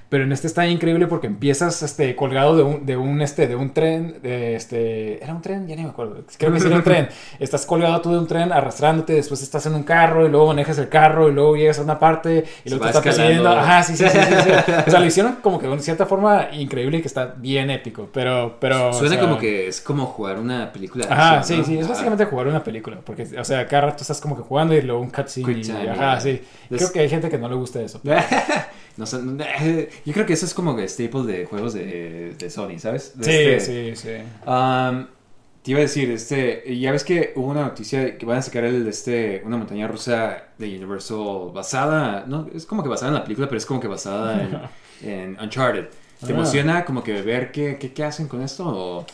Pero 0.10 0.24
en 0.24 0.32
este 0.32 0.48
está 0.48 0.68
increíble 0.68 1.08
porque 1.08 1.28
empiezas 1.28 1.82
este, 1.82 2.16
colgado 2.16 2.56
de 2.56 2.64
un, 2.64 2.86
de 2.86 2.96
un, 2.96 3.22
este, 3.22 3.48
de 3.48 3.56
un 3.56 3.74
tren. 3.74 4.20
De 4.22 4.56
este, 4.56 5.24
¿Era 5.24 5.34
un 5.34 5.42
tren? 5.42 5.68
Ya 5.68 5.76
ni 5.76 5.84
me 5.84 5.90
acuerdo. 5.90 6.24
Creo 6.38 6.54
que 6.54 6.60
sí 6.60 6.68
era 6.68 6.76
un 6.76 6.84
tren. 6.84 7.10
Estás 7.40 7.66
colgado 7.66 8.00
tú 8.02 8.12
de 8.12 8.20
un 8.20 8.28
tren 8.28 8.52
arrastrándote, 8.52 9.14
después 9.14 9.42
estás 9.42 9.66
en 9.66 9.74
un 9.74 9.84
carro 9.84 10.26
y 10.26 10.30
luego 10.30 10.48
manejas 10.48 10.78
el 10.78 10.90
carro 10.90 11.30
y 11.30 11.34
luego 11.34 11.56
llegas 11.56 11.80
a 11.80 11.82
una 11.82 12.00
parte 12.00 12.46
y 12.64 12.70
luego 12.70 12.84
te 12.86 12.90
estás 12.90 13.04
persiguiendo. 13.04 13.50
Ajá, 13.50 13.84
sí, 13.84 13.96
sí, 13.98 14.06
sí, 14.08 14.20
sí, 14.20 14.52
O 14.88 14.92
sea, 14.92 15.00
lo 15.00 15.06
hicieron 15.06 15.36
como 15.42 15.60
que 15.60 15.68
de 15.68 15.80
cierta 15.80 16.06
forma 16.06 16.50
increíble 16.54 16.98
y 16.98 17.02
que 17.02 17.08
está 17.08 17.34
bien 17.38 17.70
épico. 17.70 18.10
Pero. 18.14 18.58
pero 18.60 18.94
Suena 18.94 19.20
como 19.20 19.38
que 19.38 19.68
es 19.68 19.82
como 19.82 20.06
jugar 20.06 20.40
una 20.40 20.72
película 20.72 21.06
Ajá, 21.10 21.44
sí, 21.44 21.64
sí, 21.66 21.78
es 21.78 21.88
básicamente 21.88 22.26
jugar 22.26 22.48
una 22.48 22.64
película, 22.64 22.98
porque, 23.04 23.28
o 23.38 23.44
sea, 23.44 23.66
cada 23.68 23.88
rato 23.88 24.02
estás 24.02 24.22
como 24.22 24.36
que 24.36 24.44
jugando 24.44 24.76
y 24.76 24.82
luego 24.82 25.02
un 25.02 25.10
cutscene 25.10 25.90
ajá, 25.90 26.20
sí. 26.20 26.42
Creo 26.70 26.92
que 26.92 27.00
hay 27.00 27.10
gente 27.10 27.30
que 27.30 27.38
no 27.38 27.50
le 27.50 27.56
gusta 27.56 27.82
eso. 27.82 28.02
no 28.98 29.06
sé, 29.06 29.18
yo 30.06 30.14
creo 30.14 30.26
que 30.26 30.34
eso 30.34 30.46
es 30.46 30.54
como 30.54 30.76
que 30.76 30.88
staple 30.88 31.24
de 31.24 31.46
juegos 31.46 31.74
de, 31.74 32.34
de 32.38 32.50
Sony, 32.50 32.80
¿sabes? 32.80 33.18
De 33.18 33.24
Sí, 33.26 33.32
este- 33.72 33.96
sí, 33.96 34.08
sí. 34.10 34.50
Um, 34.50 35.08
te 35.64 35.72
iba 35.72 35.80
a 35.80 35.82
decir, 35.84 36.12
este, 36.12 36.78
ya 36.80 36.92
ves 36.92 37.04
que 37.04 37.34
hubo 37.36 37.48
una 37.50 37.64
noticia 37.64 38.18
que 38.20 38.26
van 38.26 38.38
a 38.38 38.42
sacar 38.44 38.64
el, 38.66 38.88
este, 38.88 39.42
una 39.46 39.58
montaña 39.58 39.88
rusa 39.88 40.44
de 40.60 40.68
Universal 40.76 41.52
basada, 41.54 42.24
no, 42.28 42.48
es 42.54 42.66
como 42.68 42.84
que 42.84 42.90
basada 42.90 43.10
en 43.10 43.16
la 43.16 43.24
película, 43.24 43.48
pero 43.48 43.58
es 43.58 43.66
como 43.66 43.80
que 43.80 43.88
basada 43.88 44.42
en, 44.44 44.60
en 45.10 45.38
Uncharted. 45.42 45.86
¿Te 46.20 46.28
Ah. 46.28 46.30
emociona 46.30 46.86
como 46.86 47.04
que 47.04 47.22
ver 47.22 47.52
qué, 47.52 47.78
qué, 47.80 47.92
qué 47.94 48.04
hacen 48.04 48.28
con 48.28 48.42
esto? 48.44 48.64
O... 48.66 49.06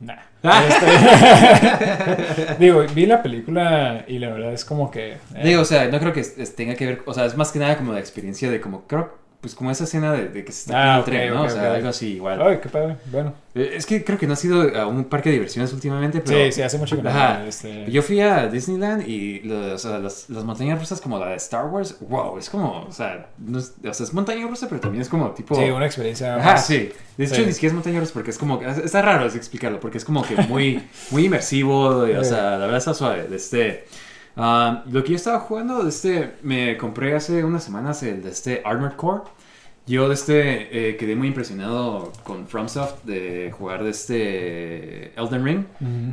Nah. 0.00 0.16
Ah. 0.42 0.64
Este- 0.68 2.54
Digo, 2.58 2.84
vi 2.94 3.06
la 3.06 3.22
película 3.22 4.04
y 4.08 4.18
la 4.18 4.30
verdad 4.30 4.52
es 4.52 4.64
como 4.64 4.90
que... 4.90 5.12
eh, 5.12 5.18
Digo, 5.44 5.62
o 5.62 5.64
sea, 5.64 5.86
no 5.88 5.98
creo 6.00 6.12
que 6.12 6.22
tenga 6.56 6.74
que 6.74 6.86
ver, 6.86 7.02
o 7.06 7.14
sea, 7.14 7.24
es 7.26 7.36
más 7.36 7.52
que 7.52 7.58
nada 7.58 7.76
como 7.76 7.92
la 7.92 8.00
experiencia 8.00 8.50
de 8.50 8.60
como, 8.60 8.82
creo, 8.86 9.16
pues 9.40 9.54
como 9.54 9.70
esa 9.70 9.84
escena 9.84 10.12
de, 10.12 10.28
de 10.28 10.44
que 10.44 10.52
se 10.52 10.60
está 10.70 10.76
Ah, 10.78 10.84
en 10.88 10.94
el 10.94 11.00
ok, 11.00 11.04
tren, 11.06 11.34
¿no? 11.34 11.40
ok, 11.42 11.46
o 11.46 11.50
sea, 11.50 11.62
ok. 11.70 11.76
algo 11.76 11.88
así 11.88 12.06
igual. 12.14 12.42
Ay, 12.42 12.58
qué 12.62 12.68
padre. 12.68 12.96
Bueno, 13.10 13.32
Eh, 13.54 13.72
Es 13.74 13.86
que 13.86 14.04
creo 14.04 14.18
que 14.18 14.26
no 14.26 14.34
ha 14.34 14.36
sido 14.36 14.60
a 14.78 14.86
un 14.86 15.04
parque 15.04 15.30
de 15.30 15.34
diversiones 15.34 15.72
últimamente, 15.72 16.20
pero... 16.20 16.44
sí, 16.46 16.52
sí, 16.52 16.62
hace 16.62 16.76
mucho 16.78 16.96
que 16.96 17.02
no. 17.02 17.08
Ajá. 17.10 17.46
este, 17.46 17.90
Yo 17.90 18.02
fui 18.02 18.20
a 18.20 18.46
Disneyland 18.48 19.08
y 19.08 19.40
lo- 19.40 19.74
o 19.74 19.78
sea, 19.78 19.98
las, 19.98 20.28
las 20.30 20.44
montañas 20.44 20.78
rusas 20.78 21.00
como 21.00 21.18
la 21.18 21.28
de 21.28 21.36
Star 21.36 21.66
Wars, 21.66 21.96
wow, 22.00 22.36
es 22.38 22.48
como, 22.50 22.82
o 22.82 22.92
sea, 22.92 23.28
no 23.38 23.58
es, 23.58 23.74
o 23.84 23.94
sea, 23.94 24.04
es 24.04 24.12
montaña 24.14 24.46
rusa, 24.46 24.68
pero 24.68 24.80
también 24.80 25.02
es 25.02 25.08
como 25.08 25.30
tipo... 25.30 25.54
Sí, 25.54 25.70
una 25.70 25.86
experiencia 25.86 26.36
Ajá, 26.36 26.52
más- 26.52 26.66
sí. 26.66 26.90
De 27.16 27.24
hecho, 27.24 27.34
Sí. 27.36 27.46
ni 27.46 27.52
siquiera 27.52 27.70
es 27.72 27.74
montaña 27.74 27.98
rusa 28.00 28.12
porque 28.12 28.30
es 28.30 28.38
como... 28.38 28.60
Está 28.62 29.02
raro 29.02 29.26
explicarlo 29.26 29.80
porque 29.80 29.98
es 29.98 30.04
como 30.04 30.22
que 30.22 30.36
muy, 30.36 30.82
muy 31.10 31.24
inmersivo, 31.26 32.06
y, 32.06 32.12
o 32.12 32.24
sea, 32.24 32.52
la 32.52 32.58
verdad 32.66 32.76
está 32.78 32.94
suave. 32.94 33.26
Este, 33.32 33.84
ah, 34.40 34.84
lo 34.90 35.02
que 35.04 35.10
yo 35.10 35.16
estaba 35.16 35.40
jugando, 35.40 35.86
este, 35.86 36.34
me 36.42 36.76
compré 36.76 37.14
hace 37.14 37.44
unas 37.44 37.62
semanas 37.62 38.02
el 38.02 38.22
de 38.22 38.30
este 38.30 38.62
Armored 38.64 38.96
Core. 38.96 39.22
Yo 39.86 40.08
de 40.08 40.14
este 40.14 40.90
eh, 40.90 40.96
quedé 40.96 41.16
muy 41.16 41.28
impresionado 41.28 42.12
con 42.22 42.46
FromSoft 42.46 43.04
de 43.04 43.50
jugar 43.50 43.82
de 43.82 43.90
este 43.90 45.12
Elden 45.18 45.44
Ring. 45.44 45.64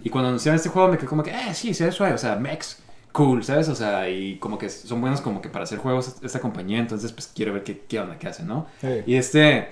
Y 0.03 0.09
cuando 0.09 0.29
anunciaron 0.29 0.55
este 0.55 0.69
juego 0.69 0.87
me 0.87 0.97
quedé 0.97 1.07
como 1.07 1.21
que, 1.21 1.31
eh, 1.31 1.53
sí, 1.53 1.73
se 1.73 1.85
ve 1.85 1.91
suave, 1.91 2.13
o 2.13 2.17
sea, 2.17 2.35
mechs, 2.37 2.81
cool, 3.11 3.43
¿sabes? 3.43 3.69
O 3.69 3.75
sea, 3.75 4.09
y 4.09 4.37
como 4.37 4.57
que 4.57 4.69
son 4.69 5.01
buenos 5.01 5.21
como 5.21 5.41
que 5.41 5.49
para 5.49 5.63
hacer 5.65 5.77
juegos 5.77 6.15
esta 6.21 6.39
compañía, 6.39 6.79
entonces 6.79 7.11
pues 7.11 7.31
quiero 7.35 7.53
ver 7.53 7.63
qué, 7.63 7.83
qué 7.87 7.99
onda, 7.99 8.17
qué 8.17 8.27
hacen, 8.27 8.47
¿no? 8.47 8.67
Sí. 8.81 9.03
Y 9.05 9.15
este, 9.15 9.69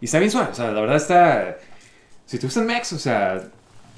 y 0.00 0.04
está 0.04 0.18
bien 0.18 0.30
suave, 0.30 0.50
o 0.52 0.54
sea, 0.54 0.70
la 0.70 0.80
verdad 0.80 0.96
está, 0.96 1.58
si 2.26 2.38
te 2.38 2.46
gustan 2.46 2.66
mechs, 2.66 2.92
o 2.92 2.98
sea, 2.98 3.42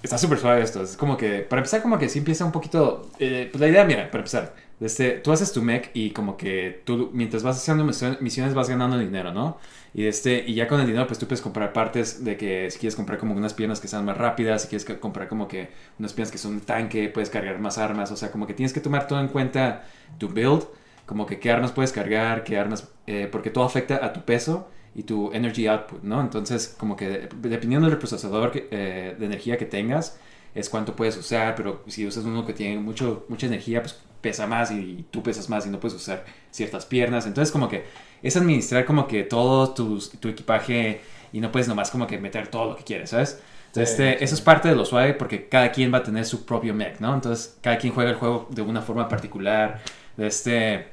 está 0.02 0.18
súper 0.18 0.38
suave 0.38 0.62
esto, 0.62 0.82
es 0.82 0.96
como 0.96 1.16
que, 1.16 1.40
para 1.40 1.60
empezar 1.60 1.82
como 1.82 1.98
que 1.98 2.08
sí 2.08 2.18
empieza 2.20 2.44
un 2.44 2.52
poquito, 2.52 3.10
eh, 3.18 3.48
pues 3.50 3.60
la 3.60 3.68
idea, 3.68 3.84
mira, 3.84 4.10
para 4.10 4.20
empezar, 4.20 4.54
este, 4.80 5.12
tú 5.12 5.30
haces 5.30 5.52
tu 5.52 5.62
mech 5.62 5.90
y 5.92 6.10
como 6.10 6.36
que 6.36 6.82
tú, 6.84 7.10
mientras 7.12 7.42
vas 7.42 7.58
haciendo 7.58 7.84
misiones, 7.84 8.54
vas 8.54 8.68
ganando 8.68 8.98
dinero, 8.98 9.32
¿no? 9.32 9.58
Y, 9.92 10.06
este, 10.06 10.42
y 10.46 10.54
ya 10.54 10.68
con 10.68 10.80
el 10.80 10.86
dinero, 10.86 11.06
pues 11.06 11.18
tú 11.18 11.26
puedes 11.26 11.42
comprar 11.42 11.72
partes 11.72 12.24
de 12.24 12.36
que 12.36 12.70
si 12.70 12.78
quieres 12.78 12.96
comprar 12.96 13.18
como 13.18 13.34
unas 13.34 13.52
piernas 13.52 13.80
que 13.80 13.88
sean 13.88 14.04
más 14.04 14.16
rápidas, 14.16 14.62
si 14.62 14.68
quieres 14.68 14.86
comprar 14.98 15.28
como 15.28 15.48
que 15.48 15.68
unas 15.98 16.14
piernas 16.14 16.32
que 16.32 16.38
son 16.38 16.60
tanque, 16.60 17.08
puedes 17.10 17.28
cargar 17.28 17.58
más 17.58 17.76
armas, 17.76 18.10
o 18.10 18.16
sea, 18.16 18.30
como 18.30 18.46
que 18.46 18.54
tienes 18.54 18.72
que 18.72 18.80
tomar 18.80 19.06
todo 19.06 19.20
en 19.20 19.28
cuenta 19.28 19.84
tu 20.18 20.28
build, 20.28 20.64
como 21.04 21.26
que 21.26 21.38
qué 21.40 21.50
armas 21.50 21.72
puedes 21.72 21.92
cargar, 21.92 22.44
qué 22.44 22.56
armas, 22.56 22.88
eh, 23.06 23.28
porque 23.30 23.50
todo 23.50 23.64
afecta 23.64 24.04
a 24.04 24.12
tu 24.12 24.22
peso 24.24 24.68
y 24.94 25.02
tu 25.04 25.32
energy 25.32 25.66
output, 25.66 26.02
¿no? 26.02 26.20
Entonces, 26.20 26.74
como 26.78 26.96
que 26.96 27.28
dependiendo 27.42 27.88
del 27.88 27.98
procesador 27.98 28.50
que- 28.50 28.68
eh, 28.70 29.16
de 29.18 29.26
energía 29.26 29.56
que 29.56 29.66
tengas, 29.66 30.18
es 30.54 30.68
cuánto 30.68 30.96
puedes 30.96 31.16
usar, 31.16 31.54
pero 31.54 31.82
si 31.86 32.06
usas 32.06 32.24
uno 32.24 32.44
que 32.44 32.52
tiene 32.52 32.78
mucho, 32.80 33.24
mucha 33.28 33.46
energía, 33.46 33.82
pues 33.82 33.98
pesa 34.20 34.46
más 34.46 34.70
y, 34.72 35.06
tú 35.10 35.22
pesas 35.22 35.48
más 35.48 35.64
y 35.66 35.70
no 35.70 35.78
puedes 35.80 35.96
usar 35.96 36.24
ciertas 36.50 36.84
piernas. 36.86 37.26
Entonces, 37.26 37.52
como 37.52 37.68
que 37.68 37.84
es 38.22 38.36
administrar 38.36 38.84
como 38.84 39.06
que 39.06 39.22
todo 39.22 39.70
tus- 39.72 40.10
tu 40.10 40.28
equipaje 40.28 41.00
y 41.32 41.40
no 41.40 41.50
puedes 41.52 41.68
nomás 41.68 41.90
como 41.90 42.06
que 42.06 42.18
meter 42.18 42.48
todo 42.48 42.70
lo 42.70 42.76
que 42.76 42.82
quieres, 42.84 43.10
¿sabes? 43.10 43.40
Entonces, 43.68 43.96
Sí, 43.96 44.02
este, 44.02 44.18
sí. 44.18 44.24
eso 44.24 44.34
es 44.34 44.40
parte 44.40 44.68
de 44.68 44.74
lo 44.74 44.84
suave 44.84 45.14
porque 45.14 45.48
cada 45.48 45.70
quien 45.70 45.94
va 45.94 45.98
a 45.98 46.02
tener 46.02 46.24
su 46.26 46.44
propio 46.44 46.74
mech, 46.74 46.98
¿no? 46.98 47.14
Entonces, 47.14 47.56
cada 47.62 47.78
quien 47.78 47.92
juega 47.94 48.10
el 48.10 48.16
juego 48.16 48.48
de 48.50 48.62
una 48.62 48.82
forma 48.82 49.08
particular. 49.08 49.80
Este, 50.18 50.88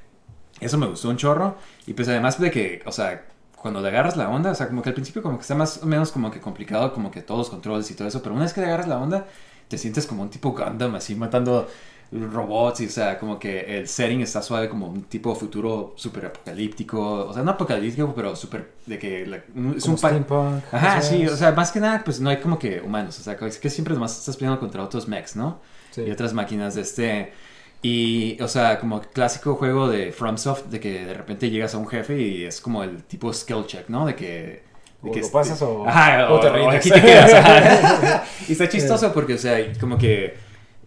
eso 0.59 0.77
me 0.77 0.85
gustó 0.87 1.09
un 1.09 1.17
chorro. 1.17 1.57
Y 1.87 1.93
pues 1.93 2.07
además 2.07 2.39
de 2.39 2.51
que, 2.51 2.81
o 2.85 2.91
sea, 2.91 3.25
cuando 3.61 3.81
le 3.81 3.89
agarras 3.89 4.15
la 4.15 4.29
onda, 4.29 4.51
o 4.51 4.55
sea, 4.55 4.67
como 4.69 4.81
que 4.81 4.89
al 4.89 4.95
principio 4.95 5.21
como 5.21 5.37
que 5.37 5.41
está 5.41 5.55
más 5.55 5.81
o 5.83 5.85
menos 5.85 6.11
como 6.11 6.31
que 6.31 6.39
complicado, 6.39 6.93
como 6.93 7.11
que 7.11 7.21
todos 7.21 7.39
los 7.39 7.49
controles 7.49 7.89
y 7.91 7.95
todo 7.95 8.07
eso, 8.07 8.21
pero 8.21 8.33
una 8.35 8.43
vez 8.45 8.53
que 8.53 8.61
le 8.61 8.67
agarras 8.67 8.87
la 8.87 8.97
onda, 8.99 9.25
te 9.67 9.77
sientes 9.77 10.05
como 10.05 10.21
un 10.23 10.29
tipo 10.29 10.51
Gundam, 10.51 10.95
así 10.95 11.15
matando 11.15 11.67
robots 12.11 12.79
y, 12.81 12.85
o 12.85 12.89
sea, 12.89 13.19
como 13.19 13.37
que 13.37 13.79
el 13.79 13.87
setting 13.87 14.21
está 14.21 14.41
suave 14.41 14.69
como 14.69 14.87
un 14.87 15.03
tipo 15.03 15.35
futuro 15.35 15.93
súper 15.97 16.27
apocalíptico, 16.27 17.25
o 17.27 17.33
sea, 17.33 17.43
no 17.43 17.51
apocalíptico, 17.51 18.13
pero 18.15 18.33
súper 18.35 18.71
de 18.85 18.97
que 18.97 19.25
la- 19.25 19.43
un- 19.55 19.75
es 19.75 19.83
Como 19.83 19.93
un 19.95 19.97
steampunk, 19.97 20.63
Ajá, 20.71 21.01
sí, 21.01 21.23
es. 21.23 21.31
o 21.33 21.35
sea, 21.35 21.51
más 21.51 21.71
que 21.71 21.81
nada, 21.81 22.01
pues 22.05 22.21
no 22.21 22.29
hay 22.29 22.37
como 22.37 22.57
que 22.57 22.79
humanos, 22.79 23.19
o 23.19 23.23
sea, 23.23 23.33
es 23.33 23.57
que 23.57 23.69
siempre 23.69 23.93
nomás 23.93 24.17
estás 24.17 24.37
peleando 24.37 24.59
contra 24.59 24.81
otros 24.83 25.07
mechs, 25.07 25.35
¿no? 25.35 25.59
Sí. 25.91 26.03
y 26.03 26.11
otras 26.11 26.31
máquinas 26.33 26.75
de 26.75 26.81
este. 26.81 27.33
Y, 27.82 28.41
o 28.41 28.47
sea, 28.47 28.80
como 28.80 29.01
clásico 29.01 29.55
juego 29.55 29.88
de 29.88 30.11
FromSoft, 30.11 30.65
de 30.65 30.80
que 30.80 31.05
de 31.05 31.13
repente 31.13 31.49
llegas 31.49 31.75
a 31.75 31.78
un 31.78 31.88
jefe 31.88 32.19
y 32.21 32.43
es 32.43 32.59
como 32.59 32.84
el 32.84 33.03
tipo 33.03 33.32
skill 33.32 33.65
check, 33.67 33.88
¿no? 33.89 34.05
De 34.05 34.15
que. 34.15 34.63
De 35.03 35.09
O 35.09 35.11
que 35.11 35.21
lo 35.21 35.32
pasas 35.32 35.61
o- 35.61 35.88
Ajá, 35.88 36.32
o 36.34 36.39
te 36.39 36.47
o 36.47 36.53
rindes. 36.53 36.75
aquí 36.75 36.89
te 36.89 37.01
quedas. 37.01 37.34
ajá. 37.34 38.23
y 38.47 38.51
está 38.51 38.67
chistoso 38.67 39.13
porque, 39.13 39.36
o 39.36 39.38
sea, 39.38 39.57
como 39.80 39.97
que. 39.97 40.36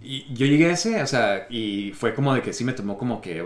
y 0.03 0.27
yo 0.35 0.47
llegué 0.47 0.67
a 0.67 0.73
ese, 0.73 1.01
o 1.03 1.07
sea, 1.07 1.47
y 1.49 1.93
fue 1.93 2.13
como 2.15 2.35
de 2.35 2.43
que 2.43 2.53
sí 2.53 2.65
me 2.65 2.73
tomó 2.73 2.99
como 2.99 3.21
que 3.21 3.45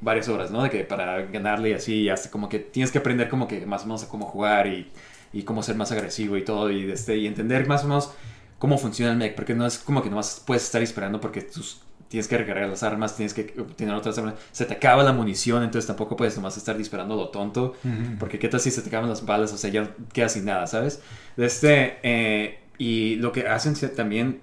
varias 0.00 0.28
horas, 0.28 0.50
¿no? 0.52 0.62
De 0.62 0.70
que 0.70 0.84
para 0.84 1.22
ganarle 1.22 1.70
y 1.70 1.72
así, 1.72 1.94
y 2.02 2.08
hasta 2.10 2.30
como 2.30 2.48
que 2.48 2.58
tienes 2.60 2.92
que 2.92 2.98
aprender 2.98 3.28
como 3.28 3.48
que 3.48 3.66
más 3.66 3.82
o 3.82 3.86
menos 3.86 4.04
a 4.04 4.08
cómo 4.08 4.26
jugar 4.26 4.66
y, 4.68 4.88
y 5.32 5.42
cómo 5.42 5.62
ser 5.62 5.74
más 5.76 5.90
agresivo 5.92 6.36
y 6.36 6.44
todo, 6.44 6.70
y, 6.70 6.90
este, 6.92 7.16
y 7.16 7.26
entender 7.26 7.66
más 7.66 7.84
o 7.84 7.88
menos 7.88 8.12
cómo 8.58 8.78
funciona 8.78 9.10
el 9.12 9.18
mech, 9.18 9.34
porque 9.34 9.54
no 9.54 9.66
es 9.66 9.78
como 9.78 10.02
que 10.02 10.10
nomás 10.10 10.42
puedes 10.46 10.62
estar 10.64 10.80
disparando 10.80 11.20
porque 11.20 11.40
tus, 11.42 11.80
tienes 12.14 12.28
que 12.28 12.38
recargar 12.38 12.68
las 12.68 12.84
armas, 12.84 13.16
tienes 13.16 13.34
que 13.34 13.42
tener 13.42 13.92
otras 13.92 14.16
armas, 14.18 14.34
se 14.52 14.64
te 14.66 14.74
acaba 14.74 15.02
la 15.02 15.12
munición, 15.12 15.64
entonces 15.64 15.88
tampoco 15.88 16.14
puedes 16.14 16.36
nomás 16.36 16.56
estar 16.56 16.78
disparando 16.78 17.16
lo 17.16 17.30
tonto, 17.30 17.74
porque 18.20 18.38
qué 18.38 18.48
tal 18.48 18.60
si 18.60 18.70
se 18.70 18.82
te 18.82 18.88
acaban 18.88 19.08
las 19.08 19.26
balas, 19.26 19.52
o 19.52 19.56
sea, 19.56 19.68
ya 19.68 19.90
quedas 20.12 20.34
sin 20.34 20.44
nada, 20.44 20.68
¿sabes? 20.68 21.02
Este, 21.36 21.98
eh, 22.04 22.60
y 22.78 23.16
lo 23.16 23.32
que 23.32 23.48
hacen 23.48 23.74
también 23.96 24.42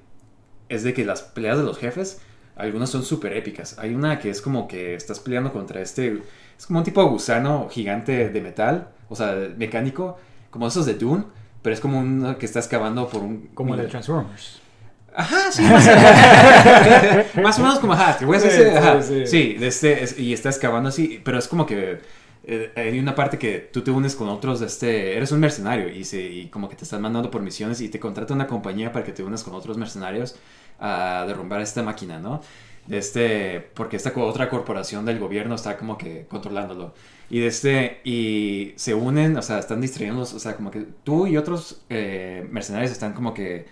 es 0.68 0.84
de 0.84 0.94
que 0.94 1.06
las 1.06 1.22
peleas 1.22 1.58
de 1.60 1.64
los 1.64 1.78
jefes, 1.78 2.20
algunas 2.58 2.90
son 2.90 3.04
súper 3.04 3.38
épicas. 3.38 3.80
Hay 3.80 3.96
una 3.96 4.20
que 4.20 4.30
es 4.30 4.42
como 4.42 4.68
que 4.68 4.94
estás 4.94 5.22
peleando 5.22 5.54
contra 5.54 5.80
este, 5.80 6.22
es 6.58 6.66
como 6.66 6.80
un 6.80 6.86
tipo 6.86 7.02
de 7.02 7.10
gusano 7.10 7.70
gigante 7.72 8.28
de 8.28 8.42
metal, 8.42 8.90
o 9.08 9.16
sea, 9.16 9.34
mecánico, 9.56 10.18
como 10.50 10.68
esos 10.68 10.86
de 10.86 10.96
Dune, 10.96 11.24
pero 11.62 11.74
es 11.74 11.80
como 11.80 12.00
uno 12.00 12.38
que 12.38 12.46
está 12.46 12.60
excavando 12.60 13.08
por 13.08 13.22
un... 13.22 13.50
Como 13.54 13.76
el 13.76 13.84
de 13.84 13.88
Transformers. 13.88 14.61
Ajá, 15.14 15.52
sí, 15.52 15.62
más 15.64 15.88
o 15.88 15.92
menos, 15.92 17.36
más 17.44 17.60
o 17.60 17.62
menos 17.64 17.80
como, 17.80 17.94
ajá, 17.94 18.18
te 18.18 18.26
voy 18.26 18.36
a 18.36 18.40
hacer, 18.40 18.52
sí, 18.52 18.78
ajá, 18.78 19.02
sí. 19.02 19.28
sí, 19.28 19.58
este, 19.60 20.04
es- 20.04 20.18
y 20.18 20.32
está 20.34 20.50
excavando 20.50 20.88
así, 20.90 21.20
pero 21.24 21.38
es 21.38 21.48
como 21.50 21.66
que 21.66 22.00
eh, 22.44 22.72
hay 22.76 22.98
una 22.98 23.14
parte 23.14 23.38
que 23.38 23.60
tú 23.60 23.82
te 23.82 23.92
unes 23.92 24.16
con 24.16 24.30
otros, 24.30 24.62
este, 24.62 25.18
eres 25.18 25.32
un 25.34 25.40
mercenario 25.42 25.90
y, 25.90 26.06
se, 26.06 26.22
y 26.22 26.48
como 26.48 26.70
que 26.70 26.76
te 26.78 26.86
están 26.86 27.02
mandando 27.02 27.30
por 27.30 27.42
misiones 27.42 27.82
y 27.82 27.90
te 27.90 28.00
contrata 28.00 28.34
una 28.34 28.48
compañía 28.48 28.92
para 28.94 29.04
que 29.06 29.12
te 29.12 29.22
unas 29.22 29.44
con 29.44 29.54
otros 29.54 29.78
mercenarios 29.78 30.36
a 30.80 31.26
derrumbar 31.28 31.62
esta 31.62 31.84
máquina, 31.84 32.18
¿no? 32.20 32.42
Este, 32.90 33.60
porque 33.76 33.98
esta 33.98 34.12
otra 34.16 34.50
corporación 34.50 35.06
del 35.06 35.20
gobierno 35.20 35.56
está 35.56 35.78
como 35.78 35.98
que 35.98 36.26
controlándolo. 36.28 36.94
Y 37.30 37.40
de 37.40 37.48
este, 37.48 38.02
y 38.04 38.74
se 38.76 38.94
unen, 38.96 39.38
o 39.38 39.42
sea, 39.42 39.60
están 39.60 39.80
distrayéndolos, 39.82 40.34
o 40.34 40.40
sea, 40.40 40.56
como 40.56 40.72
que 40.72 40.86
tú 41.04 41.28
y 41.28 41.38
otros 41.38 41.82
eh, 41.90 42.48
mercenarios 42.52 42.92
están 42.92 43.14
como 43.14 43.34
que 43.34 43.66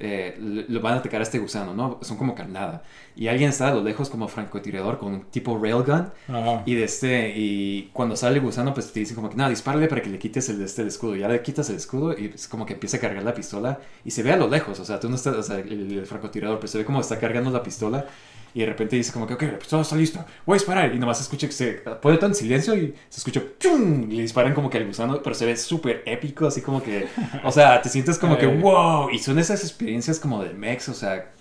eh, 0.00 0.36
lo 0.68 0.80
van 0.80 0.94
a 0.94 0.96
atacar 0.98 1.20
a 1.20 1.22
este 1.22 1.38
gusano, 1.38 1.74
¿no? 1.74 1.98
Son 2.02 2.16
como 2.16 2.34
carnada. 2.34 2.82
Y 3.16 3.28
alguien 3.28 3.50
está 3.50 3.68
a 3.68 3.74
lo 3.74 3.82
lejos 3.82 4.10
como 4.10 4.28
francotirador 4.28 4.98
con 4.98 5.12
un 5.14 5.22
tipo 5.24 5.58
railgun. 5.58 6.10
Ajá. 6.28 6.62
Y 6.66 6.74
de 6.74 6.84
este, 6.84 7.32
y 7.36 7.90
cuando 7.92 8.16
sale 8.16 8.36
el 8.36 8.42
gusano, 8.42 8.74
pues 8.74 8.92
te 8.92 9.00
dicen 9.00 9.16
como 9.16 9.28
que, 9.28 9.36
nada, 9.36 9.50
dispárale 9.50 9.88
para 9.88 10.02
que 10.02 10.10
le 10.10 10.18
quites 10.18 10.48
el, 10.48 10.62
este, 10.62 10.82
el 10.82 10.88
escudo. 10.88 11.16
Ya 11.16 11.28
le 11.28 11.42
quitas 11.42 11.68
el 11.70 11.76
escudo 11.76 12.16
y 12.16 12.32
es 12.34 12.48
como 12.48 12.64
que 12.66 12.74
empieza 12.74 12.98
a 12.98 13.00
cargar 13.00 13.22
la 13.22 13.34
pistola 13.34 13.80
y 14.04 14.10
se 14.10 14.22
ve 14.22 14.32
a 14.32 14.36
lo 14.36 14.48
lejos. 14.48 14.78
O 14.80 14.84
sea, 14.84 15.00
tú 15.00 15.08
no 15.08 15.16
estás, 15.16 15.34
o 15.34 15.42
sea, 15.42 15.58
el, 15.58 15.98
el 15.98 16.06
francotirador, 16.06 16.58
pero 16.58 16.68
se 16.68 16.78
ve 16.78 16.84
como 16.84 17.00
está 17.00 17.18
cargando 17.18 17.50
la 17.50 17.62
pistola 17.62 18.06
y 18.54 18.60
de 18.60 18.66
repente 18.66 18.96
dice 18.96 19.12
como 19.12 19.26
que, 19.26 19.34
ok, 19.34 19.44
pistola 19.58 19.82
está 19.82 19.96
lista, 19.96 20.26
voy 20.46 20.54
a 20.54 20.58
disparar. 20.58 20.94
Y 20.94 20.98
nomás 20.98 21.18
se 21.18 21.24
escucha 21.24 21.46
que 21.46 21.52
se 21.52 21.72
pone 22.00 22.18
tan 22.18 22.34
silencio 22.34 22.74
y 22.76 22.94
se 23.08 23.18
escucha, 23.18 23.42
¡chum! 23.58 24.10
Y 24.10 24.16
le 24.16 24.22
disparan 24.22 24.54
como 24.54 24.70
que 24.70 24.78
al 24.78 24.86
gusano, 24.86 25.22
pero 25.22 25.34
se 25.34 25.46
ve 25.46 25.56
súper 25.56 26.02
épico, 26.06 26.46
así 26.46 26.62
como 26.62 26.82
que, 26.82 27.08
o 27.44 27.52
sea, 27.52 27.80
te 27.82 27.88
sientes 27.88 28.18
como 28.18 28.38
que, 28.38 28.46
wow. 28.60 29.10
Y 29.10 29.18
son 29.18 29.38
esas 29.38 29.62
experiencias 29.62 30.18
como 30.18 30.42
de 30.42 30.54
mex, 30.54 30.88
o 30.88 30.94
sea, 30.94 31.32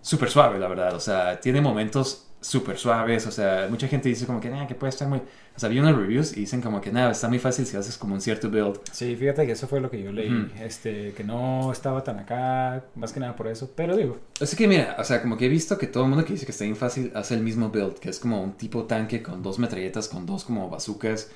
súper 0.00 0.30
suave, 0.30 0.58
la 0.58 0.68
verdad. 0.68 0.94
O 0.94 1.00
sea, 1.00 1.40
tiene 1.40 1.60
momentos 1.60 2.27
súper 2.40 2.78
suaves, 2.78 3.26
o 3.26 3.30
sea, 3.32 3.66
mucha 3.68 3.88
gente 3.88 4.08
dice 4.08 4.24
como 4.26 4.40
que, 4.40 4.48
nada, 4.50 4.66
que 4.66 4.74
puede 4.74 4.90
estar 4.90 5.08
muy... 5.08 5.18
O 5.18 5.60
sea, 5.60 5.68
vi 5.68 5.80
unos 5.80 5.96
reviews 5.96 6.36
y 6.36 6.40
dicen 6.40 6.60
como 6.62 6.80
que, 6.80 6.92
nada, 6.92 7.10
está 7.10 7.28
muy 7.28 7.40
fácil 7.40 7.66
si 7.66 7.76
haces 7.76 7.98
como 7.98 8.14
un 8.14 8.20
cierto 8.20 8.48
build. 8.48 8.78
Sí, 8.92 9.16
fíjate 9.16 9.44
que 9.44 9.52
eso 9.52 9.66
fue 9.66 9.80
lo 9.80 9.90
que 9.90 10.00
yo 10.00 10.12
leí, 10.12 10.32
Ujú. 10.32 10.50
este, 10.62 11.12
que 11.14 11.24
no 11.24 11.72
estaba 11.72 12.04
tan 12.04 12.20
acá, 12.20 12.84
más 12.94 13.12
que 13.12 13.18
nada 13.18 13.34
por 13.34 13.48
eso, 13.48 13.72
pero 13.74 13.96
digo, 13.96 14.18
Así 14.40 14.54
que 14.56 14.68
mira, 14.68 14.94
o 15.00 15.04
sea, 15.04 15.20
como 15.20 15.36
que 15.36 15.46
he 15.46 15.48
visto 15.48 15.76
que 15.78 15.88
todo 15.88 16.04
el 16.04 16.10
mundo 16.10 16.24
que 16.24 16.32
dice 16.34 16.46
que 16.46 16.52
está 16.52 16.62
bien 16.64 16.76
fácil 16.76 17.10
hace 17.16 17.34
el 17.34 17.42
mismo 17.42 17.70
build, 17.70 17.94
que 17.98 18.08
es 18.10 18.20
como 18.20 18.40
un 18.40 18.52
tipo 18.52 18.84
tanque 18.84 19.20
con 19.20 19.42
dos 19.42 19.58
metralletas, 19.58 20.06
con 20.08 20.24
dos 20.24 20.44
como 20.44 20.70
bazucas, 20.70 21.30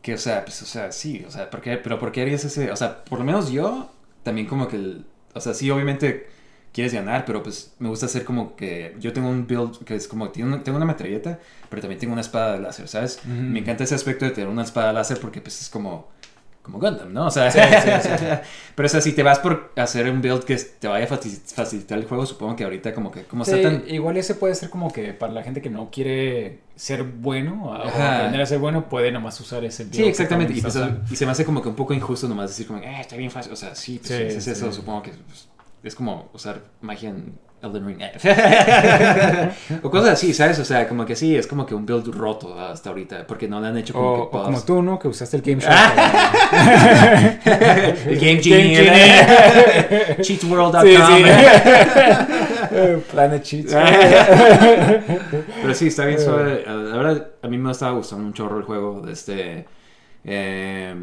que 0.00 0.14
o 0.14 0.18
sea, 0.18 0.42
pues, 0.44 0.62
o 0.62 0.66
sea, 0.66 0.90
sí, 0.92 1.24
o 1.26 1.30
sea, 1.30 1.50
¿por 1.50 1.60
qué? 1.60 1.76
pero 1.76 1.98
¿por 1.98 2.12
qué 2.12 2.22
harías 2.22 2.44
ese? 2.44 2.70
O 2.72 2.76
sea, 2.76 3.04
por 3.04 3.18
lo 3.18 3.24
menos 3.26 3.50
yo 3.50 3.90
también 4.22 4.46
como 4.46 4.68
que, 4.68 4.76
el- 4.76 5.04
o 5.34 5.40
sea, 5.40 5.52
sí, 5.52 5.70
obviamente 5.70 6.28
quieres 6.76 6.92
ganar, 6.94 7.24
pero 7.24 7.42
pues 7.42 7.74
me 7.80 7.88
gusta 7.88 8.06
hacer 8.06 8.24
como 8.24 8.54
que 8.54 8.94
yo 9.00 9.12
tengo 9.12 9.28
un 9.30 9.46
build 9.48 9.82
que 9.84 9.96
es 9.96 10.06
como, 10.06 10.28
tengo 10.30 10.46
una, 10.48 10.62
tengo 10.62 10.76
una 10.76 10.86
metralleta, 10.86 11.40
pero 11.68 11.82
también 11.82 11.98
tengo 11.98 12.12
una 12.12 12.20
espada 12.22 12.52
de 12.52 12.60
láser, 12.60 12.86
¿sabes? 12.86 13.18
Ujú. 13.24 13.32
Me 13.34 13.60
encanta 13.60 13.84
ese 13.84 13.94
aspecto 13.96 14.26
de 14.26 14.30
tener 14.32 14.48
una 14.48 14.62
espada 14.62 14.92
láser 14.92 15.18
porque 15.18 15.40
pues 15.40 15.60
es 15.62 15.68
como... 15.70 16.14
Como 16.62 16.80
Gundam, 16.80 17.12
¿no? 17.12 17.26
O 17.26 17.30
sea, 17.30 17.48
Sí, 17.48 17.60
sí, 17.60 18.10
sí. 18.18 18.24
pero 18.74 18.86
o 18.86 18.88
sea, 18.88 19.00
si 19.00 19.12
te 19.12 19.22
vas 19.22 19.38
por 19.38 19.72
hacer 19.76 20.10
un 20.10 20.20
build 20.20 20.42
que 20.42 20.56
te 20.56 20.88
vaya 20.88 21.04
a 21.04 21.08
faci- 21.08 21.38
facilitar 21.54 21.96
el 21.96 22.06
juego, 22.06 22.26
supongo 22.26 22.56
que 22.56 22.64
ahorita 22.64 22.92
como 22.92 23.12
que 23.12 23.22
como 23.22 23.44
Sí, 23.44 23.52
está 23.52 23.68
tan 23.70 23.84
igual 23.88 24.16
ese 24.16 24.34
puede 24.34 24.56
ser 24.56 24.68
como 24.68 24.92
que 24.92 25.12
para 25.14 25.32
la 25.32 25.44
gente 25.44 25.62
que 25.62 25.70
no 25.70 25.90
quiere 25.92 26.58
ser 26.74 27.04
bueno 27.04 27.66
o 27.66 27.72
aprender 27.72 28.40
a 28.40 28.46
ser 28.46 28.58
bueno, 28.58 28.88
puede 28.88 29.12
nomás 29.12 29.40
usar 29.40 29.64
ese 29.64 29.84
Sí, 29.84 29.90
build 29.90 30.02
que 30.02 30.08
exactamente. 30.10 30.54
Y, 30.54 30.60
pues, 30.60 30.76
y 31.08 31.14
se 31.14 31.24
me 31.24 31.30
hace 31.30 31.44
como 31.44 31.62
que 31.62 31.68
un 31.68 31.76
poco 31.76 31.94
injusto 31.94 32.26
nomás 32.26 32.50
decir 32.50 32.66
como, 32.66 32.80
eh, 32.80 33.00
está 33.00 33.14
bien 33.16 33.30
fácil. 33.30 33.52
O 33.52 33.56
sea, 33.56 33.76
sí, 33.76 34.00
pues 34.04 34.08
Sí, 34.08 34.22
es 34.38 34.42
sí. 34.44 34.50
eso. 34.50 34.72
Supongo 34.72 35.02
que 35.04 35.10
pues, 35.12 35.48
es 35.86 35.94
como 35.94 36.28
usar 36.34 36.60
magia 36.80 37.10
en 37.10 37.38
Elden 37.62 37.86
Ring. 37.86 37.98
o 39.82 39.90
cosas 39.90 40.10
así, 40.10 40.34
¿sabes? 40.34 40.58
O 40.58 40.64
sea, 40.64 40.88
como 40.88 41.06
que 41.06 41.16
sí, 41.16 41.36
es 41.36 41.46
como 41.46 41.64
que 41.64 41.74
un 41.74 41.86
build 41.86 42.06
roto 42.14 42.58
hasta 42.60 42.90
ahorita. 42.90 43.26
Porque 43.26 43.48
no 43.48 43.60
le 43.60 43.68
han 43.68 43.78
hecho 43.78 43.94
como 43.94 44.12
O, 44.12 44.30
que 44.30 44.36
o 44.36 44.42
como 44.44 44.60
tú, 44.62 44.82
¿no? 44.82 44.98
Que 44.98 45.08
usaste 45.08 45.36
el 45.38 45.42
Game 45.42 45.60
Show. 45.62 45.72
El 48.06 48.18
Game 48.18 48.42
Genie. 48.42 48.76
Genie. 48.76 50.16
Cheatsworld.com. 50.22 50.82
Sí, 50.82 50.96
sí. 50.96 51.22
Planet 53.10 53.42
Cheats. 53.42 53.74
Pero 55.62 55.74
sí, 55.74 55.86
está 55.86 56.04
bien 56.04 56.20
suave. 56.20 56.64
La 56.66 56.96
verdad, 56.96 57.28
a 57.42 57.48
mí 57.48 57.58
me 57.58 57.70
estaba 57.70 57.92
gustando 57.92 58.24
un 58.26 58.32
chorro 58.32 58.58
el 58.58 58.64
juego 58.64 59.00
de 59.00 59.12
este... 59.12 59.66
eh, 60.24 60.94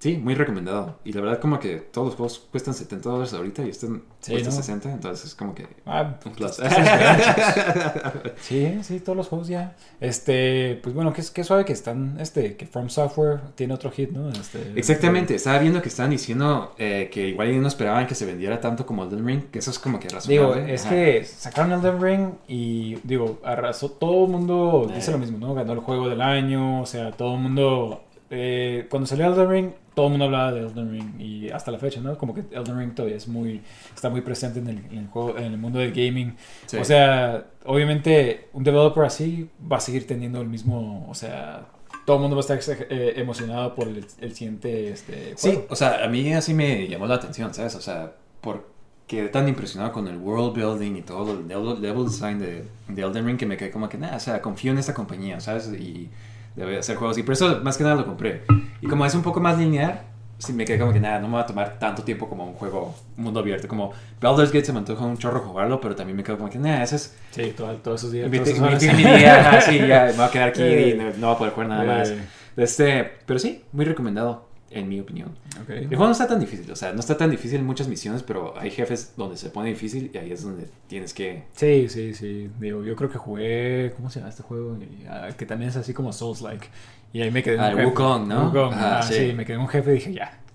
sí, 0.00 0.16
muy 0.16 0.34
recomendado. 0.34 0.98
Y 1.04 1.12
la 1.12 1.20
verdad 1.20 1.38
como 1.40 1.60
que 1.60 1.76
todos 1.76 2.08
los 2.08 2.16
juegos 2.16 2.48
cuestan 2.50 2.74
70 2.74 3.08
dólares 3.08 3.32
ahorita 3.32 3.62
y 3.64 3.68
están 3.70 4.02
Sí, 4.20 4.32
cuestan 4.32 4.52
¿no? 4.54 4.60
60, 4.60 4.92
entonces 4.92 5.26
es 5.28 5.34
como 5.34 5.54
que 5.54 5.66
Ah, 5.86 6.16
un 6.26 6.32
plus. 6.32 6.50
estás 6.58 6.72
esperando, 6.72 7.24
chicos. 7.24 8.32
Sí, 8.40 8.78
sí, 8.82 9.00
todos 9.00 9.16
los 9.16 9.28
juegos 9.28 9.48
ya. 9.48 9.76
Este, 10.00 10.78
pues 10.82 10.94
bueno, 10.94 11.12
que, 11.12 11.22
que 11.32 11.44
suave 11.44 11.64
que 11.64 11.72
están, 11.72 12.18
este, 12.20 12.56
que 12.56 12.66
From 12.66 12.88
Software 12.90 13.40
tiene 13.54 13.72
otro 13.74 13.90
hit, 13.90 14.10
¿no? 14.10 14.28
Este, 14.30 14.72
Exactamente, 14.76 15.34
estaba 15.36 15.58
viendo 15.58 15.80
que 15.80 15.88
estaban 15.88 16.10
diciendo 16.10 16.74
eh, 16.78 17.08
que 17.12 17.28
igual 17.28 17.60
no 17.62 17.68
esperaban 17.68 18.06
que 18.06 18.14
se 18.14 18.26
vendiera 18.26 18.60
tanto 18.60 18.84
como 18.84 19.04
Elden 19.04 19.26
Ring, 19.26 19.42
que 19.50 19.58
eso 19.60 19.70
es 19.70 19.78
como 19.78 19.98
que 20.00 20.08
Digo, 20.26 20.48
razonable. 20.48 20.74
es 20.74 20.82
Ajá. 20.86 20.94
que 20.94 21.24
sacaron 21.24 21.72
Elden 21.72 22.00
Ring 22.02 22.28
y, 22.48 22.96
digo, 23.04 23.38
arrasó. 23.44 23.90
Todo 23.90 24.24
el 24.26 24.30
mundo 24.32 24.90
dice 24.94 25.10
Eh. 25.10 25.12
lo 25.12 25.18
mismo, 25.18 25.38
¿no? 25.38 25.54
Ganó 25.54 25.72
el 25.72 25.80
juego 25.80 26.08
del 26.08 26.20
año, 26.20 26.82
o 26.82 26.86
sea, 26.86 27.10
todo 27.12 27.34
el 27.36 27.40
mundo. 27.40 28.02
Eh, 28.30 28.86
cuando 28.88 29.06
salió 29.06 29.26
Elden 29.26 29.50
Ring, 29.50 29.70
todo 29.94 30.06
el 30.06 30.10
mundo 30.12 30.26
hablaba 30.26 30.52
de 30.52 30.60
Elden 30.60 30.90
Ring 30.92 31.20
y 31.20 31.50
hasta 31.50 31.72
la 31.72 31.78
fecha, 31.78 32.00
¿no? 32.00 32.16
Como 32.16 32.32
que 32.32 32.42
Elden 32.52 32.78
Ring 32.78 32.94
todavía 32.94 33.16
es 33.16 33.26
muy. 33.26 33.60
Está 33.94 34.08
muy 34.08 34.20
presente 34.20 34.60
en 34.60 34.68
el, 34.68 34.78
en 34.90 34.98
el 34.98 35.06
juego, 35.08 35.36
en 35.36 35.44
el 35.46 35.58
mundo 35.58 35.80
del 35.80 35.90
gaming. 35.92 36.36
Sí. 36.66 36.76
O 36.76 36.84
sea, 36.84 37.44
obviamente, 37.64 38.48
un 38.52 38.62
developer 38.62 39.04
así 39.04 39.50
va 39.70 39.78
a 39.78 39.80
seguir 39.80 40.06
teniendo 40.06 40.40
el 40.40 40.48
mismo. 40.48 41.06
O 41.10 41.14
sea, 41.14 41.66
todo 42.06 42.16
el 42.16 42.22
mundo 42.22 42.36
va 42.36 42.42
a 42.42 42.54
estar 42.56 42.76
eh, 42.88 43.14
emocionado 43.16 43.74
por 43.74 43.88
el, 43.88 44.06
el 44.20 44.34
siguiente. 44.34 44.90
Este, 44.90 45.34
Sí, 45.36 45.50
juego. 45.50 45.66
o 45.70 45.76
sea, 45.76 46.04
a 46.04 46.08
mí 46.08 46.32
así 46.32 46.54
me 46.54 46.86
llamó 46.86 47.06
la 47.06 47.16
atención, 47.16 47.52
¿sabes? 47.52 47.74
O 47.74 47.80
sea, 47.80 48.12
por 48.40 48.70
quedé 49.08 49.28
tan 49.28 49.48
impresionado 49.48 49.92
con 49.92 50.06
el 50.06 50.18
world 50.18 50.54
building 50.54 50.94
y 50.94 51.02
todo 51.02 51.32
el 51.32 51.48
level, 51.48 51.82
level 51.82 52.04
design 52.04 52.38
de, 52.38 52.64
de 52.86 53.02
Elden 53.02 53.26
Ring 53.26 53.36
que 53.36 53.44
me 53.44 53.56
quedé 53.56 53.72
como 53.72 53.88
que, 53.88 53.98
nada, 53.98 54.16
o 54.16 54.20
sea, 54.20 54.40
confío 54.40 54.70
en 54.70 54.78
esta 54.78 54.94
compañía, 54.94 55.40
¿sabes? 55.40 55.66
Y 55.72 56.08
debe 56.56 56.78
hacer 56.78 56.96
juegos. 56.96 57.18
Y 57.18 57.22
por 57.22 57.32
eso, 57.34 57.60
más 57.62 57.76
que 57.78 57.84
nada, 57.84 57.96
lo 57.96 58.06
compré. 58.06 58.42
Y 58.80 58.86
como 58.86 59.04
es 59.06 59.14
un 59.14 59.22
poco 59.22 59.40
más 59.40 59.58
lineal, 59.58 60.02
sí 60.38 60.52
me 60.52 60.64
quedé 60.64 60.78
como 60.78 60.92
que, 60.92 61.00
nada, 61.00 61.18
no 61.18 61.28
me 61.28 61.34
va 61.34 61.42
a 61.42 61.46
tomar 61.46 61.78
tanto 61.78 62.02
tiempo 62.02 62.28
como 62.28 62.44
un 62.46 62.54
juego 62.54 62.94
mundo 63.16 63.40
abierto. 63.40 63.68
Como 63.68 63.92
Baldur's 64.20 64.50
Gate 64.52 64.64
se 64.64 64.72
me 64.72 64.78
antoja 64.78 65.04
un 65.04 65.18
chorro 65.18 65.40
jugarlo, 65.40 65.80
pero 65.80 65.94
también 65.94 66.16
me 66.16 66.22
quedo 66.24 66.38
como 66.38 66.48
que, 66.50 66.58
nada, 66.58 66.82
ese 66.82 66.96
es... 66.96 67.16
Sí, 67.30 67.52
todo- 67.56 67.74
todos 67.76 68.00
esos 68.00 68.12
días. 68.12 68.32
Esas 68.32 68.60
horas. 68.60 68.82
mi- 68.82 69.04
día, 69.04 69.40
ajá, 69.48 69.60
sí, 69.60 69.78
ya 69.78 70.06
me 70.06 70.12
voy 70.12 70.24
a 70.24 70.30
quedar 70.30 70.48
aquí 70.48 70.62
Eh. 70.62 70.88
y 70.94 70.98
no, 70.98 71.04
no 71.18 71.26
voy 71.28 71.34
a 71.34 71.38
poder 71.38 71.52
jugar 71.54 71.68
nada 71.68 71.84
más. 71.84 72.10
Eh, 72.10 72.18
Este, 72.56 73.04
pero 73.26 73.38
sí, 73.38 73.64
muy 73.72 73.84
recomendado, 73.84 74.48
en 74.70 74.88
mi 74.88 75.00
opinión. 75.00 75.36
El 75.68 75.88
juego 75.88 76.06
no 76.06 76.12
está 76.12 76.28
tan 76.28 76.38
difícil, 76.40 76.70
o 76.70 76.76
sea, 76.76 76.92
no 76.92 77.00
está 77.00 77.16
tan 77.16 77.30
difícil 77.30 77.58
en 77.58 77.66
muchas 77.66 77.88
misiones, 77.88 78.22
pero 78.22 78.54
hay 78.58 78.70
jefes 78.70 79.14
donde 79.16 79.36
se 79.36 79.50
pone 79.50 79.68
difícil 79.70 80.10
y 80.14 80.16
ahí 80.18 80.30
es 80.32 80.42
donde 80.42 80.68
tienes 80.86 81.12
que... 81.12 81.42
Sí, 81.54 81.88
sí, 81.88 82.14
sí. 82.14 82.48
Digo, 82.60 82.84
yo 82.84 82.94
creo 82.96 83.10
que 83.10 83.18
jugué. 83.18 83.92
¿Cómo 83.96 84.08
se 84.10 84.20
llama 84.20 84.30
este 84.30 84.42
juego? 84.44 84.78
Ah, 85.08 85.28
que 85.36 85.44
también 85.46 85.70
es 85.70 85.76
así 85.76 85.92
como 85.92 86.12
Souls-like. 86.12 86.68
Y 87.12 87.20
ahí 87.22 87.30
me 87.32 87.42
quedé 87.42 87.56
en 87.56 87.60
Ah, 87.60 87.72
un. 87.74 87.84
Wukong, 87.86 88.28
¿no? 88.28 88.46
Wukong, 88.46 88.72
Ah, 88.74 88.98
ah, 89.00 89.02
sí. 89.02 89.14
sí. 89.14 89.32
me 89.32 89.44
quedé 89.44 89.56
en 89.56 89.62
un 89.62 89.68
jefe 89.68 89.90
y 89.90 89.94
dije, 89.94 90.12
ya. 90.14 90.38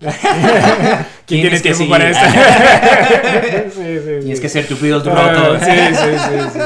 ¿Quién 1.26 1.40
tiene 1.42 1.50
que 1.56 1.60
tiempo 1.60 1.84
sí? 1.84 1.88
para 1.90 2.10
esto? 2.10 2.24
sí, 3.70 3.98
sí, 3.98 4.04
Tienes 4.20 4.38
sí. 4.38 4.42
que 4.42 4.48
ser 4.48 4.66
tu 4.66 4.76
build 4.76 5.06
Ah, 5.08 5.32
roto. 5.32 5.64
sí, 5.64 5.70
sí, 5.94 6.18
sí, 6.18 6.40
sí. 6.52 6.60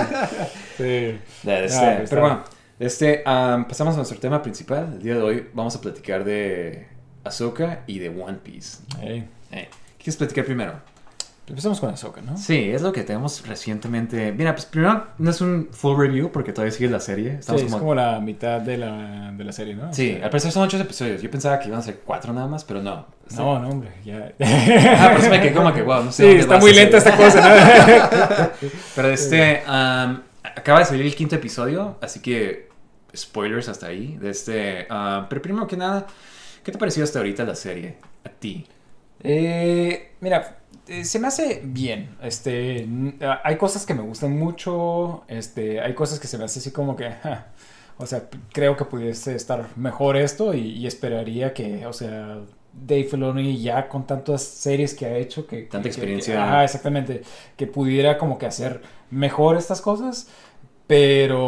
Este, 0.80 1.18
Ah, 1.46 1.94
pues 1.98 2.08
pero 2.10 2.22
bueno, 2.22 2.44
este, 2.78 3.22
am, 3.26 3.66
pasamos 3.68 3.94
a 3.94 3.96
nuestro 3.98 4.18
tema 4.18 4.40
principal. 4.40 4.94
El 4.94 5.02
día 5.02 5.14
de 5.16 5.22
hoy 5.22 5.46
vamos 5.52 5.76
a 5.76 5.80
platicar 5.80 6.24
de 6.24 6.86
Ahsoka 7.24 7.80
y 7.86 7.98
de 7.98 8.08
One 8.08 8.38
Piece. 8.42 8.78
Ey, 9.02 9.28
Eh, 9.52 9.68
¿Qué 9.98 10.04
quieres 10.04 10.16
platicar 10.16 10.44
primero? 10.44 10.74
Empezamos 11.48 11.80
con 11.80 11.90
Ahsoka, 11.90 12.20
¿no? 12.20 12.36
Sí, 12.38 12.70
es 12.70 12.80
lo 12.80 12.92
que 12.92 13.02
tenemos 13.02 13.44
recientemente. 13.44 14.30
Mira, 14.30 14.54
pues 14.54 14.66
primero 14.66 15.08
no 15.18 15.30
es 15.32 15.40
un 15.40 15.68
full 15.72 15.98
review 15.98 16.30
porque 16.30 16.52
todavía 16.52 16.70
sigue 16.70 16.88
la 16.88 17.00
serie. 17.00 17.32
Sí, 17.32 17.38
Estamos 17.40 17.62
es 17.62 17.72
como... 17.72 17.92
la 17.96 18.20
mitad 18.20 18.60
de 18.60 18.76
la, 18.76 19.32
de 19.32 19.42
la 19.44 19.50
serie, 19.50 19.74
¿no? 19.74 19.92
Sí, 19.92 20.10
Este, 20.10 20.22
al 20.22 20.30
parecer 20.30 20.52
son 20.52 20.62
ocho 20.62 20.76
episodios. 20.78 21.20
Yo 21.20 21.28
pensaba 21.28 21.58
que 21.58 21.66
iban 21.66 21.80
a 21.80 21.82
ser 21.82 22.02
cuatro 22.04 22.32
nada 22.32 22.46
más, 22.46 22.62
pero 22.62 22.80
no. 22.80 23.04
No, 23.36 23.58
no, 23.58 23.68
hombre, 23.68 23.90
ya. 24.04 24.32
Ah, 24.96 25.08
por 25.10 25.20
eso 25.22 25.30
me 25.30 25.40
quedé 25.40 25.52
como 25.52 25.72
que, 25.74 25.82
wow, 25.82 26.04
no 26.04 26.12
sé 26.12 26.32
Sí, 26.34 26.38
está 26.38 26.58
muy 26.58 26.72
lenta 26.72 26.98
esta 26.98 27.16
cosa, 27.16 27.40
¿no? 27.48 28.50
Pero 28.94 29.08
este, 29.08 29.62
am, 29.66 30.22
acaba 30.44 30.78
de 30.80 30.84
salir 30.84 31.04
el 31.04 31.14
quinto 31.16 31.34
episodio, 31.34 31.96
así 32.00 32.20
que 32.20 32.68
spoilers 33.16 33.68
hasta 33.68 33.86
ahí. 33.88 34.16
De 34.18 34.30
este, 34.30 34.86
am, 34.88 35.28
pero 35.28 35.42
primero 35.42 35.66
que 35.66 35.76
nada, 35.76 36.06
¿qué 36.64 36.72
te 36.72 36.76
ha 36.76 36.80
parecido 36.80 37.04
hasta 37.04 37.18
ahorita 37.18 37.44
la 37.44 37.54
serie? 37.54 37.96
A 38.24 38.28
ti. 38.30 38.66
Eh, 39.22 40.12
mira, 40.20 40.58
eh, 40.88 41.04
se 41.04 41.18
me 41.18 41.28
hace 41.28 41.60
bien. 41.64 42.16
Este, 42.22 42.86
ah, 43.22 43.40
hay 43.44 43.56
cosas 43.56 43.84
que 43.86 43.94
me 43.94 44.02
gustan 44.02 44.38
mucho. 44.38 45.24
Este, 45.28 45.80
hay 45.80 45.94
cosas 45.94 46.18
que 46.20 46.26
se 46.26 46.38
me 46.38 46.44
hace 46.44 46.58
así 46.60 46.70
como 46.72 46.96
que, 46.96 47.10
ja, 47.10 47.48
o 47.98 48.06
sea, 48.06 48.28
creo 48.52 48.76
que 48.76 48.84
pudiese 48.86 49.34
estar 49.34 49.68
mejor 49.76 50.16
esto 50.16 50.54
y, 50.54 50.60
y 50.78 50.86
esperaría 50.86 51.52
que, 51.52 51.86
o 51.86 51.92
sea, 51.92 52.38
Dave 52.72 53.04
Filoni 53.04 53.60
ya 53.60 53.88
con 53.88 54.06
tantas 54.06 54.42
series 54.42 54.94
que 54.94 55.04
ha 55.06 55.16
hecho 55.18 55.46
que 55.46 55.62
Tanta 55.62 55.82
que- 55.82 55.88
experiencia. 55.88 56.34
que- 56.34 56.40
ajá, 56.40 56.64
exactamente, 56.64 57.22
que 57.56 57.66
pudiera 57.66 58.16
como 58.16 58.38
que 58.38 58.46
hacer 58.46 58.80
mejor 59.10 59.56
estas 59.58 59.80
cosas, 59.80 60.28
pero, 60.86 61.40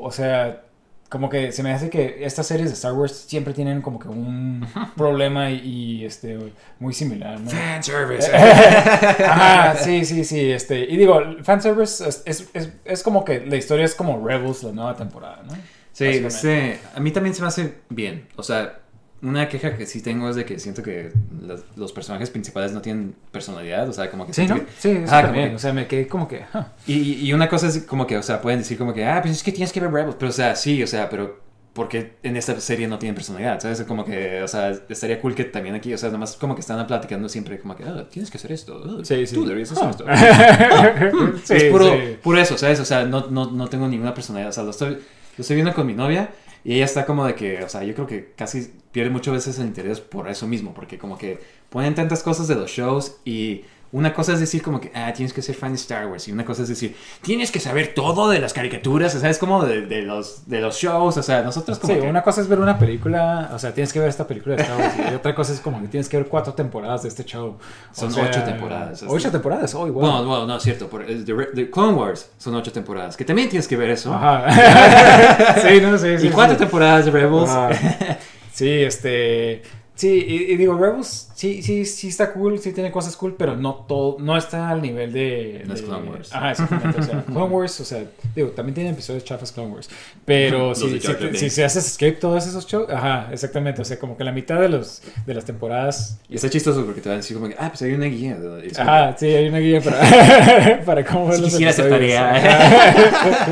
o 0.00 0.10
sea. 0.10 0.60
Como 1.08 1.28
que 1.28 1.52
se 1.52 1.62
me 1.62 1.72
hace 1.72 1.90
que 1.90 2.24
estas 2.24 2.46
series 2.46 2.70
de 2.70 2.74
Star 2.74 2.92
Wars 2.92 3.24
siempre 3.28 3.54
tienen 3.54 3.82
como 3.82 3.98
que 3.98 4.08
un 4.08 4.66
problema 4.96 5.50
y, 5.50 5.60
y, 6.00 6.04
este 6.04 6.38
muy 6.80 6.92
similar, 6.92 7.38
¿no? 7.40 7.50
Fanservice. 7.50 8.34
Ajá, 8.34 9.76
sí, 9.76 10.04
sí, 10.04 10.24
sí. 10.24 10.50
Este, 10.50 10.80
y 10.80 10.96
digo, 10.96 11.20
fanservice 11.42 12.08
es, 12.08 12.22
es, 12.24 12.48
es, 12.52 12.72
es 12.84 13.02
como 13.02 13.24
que 13.24 13.46
la 13.46 13.56
historia 13.56 13.84
es 13.84 13.94
como 13.94 14.26
Rebels, 14.26 14.62
la 14.64 14.72
nueva 14.72 14.96
temporada, 14.96 15.42
¿no? 15.46 15.54
Sí, 15.92 16.06
este, 16.06 16.80
a 16.92 16.98
mí 16.98 17.12
también 17.12 17.34
se 17.34 17.42
me 17.42 17.48
hace 17.48 17.74
bien. 17.88 18.26
O 18.34 18.42
sea, 18.42 18.80
una 19.24 19.48
queja 19.48 19.76
que 19.76 19.86
sí 19.86 20.00
tengo 20.02 20.28
es 20.28 20.36
de 20.36 20.44
que 20.44 20.58
siento 20.58 20.82
que 20.82 21.10
los, 21.42 21.62
los 21.76 21.92
personajes 21.92 22.30
principales 22.30 22.72
no 22.72 22.80
tienen 22.82 23.14
personalidad. 23.32 23.88
O 23.88 23.92
sea, 23.92 24.10
como 24.10 24.26
que 24.26 24.32
Sí, 24.32 24.46
¿no? 24.46 24.56
que- 24.56 24.66
Sí, 24.78 24.94
como 24.94 25.06
también. 25.06 25.48
que- 25.50 25.54
O 25.56 25.58
sea, 25.58 25.72
me 25.72 25.86
quedé 25.86 26.06
como 26.06 26.28
que. 26.28 26.42
ah. 26.52 26.68
Y, 26.86 27.14
y 27.26 27.32
una 27.32 27.48
cosa 27.48 27.66
es 27.68 27.78
como 27.82 28.06
que, 28.06 28.16
o 28.18 28.22
sea, 28.22 28.40
pueden 28.40 28.60
decir 28.60 28.78
como 28.78 28.92
que, 28.94 29.04
ah, 29.06 29.20
pues 29.22 29.34
es 29.34 29.42
que 29.42 29.50
tienes 29.52 29.72
que 29.72 29.80
ver 29.80 29.90
Rebels. 29.92 30.16
Pero, 30.18 30.28
o 30.30 30.32
sea, 30.32 30.54
sí, 30.54 30.82
o 30.82 30.86
sea, 30.86 31.08
pero 31.08 31.42
¿por 31.72 31.88
qué 31.88 32.12
en 32.22 32.36
esta 32.36 32.60
serie 32.60 32.86
no 32.86 32.98
tienen 33.00 33.16
personalidad? 33.16 33.58
¿Sabes? 33.60 33.82
Como 33.82 34.04
que, 34.04 34.42
o 34.42 34.46
sea, 34.48 34.70
estaría 34.88 35.20
cool 35.20 35.34
que 35.34 35.42
también 35.44 35.74
aquí, 35.74 35.92
o 35.92 35.98
sea, 35.98 36.08
nomás 36.10 36.36
como 36.36 36.54
que 36.54 36.60
están 36.60 36.86
platicando 36.86 37.28
siempre 37.28 37.58
como 37.58 37.74
que, 37.74 37.82
ah, 37.84 38.06
tienes 38.10 38.30
que 38.30 38.38
hacer 38.38 38.52
esto. 38.52 38.80
ah, 38.86 39.00
Sí, 39.04 39.26
sí. 39.26 39.34
Tú 39.34 39.44
deberías 39.44 39.72
hacer 39.72 39.84
Ah. 39.84 39.90
esto. 39.90 40.04
Sí, 41.44 41.54
es 41.54 41.64
puro, 41.64 41.92
puro 42.22 42.38
eso, 42.38 42.56
¿sabes? 42.58 42.78
O 42.80 42.84
sea, 42.84 43.04
no, 43.04 43.26
no, 43.30 43.50
no 43.50 43.66
tengo 43.68 43.88
ninguna 43.88 44.14
personalidad. 44.14 44.50
O 44.50 44.52
sea, 44.52 44.62
lo 44.64 44.70
estoy, 44.70 44.90
lo 44.90 45.00
estoy 45.40 45.56
viendo 45.56 45.72
con 45.74 45.86
mi 45.86 45.94
novia 45.94 46.30
y 46.64 46.74
ella 46.76 46.84
está 46.84 47.04
como 47.06 47.26
de 47.26 47.34
que, 47.34 47.62
o 47.64 47.68
sea, 47.68 47.82
yo 47.84 47.94
creo 47.94 48.06
que 48.06 48.32
casi 48.36 48.72
pierde 48.94 49.10
muchas 49.10 49.34
veces 49.34 49.58
el 49.58 49.66
interés 49.66 50.00
por 50.00 50.28
eso 50.28 50.46
mismo, 50.46 50.72
porque 50.72 50.98
como 50.98 51.18
que 51.18 51.42
ponen 51.68 51.96
tantas 51.96 52.22
cosas 52.22 52.46
de 52.46 52.54
los 52.54 52.70
shows 52.70 53.16
y 53.24 53.64
una 53.90 54.12
cosa 54.12 54.32
es 54.32 54.40
decir 54.40 54.60
como 54.60 54.80
que, 54.80 54.90
ah, 54.92 55.12
tienes 55.14 55.32
que 55.32 55.40
ser 55.40 55.54
fan 55.54 55.70
de 55.70 55.76
Star 55.76 56.08
Wars. 56.08 56.26
Y 56.26 56.32
una 56.32 56.44
cosa 56.44 56.62
es 56.62 56.68
decir, 56.68 56.96
tienes 57.22 57.52
que 57.52 57.60
saber 57.60 57.94
todo 57.94 58.28
de 58.28 58.40
las 58.40 58.52
caricaturas. 58.52 59.14
O 59.14 59.20
sea, 59.20 59.30
es 59.30 59.38
como 59.38 59.64
de, 59.64 59.82
de 59.86 60.02
los, 60.02 60.48
de 60.48 60.60
los 60.60 60.76
shows. 60.76 61.16
O 61.16 61.22
sea, 61.22 61.42
nosotros 61.42 61.78
como 61.78 61.94
Sí, 61.94 62.00
que- 62.00 62.08
una 62.08 62.22
cosa 62.24 62.40
es 62.40 62.48
ver 62.48 62.58
una 62.58 62.76
película, 62.76 63.50
o 63.54 63.58
sea, 63.60 63.72
tienes 63.72 63.92
que 63.92 64.00
ver 64.00 64.08
esta 64.08 64.26
película 64.26 64.56
de 64.56 64.62
Star 64.62 64.80
Wars, 64.80 64.94
y 65.12 65.14
otra 65.14 65.32
cosa 65.36 65.52
es 65.52 65.60
como 65.60 65.80
que 65.80 65.86
tienes 65.86 66.08
que 66.08 66.16
ver 66.16 66.26
cuatro 66.26 66.54
temporadas 66.54 67.04
de 67.04 67.08
este 67.08 67.22
show. 67.24 67.50
O 67.50 67.94
Son 67.94 68.10
sea, 68.12 68.24
ocho 68.24 68.42
temporadas, 68.42 69.00
este. 69.02 69.14
Ocho 69.14 69.30
temporadas, 69.30 69.72
oh, 69.76 69.86
igual. 69.86 70.10
Bueno, 70.10 70.26
bueno, 70.26 70.46
no, 70.48 70.56
es 70.56 70.62
cierto. 70.64 70.88
Por, 70.88 71.06
de, 71.06 71.22
de 71.52 71.70
Clone 71.70 71.92
Wars 71.92 72.30
son 72.36 72.56
ocho 72.56 72.72
temporadas. 72.72 73.16
Que 73.16 73.24
también 73.24 73.48
tienes 73.48 73.68
que 73.68 73.76
ver 73.76 73.90
eso. 73.90 74.12
Ajá. 74.12 74.50
sí, 75.62 75.80
no, 75.80 75.96
sí, 75.98 76.18
sí. 76.18 76.26
y 76.26 76.30
cuatro 76.30 76.54
sí. 76.56 76.58
temporadas 76.58 77.04
de 77.04 77.10
Rebels. 77.12 77.48
Ajá. 77.50 77.70
Sí, 78.54 78.70
este. 78.70 79.62
Sí, 79.96 80.24
y, 80.26 80.52
y 80.52 80.56
digo, 80.56 80.76
Rebels 80.76 81.30
sí, 81.36 81.62
sí, 81.62 81.84
sí 81.84 82.08
está 82.08 82.32
cool, 82.32 82.58
sí 82.58 82.72
tiene 82.72 82.90
cosas 82.90 83.16
cool, 83.16 83.36
pero 83.38 83.54
no 83.56 83.74
todo, 83.86 84.16
no 84.18 84.36
está 84.36 84.70
al 84.70 84.82
nivel 84.82 85.12
de. 85.12 85.62
No 85.66 85.74
es 85.74 85.82
de- 85.82 85.86
Clone 85.86 86.10
Wars. 86.10 86.34
Ajá, 86.34 86.50
exactamente. 86.50 87.00
O 87.00 87.02
sea, 87.04 87.22
Clone 87.26 87.54
Wars, 87.54 87.80
o 87.80 87.84
sea, 87.84 88.02
digo, 88.34 88.48
también 88.48 88.74
tiene 88.74 88.90
episodios 88.90 89.22
chafas 89.24 89.52
Clone 89.52 89.72
Wars. 89.72 89.88
Pero 90.24 90.74
si, 90.74 90.98
de 90.98 91.00
si, 91.00 91.38
si, 91.38 91.50
se 91.50 91.64
haces 91.64 91.86
escape 91.86 92.14
todos 92.14 92.44
esos 92.44 92.66
shows, 92.66 92.90
ajá, 92.90 93.28
exactamente. 93.32 93.82
O 93.82 93.84
sea, 93.84 93.96
como 94.00 94.16
que 94.16 94.24
la 94.24 94.32
mitad 94.32 94.60
de 94.60 94.68
los 94.68 95.00
de 95.26 95.32
las 95.34 95.44
temporadas. 95.44 96.18
Y 96.28 96.34
está 96.34 96.50
chistoso 96.50 96.84
porque 96.84 97.00
te 97.00 97.08
van 97.08 97.18
a 97.18 97.20
decir 97.20 97.36
como 97.36 97.48
que, 97.48 97.54
ah, 97.56 97.68
pues 97.68 97.82
hay 97.82 97.92
una 97.92 98.06
guía. 98.06 98.36
Como 98.36 98.56
Ajá, 98.78 99.16
sí, 99.16 99.26
hay 99.26 99.46
una 99.48 99.58
guía 99.58 99.80
para, 99.80 100.80
para 100.84 101.04
cómo 101.04 101.28
ver 101.28 101.36
Si 101.36 101.42
los 101.42 101.56
quisiera. 101.56 102.36
Ajá. 102.36 103.46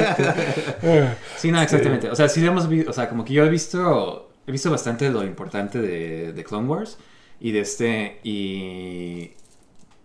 Sí, 1.37 1.53
no, 1.53 1.62
exactamente. 1.62 2.11
O 2.11 2.16
sea, 2.16 2.29
sí 2.29 2.45
hemos 2.45 2.69
visto, 2.69 2.91
o 2.91 2.93
sea, 2.93 3.09
como 3.09 3.24
que 3.24 3.33
yo 3.33 3.45
he 3.45 3.49
visto, 3.49 4.29
he 4.53 4.55
visto 4.55 4.70
bastante 4.70 5.11
lo 5.11 5.24
importante 5.24 5.81
de, 5.81 6.33
de 6.35 6.45
Clone 6.45 6.69
Wars 6.69 6.99
y 7.41 7.53
de 7.53 7.61
este, 7.61 8.20
y, 8.23 9.31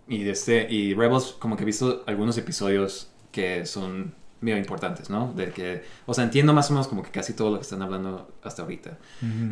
y 0.08 0.24
de 0.24 0.32
este, 0.32 0.72
y 0.72 0.94
Rebels, 0.94 1.36
como 1.38 1.58
que 1.58 1.64
he 1.64 1.66
visto 1.66 2.04
algunos 2.08 2.38
episodios 2.38 3.10
que 3.32 3.66
son 3.66 4.16
medio 4.40 4.60
importantes, 4.60 5.10
¿no? 5.10 5.34
De 5.34 5.50
que, 5.50 5.82
o 6.06 6.14
sea, 6.14 6.24
entiendo 6.24 6.54
más 6.54 6.70
o 6.70 6.74
menos 6.74 6.88
como 6.88 7.02
que 7.02 7.10
casi 7.10 7.34
todo 7.34 7.50
lo 7.50 7.56
que 7.58 7.64
están 7.64 7.82
hablando 7.82 8.30
hasta 8.44 8.62
ahorita. 8.62 8.96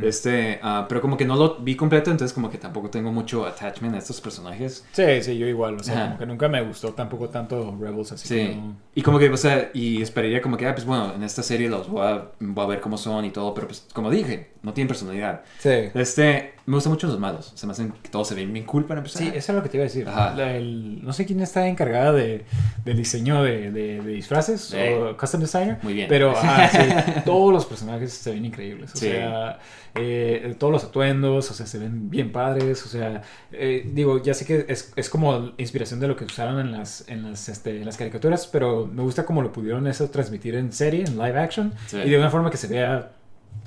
Este, 0.04 0.60
ah, 0.62 0.86
pero 0.88 1.02
como 1.02 1.18
que 1.18 1.26
no 1.26 1.36
lo 1.36 1.56
vi 1.58 1.76
completo, 1.76 2.12
entonces 2.12 2.34
como 2.36 2.52
que 2.52 2.60
tampoco 2.60 2.92
tengo 2.92 3.12
mucho 3.12 3.48
attachment 3.48 3.96
a 3.96 3.98
estos 3.98 4.22
personajes. 4.22 4.86
Sí, 4.92 5.24
sí, 5.24 5.40
yo 5.40 5.48
igual. 5.48 5.78
O 5.80 5.84
sea, 5.84 5.96
Ajá. 5.96 6.06
como 6.06 6.18
que 6.20 6.26
nunca 6.28 6.48
me 6.50 6.62
gustó 6.62 6.94
tampoco 6.94 7.30
tanto 7.30 7.76
Rebels, 7.82 8.12
así 8.12 8.28
Sí. 8.28 8.36
que 8.36 8.56
no- 8.58 8.76
Y 8.94 9.02
como 9.02 9.18
que, 9.18 9.28
o 9.28 9.38
sea, 9.38 9.72
y 9.74 10.04
esperaría 10.04 10.40
como 10.40 10.56
que, 10.56 10.68
ah, 10.68 10.76
pues 10.76 10.86
bueno, 10.86 11.14
en 11.16 11.24
esta 11.24 11.42
serie 11.42 11.68
los 11.68 11.90
voy 11.90 12.06
a, 12.06 12.30
voy 12.40 12.64
a 12.64 12.68
ver 12.68 12.80
cómo 12.80 13.00
son 13.00 13.26
y 13.26 13.32
todo, 13.32 13.56
pero 13.56 13.66
pues 13.68 13.88
como 13.92 14.12
dije, 14.12 14.52
no 14.66 14.74
tienen 14.74 14.88
personalidad. 14.90 15.42
Sí. 15.60 15.70
Este, 15.94 16.54
me 16.66 16.76
gustan 16.76 16.92
mucho 16.94 17.08
los 17.08 17.20
malos. 17.20 17.52
Se 17.56 17.66
me 17.68 17.72
hacen 17.74 17.92
que 18.02 18.10
todos 18.10 18.28
se 18.28 18.36
ven 18.36 18.52
bien 18.52 18.66
cool 18.66 18.86
para 18.86 19.00
empezar. 19.00 19.22
Sí, 19.22 19.28
eso 19.34 19.52
es 19.52 19.56
lo 19.56 19.64
que 19.64 19.70
te 19.70 19.78
iba 19.78 19.84
a 19.84 19.88
decir. 19.88 20.08
Ajá. 20.10 20.34
La- 20.36 20.56
el- 20.56 21.04
no 21.06 21.14
sé 21.14 21.26
quién 21.26 21.40
está 21.42 21.68
encargada 21.68 22.12
de, 22.12 22.44
del 22.84 22.98
diseño 22.98 23.44
de, 23.44 23.72
de- 23.72 24.02
de 24.02 24.12
disfraces 24.12 24.62
Sí. 24.62 24.78
o 24.78 25.16
custom 25.16 25.42
designer. 25.42 25.78
Muy 25.84 25.94
bien. 25.94 26.08
Pero 26.10 26.34
ah, 26.36 26.68
sí, 26.72 26.80
todos 27.24 27.54
los 27.54 27.66
personajes 27.66 28.12
se 28.12 28.32
ven 28.32 28.44
increíbles. 28.46 28.94
O 28.94 28.98
Sí. 28.98 29.08
sea, 29.10 29.60
eh, 29.94 30.56
todos 30.58 30.74
los 30.74 30.84
atuendos, 30.84 31.50
o 31.52 31.54
sea, 31.54 31.66
se 31.68 31.78
ven 31.78 32.10
bien 32.10 32.32
padres. 32.32 32.84
O 32.86 32.90
sea, 32.90 33.22
eh, 33.52 33.90
digo, 33.94 34.22
ya 34.24 34.34
sé 34.34 34.46
que 34.46 34.66
es, 34.68 34.92
es 34.96 35.10
como 35.10 35.52
inspiración 35.58 36.00
de 36.00 36.08
lo 36.08 36.16
que 36.16 36.26
usaron 36.26 36.60
en 36.60 36.72
las, 36.72 37.08
en, 37.08 37.24
las, 37.24 37.48
este, 37.48 37.78
en 37.78 37.86
las 37.86 37.96
caricaturas, 37.98 38.48
pero 38.48 38.88
me 38.92 39.04
gusta 39.04 39.24
cómo 39.26 39.42
lo 39.42 39.52
pudieron 39.54 39.86
eso 39.88 40.10
transmitir 40.10 40.56
en 40.56 40.72
serie, 40.74 41.04
en 41.06 41.18
live 41.18 41.40
action, 41.40 41.74
y 41.94 42.10
de 42.10 42.18
una 42.18 42.30
forma 42.32 42.50
que 42.50 42.58
se 42.58 42.68
vea 42.68 43.12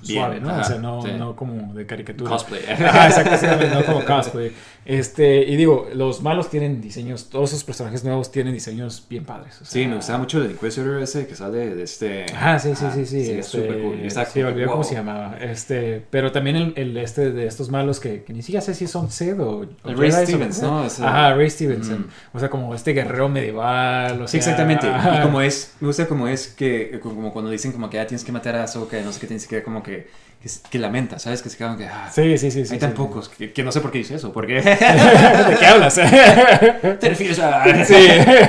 Bien, 0.02 0.22
suave, 0.22 0.40
¿no? 0.40 0.50
ajá, 0.50 0.60
o 0.60 0.64
sea, 0.64 0.78
no, 0.78 1.02
sí. 1.02 1.10
no 1.18 1.34
como 1.34 1.74
de 1.74 1.86
caricatura. 1.86 2.30
Cosplay. 2.30 2.62
Ajá, 2.70 3.08
exactamente, 3.08 3.74
no 3.74 3.84
como 3.84 4.04
cosplay. 4.04 4.52
Este, 4.88 5.42
y 5.42 5.56
digo, 5.56 5.86
los 5.94 6.22
malos 6.22 6.48
tienen 6.48 6.80
diseños, 6.80 7.28
todos 7.28 7.50
esos 7.50 7.62
personajes 7.62 8.04
nuevos 8.04 8.32
tienen 8.32 8.54
diseños 8.54 9.04
bien 9.10 9.22
padres. 9.26 9.56
o 9.60 9.66
sea- 9.66 9.70
Sí, 9.70 9.86
me 9.86 9.96
gustaba 9.96 10.18
mucho 10.18 10.42
el 10.42 10.50
Inquisitor 10.52 11.02
ese 11.02 11.26
que 11.26 11.34
sale 11.34 11.74
de 11.74 11.82
este... 11.82 12.24
Ajá, 12.34 12.58
sí, 12.58 12.74
sí, 12.74 12.84
Ajá, 12.86 12.94
sí, 12.94 13.04
sí. 13.04 13.20
es 13.20 13.28
este, 13.28 13.42
súper 13.42 13.82
cool. 13.82 14.00
Está 14.00 14.24
sí, 14.24 14.42
olvidé 14.42 14.64
cómo 14.64 14.76
wow. 14.76 14.84
se 14.84 14.94
llamaba. 14.94 15.36
Este, 15.42 16.02
pero 16.08 16.32
también 16.32 16.56
el, 16.56 16.72
el 16.76 16.96
este 16.96 17.32
de 17.32 17.46
estos 17.46 17.68
malos 17.68 18.00
que, 18.00 18.22
que 18.24 18.32
ni 18.32 18.40
siquiera 18.40 18.62
sé 18.64 18.72
si 18.72 18.86
son 18.86 19.10
Sith 19.10 19.38
o, 19.38 19.66
Ray 19.84 20.10
Stevens, 20.10 20.62
o- 20.62 20.66
¿no? 20.66 20.80
Ajá, 21.06 21.34
Ray 21.34 21.50
Stevenson. 21.50 22.00
Mm. 22.32 22.36
O 22.36 22.40
sea, 22.40 22.48
como 22.48 22.74
este 22.74 22.94
guerrero 22.94 23.28
medieval. 23.28 24.22
O 24.22 24.26
Sí, 24.26 24.40
sea, 24.40 24.52
exactamente. 24.52 24.86
ajá. 24.88 25.18
Y 25.18 25.22
como 25.22 25.42
es, 25.42 25.74
me 25.80 25.88
gusta 25.88 26.06
como 26.08 26.28
es 26.28 26.48
que, 26.48 26.98
como 27.02 27.30
cuando 27.30 27.50
dicen 27.50 27.72
como 27.72 27.90
que 27.90 28.00
ah, 28.00 28.06
tienes 28.06 28.24
que 28.24 28.32
matar 28.32 28.56
a 28.56 28.64
Ahsoka, 28.64 28.98
no 29.02 29.12
sé 29.12 29.20
qué, 29.20 29.26
tienes 29.26 29.46
que 29.46 29.62
como 29.62 29.82
que, 29.82 30.08
que, 30.42 30.48
que 30.70 30.78
lamenta, 30.78 31.18
¿sabes? 31.18 31.42
Que 31.42 31.50
se 31.50 31.56
quedan 31.56 31.76
que, 31.76 31.86
ah, 31.86 32.08
Sí, 32.12 32.38
sí, 32.38 32.50
sí. 32.50 32.60
hay 32.60 32.66
sí, 32.66 32.78
tan 32.78 32.90
sí. 32.90 32.96
pocos, 32.96 33.28
que, 33.28 33.52
que 33.52 33.62
no 33.62 33.72
sé 33.72 33.80
por 33.80 33.90
qué 33.90 33.98
dice 33.98 34.14
eso, 34.14 34.32
porque 34.32 34.54
¿De 34.62 35.56
qué 35.58 35.66
hablas? 35.66 35.94
te 35.96 37.08
refieres 37.08 37.38
a 37.40 37.64
Sí. 37.84 37.94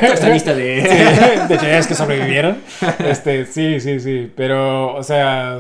esta 0.01 0.29
lista 0.29 0.53
de... 0.53 0.81
Sí, 0.81 1.47
de 1.53 1.57
Jedi's 1.59 1.87
que 1.87 1.95
sobrevivieron. 1.95 2.57
Este, 2.99 3.45
sí, 3.45 3.79
sí, 3.79 3.99
sí. 3.99 4.31
Pero, 4.35 4.95
o 4.95 5.03
sea, 5.03 5.59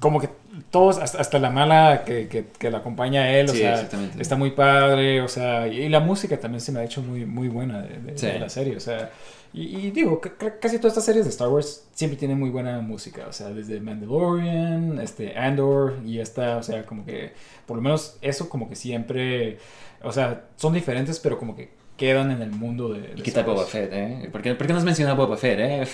como 0.00 0.20
que 0.20 0.28
todos, 0.72 0.98
hasta, 0.98 1.20
hasta 1.20 1.38
la 1.38 1.50
mala 1.50 2.02
que, 2.04 2.26
que, 2.26 2.46
que 2.58 2.70
la 2.70 2.78
acompaña 2.78 3.22
a 3.22 3.30
él, 3.38 3.48
o 3.48 3.52
Sí, 3.52 3.58
sea, 3.58 3.88
está 4.18 4.34
muy 4.36 4.50
padre, 4.50 5.20
o 5.22 5.28
sea, 5.28 5.68
y 5.68 5.88
la 5.88 6.00
música 6.00 6.40
también 6.40 6.60
se 6.60 6.72
me 6.72 6.80
ha 6.80 6.84
hecho 6.84 7.00
muy, 7.02 7.24
muy 7.26 7.46
buena 7.48 7.80
de, 7.82 7.98
de- 8.00 8.18
Sí. 8.18 8.26
de 8.26 8.38
la 8.40 8.48
serie, 8.48 8.76
o 8.76 8.80
sea. 8.80 9.10
Y, 9.54 9.64
y 9.76 9.90
digo, 9.90 10.18
ca- 10.18 10.34
ca- 10.38 10.58
casi 10.58 10.78
todas 10.78 10.92
estas 10.94 11.04
series 11.04 11.26
de 11.26 11.30
Star 11.30 11.48
Wars 11.48 11.86
siempre 11.92 12.18
tienen 12.18 12.38
muy 12.40 12.48
buena 12.50 12.80
música, 12.80 13.26
o 13.28 13.32
sea, 13.34 13.50
desde 13.50 13.80
Mandalorian, 13.80 14.98
este, 15.00 15.36
Andor, 15.36 15.96
y 16.06 16.18
esta, 16.20 16.56
o 16.56 16.62
sea, 16.62 16.84
como 16.86 17.04
que, 17.04 17.32
por 17.66 17.76
lo 17.76 17.82
menos 17.82 18.16
eso 18.22 18.48
como 18.48 18.68
que 18.68 18.74
siempre, 18.76 19.58
o 20.02 20.10
sea, 20.10 20.44
son 20.56 20.72
diferentes, 20.72 21.20
pero 21.20 21.38
como 21.38 21.54
que 21.54 21.68
quedan 22.02 22.32
en 22.32 22.42
el 22.42 22.50
mundo 22.50 22.92
de... 22.92 23.00
de 23.00 23.12
¿Y 23.16 23.22
qué 23.22 23.30
tal 23.30 23.44
Boba. 23.44 23.64
Fett, 23.64 23.90
eh? 23.92 24.28
¿Por 24.32 24.42
qué, 24.42 24.56
por 24.56 24.66
qué 24.66 24.72
no 24.72 24.78
has 24.80 24.84
mencionado 24.84 25.16
Boba 25.16 25.36
Fett, 25.36 25.58
eh? 25.60 25.86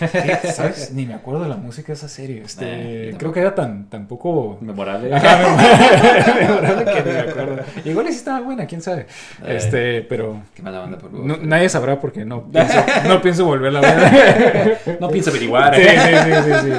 ¿Sabes? 0.52 0.90
Ni 0.94 1.05
me 1.05 1.12
acuerdo 1.12 1.43
de 1.43 1.51
la 1.51 1.56
música 1.56 1.89
de 1.89 1.93
esa 1.93 2.09
serie. 2.09 2.40
Este, 2.47 3.10
Eh, 3.10 3.14
creo 3.18 3.30
que 3.30 3.40
era 3.40 3.55
tan, 3.55 3.90
tan 3.90 4.06
poco... 4.09 4.56
Memorable. 4.62 5.14
Ajá, 5.14 5.36
memorable 6.40 6.85
que 6.86 7.02
ni 7.02 7.10
me 7.12 7.18
acuerdo. 7.20 7.56
Igual 7.85 8.06
sí 8.06 8.12
estaba 8.14 8.40
buena, 8.40 8.64
quién 8.66 8.80
sabe. 8.80 9.02
Eh. 9.44 9.55
Este, 9.56 10.01
pero 10.02 10.40
Qué 10.55 10.62
mala 10.62 10.78
banda 10.80 10.97
por 10.97 11.10
Boba 11.10 11.26
no- 11.26 11.35
Fett. 11.35 11.44
nadie 11.44 11.68
sabrá 11.68 12.01
porque 12.01 12.24
no 12.24 12.44
pienso, 12.51 12.85
no 13.06 13.20
pienso 13.20 13.44
volverla 13.44 13.80
a 13.80 13.82
ver. 13.82 14.78
No 15.01 15.09
pienso 15.10 15.28
averiguar, 15.28 15.74
Sí, 15.74 15.82
eh. 15.82 15.89
sí, 15.98 16.32
sí, 16.32 16.43
sí, 16.43 16.72
sí. 16.72 16.78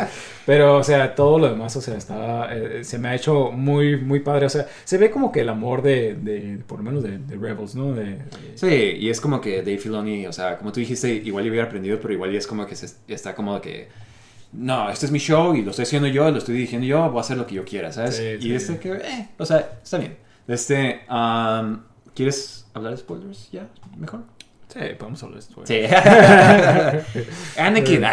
Pero, 0.50 0.78
o 0.78 0.84
sea, 0.84 1.14
todo 1.14 1.38
lo 1.38 1.48
demás, 1.48 1.76
o 1.76 1.82
sea, 1.82 1.96
estaba, 1.96 2.52
eh, 2.52 2.84
se 2.84 2.98
me 2.98 3.10
ha 3.10 3.14
hecho 3.14 3.52
muy, 3.52 3.98
muy 3.98 4.22
padre. 4.22 4.48
O 4.48 4.50
sea, 4.50 4.66
se 4.84 4.98
ve 4.98 5.12
como 5.12 5.32
que 5.32 5.42
el 5.42 5.50
amor 5.50 5.84
de, 5.84 6.16
de 6.16 6.58
por 6.66 6.80
lo 6.80 6.86
menos 6.86 7.04
de, 7.04 7.20
de 7.20 7.36
Rebels, 7.36 7.76
¿no? 7.76 7.94
De, 7.94 8.18
Sí, 8.56 8.66
y 8.66 9.12
es 9.12 9.22
como 9.22 9.42
que 9.42 9.58
Dave 9.58 9.78
Filoni, 9.78 10.26
o 10.26 10.34
sea, 10.34 10.58
como 10.58 10.72
tú 10.72 10.80
dijiste, 10.80 11.14
igual 11.14 11.44
ya 11.44 11.52
hubiera 11.52 11.68
aprendido, 11.68 12.00
pero 12.02 12.16
igual 12.16 12.32
ya 12.32 12.40
es 12.40 12.48
como 12.48 12.66
que 12.66 12.76
se, 12.76 12.88
está 13.08 13.36
como 13.36 13.62
que, 13.62 13.90
no, 14.52 14.90
este 14.90 15.06
es 15.06 15.12
mi 15.12 15.20
show 15.20 15.54
y 15.54 15.62
lo 15.62 15.70
estoy 15.70 15.84
haciendo 15.84 16.08
yo, 16.08 16.32
lo 16.32 16.40
estoy 16.40 16.56
dirigiendo 16.56 16.88
yo, 16.88 17.08
voy 17.12 17.20
a 17.20 17.22
hacer 17.22 17.38
lo 17.38 17.46
que 17.46 17.54
yo 17.54 17.64
quiera, 17.64 17.94
¿sabes? 17.94 18.16
Sí, 18.16 18.24
y 18.40 18.42
sí. 18.42 18.54
este 18.56 18.80
que, 18.80 18.94
eh, 18.94 19.30
o 19.38 19.46
sea, 19.46 19.78
está 19.84 20.00
bien. 20.00 20.18
Este, 20.48 21.02
um, 21.12 21.82
¿quieres 22.16 22.66
hablar 22.74 22.94
de 22.94 22.98
spoilers 22.98 23.52
ya? 23.52 23.68
Mejor. 23.96 24.22
Sí, 24.72 24.80
podemos 25.00 25.24
hablar 25.24 25.42
de 25.42 25.48
esto. 25.48 25.66
Sí. 25.66 25.82
Anakin. 27.60 28.02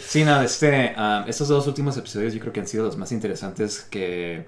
sí, 0.00 0.22
no, 0.22 0.42
este, 0.42 0.94
um, 0.98 1.26
estos 1.26 1.48
dos 1.48 1.66
últimos 1.66 1.96
episodios 1.96 2.34
yo 2.34 2.40
creo 2.40 2.52
que 2.52 2.60
han 2.60 2.66
sido 2.66 2.84
los 2.84 2.98
más 2.98 3.10
interesantes 3.10 3.80
que, 3.80 4.44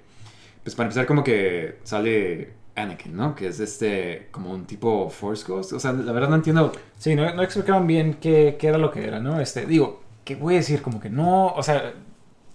pues 0.63 0.77
para 0.77 0.89
empezar 0.89 1.07
como 1.07 1.25
que 1.25 1.79
sale 1.85 2.51
Anakin, 2.77 3.17
¿no? 3.17 3.35
Que 3.35 3.47
es 3.47 3.61
este, 3.61 4.29
como 4.31 4.51
un 4.51 4.67
tipo 4.67 5.09
Force 5.09 5.47
Ghost. 5.47 5.73
O 5.73 5.81
sea, 5.81 5.95
la 5.95 6.13
verdad 6.13 6.29
no 6.29 6.37
entiendo. 6.37 6.73
Sí, 6.99 7.15
no, 7.15 7.35
no 7.35 7.43
explicaban 7.43 7.87
bien 7.87 8.19
qué, 8.21 8.59
qué 8.59 8.67
era 8.69 8.77
lo 8.77 8.91
que 8.91 9.05
era, 9.05 9.19
¿no? 9.19 9.41
Este, 9.41 9.65
digo, 9.65 10.03
¿qué 10.25 10.37
voy 10.37 10.53
a 10.55 10.59
decir? 10.59 10.83
Como 10.83 11.01
que 11.01 11.09
no, 11.09 11.55
o 11.55 11.63
sea, 11.63 11.95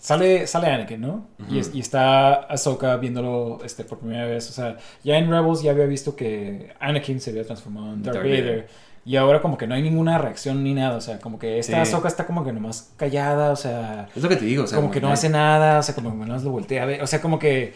sale, 0.08 0.48
sale 0.48 0.68
Anakin, 0.68 1.02
¿no? 1.02 1.28
y, 1.50 1.60
es- 1.60 1.68
Ujú. 1.68 1.78
y 1.78 1.80
está 1.82 2.34
Ahsoka 2.34 2.96
viéndolo 2.98 3.60
este, 3.66 3.84
por 3.84 4.00
primera 4.00 4.26
vez, 4.26 4.50
o 4.50 4.54
sea, 4.54 4.78
ya 5.04 5.18
en 5.18 5.30
Rebels 5.30 5.62
ya 5.62 5.72
había 5.72 5.86
visto 5.86 6.16
que 6.16 6.74
Anakin 6.80 7.20
se 7.20 7.32
había 7.32 7.44
transformado 7.46 7.94
en 7.94 8.04
Darth, 8.04 8.16
Darth 8.16 8.26
Vader. 8.28 8.44
Vader. 8.46 8.88
Y 9.06 9.16
ahora 9.16 9.42
como 9.42 9.58
que 9.58 9.68
no 9.68 9.74
hay 9.74 9.82
ninguna 9.82 10.18
reacción 10.18 10.66
ni 10.66 10.74
nada, 10.74 10.98
o 10.98 11.02
sea, 11.02 11.20
como 11.20 11.40
que 11.40 11.60
esta 11.60 11.76
Sí. 11.78 11.80
Ahsoka 11.94 12.10
está 12.10 12.26
como 12.26 12.44
que 12.44 12.52
nomás 12.52 12.92
callada, 12.98 13.52
o 13.52 13.56
sea... 13.56 14.10
Es 14.14 14.22
lo 14.22 14.28
que 14.28 14.36
te 14.36 14.44
digo, 14.44 14.66
o 14.66 14.68
sea, 14.68 14.76
como 14.78 14.92
que 14.92 15.00
no 15.00 15.10
hace 15.10 15.30
nada, 15.30 15.80
o 15.80 15.84
sea, 15.84 15.96
como 15.96 16.12
que 16.12 16.18
nomás 16.26 16.44
lo 16.44 16.52
voltea 16.52 16.84
a 16.84 16.86
ver, 16.86 17.02
o 17.02 17.08
sea, 17.08 17.22
como 17.22 17.40
que 17.40 17.74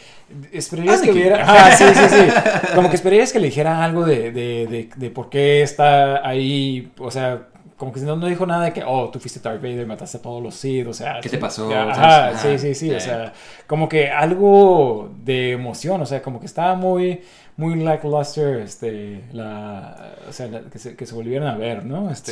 esperarías 0.51 1.01
que 1.01 1.11
Anakin. 1.11 1.21
hubiera, 1.21 1.45
ah, 1.47 1.71
sí, 1.71 1.85
sí, 1.93 2.03
sí, 2.09 2.71
como 2.75 2.89
que 2.89 2.95
esperarías 2.97 3.31
que 3.31 3.39
le 3.39 3.45
dijera 3.47 3.81
algo 3.83 4.03
de, 4.03 4.31
de, 4.33 4.67
de, 4.67 4.89
de 4.93 5.09
por 5.09 5.29
qué 5.29 5.61
está 5.61 6.27
ahí, 6.27 6.91
o 6.99 7.09
sea, 7.11 7.47
como 7.81 7.91
que 7.91 7.99
no, 8.01 8.15
no 8.15 8.27
dijo 8.27 8.45
nada 8.45 8.65
de 8.65 8.73
que, 8.73 8.83
oh, 8.85 9.09
tú 9.09 9.19
fuiste 9.19 9.39
Darth 9.39 9.59
Vader, 9.59 9.87
mataste 9.87 10.17
a 10.17 10.21
todos 10.21 10.39
los 10.43 10.53
Sith, 10.53 10.85
o 10.85 10.93
sea, 10.93 11.19
¿Qué 11.19 11.29
te 11.29 11.39
pasó? 11.39 11.67
ya, 11.67 12.37
sí, 12.37 12.59
sí, 12.59 12.75
sí, 12.75 12.91
o 12.91 12.99
sea, 12.99 13.33
como 13.65 13.89
que 13.89 14.07
algo 14.11 15.09
de 15.23 15.53
emoción, 15.53 15.99
o 15.99 16.05
sea, 16.05 16.21
como 16.21 16.39
que 16.39 16.45
estaba 16.45 16.75
muy, 16.75 17.21
muy 17.57 17.81
lackluster, 17.81 18.57
este, 18.59 19.23
la, 19.33 20.13
o 20.29 20.31
sea, 20.31 20.45
la- 20.45 20.61
que, 20.69 20.77
se, 20.77 20.95
que 20.95 21.07
se 21.07 21.15
volvieran 21.15 21.47
a 21.47 21.57
ver, 21.57 21.83
¿no? 21.83 22.11
Este, 22.11 22.31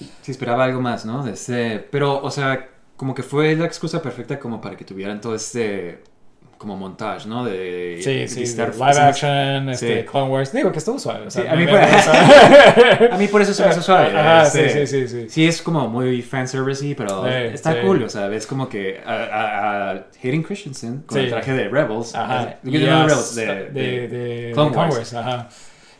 Sí. 0.00 0.06
Sí, 0.22 0.32
esperaba 0.32 0.64
algo 0.64 0.80
más, 0.80 1.06
¿no? 1.06 1.22
De 1.22 1.34
este, 1.34 1.78
pero, 1.78 2.20
o 2.20 2.30
sea, 2.32 2.68
como 2.96 3.14
que 3.14 3.22
fue 3.22 3.54
la 3.54 3.66
excusa 3.66 4.02
perfecta 4.02 4.40
como 4.40 4.60
para 4.60 4.76
que 4.76 4.84
tuvieran 4.84 5.20
todo 5.20 5.36
este 5.36 6.02
como 6.64 6.76
montage, 6.76 7.28
¿no? 7.28 7.44
De, 7.44 8.00
Sí, 8.02 8.14
de 8.20 8.28
sí, 8.28 8.44
de 8.56 8.66
live 8.68 9.00
action, 9.00 9.68
este, 9.68 10.00
Sí. 10.02 10.06
Clone 10.10 10.30
Wars. 10.30 10.52
Digo 10.52 10.72
que 10.72 10.78
estuvo 10.78 10.98
suave. 10.98 11.26
o 11.26 11.30
sea, 11.30 11.42
Sí, 11.42 11.48
a 11.48 11.54
mí 11.54 11.66
por- 11.66 11.78
A 13.12 13.16
mí 13.18 13.28
por 13.28 13.42
eso 13.42 13.52
se 13.54 13.64
me 13.64 13.70
hizo 13.70 13.82
suave. 13.82 14.06
Ajá, 14.18 14.46
sí, 14.46 14.68
sí, 14.68 14.86
sí, 14.86 15.08
sí. 15.08 15.26
Sí, 15.28 15.46
es 15.46 15.62
como 15.62 15.88
muy 15.88 16.22
fanservice 16.22 16.94
pero 16.96 17.26
está 17.26 17.80
cool, 17.82 18.02
o 18.02 18.08
sea, 18.08 18.28
ves 18.28 18.46
como 18.46 18.68
que 18.68 19.00
a, 19.04 19.12
a, 19.12 19.90
a 19.92 20.04
Hayden 20.22 20.42
Christensen 20.42 21.02
con 21.06 21.18
el 21.18 21.28
traje 21.30 21.52
de 21.52 21.68
Rebels. 21.68 22.14
Ajá. 22.14 22.56
Y 22.64 22.78
no, 22.78 22.86
a- 22.86 22.98
no 23.02 23.08
Rebels, 23.08 23.34
de, 23.34 23.46
de, 23.46 23.70
de- 23.70 24.08
de 24.08 24.50
Clone 24.54 24.72
Clone 24.72 24.86
Wars. 24.88 24.96
Wars, 24.96 25.14
ajá. 25.14 25.48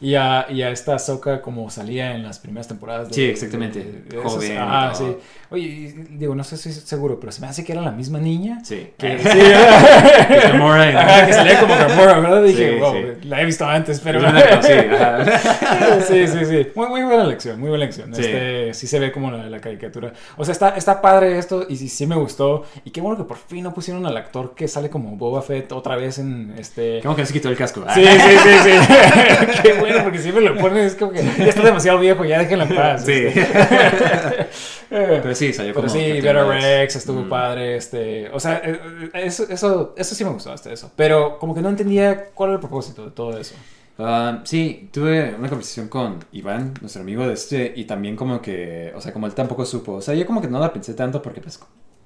Y 0.00 0.14
a, 0.16 0.46
y 0.50 0.62
a 0.62 0.70
esta 0.70 0.94
Ahsoka 0.96 1.40
como 1.40 1.70
salía 1.70 2.14
en 2.14 2.22
las 2.22 2.38
primeras 2.38 2.68
temporadas. 2.68 3.08
De, 3.08 3.14
Sí, 3.14 3.24
exactamente. 3.24 3.78
de- 3.78 4.02
de 4.02 4.16
Joven 4.22 4.56
todo. 4.56 4.94
sí. 4.94 5.16
Oye, 5.50 5.94
digo, 6.10 6.34
no 6.34 6.42
sé 6.42 6.56
si 6.56 6.72
seguro, 6.72 7.20
pero 7.20 7.30
se 7.30 7.40
me 7.40 7.46
hace 7.46 7.64
que 7.64 7.72
era 7.72 7.80
la 7.80 7.92
misma 7.92 8.18
niña. 8.18 8.58
Sí. 8.64 8.88
Que, 8.98 9.14
Eh, 9.14 9.18
sí, 9.22 9.28
Ajá, 10.96 11.26
que 11.26 11.32
salía 11.32 11.60
como 11.60 11.74
Gamora, 11.76 12.18
¿verdad? 12.20 12.42
Dije, 12.42 12.74
Sí, 12.74 12.80
wow, 12.80 12.92
sí. 12.92 13.28
la 13.28 13.40
he 13.40 13.44
visto 13.44 13.64
antes, 13.64 14.00
pero... 14.00 14.20
Sí, 16.08 16.26
sí, 16.26 16.44
sí. 16.44 16.66
Muy, 16.74 16.88
muy 16.88 17.02
buena 17.02 17.24
lección, 17.24 17.60
muy 17.60 17.68
buena 17.68 17.84
lección. 17.84 18.14
Sí. 18.14 18.22
Este, 18.22 18.74
sí 18.74 18.86
se 18.86 18.98
ve 18.98 19.12
como 19.12 19.30
la, 19.30 19.48
la 19.48 19.60
caricatura. 19.60 20.12
O 20.36 20.44
sea, 20.44 20.52
está, 20.52 20.70
está 20.76 21.00
padre 21.00 21.38
esto 21.38 21.66
y 21.68 21.76
sí, 21.76 21.88
sí 21.88 22.06
me 22.06 22.16
gustó. 22.16 22.64
Y 22.84 22.90
qué 22.90 23.00
bueno 23.00 23.16
que 23.16 23.24
por 23.24 23.36
fin 23.36 23.62
no 23.64 23.72
pusieron 23.74 24.04
al 24.06 24.16
actor 24.16 24.54
que 24.54 24.68
sale 24.68 24.90
como 24.90 25.16
Boba 25.16 25.42
Fett 25.42 25.72
otra 25.72 25.96
vez 25.96 26.18
en 26.18 26.54
este... 26.58 27.00
Como 27.02 27.16
que 27.16 27.26
se 27.26 27.32
quitó 27.32 27.48
el 27.48 27.56
casco. 27.56 27.84
Sí, 27.94 28.04
sí, 28.04 28.38
sí, 28.42 28.58
sí. 28.64 29.62
Qué 29.62 29.72
bueno, 29.88 30.02
porque 30.04 30.18
siempre 30.18 30.44
lo 30.44 30.56
ponen, 30.56 30.78
es 30.84 30.94
como 30.94 31.12
que 31.12 31.22
ya 31.22 31.44
está 31.46 31.62
demasiado 31.62 31.98
viejo, 31.98 32.24
ya 32.24 32.38
déjenlo 32.38 32.64
en 32.64 32.74
paz. 32.74 33.04
Sí. 33.04 33.12
este. 33.12 34.46
Pero 34.90 35.34
sí, 35.34 35.52
salió 35.52 35.72
Pero 35.74 35.86
como. 35.88 35.94
sí, 36.00 36.20
Captain 36.22 36.22
Vera 36.22 36.44
Rex. 36.44 36.96
Estuvo 36.96 37.20
Mm. 37.22 37.28
padre, 37.28 37.76
este, 37.76 38.28
o 38.30 38.38
sea, 38.40 38.60
eh, 38.64 38.80
eh, 39.02 39.10
eso, 39.24 39.46
eso, 39.48 39.94
eso 39.96 40.14
sí 40.14 40.24
me 40.24 40.30
gustó 40.30 40.52
hasta 40.52 40.72
eso, 40.72 40.90
pero 40.96 41.38
como 41.38 41.54
que 41.54 41.60
no 41.62 41.68
entendía 41.68 42.26
cuál 42.34 42.50
era 42.50 42.54
el 42.56 42.60
propósito 42.60 43.04
de 43.04 43.10
todo 43.10 43.38
eso. 43.38 43.54
Ah, 43.98 44.40
sí, 44.44 44.88
tuve 44.92 45.34
una 45.38 45.48
conversación 45.48 45.88
con 45.88 46.24
Iván, 46.32 46.74
nuestro 46.80 47.02
amigo 47.02 47.26
de 47.26 47.34
este, 47.34 47.72
y 47.76 47.84
también 47.84 48.16
como 48.16 48.42
que, 48.42 48.92
o 48.94 49.00
sea, 49.00 49.12
como 49.12 49.26
él 49.26 49.34
tampoco 49.34 49.64
supo, 49.64 49.92
o 49.94 50.00
sea, 50.02 50.14
yo 50.14 50.26
como 50.26 50.40
que 50.42 50.48
no 50.48 50.58
la 50.58 50.72
pensé 50.72 50.94
tanto 50.94 51.22
porque 51.22 51.40
pues, 51.40 51.60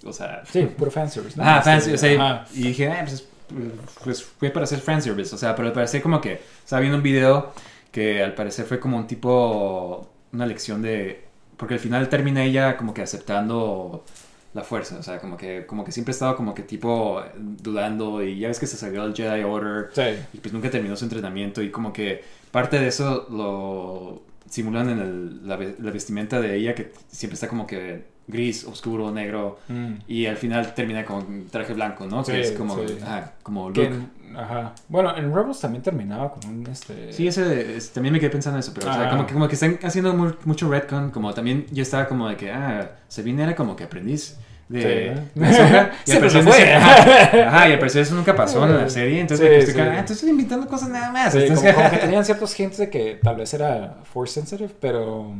o 0.04 0.12
sea... 0.12 0.42
Sí, 0.50 0.62
puro 0.76 0.90
fanservice, 0.90 1.36
¿no? 1.38 1.44
Ah, 1.46 1.58
Este, 1.58 1.70
fancy, 1.70 1.92
o 1.94 1.98
sea, 1.98 2.12
ajá. 2.14 2.44
y 2.54 2.62
dije, 2.62 2.88
ah, 2.88 2.98
pues, 3.00 3.14
es- 3.14 3.28
pues 4.04 4.22
fue 4.24 4.50
para 4.50 4.64
hacer 4.64 4.80
fanservice, 4.80 5.34
o 5.34 5.38
sea, 5.38 5.54
pero 5.56 5.68
al 5.68 5.74
parecer 5.74 6.02
como 6.02 6.20
que 6.20 6.40
estaba 6.62 6.80
viendo 6.80 6.96
un 6.98 7.02
video 7.02 7.52
que 7.92 8.22
al 8.22 8.34
parecer 8.34 8.66
fue 8.66 8.78
como 8.80 8.96
un 8.98 9.06
tipo, 9.06 10.08
una 10.32 10.46
lección 10.46 10.82
de, 10.82 11.24
porque 11.56 11.74
al 11.74 11.80
final 11.80 12.08
termina 12.08 12.44
ella 12.44 12.76
como 12.76 12.92
que 12.94 13.02
aceptando 13.02 14.04
la 14.54 14.62
fuerza, 14.64 14.98
o 14.98 15.02
sea, 15.02 15.18
como 15.20 15.36
que, 15.36 15.66
como 15.66 15.84
que 15.84 15.92
siempre 15.92 16.12
estaba 16.12 16.36
como 16.36 16.54
que 16.54 16.62
tipo 16.62 17.22
dudando 17.36 18.22
y 18.22 18.38
ya 18.38 18.48
ves 18.48 18.58
que 18.58 18.66
se 18.66 18.76
salió 18.76 19.04
el 19.04 19.14
Jedi 19.14 19.42
Order 19.44 19.90
Sí, 19.94 20.22
y 20.32 20.38
pues 20.38 20.52
nunca 20.52 20.70
terminó 20.70 20.96
su 20.96 21.04
entrenamiento 21.04 21.62
y 21.62 21.70
como 21.70 21.92
que 21.92 22.22
parte 22.50 22.78
de 22.78 22.88
eso 22.88 23.26
lo 23.30 24.22
simulan 24.50 24.88
en 24.90 24.98
el- 25.00 25.46
la, 25.48 25.56
la 25.56 25.90
vestimenta 25.90 26.40
de 26.40 26.56
ella 26.56 26.74
que 26.74 26.92
siempre 27.08 27.34
está 27.34 27.48
como 27.48 27.66
que 27.66 28.04
gris, 28.28 28.64
oscuro, 28.64 29.10
negro 29.10 29.58
Mm. 29.68 29.94
y 30.06 30.26
al 30.26 30.36
final 30.36 30.74
termina 30.74 31.04
con 31.04 31.46
traje 31.46 31.72
blanco, 31.72 32.06
¿no? 32.06 32.22
Sí, 32.24 32.32
que 32.32 32.40
es 32.42 32.52
como, 32.52 32.76
sí. 32.86 32.98
ajá, 33.02 33.32
como 33.42 33.72
Que 33.72 33.84
look. 33.88 33.92
en- 34.30 34.36
ajá. 34.36 34.74
Bueno, 34.88 35.16
en 35.16 35.34
Rebels 35.34 35.58
también 35.60 35.82
terminaba 35.82 36.32
con 36.34 36.44
un, 36.48 36.66
este... 36.66 37.12
Sí, 37.12 37.26
ese, 37.26 37.76
es- 37.76 37.90
también 37.90 38.12
me 38.12 38.20
quedé 38.20 38.30
pensando 38.30 38.56
en 38.58 38.60
eso, 38.60 38.72
pero 38.74 38.90
o 38.90 38.92
sea, 38.94 39.06
Ah. 39.06 39.10
como, 39.10 39.26
que, 39.26 39.32
como 39.32 39.48
que 39.48 39.54
están 39.54 39.78
haciendo 39.82 40.12
mu- 40.14 40.34
mucho 40.44 40.70
retcon, 40.70 41.10
como 41.10 41.32
también 41.32 41.64
yo 41.72 41.82
estaba 41.82 42.06
como 42.06 42.28
de 42.28 42.36
que, 42.36 42.52
ah, 42.52 42.90
Sabine 43.08 43.42
era 43.44 43.54
como 43.56 43.74
que 43.74 43.84
aprendiz 43.84 44.36
de... 44.68 44.82
Sí. 45.34 45.40
de 45.40 45.42
y 46.06 46.10
al 46.12 46.18
parecer 46.18 46.42
fue. 46.44 46.74
ajá, 46.74 47.48
ajá, 47.48 47.68
y 47.70 47.72
al 47.72 47.78
parecer 47.78 48.02
eso 48.02 48.14
nunca 48.14 48.36
pasó 48.36 48.62
en 48.66 48.76
la 48.76 48.90
serie, 48.90 49.20
entonces 49.22 49.46
Sí, 49.46 49.50
me 49.50 49.58
estoy 49.60 49.74
sí. 49.74 49.80
ah, 49.80 49.86
entonces 49.92 50.16
estoy 50.18 50.30
inventando 50.30 50.66
cosas 50.68 50.90
nada 50.90 51.10
más. 51.10 51.32
Sí, 51.32 51.38
como, 51.38 51.48
entonces- 51.52 51.74
como 51.74 51.90
que 51.90 51.96
tenían 52.06 52.24
ciertos 52.26 52.60
hints 52.60 52.76
de 52.76 52.90
que 52.90 53.18
tal 53.22 53.36
vez 53.36 53.54
era 53.54 53.96
force 54.04 54.34
sensitive, 54.34 54.68
pero 54.78 55.32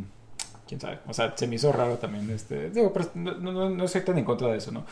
quién 0.68 0.80
sabe. 0.80 0.98
O 1.08 1.14
sea, 1.14 1.32
se 1.36 1.46
me 1.48 1.54
hizo 1.56 1.72
raro 1.72 1.94
también. 1.96 2.28
Este, 2.30 2.70
digo, 2.70 2.92
pero 2.92 3.06
no, 3.14 3.32
no, 3.34 3.70
no 3.70 3.84
estoy 3.84 4.02
tan 4.02 4.18
en 4.18 4.24
contra 4.24 4.48
de 4.48 4.58
eso, 4.58 4.70
¿no? 4.70 4.84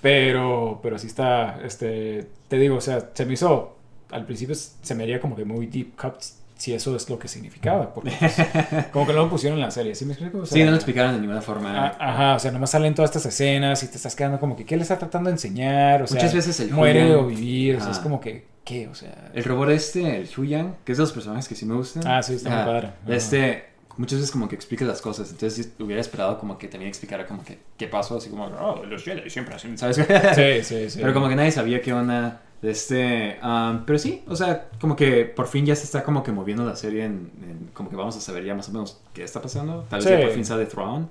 Pero, 0.00 0.80
pero 0.82 0.98
sí 0.98 1.06
está, 1.06 1.60
este, 1.64 2.26
te 2.48 2.58
digo, 2.58 2.76
o 2.76 2.80
sea, 2.80 3.10
se 3.12 3.26
me 3.26 3.34
hizo, 3.34 3.76
al 4.10 4.24
principio 4.24 4.54
se 4.54 4.94
me 4.94 5.02
haría 5.04 5.20
como 5.20 5.36
que 5.36 5.44
muy 5.44 5.66
deep 5.66 5.94
cuts 6.00 6.36
si 6.56 6.74
eso 6.74 6.94
es 6.94 7.08
lo 7.08 7.18
que 7.18 7.26
significaba, 7.26 7.92
porque 7.94 8.12
pues, 8.18 8.34
como 8.92 9.06
que 9.06 9.12
no 9.14 9.20
lo 9.24 9.30
pusieron 9.30 9.58
en 9.58 9.64
la 9.64 9.70
serie, 9.70 9.94
¿sí 9.94 10.04
me 10.04 10.12
explico? 10.12 10.38
O 10.38 10.46
sea, 10.46 10.56
Sí, 10.58 10.64
no 10.64 10.70
lo 10.70 10.76
explicaron 10.76 11.14
de 11.14 11.20
ninguna 11.20 11.40
forma. 11.40 11.86
a- 11.88 11.96
Ajá, 11.98 12.34
o 12.34 12.38
sea, 12.38 12.50
nomás 12.50 12.70
salen 12.70 12.94
todas 12.94 13.10
estas 13.10 13.26
escenas 13.26 13.82
y 13.82 13.88
te 13.88 13.96
estás 13.96 14.14
quedando 14.14 14.38
como 14.40 14.56
que, 14.56 14.64
¿qué 14.66 14.76
le 14.76 14.82
está 14.82 14.98
tratando 14.98 15.28
de 15.30 15.34
enseñar? 15.34 16.02
O 16.02 16.06
sea, 16.06 16.16
Muchas 16.16 16.34
veces 16.34 16.60
el 16.60 16.70
muere 16.70 17.02
Julian- 17.02 17.18
o 17.18 17.26
vivir, 17.26 17.76
o 17.76 17.80
sea, 17.80 17.90
es 17.90 17.96
Ajá. 17.96 18.02
como 18.02 18.20
que, 18.20 18.44
¿qué? 18.64 18.88
O 18.88 18.94
sea... 18.94 19.30
El 19.32 19.44
robot 19.44 19.70
este, 19.70 20.16
el 20.18 20.28
Huyang, 20.36 20.74
que 20.84 20.92
es 20.92 20.98
de 20.98 21.02
los 21.04 21.12
personajes 21.12 21.48
que 21.48 21.54
sí 21.54 21.64
me 21.64 21.74
gustan. 21.76 22.06
Ah, 22.06 22.22
sí, 22.22 22.34
está 22.34 22.50
muy 22.50 22.58
Ajá. 22.58 22.66
padre. 22.66 22.86
Ajá. 23.04 23.14
Este, 23.14 23.64
muchas 23.96 24.18
veces 24.18 24.30
como 24.30 24.48
que 24.48 24.54
explica 24.54 24.84
las 24.84 25.00
cosas, 25.02 25.30
entonces 25.30 25.72
hubiera 25.78 26.00
esperado 26.00 26.38
como 26.38 26.56
que 26.58 26.68
también 26.68 26.88
explicara 26.88 27.26
como 27.26 27.44
que 27.44 27.58
qué 27.76 27.86
pasó, 27.88 28.16
así 28.16 28.30
como, 28.30 28.46
oh, 28.46 28.84
los 28.84 29.02
Jedi 29.04 29.28
siempre 29.30 29.54
hacen, 29.54 29.76
¿sabes? 29.78 29.96
Sí, 29.96 30.62
sí, 30.64 30.90
sí. 30.90 30.98
Pero 31.00 31.12
como 31.14 31.28
que 31.28 31.36
nadie 31.36 31.50
sabía 31.52 31.80
qué 31.82 31.92
onda 31.92 32.42
de 32.62 32.70
este... 32.70 33.38
um, 33.42 33.84
pero 33.86 33.98
sí, 33.98 34.22
o 34.26 34.36
sea, 34.36 34.68
como 34.80 34.94
que 34.96 35.24
por 35.24 35.46
fin 35.48 35.64
ya 35.66 35.74
se 35.74 35.84
está 35.84 36.04
como 36.04 36.22
que 36.22 36.30
moviendo 36.32 36.64
la 36.64 36.76
serie 36.76 37.04
en, 37.04 37.30
en- 37.42 37.70
como 37.72 37.88
que 37.90 37.96
vamos 37.96 38.16
a 38.16 38.20
saber 38.20 38.44
ya 38.44 38.54
más 38.54 38.68
o 38.68 38.72
menos 38.72 39.00
qué 39.14 39.22
está 39.24 39.40
pasando. 39.40 39.86
Tal 39.88 40.00
vez 40.00 40.08
Sí. 40.08 40.14
ya 40.18 40.20
por 40.26 40.34
fin 40.34 40.44
sale 40.44 40.66
Throne. 40.66 41.06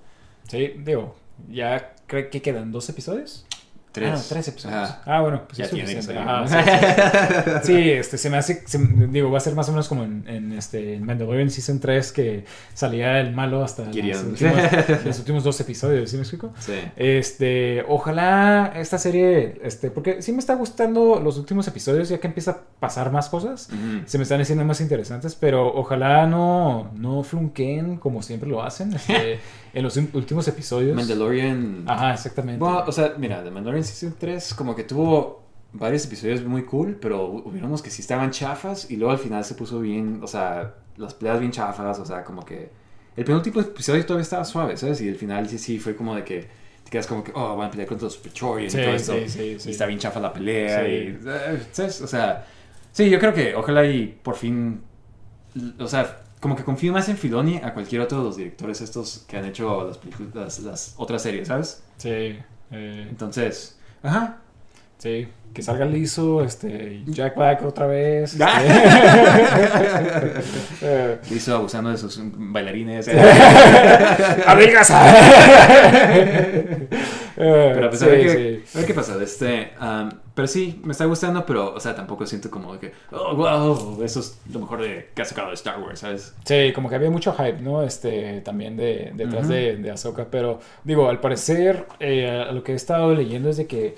Sí, 0.48 0.74
digo, 0.78 1.16
ya 1.50 1.96
creo 2.08 2.30
que 2.30 2.42
quedan 2.42 2.72
dos 2.72 2.88
episodios. 2.90 3.46
Tres. 3.92 4.12
Ah, 4.14 4.26
tres 4.30 4.48
episodios. 4.48 4.78
Ajá. 4.90 5.02
Ah, 5.06 5.22
bueno, 5.22 5.42
pues 5.48 5.58
Ya 5.58 5.66
es 5.66 5.72
tiene 5.72 5.96
que 5.96 6.02
suficiente. 6.02 6.22
Ajá, 6.24 6.42
¿no? 6.42 6.48
sí, 6.48 7.60
sí, 7.74 7.74
sí. 7.84 7.90
Este, 7.92 8.18
se 8.20 8.30
me 8.30 8.38
hace, 8.38 8.64
se- 8.68 8.78
digo, 9.10 9.32
va 9.32 9.38
a 9.40 9.42
ser 9.42 9.56
más 9.56 9.68
o 9.70 9.72
menos 9.72 9.88
como 9.88 10.04
en, 10.04 10.24
en, 10.28 10.52
este, 10.54 10.96
en 10.96 11.06
Mandalorian 11.06 11.50
Season 11.50 11.80
3 11.80 12.12
que 12.12 12.46
salía 12.76 13.20
el 13.20 13.34
malo 13.34 13.64
hasta 13.64 13.86
los 13.86 13.96
últimos, 13.96 14.42
los 15.06 15.20
últimos 15.20 15.44
dos 15.44 15.60
episodios, 15.62 16.10
¿sí 16.10 16.18
me 16.18 16.22
explico? 16.22 16.54
Sí. 16.60 16.74
Este, 16.98 17.84
ojalá 17.88 18.74
esta 18.76 18.98
serie, 19.00 19.60
este, 19.64 19.90
porque 19.90 20.22
sí 20.22 20.32
me 20.34 20.40
está 20.40 20.54
gustando 20.54 21.20
los 21.20 21.38
últimos 21.40 21.68
episodios 21.68 22.10
ya 22.10 22.20
que 22.20 22.28
empieza 22.28 22.52
a 22.52 22.58
pasar 22.80 23.12
más 23.12 23.28
cosas. 23.30 23.70
Ujú. 23.72 24.04
Se 24.06 24.18
me 24.20 24.24
están 24.24 24.40
haciendo 24.40 24.64
más 24.66 24.82
interesantes, 24.82 25.34
pero 25.36 25.74
ojalá 25.74 26.28
no, 26.28 26.92
no 26.96 27.24
flunquen 27.24 27.98
como 27.98 28.22
siempre 28.22 28.48
lo 28.48 28.62
hacen 28.62 28.94
este, 28.94 29.40
en 29.74 29.84
los 29.84 29.98
últimos 29.98 30.48
episodios. 30.48 30.96
Mandalorian... 30.96 31.86
Ajá, 31.88 32.14
exactamente. 32.14 32.60
Bueno, 32.60 32.84
o 32.86 32.92
sea, 32.92 33.14
mira, 33.18 33.44
The 33.44 33.50
Mandalorian 33.52 33.79
Season 33.84 34.16
3 34.20 34.54
como 34.54 34.76
que 34.76 34.84
tuvo 34.84 35.44
varios 35.74 36.06
episodios 36.06 36.44
muy 36.44 36.64
cool, 36.66 36.98
pero 37.00 37.26
hubieron 37.26 37.70
unos 37.70 37.82
que 37.82 37.90
sí 37.92 38.02
estaban 38.02 38.32
chafas 38.32 38.90
y 38.90 38.96
luego 38.98 39.12
al 39.12 39.20
final 39.20 39.44
se 39.46 39.54
puso 39.56 39.80
bien, 39.80 40.20
o 40.24 40.28
sea, 40.28 40.76
las 40.98 41.14
peleas 41.14 41.40
bien 41.40 41.52
chafas, 41.52 42.00
o 42.00 42.06
sea, 42.06 42.24
como 42.24 42.44
que 42.44 42.70
el 43.16 43.26
penúltimo 43.26 43.62
episodio 43.62 44.06
todavía 44.06 44.24
estaba 44.24 44.46
suave, 44.46 44.78
¿sabes? 44.78 45.02
Y 45.02 45.08
el 45.10 45.16
final 45.16 45.48
sí, 45.50 45.58
sí 45.58 45.78
fue 45.80 45.96
como 45.96 46.16
de 46.16 46.24
que 46.24 46.48
te 46.84 46.90
quedas 46.90 47.06
como 47.08 47.24
que, 47.24 47.32
oh, 47.36 47.56
van 47.56 47.68
a 47.68 47.72
pelear 47.72 47.88
contra 47.88 48.06
los 48.06 48.18
Pretorians 48.18 48.74
Sí, 48.74 48.80
y 48.80 48.84
todo 48.84 48.94
esto. 48.96 49.14
sí, 49.14 49.30
sí, 49.30 49.60
sí. 49.60 49.70
Y 49.70 49.72
está 49.74 49.86
bien 49.86 50.00
chafa 50.00 50.20
la 50.20 50.34
pelea 50.34 50.84
Sí. 50.84 50.92
y, 50.92 51.20
eh, 51.28 51.68
¿sabes? 51.72 52.02
O 52.02 52.08
sea, 52.08 52.48
sí, 52.92 53.10
yo 53.10 53.20
creo 53.20 53.34
que 53.34 53.56
ojalá 53.56 53.86
y 53.86 54.08
por 54.24 54.36
fin, 54.36 54.82
o 55.80 55.88
sea, 55.88 56.24
como 56.40 56.56
que 56.56 56.64
confío 56.64 56.94
más 56.94 57.10
en 57.10 57.18
Filoni 57.18 57.58
a 57.58 57.74
cualquier 57.74 58.02
otro 58.02 58.20
de 58.20 58.24
los 58.24 58.38
directores 58.38 58.80
estos 58.82 59.26
que 59.28 59.38
han 59.38 59.46
hecho 59.46 59.88
las, 59.88 60.34
las, 60.34 60.60
las 60.60 60.94
otras 60.98 61.22
series, 61.22 61.50
¿sabes? 61.50 61.84
Sí, 61.98 62.38
eh, 62.72 63.08
Entonces, 63.10 63.78
ajá. 64.04 64.38
Sí. 65.00 65.28
Que 65.54 65.64
salga 65.64 65.84
liso, 65.86 66.44
este, 66.44 67.02
Jack 67.08 67.36
Black 67.36 67.66
otra 67.66 67.88
vez. 67.88 68.38
Este. 70.80 71.36
Hizo 71.36 71.56
abusando 71.56 71.90
de 71.90 71.98
sus 71.98 72.20
bailarines. 72.22 73.10
¡Adelgaza! 74.46 75.04
pero 77.40 77.90
pues 77.90 78.04
a, 78.04 78.08
ver 78.08 78.22
qué, 78.22 78.62
sí. 78.66 78.78
a 78.78 78.80
ver 78.80 78.88
qué 78.88 78.94
pasa. 78.94 79.22
Este, 79.22 79.72
um, 79.82 80.10
pero 80.36 80.48
sí, 80.48 80.82
me 80.84 80.92
está 80.92 81.06
gustando, 81.06 81.46
pero, 81.46 81.74
o 81.74 81.80
sea, 81.80 81.96
tampoco 81.96 82.26
siento 82.26 82.50
como 82.50 82.78
que, 82.80 82.92
oh, 83.12 83.36
wow, 83.36 84.04
eso 84.04 84.20
es 84.20 84.40
lo 84.52 84.60
mejor 84.60 84.82
de 84.82 85.10
que 85.14 85.22
ha 85.22 85.26
sacado 85.26 85.48
de 85.48 85.54
Star 85.54 85.80
Wars, 85.80 86.00
¿sabes? 86.00 86.36
Sí, 86.44 86.74
como 86.74 86.90
que 86.90 86.96
había 86.96 87.10
mucho 87.10 87.34
hype, 87.34 87.62
¿no? 87.62 87.84
Este, 87.84 88.42
también 88.42 88.76
de, 88.76 89.12
detrás 89.14 89.48
de, 89.48 89.78
de 89.78 89.92
Ahsoka, 89.92 90.28
pero 90.30 90.60
digo, 90.84 91.10
al 91.10 91.22
parecer, 91.22 91.86
eh, 92.00 92.46
lo 92.52 92.62
que 92.64 92.74
he 92.74 92.76
estado 92.76 93.14
leyendo 93.14 93.50
es 93.50 93.58
de 93.58 93.68
que 93.68 93.96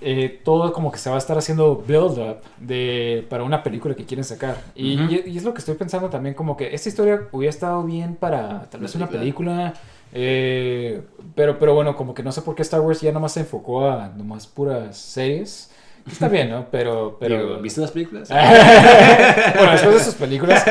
eh, 0.00 0.40
todo 0.44 0.72
como 0.72 0.92
que 0.92 0.98
se 0.98 1.08
va 1.08 1.16
a 1.16 1.18
estar 1.18 1.38
haciendo 1.38 1.76
build-up 1.86 2.38
de, 2.58 3.26
para 3.30 3.44
una 3.44 3.62
película 3.62 3.94
que 3.94 4.04
quieren 4.04 4.24
sacar. 4.24 4.56
Y, 4.74 5.00
Ujú. 5.02 5.12
y- 5.14 5.30
y 5.30 5.36
es 5.38 5.44
lo 5.44 5.54
que 5.54 5.60
estoy 5.60 5.74
pensando 5.74 6.10
también, 6.10 6.34
como 6.34 6.56
que 6.56 6.74
esta 6.74 6.88
historia 6.88 7.22
hubiera 7.32 7.50
estado 7.50 7.82
bien 7.82 8.14
para 8.16 8.64
tal 8.70 8.80
vez 8.82 8.94
Una 8.94 9.08
película. 9.08 9.72
eh, 10.12 11.02
pero, 11.34 11.58
pero 11.58 11.74
bueno, 11.74 11.96
como 11.96 12.14
que 12.14 12.22
no 12.22 12.32
sé 12.32 12.42
por 12.42 12.54
qué 12.54 12.62
Star 12.62 12.80
Wars 12.80 13.00
ya 13.00 13.12
nomás 13.12 13.32
se 13.32 13.40
enfocó 13.40 13.88
a 13.90 14.08
nomás 14.08 14.46
puras 14.46 14.96
series. 14.96 15.70
Está 16.10 16.28
bien, 16.28 16.50
¿no? 16.50 16.66
Pero... 16.70 17.16
pero 17.18 17.36
Digo, 17.48 17.56
¿Viste 17.60 17.80
las 17.80 17.90
películas? 17.90 18.28
bueno, 19.56 19.72
después 19.72 19.94
de 19.96 20.04
sus 20.04 20.14
películas, 20.14 20.64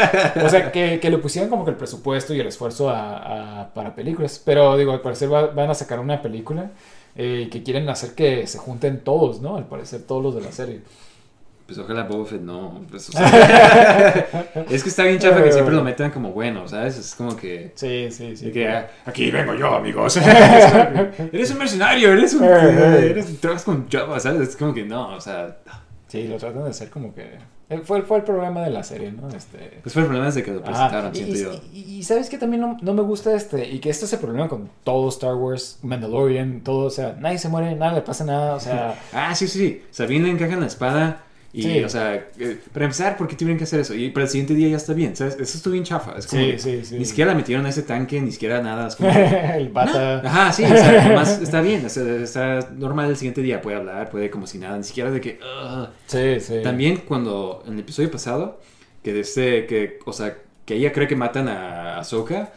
o 0.43 0.47
sea, 0.49 0.71
que, 0.71 0.99
que 1.01 1.09
le 1.09 1.17
pusieran 1.17 1.49
como 1.49 1.65
que 1.65 1.71
el 1.71 1.77
presupuesto 1.77 2.33
y 2.33 2.39
el 2.39 2.47
esfuerzo 2.47 2.89
a, 2.89 3.61
a- 3.63 3.73
para 3.73 3.93
películas. 3.95 4.41
Pero 4.43 4.77
digo, 4.77 4.93
al 4.93 5.01
parecer 5.01 5.31
va- 5.33 5.47
van 5.47 5.69
a 5.69 5.73
sacar 5.73 5.99
una 5.99 6.21
película 6.21 6.71
eh, 7.15 7.47
que 7.51 7.63
quieren 7.63 7.87
hacer 7.89 8.13
que 8.13 8.45
se 8.45 8.57
junten 8.57 8.99
todos, 8.99 9.41
¿no? 9.41 9.55
Al 9.55 9.67
parecer 9.67 10.03
todos 10.03 10.21
los 10.21 10.35
de 10.35 10.41
la 10.41 10.51
serie. 10.51 10.81
pues 11.65 11.77
ojalá 11.77 12.03
Boba 12.03 12.25
Fett 12.25 12.41
no. 12.41 12.81
Pues, 12.89 13.09
o 13.09 13.11
sea, 13.13 14.27
es 14.69 14.83
que 14.83 14.89
está 14.89 15.03
bien 15.03 15.17
chafa 15.19 15.41
que 15.41 15.51
siempre 15.51 15.73
lo 15.73 15.83
metan 15.83 16.11
como 16.11 16.31
bueno, 16.31 16.67
¿sabes? 16.67 16.97
Es 16.97 17.15
como 17.15 17.35
que. 17.37 17.71
Sí, 17.75 18.09
sí, 18.11 18.35
sí. 18.35 18.51
que, 18.51 18.67
ah, 18.67 18.89
aquí 19.05 19.31
vengo 19.31 19.55
yo, 19.55 19.73
amigos. 19.73 20.17
Eres 21.31 21.51
un 21.51 21.57
mercenario, 21.57 22.11
eres 22.11 22.33
un. 22.33 22.43
Eres, 22.43 23.39
trabajas 23.39 23.63
con 23.63 23.89
Java, 23.89 24.19
¿sabes? 24.19 24.49
Es 24.49 24.55
como 24.57 24.73
que 24.73 24.83
no, 24.83 25.15
o 25.15 25.21
sea. 25.21 25.57
Sí, 26.07 26.27
lo 26.27 26.37
tratan 26.37 26.63
de 26.63 26.69
hacer 26.69 26.89
como 26.89 27.13
que... 27.13 27.54
eh, 27.69 27.81
Fue, 27.83 28.01
fue 28.03 28.17
el 28.17 28.23
problema 28.23 28.61
de 28.63 28.69
la 28.69 28.83
serie, 28.83 29.11
¿no? 29.11 29.27
Este... 29.29 29.79
Pues 29.81 29.93
fue 29.93 30.03
el 30.03 30.07
problema 30.07 30.27
desde 30.27 30.43
que 30.43 30.51
lo 30.51 30.61
presentaron, 30.63 31.07
Ajá, 31.07 31.11
y, 31.13 31.17
siento 31.17 31.35
y- 31.35 31.41
yo. 31.41 31.61
y- 31.73 32.03
sabes 32.03 32.29
que 32.29 32.37
también 32.37 32.61
no, 32.61 32.77
no 32.81 32.93
me 32.93 33.01
gusta 33.01 33.33
este, 33.35 33.67
y 33.69 33.79
que 33.79 33.89
esto 33.89 34.05
es 34.05 34.13
el 34.13 34.19
problema 34.19 34.47
con 34.47 34.69
todo 34.83 35.09
Star 35.09 35.35
Wars, 35.35 35.79
Mandalorian, 35.81 36.61
todo, 36.61 36.85
o 36.85 36.89
sea, 36.91 37.15
nadie 37.19 37.37
se 37.39 37.49
muere, 37.49 37.75
nada 37.75 37.93
le 37.93 38.01
pasa 38.01 38.23
nada, 38.25 38.55
o 38.55 38.59
sea, 38.59 38.95
Ah, 39.13 39.33
sí, 39.33 39.47
sí, 39.47 39.57
sí. 39.59 39.83
Sabine 39.91 40.25
le 40.27 40.31
encaja 40.33 40.55
la 40.55 40.67
espada. 40.67 41.23
Y, 41.57 41.61
Sí. 41.63 41.83
o 41.85 41.87
sea, 41.89 42.15
eh, 42.37 42.57
para 42.73 42.83
empezar, 42.85 43.15
¿por 43.15 43.29
qué 43.29 43.35
tuvieron 43.37 43.57
que 43.57 43.63
hacer 43.63 43.79
eso? 43.79 43.93
Y 43.93 44.09
para 44.09 44.25
el 44.25 44.29
siguiente 44.29 44.53
día 44.53 44.67
ya 44.67 44.75
está 44.75 44.91
bien, 44.91 45.15
¿sabes? 45.15 45.35
Eso 45.39 45.57
estuvo 45.57 45.71
bien 45.71 45.85
chafa. 45.85 46.17
Es 46.17 46.27
como 46.27 46.41
Sí, 46.41 46.55
sí, 46.59 46.83
sí. 46.83 46.97
Ni 46.99 47.05
siquiera 47.05 47.31
la 47.31 47.37
metieron 47.37 47.65
a 47.65 47.69
ese 47.69 47.83
tanque, 47.83 48.19
ni 48.19 48.33
siquiera 48.33 48.61
nada. 48.61 48.87
Es 48.89 48.97
como, 48.97 49.09
el 49.55 49.69
bata... 49.69 50.19
Ajá, 50.19 50.51
sí, 50.51 50.65
o 50.65 50.67
sea, 50.67 51.07
nomás 51.09 51.41
está 51.41 51.61
bien, 51.61 51.85
o 51.85 51.89
sea, 51.89 52.03
está 52.17 52.69
normal 52.75 53.09
el 53.09 53.15
siguiente 53.15 53.41
día, 53.41 53.61
puede 53.61 53.77
hablar, 53.77 54.09
puede 54.09 54.29
como 54.29 54.47
si 54.47 54.57
nada, 54.57 54.77
ni 54.77 54.83
siquiera 54.83 55.09
de 55.11 55.21
que... 55.21 55.39
Sí, 56.07 56.39
sí. 56.41 56.55
También 56.61 57.03
cuando, 57.07 57.63
en 57.65 57.75
el 57.75 57.79
episodio 57.79 58.11
pasado, 58.11 58.59
que 59.01 59.13
de 59.13 59.21
este, 59.21 59.65
que, 59.65 59.99
o 60.05 60.11
sea, 60.11 60.35
que 60.65 60.75
ella 60.75 60.91
cree 60.91 61.07
que 61.07 61.15
matan 61.15 61.47
a 61.47 61.99
Ahsoka, 61.99 62.51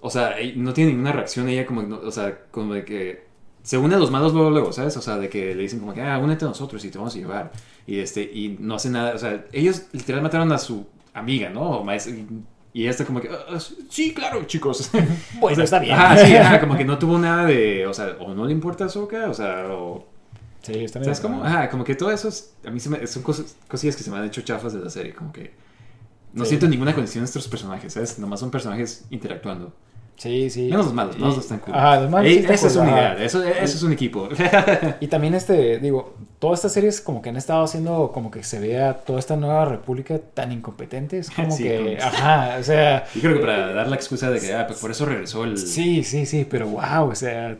o 0.00 0.10
sea, 0.10 0.34
no 0.56 0.72
tiene 0.72 0.90
ninguna 0.90 1.12
reacción, 1.12 1.48
ella 1.48 1.64
como, 1.64 1.82
no- 1.82 2.00
o 2.00 2.10
sea, 2.10 2.38
como 2.50 2.74
de 2.74 2.84
que 2.84 3.24
se 3.66 3.76
une 3.78 3.96
a 3.96 3.98
los 3.98 4.12
malos 4.12 4.32
luego, 4.32 4.50
luego, 4.50 4.72
¿sabes? 4.72 4.96
O 4.96 5.02
sea, 5.02 5.16
de 5.18 5.28
que 5.28 5.52
le 5.56 5.62
dicen 5.64 5.80
como 5.80 5.92
que, 5.92 6.00
ah, 6.00 6.18
únete 6.18 6.44
a 6.44 6.48
nosotros 6.48 6.84
y 6.84 6.88
te 6.90 6.98
vamos 6.98 7.16
a 7.16 7.18
llevar. 7.18 7.50
Y, 7.84 7.98
este, 7.98 8.22
y 8.22 8.56
no 8.60 8.76
hace 8.76 8.90
nada, 8.90 9.14
o 9.14 9.18
sea, 9.18 9.44
ellos 9.52 9.86
literal 9.92 10.22
mataron 10.22 10.52
a 10.52 10.58
su 10.58 10.86
amiga, 11.14 11.50
¿no? 11.50 11.62
O 11.62 11.84
maestra, 11.84 12.14
y, 12.14 12.44
ella 12.82 12.90
está 12.90 13.04
como 13.04 13.20
que, 13.20 13.28
"Ah, 13.28 13.58
sí, 13.88 14.14
claro, 14.14 14.44
chicos. 14.44 14.90
Bueno, 15.40 15.62
está 15.64 15.80
bien. 15.80 15.94
Ajá, 15.96 16.16
sí, 16.16 16.32
como 16.60 16.76
que 16.76 16.84
no 16.84 16.96
tuvo 16.98 17.18
nada 17.18 17.44
de, 17.46 17.86
o 17.88 17.92
sea, 17.94 18.16
o 18.20 18.34
no 18.34 18.44
le 18.44 18.52
importa 18.52 18.84
a 18.84 18.86
Ahsoka, 18.86 19.28
o 19.30 19.34
sea, 19.34 19.66
o... 19.70 20.06
Sí, 20.62 20.84
está 20.84 20.98
bien. 21.00 21.06
¿Sabes 21.06 21.20
cómo? 21.20 21.42
Ajá, 21.44 21.68
como 21.68 21.82
que 21.84 21.94
todo 21.96 22.10
eso, 22.12 22.28
es- 22.28 22.54
a 22.64 22.70
mí 22.70 22.78
se 22.78 22.88
me- 22.90 23.04
son 23.08 23.22
cosas, 23.24 23.56
cosillas 23.66 23.96
que 23.96 24.02
se 24.04 24.10
me 24.12 24.18
han 24.18 24.26
hecho 24.26 24.42
chafas 24.42 24.72
de 24.74 24.80
la 24.80 24.90
serie, 24.90 25.12
como 25.14 25.32
que 25.32 25.52
no 26.34 26.44
Sí. 26.44 26.50
siento 26.50 26.68
ninguna 26.68 26.94
conexión 26.94 27.24
entre 27.24 27.38
los 27.38 27.48
personajes, 27.48 27.92
¿sabes? 27.94 28.18
Nomás 28.20 28.38
son 28.40 28.50
personajes 28.52 29.06
interactuando. 29.10 29.72
Sí, 30.16 30.48
sí. 30.48 30.68
Menos 30.70 30.86
los 30.86 30.94
malos, 30.94 31.16
Y- 31.16 31.20
malos 31.20 31.38
están 31.38 31.58
cool. 31.58 31.74
Ajá, 31.74 32.00
los 32.00 32.10
malos 32.10 32.32
sí 32.32 32.38
esa 32.38 32.54
es 32.54 32.76
ajá. 32.76 32.80
unidad, 32.86 33.22
eso, 33.22 33.42
eso 33.44 33.76
es 33.76 33.82
un 33.82 33.92
equipo. 33.92 34.28
Y 35.00 35.08
también 35.08 35.34
este, 35.34 35.78
digo, 35.78 36.14
todas 36.38 36.60
estas 36.60 36.72
series 36.72 37.00
como 37.02 37.20
que 37.20 37.28
han 37.28 37.36
estado 37.36 37.62
haciendo 37.64 38.10
como 38.12 38.30
que 38.30 38.42
se 38.42 38.58
vea 38.58 38.94
toda 38.94 39.18
esta 39.18 39.36
nueva 39.36 39.66
república 39.66 40.18
tan 40.32 40.52
incompetente, 40.52 41.18
es 41.18 41.30
como 41.30 41.50
Sí, 41.50 41.64
que, 41.64 41.98
como- 41.98 42.08
ajá, 42.08 42.56
o 42.58 42.62
sea, 42.62 43.04
Yo 43.14 43.20
creo 43.20 43.34
que 43.34 43.40
para 43.40 43.72
dar 43.74 43.88
la 43.88 43.96
excusa 43.96 44.30
de 44.30 44.40
que, 44.40 44.54
ah, 44.54 44.66
pues 44.66 44.78
por 44.78 44.90
eso 44.90 45.04
regresó 45.04 45.44
el... 45.44 45.58
sí, 45.58 46.02
sí, 46.02 46.24
sí, 46.24 46.46
pero 46.50 46.66
wow, 46.68 47.10
o 47.10 47.14
sea, 47.14 47.58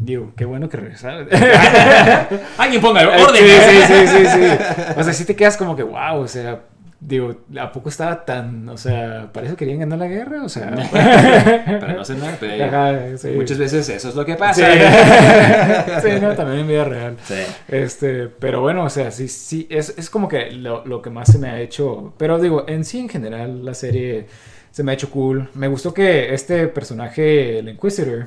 digo, 0.00 0.32
qué 0.36 0.44
bueno 0.44 0.68
que 0.68 0.76
regresaron. 0.76 1.28
¡Alguien 2.58 2.80
ponga 2.80 3.00
Sí, 3.16 3.22
orden! 3.22 3.42
sí, 3.44 3.80
sí, 3.86 4.06
sí, 4.06 4.26
sí. 4.26 4.94
O 4.96 5.02
sea, 5.04 5.12
sí 5.12 5.24
te 5.24 5.34
quedas 5.34 5.56
como 5.56 5.74
que 5.76 5.82
wow, 5.82 6.18
o 6.20 6.28
sea, 6.28 6.60
digo, 6.98 7.36
¿a 7.60 7.72
poco 7.72 7.88
estaba 7.88 8.24
tan, 8.24 8.68
o 8.68 8.76
sea, 8.76 9.30
para 9.32 9.46
eso 9.46 9.56
querían 9.56 9.80
ganar 9.80 9.98
la 9.98 10.06
guerra? 10.06 10.42
O 10.42 10.48
sea, 10.48 10.70
Para 10.90 11.92
no 11.94 12.00
hacer 12.00 12.16
nada, 12.18 12.36
pero 12.40 12.64
Ajá, 12.64 13.18
sí. 13.18 13.28
muchas 13.36 13.58
veces 13.58 13.88
eso 13.88 14.08
es 14.08 14.14
lo 14.14 14.24
que 14.24 14.32
Sí. 14.32 14.38
pasa. 14.38 14.66
Sí, 16.02 16.08
no, 16.20 16.34
también 16.34 16.60
en 16.60 16.68
vida 16.68 16.84
real. 16.84 17.16
Sí. 17.24 17.34
Este, 17.68 18.28
pero 18.28 18.60
bueno, 18.60 18.84
o 18.84 18.90
sea, 18.90 19.10
sí, 19.10 19.28
sí, 19.28 19.66
es, 19.70 19.94
es 19.96 20.10
como 20.10 20.28
que 20.28 20.50
lo, 20.52 20.84
lo 20.86 21.02
que 21.02 21.10
más 21.10 21.30
se 21.30 21.38
me 21.38 21.48
ha 21.48 21.60
hecho. 21.60 22.14
Pero 22.18 22.38
digo, 22.38 22.64
en 22.68 22.84
sí, 22.84 22.98
en 23.00 23.08
general, 23.08 23.64
la 23.64 23.74
serie 23.74 24.26
se 24.70 24.82
me 24.82 24.92
ha 24.92 24.94
hecho 24.94 25.10
cool. 25.10 25.48
Me 25.54 25.68
gustó 25.68 25.92
que 25.94 26.34
este 26.34 26.66
personaje, 26.68 27.58
el 27.60 27.68
Inquisitor, 27.68 28.26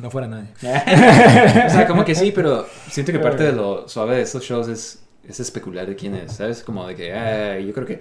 no 0.00 0.10
fuera 0.10 0.26
nadie. 0.26 0.48
O 1.66 1.70
sea, 1.70 1.86
como 1.86 2.04
que 2.04 2.14
sí, 2.14 2.32
pero 2.34 2.66
siento 2.90 3.12
que 3.12 3.18
parte 3.20 3.44
de 3.44 3.52
lo 3.52 3.88
suave 3.88 4.16
de 4.16 4.22
estos 4.22 4.42
shows 4.44 4.68
es, 4.68 5.03
es 5.28 5.40
especular 5.40 5.86
de 5.86 5.96
quién 5.96 6.14
es, 6.14 6.32
¿sabes? 6.34 6.62
Como 6.62 6.86
de 6.86 6.94
que, 6.96 7.12
ah, 7.12 7.58
yo 7.58 7.72
creo 7.72 7.86
que 7.86 8.00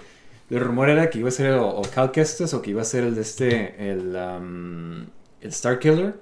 el 0.50 0.60
rumor 0.60 0.90
era 0.90 1.10
que 1.10 1.20
iba 1.20 1.30
a 1.30 1.32
ser 1.32 1.54
o, 1.54 1.68
o 1.70 1.82
Cal 1.84 2.12
Kestis 2.12 2.54
o 2.54 2.62
que 2.62 2.72
iba 2.72 2.82
a 2.82 2.86
ser 2.86 3.04
el 3.06 3.16
de 3.16 3.22
este, 3.22 3.92
el, 3.92 4.16
um, 4.16 5.02
el 5.42 5.50
Star 5.50 5.80
Killer, 5.80 6.16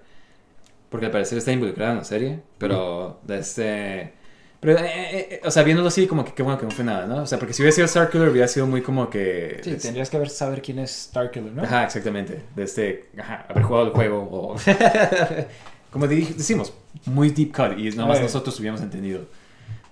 porque 0.89 1.05
al 1.07 1.11
parecer 1.11 1.37
está 1.37 1.51
involucrado 1.51 1.91
en 1.93 1.97
la 1.99 2.03
serie, 2.03 2.39
pero 2.57 3.19
de 3.23 3.39
este... 3.39 4.13
Pero, 4.59 4.77
eh, 4.77 4.83
eh, 4.85 5.27
eh, 5.31 5.41
o 5.43 5.49
sea, 5.49 5.63
viéndolo 5.63 5.87
así, 5.87 6.05
como 6.05 6.23
que 6.23 6.33
qué 6.33 6.43
bueno 6.43 6.59
que 6.59 6.65
no 6.65 6.71
fue 6.71 6.85
nada, 6.85 7.07
¿no? 7.07 7.23
O 7.23 7.25
sea, 7.25 7.39
porque 7.39 7.51
si 7.53 7.63
hubiera 7.63 7.73
sido 7.73 7.85
Star 7.85 8.11
Killer 8.11 8.29
hubiera 8.29 8.47
sido 8.47 8.67
muy 8.67 8.83
como 8.83 9.09
que... 9.09 9.59
Sí, 9.63 9.71
es- 9.71 9.81
tendrías 9.81 10.09
que 10.11 10.19
ver, 10.19 10.29
saber 10.29 10.61
quién 10.61 10.77
es 10.79 10.91
Starkiller, 11.09 11.51
¿no? 11.51 11.63
Ajá, 11.63 11.85
exactamente. 11.85 12.43
De 12.55 12.63
este, 12.63 13.09
ajá, 13.17 13.47
haber 13.49 13.63
jugado 13.63 13.87
el 13.87 13.93
juego 13.93 14.19
o... 14.31 14.55
como 15.91 16.07
decimos, 16.07 16.73
muy 17.05 17.31
deep 17.31 17.55
cut 17.55 17.77
y 17.77 17.89
nada 17.91 18.07
más 18.07 18.21
nosotros 18.21 18.57
hubiéramos 18.59 18.81
entendido. 18.81 19.25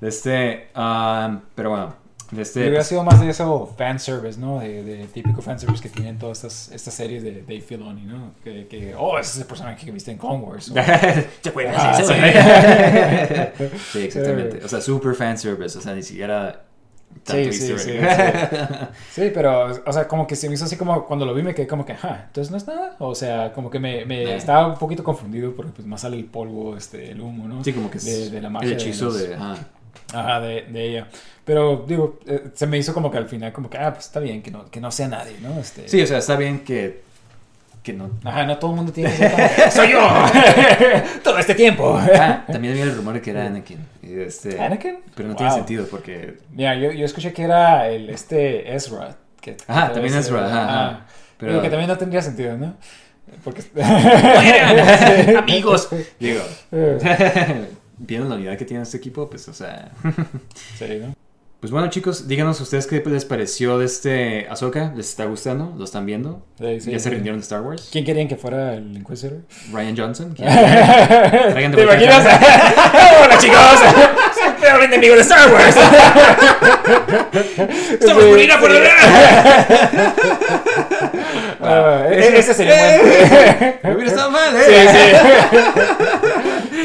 De 0.01 0.07
este, 0.09 0.67
um, 0.75 1.39
pero 1.55 1.71
bueno, 1.71 1.93
de 2.31 2.41
este... 2.43 2.59
hubiera 2.61 2.77
pues, 2.77 2.87
sido 2.87 3.03
más 3.03 3.19
de 3.19 3.29
eso 3.29 3.73
fanservice, 3.77 4.39
¿no? 4.39 4.59
De, 4.59 4.83
de 4.83 5.05
típico 5.07 5.41
fanservice 5.41 5.81
que 5.83 5.89
tienen 5.89 6.17
todas 6.17 6.37
estas, 6.43 6.71
estas 6.73 6.93
series 6.93 7.23
de 7.23 7.41
Dave 7.41 7.61
Filoni, 7.61 8.03
¿no? 8.03 8.31
Que, 8.43 8.67
que, 8.67 8.93
oh, 8.95 9.17
ese 9.19 9.31
es 9.31 9.37
el 9.39 9.45
personaje 9.45 9.85
que 9.85 9.91
viste 9.91 10.11
en 10.11 10.19
o- 10.21 10.53
¿Se 11.41 11.51
puede 11.51 11.69
Ah, 11.69 12.01
sí. 12.01 12.13
sí, 13.91 13.99
exactamente. 14.05 14.63
O 14.63 14.67
sea, 14.67 14.79
super 14.81 15.15
fan 15.15 15.37
service, 15.37 15.77
o 15.77 15.81
sea, 15.81 15.93
ni 15.95 16.03
siquiera... 16.03 16.63
tanto 17.23 17.51
Sí, 17.51 17.53
sí, 17.53 17.77
sí. 17.79 17.93
Sí, 19.11 19.31
pero, 19.33 19.67
o 19.85 19.91
sea, 19.91 20.07
como 20.07 20.27
que 20.27 20.35
se 20.35 20.47
me 20.47 20.53
hizo 20.55 20.65
así 20.65 20.75
como 20.77 21.05
cuando 21.05 21.25
lo 21.25 21.33
vi 21.33 21.41
me 21.41 21.53
quedé 21.55 21.67
como 21.67 21.83
que, 21.85 21.93
ajá, 21.93 22.25
entonces 22.27 22.51
no 22.51 22.57
es 22.57 22.67
nada. 22.67 22.95
O 22.99 23.15
sea, 23.15 23.51
como 23.53 23.69
que 23.71 23.79
me, 23.79 24.05
me 24.05 24.35
estaba 24.35 24.67
un 24.67 24.77
poquito 24.77 25.03
confundido 25.03 25.53
porque 25.55 25.71
pues 25.71 25.87
más 25.87 26.01
sale 26.01 26.17
el 26.17 26.25
polvo, 26.25 26.77
este, 26.77 27.11
el 27.11 27.19
humo, 27.21 27.47
¿no? 27.47 27.63
Sí, 27.63 27.73
como 27.73 27.89
que 27.89 27.97
es 27.97 28.05
De- 28.05 28.29
de 28.29 28.41
la 28.41 28.49
magia 28.49 28.69
el 28.69 28.77
de 28.77 28.81
hechizo 28.83 29.05
los- 29.05 29.17
de... 29.19 29.35
Ajá, 30.13 30.39
de, 30.41 30.63
de 30.69 30.85
ella. 30.89 31.07
Pero, 31.45 31.85
digo, 31.87 32.19
eh, 32.27 32.49
se 32.53 32.67
me 32.67 32.77
hizo 32.77 32.93
como 32.93 33.09
que 33.09 33.17
al 33.17 33.27
final 33.27 33.51
como 33.53 33.69
que, 33.69 33.77
ah, 33.77 33.93
pues 33.93 34.05
está 34.05 34.19
bien, 34.19 34.41
que 34.41 34.51
no, 34.51 34.69
que 34.69 34.79
no 34.79 34.91
sea 34.91 35.07
nadie, 35.07 35.35
¿no? 35.41 35.59
Este, 35.59 35.87
Sí, 35.89 36.01
o 36.01 36.05
sea, 36.07 36.19
está 36.19 36.35
bien 36.35 36.59
que, 36.59 37.01
que 37.81 37.93
no... 37.93 38.09
Ajá, 38.23 38.45
no 38.45 38.57
todo 38.59 38.71
el 38.71 38.77
mundo 38.77 38.91
tiene 38.91 39.09
que 39.17 39.17
ser 39.17 39.31
que, 39.55 39.71
¡Soy 39.71 39.91
yo! 39.91 39.99
todo 41.23 41.37
este 41.39 41.55
tiempo. 41.55 41.97
Ah, 41.99 42.43
también 42.51 42.73
había 42.73 42.83
el 42.85 42.95
rumor 42.95 43.15
de 43.15 43.21
que 43.21 43.31
era 43.31 43.45
Anakin. 43.47 43.79
este, 44.03 44.61
¿Anakin? 44.61 44.99
Pero 45.15 45.29
no 45.29 45.33
Wow. 45.33 45.37
tiene 45.37 45.53
sentido 45.53 45.85
porque... 45.89 46.37
Mira, 46.51 46.75
yo, 46.75 46.91
yo 46.91 47.05
escuché 47.05 47.33
que 47.33 47.43
era 47.43 47.87
el, 47.89 48.09
este, 48.11 48.75
Ezra. 48.75 49.15
Que, 49.41 49.57
Ajá, 49.67 49.87
que 49.87 49.93
también 49.93 50.13
debe 50.13 50.23
ser- 50.23 50.33
Ezra, 50.35 50.45
ajá, 50.47 50.63
ajá. 50.63 50.87
ah, 50.89 51.05
Pero- 51.39 51.51
Digo 51.53 51.61
que 51.63 51.69
también 51.69 51.87
no 51.89 51.97
tendría 51.97 52.21
sentido, 52.21 52.57
¿no? 52.57 52.75
Porque... 53.43 53.63
Amigos. 55.37 55.89
Digo, 56.19 56.41
Eh, 57.99 58.05
viendo 58.07 58.29
la 58.29 58.35
unidad 58.35 58.57
que 58.57 58.65
tiene 58.65 58.83
este 58.83 58.97
equipo, 58.97 59.29
pues, 59.29 59.47
o 59.47 59.53
sea. 59.53 59.91
sí, 60.77 60.85
¿no? 61.01 61.13
Pues 61.59 61.73
bueno, 61.73 61.89
chicos, 61.89 62.25
díganos 62.29 62.61
ustedes 62.61 62.87
qué 62.87 63.03
les 63.05 63.25
pareció 63.25 63.77
de 63.77 63.85
este 63.85 64.47
Ahsoka. 64.49 64.93
¿Les 64.95 65.09
está 65.09 65.25
gustando? 65.25 65.73
¿Lo 65.77 65.83
están 65.83 66.05
viendo? 66.05 66.45
Sí, 66.57 66.79
sí, 66.79 66.91
¿Ya 66.91 66.99
se 66.99 67.09
sí. 67.09 67.15
rindieron 67.15 67.37
de 67.41 67.43
Star 67.43 67.61
Wars? 67.61 67.89
¿Quién 67.91 68.05
querían 68.05 68.29
que 68.29 68.37
fuera 68.37 68.75
el 68.75 68.95
Inquisitor? 68.95 69.39
Ryan 69.73 69.97
Johnson. 69.97 70.33
¿Quién? 70.37 70.47
¿Te 71.73 71.83
imaginas? 71.83 72.25
¡Hola, 73.25 73.37
chicos! 73.39 73.57
¡Soy 74.35 74.47
el 74.47 74.53
peor 74.53 74.83
enemigo 74.85 75.15
de 75.15 75.21
Star 75.21 75.51
Wars! 75.51 75.75
¡Estamos 77.99 78.23
por 78.23 78.39
ir 78.39 78.51
a 78.53 78.59
por 78.61 78.71
Ah, 81.61 82.07
ese, 82.09 82.53
sería 82.53 82.73
un 82.73 83.09
buen... 83.09 83.79
Me 83.83 83.95
hubiera 83.95 84.11
estado 84.11 84.31
mal, 84.31 84.49
Sí, 84.65 84.71
¿eh? 84.73 84.87
sí. 84.89 86.28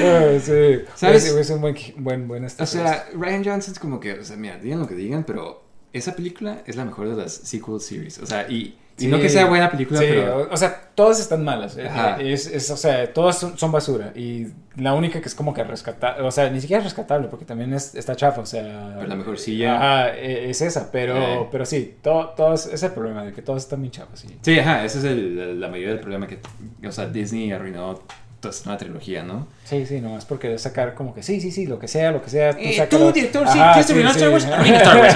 Ah, 0.02 0.38
sí. 0.40 0.80
¿Sabes? 0.94 1.24
Es 1.26 1.50
un 1.50 1.60
buen, 1.60 1.76
buen, 1.96 2.28
buen 2.28 2.44
este 2.44 2.62
O 2.62 2.66
sea, 2.66 3.06
Ryan 3.14 3.44
Johnson 3.44 3.72
es 3.72 3.78
como 3.78 4.00
que, 4.00 4.12
o 4.14 4.24
sea, 4.24 4.36
mira, 4.36 4.58
digan 4.58 4.78
lo 4.80 4.86
que 4.86 4.94
digan, 4.94 5.24
pero 5.24 5.62
esa 5.92 6.14
película 6.16 6.62
es 6.66 6.76
la 6.76 6.84
mejor 6.84 7.08
de 7.08 7.16
las 7.16 7.32
sequel 7.32 7.80
series. 7.80 8.18
O 8.18 8.26
sea, 8.26 8.46
y, 8.48 8.54
y 8.96 9.02
Sí. 9.02 9.06
no 9.08 9.18
que 9.18 9.28
sea 9.28 9.46
buena 9.46 9.70
película, 9.70 9.98
Sí, 10.00 10.06
pero. 10.08 10.42
o, 10.42 10.52
o 10.52 10.56
sea, 10.56 10.90
todas 10.94 11.18
están 11.20 11.42
malas. 11.44 11.76
eh, 11.76 11.88
eh, 12.20 12.32
Es, 12.32 12.46
es, 12.46 12.70
o 12.70 12.76
sea, 12.76 13.12
todas 13.12 13.36
son, 13.38 13.58
son 13.58 13.72
basura. 13.72 14.12
Y 14.14 14.48
la 14.76 14.94
única 14.94 15.20
que 15.20 15.26
es 15.28 15.34
como 15.34 15.52
que 15.52 15.64
rescatable, 15.64 16.22
o 16.22 16.30
sea, 16.30 16.48
ni 16.50 16.60
siquiera 16.60 16.78
es 16.78 16.84
rescatable 16.84 17.26
porque 17.28 17.44
también 17.44 17.72
es, 17.74 17.94
está 17.96 18.14
chafa, 18.14 18.40
o 18.42 18.46
sea. 18.46 18.92
Pero 18.96 19.08
la 19.08 19.16
mejor 19.16 19.36
silla. 19.38 19.74
Ajá, 19.76 20.16
eh, 20.16 20.48
es 20.50 20.60
esa, 20.62 20.92
pero, 20.92 21.16
Eh. 21.16 21.48
pero 21.50 21.64
sí, 21.66 21.96
todo, 22.02 22.30
todos, 22.36 22.66
ese 22.66 22.74
es 22.76 22.82
el 22.84 22.92
problema 22.92 23.24
de 23.24 23.32
que 23.32 23.42
todas 23.42 23.64
están 23.64 23.80
bien 23.82 23.90
chafas. 23.90 24.20
Sí. 24.20 24.28
Sí, 24.42 24.58
ajá, 24.60 24.84
ese 24.84 24.98
es 24.98 25.04
el, 25.04 25.60
la 25.60 25.68
mayoría 25.68 25.90
del 25.94 26.00
problema 26.00 26.26
que, 26.28 26.38
o 26.86 26.92
sea, 26.92 27.06
Disney 27.06 27.50
arruinó 27.50 28.00
toda 28.44 28.54
esta 28.54 28.66
nueva 28.70 28.78
trilogía, 28.78 29.22
¿no? 29.22 29.46
Sí, 29.64 29.86
sí, 29.86 30.00
nomás 30.00 30.24
porque 30.24 30.48
de 30.48 30.58
sacar 30.58 30.94
como 30.94 31.14
que 31.14 31.22
sí, 31.22 31.40
sí, 31.40 31.50
sí, 31.50 31.66
lo 31.66 31.78
que 31.78 31.88
sea, 31.88 32.12
lo 32.12 32.22
que 32.22 32.30
sea. 32.30 32.52
Tú, 32.52 32.58
Eh, 32.60 32.86
tú, 32.88 33.12
director, 33.12 33.48
sí, 33.48 33.58
¿quieres 33.58 33.86
terminar 33.86 34.12
Star 34.12 34.30
Wars? 34.30 34.44
Star 34.64 35.12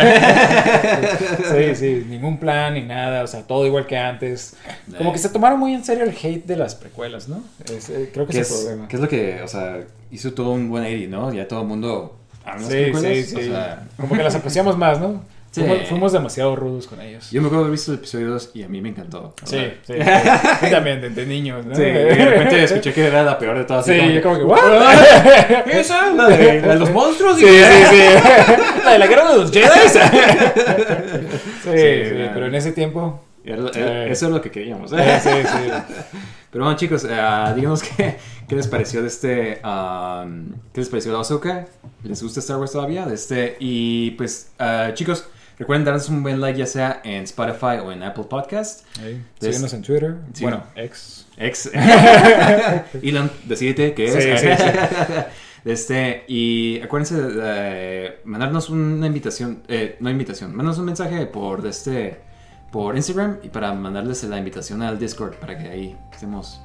sí, 1.56 1.74
sí, 1.74 2.06
ningún 2.08 2.38
plan 2.38 2.74
ni 2.74 2.82
nada, 2.82 3.22
o 3.22 3.26
sea, 3.26 3.42
todo 3.42 3.66
igual 3.66 3.86
que 3.86 3.96
antes. 3.96 4.56
Como 4.96 5.12
que 5.12 5.18
se 5.18 5.28
tomaron 5.28 5.58
muy 5.58 5.74
en 5.74 5.84
serio 5.84 6.04
el 6.04 6.10
hate 6.10 6.44
de 6.46 6.56
las 6.56 6.74
precuelas, 6.74 7.28
¿no? 7.28 7.42
Es, 7.64 7.90
eh, 7.90 8.10
creo 8.12 8.26
que 8.26 8.32
¿Qué 8.32 8.40
es 8.40 8.50
el 8.50 8.56
es, 8.56 8.62
problema. 8.62 8.88
qué 8.88 8.96
es 8.96 9.02
lo 9.02 9.08
que, 9.08 9.42
o 9.42 9.48
sea, 9.48 9.80
hizo 10.10 10.32
todo 10.32 10.50
un 10.52 10.68
buen 10.70 10.84
80, 10.84 11.08
¿no? 11.16 11.32
Ya 11.32 11.46
todo 11.46 11.62
el 11.62 11.66
mundo 11.68 12.14
Sí, 12.66 12.92
sí, 12.94 13.24
sí. 13.24 13.36
O 13.36 13.40
sea, 13.52 13.86
Como 13.96 14.16
que 14.16 14.22
las 14.22 14.34
apreciamos 14.34 14.76
más, 14.78 14.98
¿no? 15.00 15.22
Sí. 15.50 15.62
Fuimos, 15.62 15.88
fuimos 15.88 16.12
demasiado 16.12 16.54
rudos 16.56 16.86
con 16.86 17.00
ellos. 17.00 17.30
yo 17.30 17.40
me 17.40 17.46
acuerdo 17.46 17.64
de 17.64 17.68
haber 17.68 17.72
visto 17.78 17.90
el 17.92 17.98
episodio 17.98 18.30
2 18.30 18.50
y 18.54 18.62
a 18.64 18.68
mí 18.68 18.80
me 18.82 18.90
encantó. 18.90 19.34
Sí, 19.44 19.56
sí. 19.86 19.94
sí. 20.60 20.70
también, 20.70 21.00
de, 21.00 21.08
de 21.10 21.26
niños, 21.26 21.64
¿no? 21.64 21.74
Sí, 21.74 21.82
y 21.82 21.84
de 21.84 22.24
repente 22.26 22.64
escuché 22.64 22.92
que 22.92 23.06
era 23.06 23.22
la 23.22 23.38
peor 23.38 23.56
de 23.58 23.64
todas. 23.64 23.86
Sí, 23.86 23.92
y 23.92 24.14
yo 24.14 24.22
como 24.22 24.34
que, 24.34 24.40
¿Qué 24.42 24.46
¿what? 24.46 24.62
¿La 26.16 26.28
de, 26.28 26.60
la 26.62 26.74
de 26.74 26.78
los 26.78 26.90
monstruos? 26.90 27.38
Sí, 27.38 27.46
sí, 27.46 27.84
sí. 27.90 28.02
La 28.84 28.92
de 28.92 28.98
la 28.98 29.06
guerra 29.06 29.32
de 29.32 29.38
los 29.38 29.50
Jedi. 29.50 29.66
Sí, 29.88 29.98
sí, 31.64 32.28
pero 32.34 32.46
en 32.46 32.54
ese 32.54 32.72
tiempo. 32.72 33.24
Era- 33.44 33.72
Sí. 33.72 33.80
era- 33.80 34.04
Eso 34.06 34.26
es 34.26 34.32
lo 34.32 34.40
que 34.42 34.50
queríamos. 34.50 34.90
Sí, 34.90 34.96
sí, 35.22 35.30
sí. 35.44 35.70
Pero 36.50 36.64
bueno, 36.64 36.78
chicos, 36.78 37.04
eh, 37.08 37.52
díganos 37.56 37.82
qué, 37.82 38.16
qué 38.48 38.54
les 38.56 38.66
pareció 38.68 39.00
de 39.02 39.08
este. 39.08 39.60
um, 39.64 40.50
¿Qué 40.72 40.80
les 40.80 40.88
pareció 40.88 41.12
de 41.12 41.18
Ahsoka? 41.20 41.66
¿Les 42.04 42.22
gusta 42.22 42.40
Star 42.40 42.56
Wars 42.58 42.72
todavía? 42.72 43.06
De 43.06 43.14
este, 43.14 43.56
y 43.60 44.12
pues, 44.12 44.50
eh, 44.58 44.90
chicos, 44.94 45.26
recuerden 45.58 45.84
darnos 45.84 46.08
un 46.08 46.22
buen 46.22 46.40
like, 46.40 46.58
ya 46.58 46.66
sea 46.66 47.00
en 47.04 47.24
Spotify 47.24 47.78
o 47.84 47.92
en 47.92 48.02
Apple 48.02 48.24
Podcast. 48.24 48.86
Des- 48.98 49.20
Síguenos 49.40 49.72
en 49.74 49.82
Twitter. 49.82 50.16
Sí. 50.32 50.42
Bueno, 50.44 50.62
ex. 50.76 51.26
Ex. 51.36 51.70
Elon, 53.02 53.30
decídete 53.44 53.94
qué 53.94 54.06
es. 54.06 54.40
Sí, 54.40 54.46
sí, 54.56 54.64
Este, 55.64 56.24
y 56.28 56.80
acuérdense 56.80 57.20
de, 57.20 58.20
mandarnos 58.24 58.70
una 58.70 59.06
invitación, 59.06 59.62
eh, 59.68 59.96
no 60.00 60.08
invitación, 60.08 60.50
mandarnos 60.50 60.78
un 60.78 60.86
mensaje 60.86 61.26
por 61.26 61.66
este, 61.66 62.20
por 62.70 62.96
Instagram 62.96 63.38
y 63.42 63.48
para 63.48 63.74
mandarles 63.74 64.22
la 64.24 64.38
invitación 64.38 64.82
al 64.82 64.98
Discord 64.98 65.34
para 65.34 65.58
que 65.58 65.68
ahí 65.68 65.96
estemos. 66.12 66.62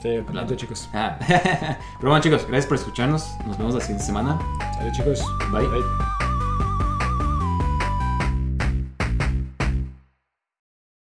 Sí, 0.00 0.16
Hablando. 0.16 0.54
chicos. 0.54 0.88
Ah. 0.94 1.18
Pero 1.18 2.10
bueno 2.10 2.20
chicos, 2.20 2.42
gracias 2.46 2.66
por 2.66 2.76
escucharnos. 2.76 3.26
Nos 3.46 3.58
vemos 3.58 3.74
la 3.74 3.80
siguiente 3.80 4.04
semana. 4.04 4.38
Adiós, 4.78 4.96
chicos. 4.96 5.24
Bye. 5.50 5.66
Bye. 5.66 6.35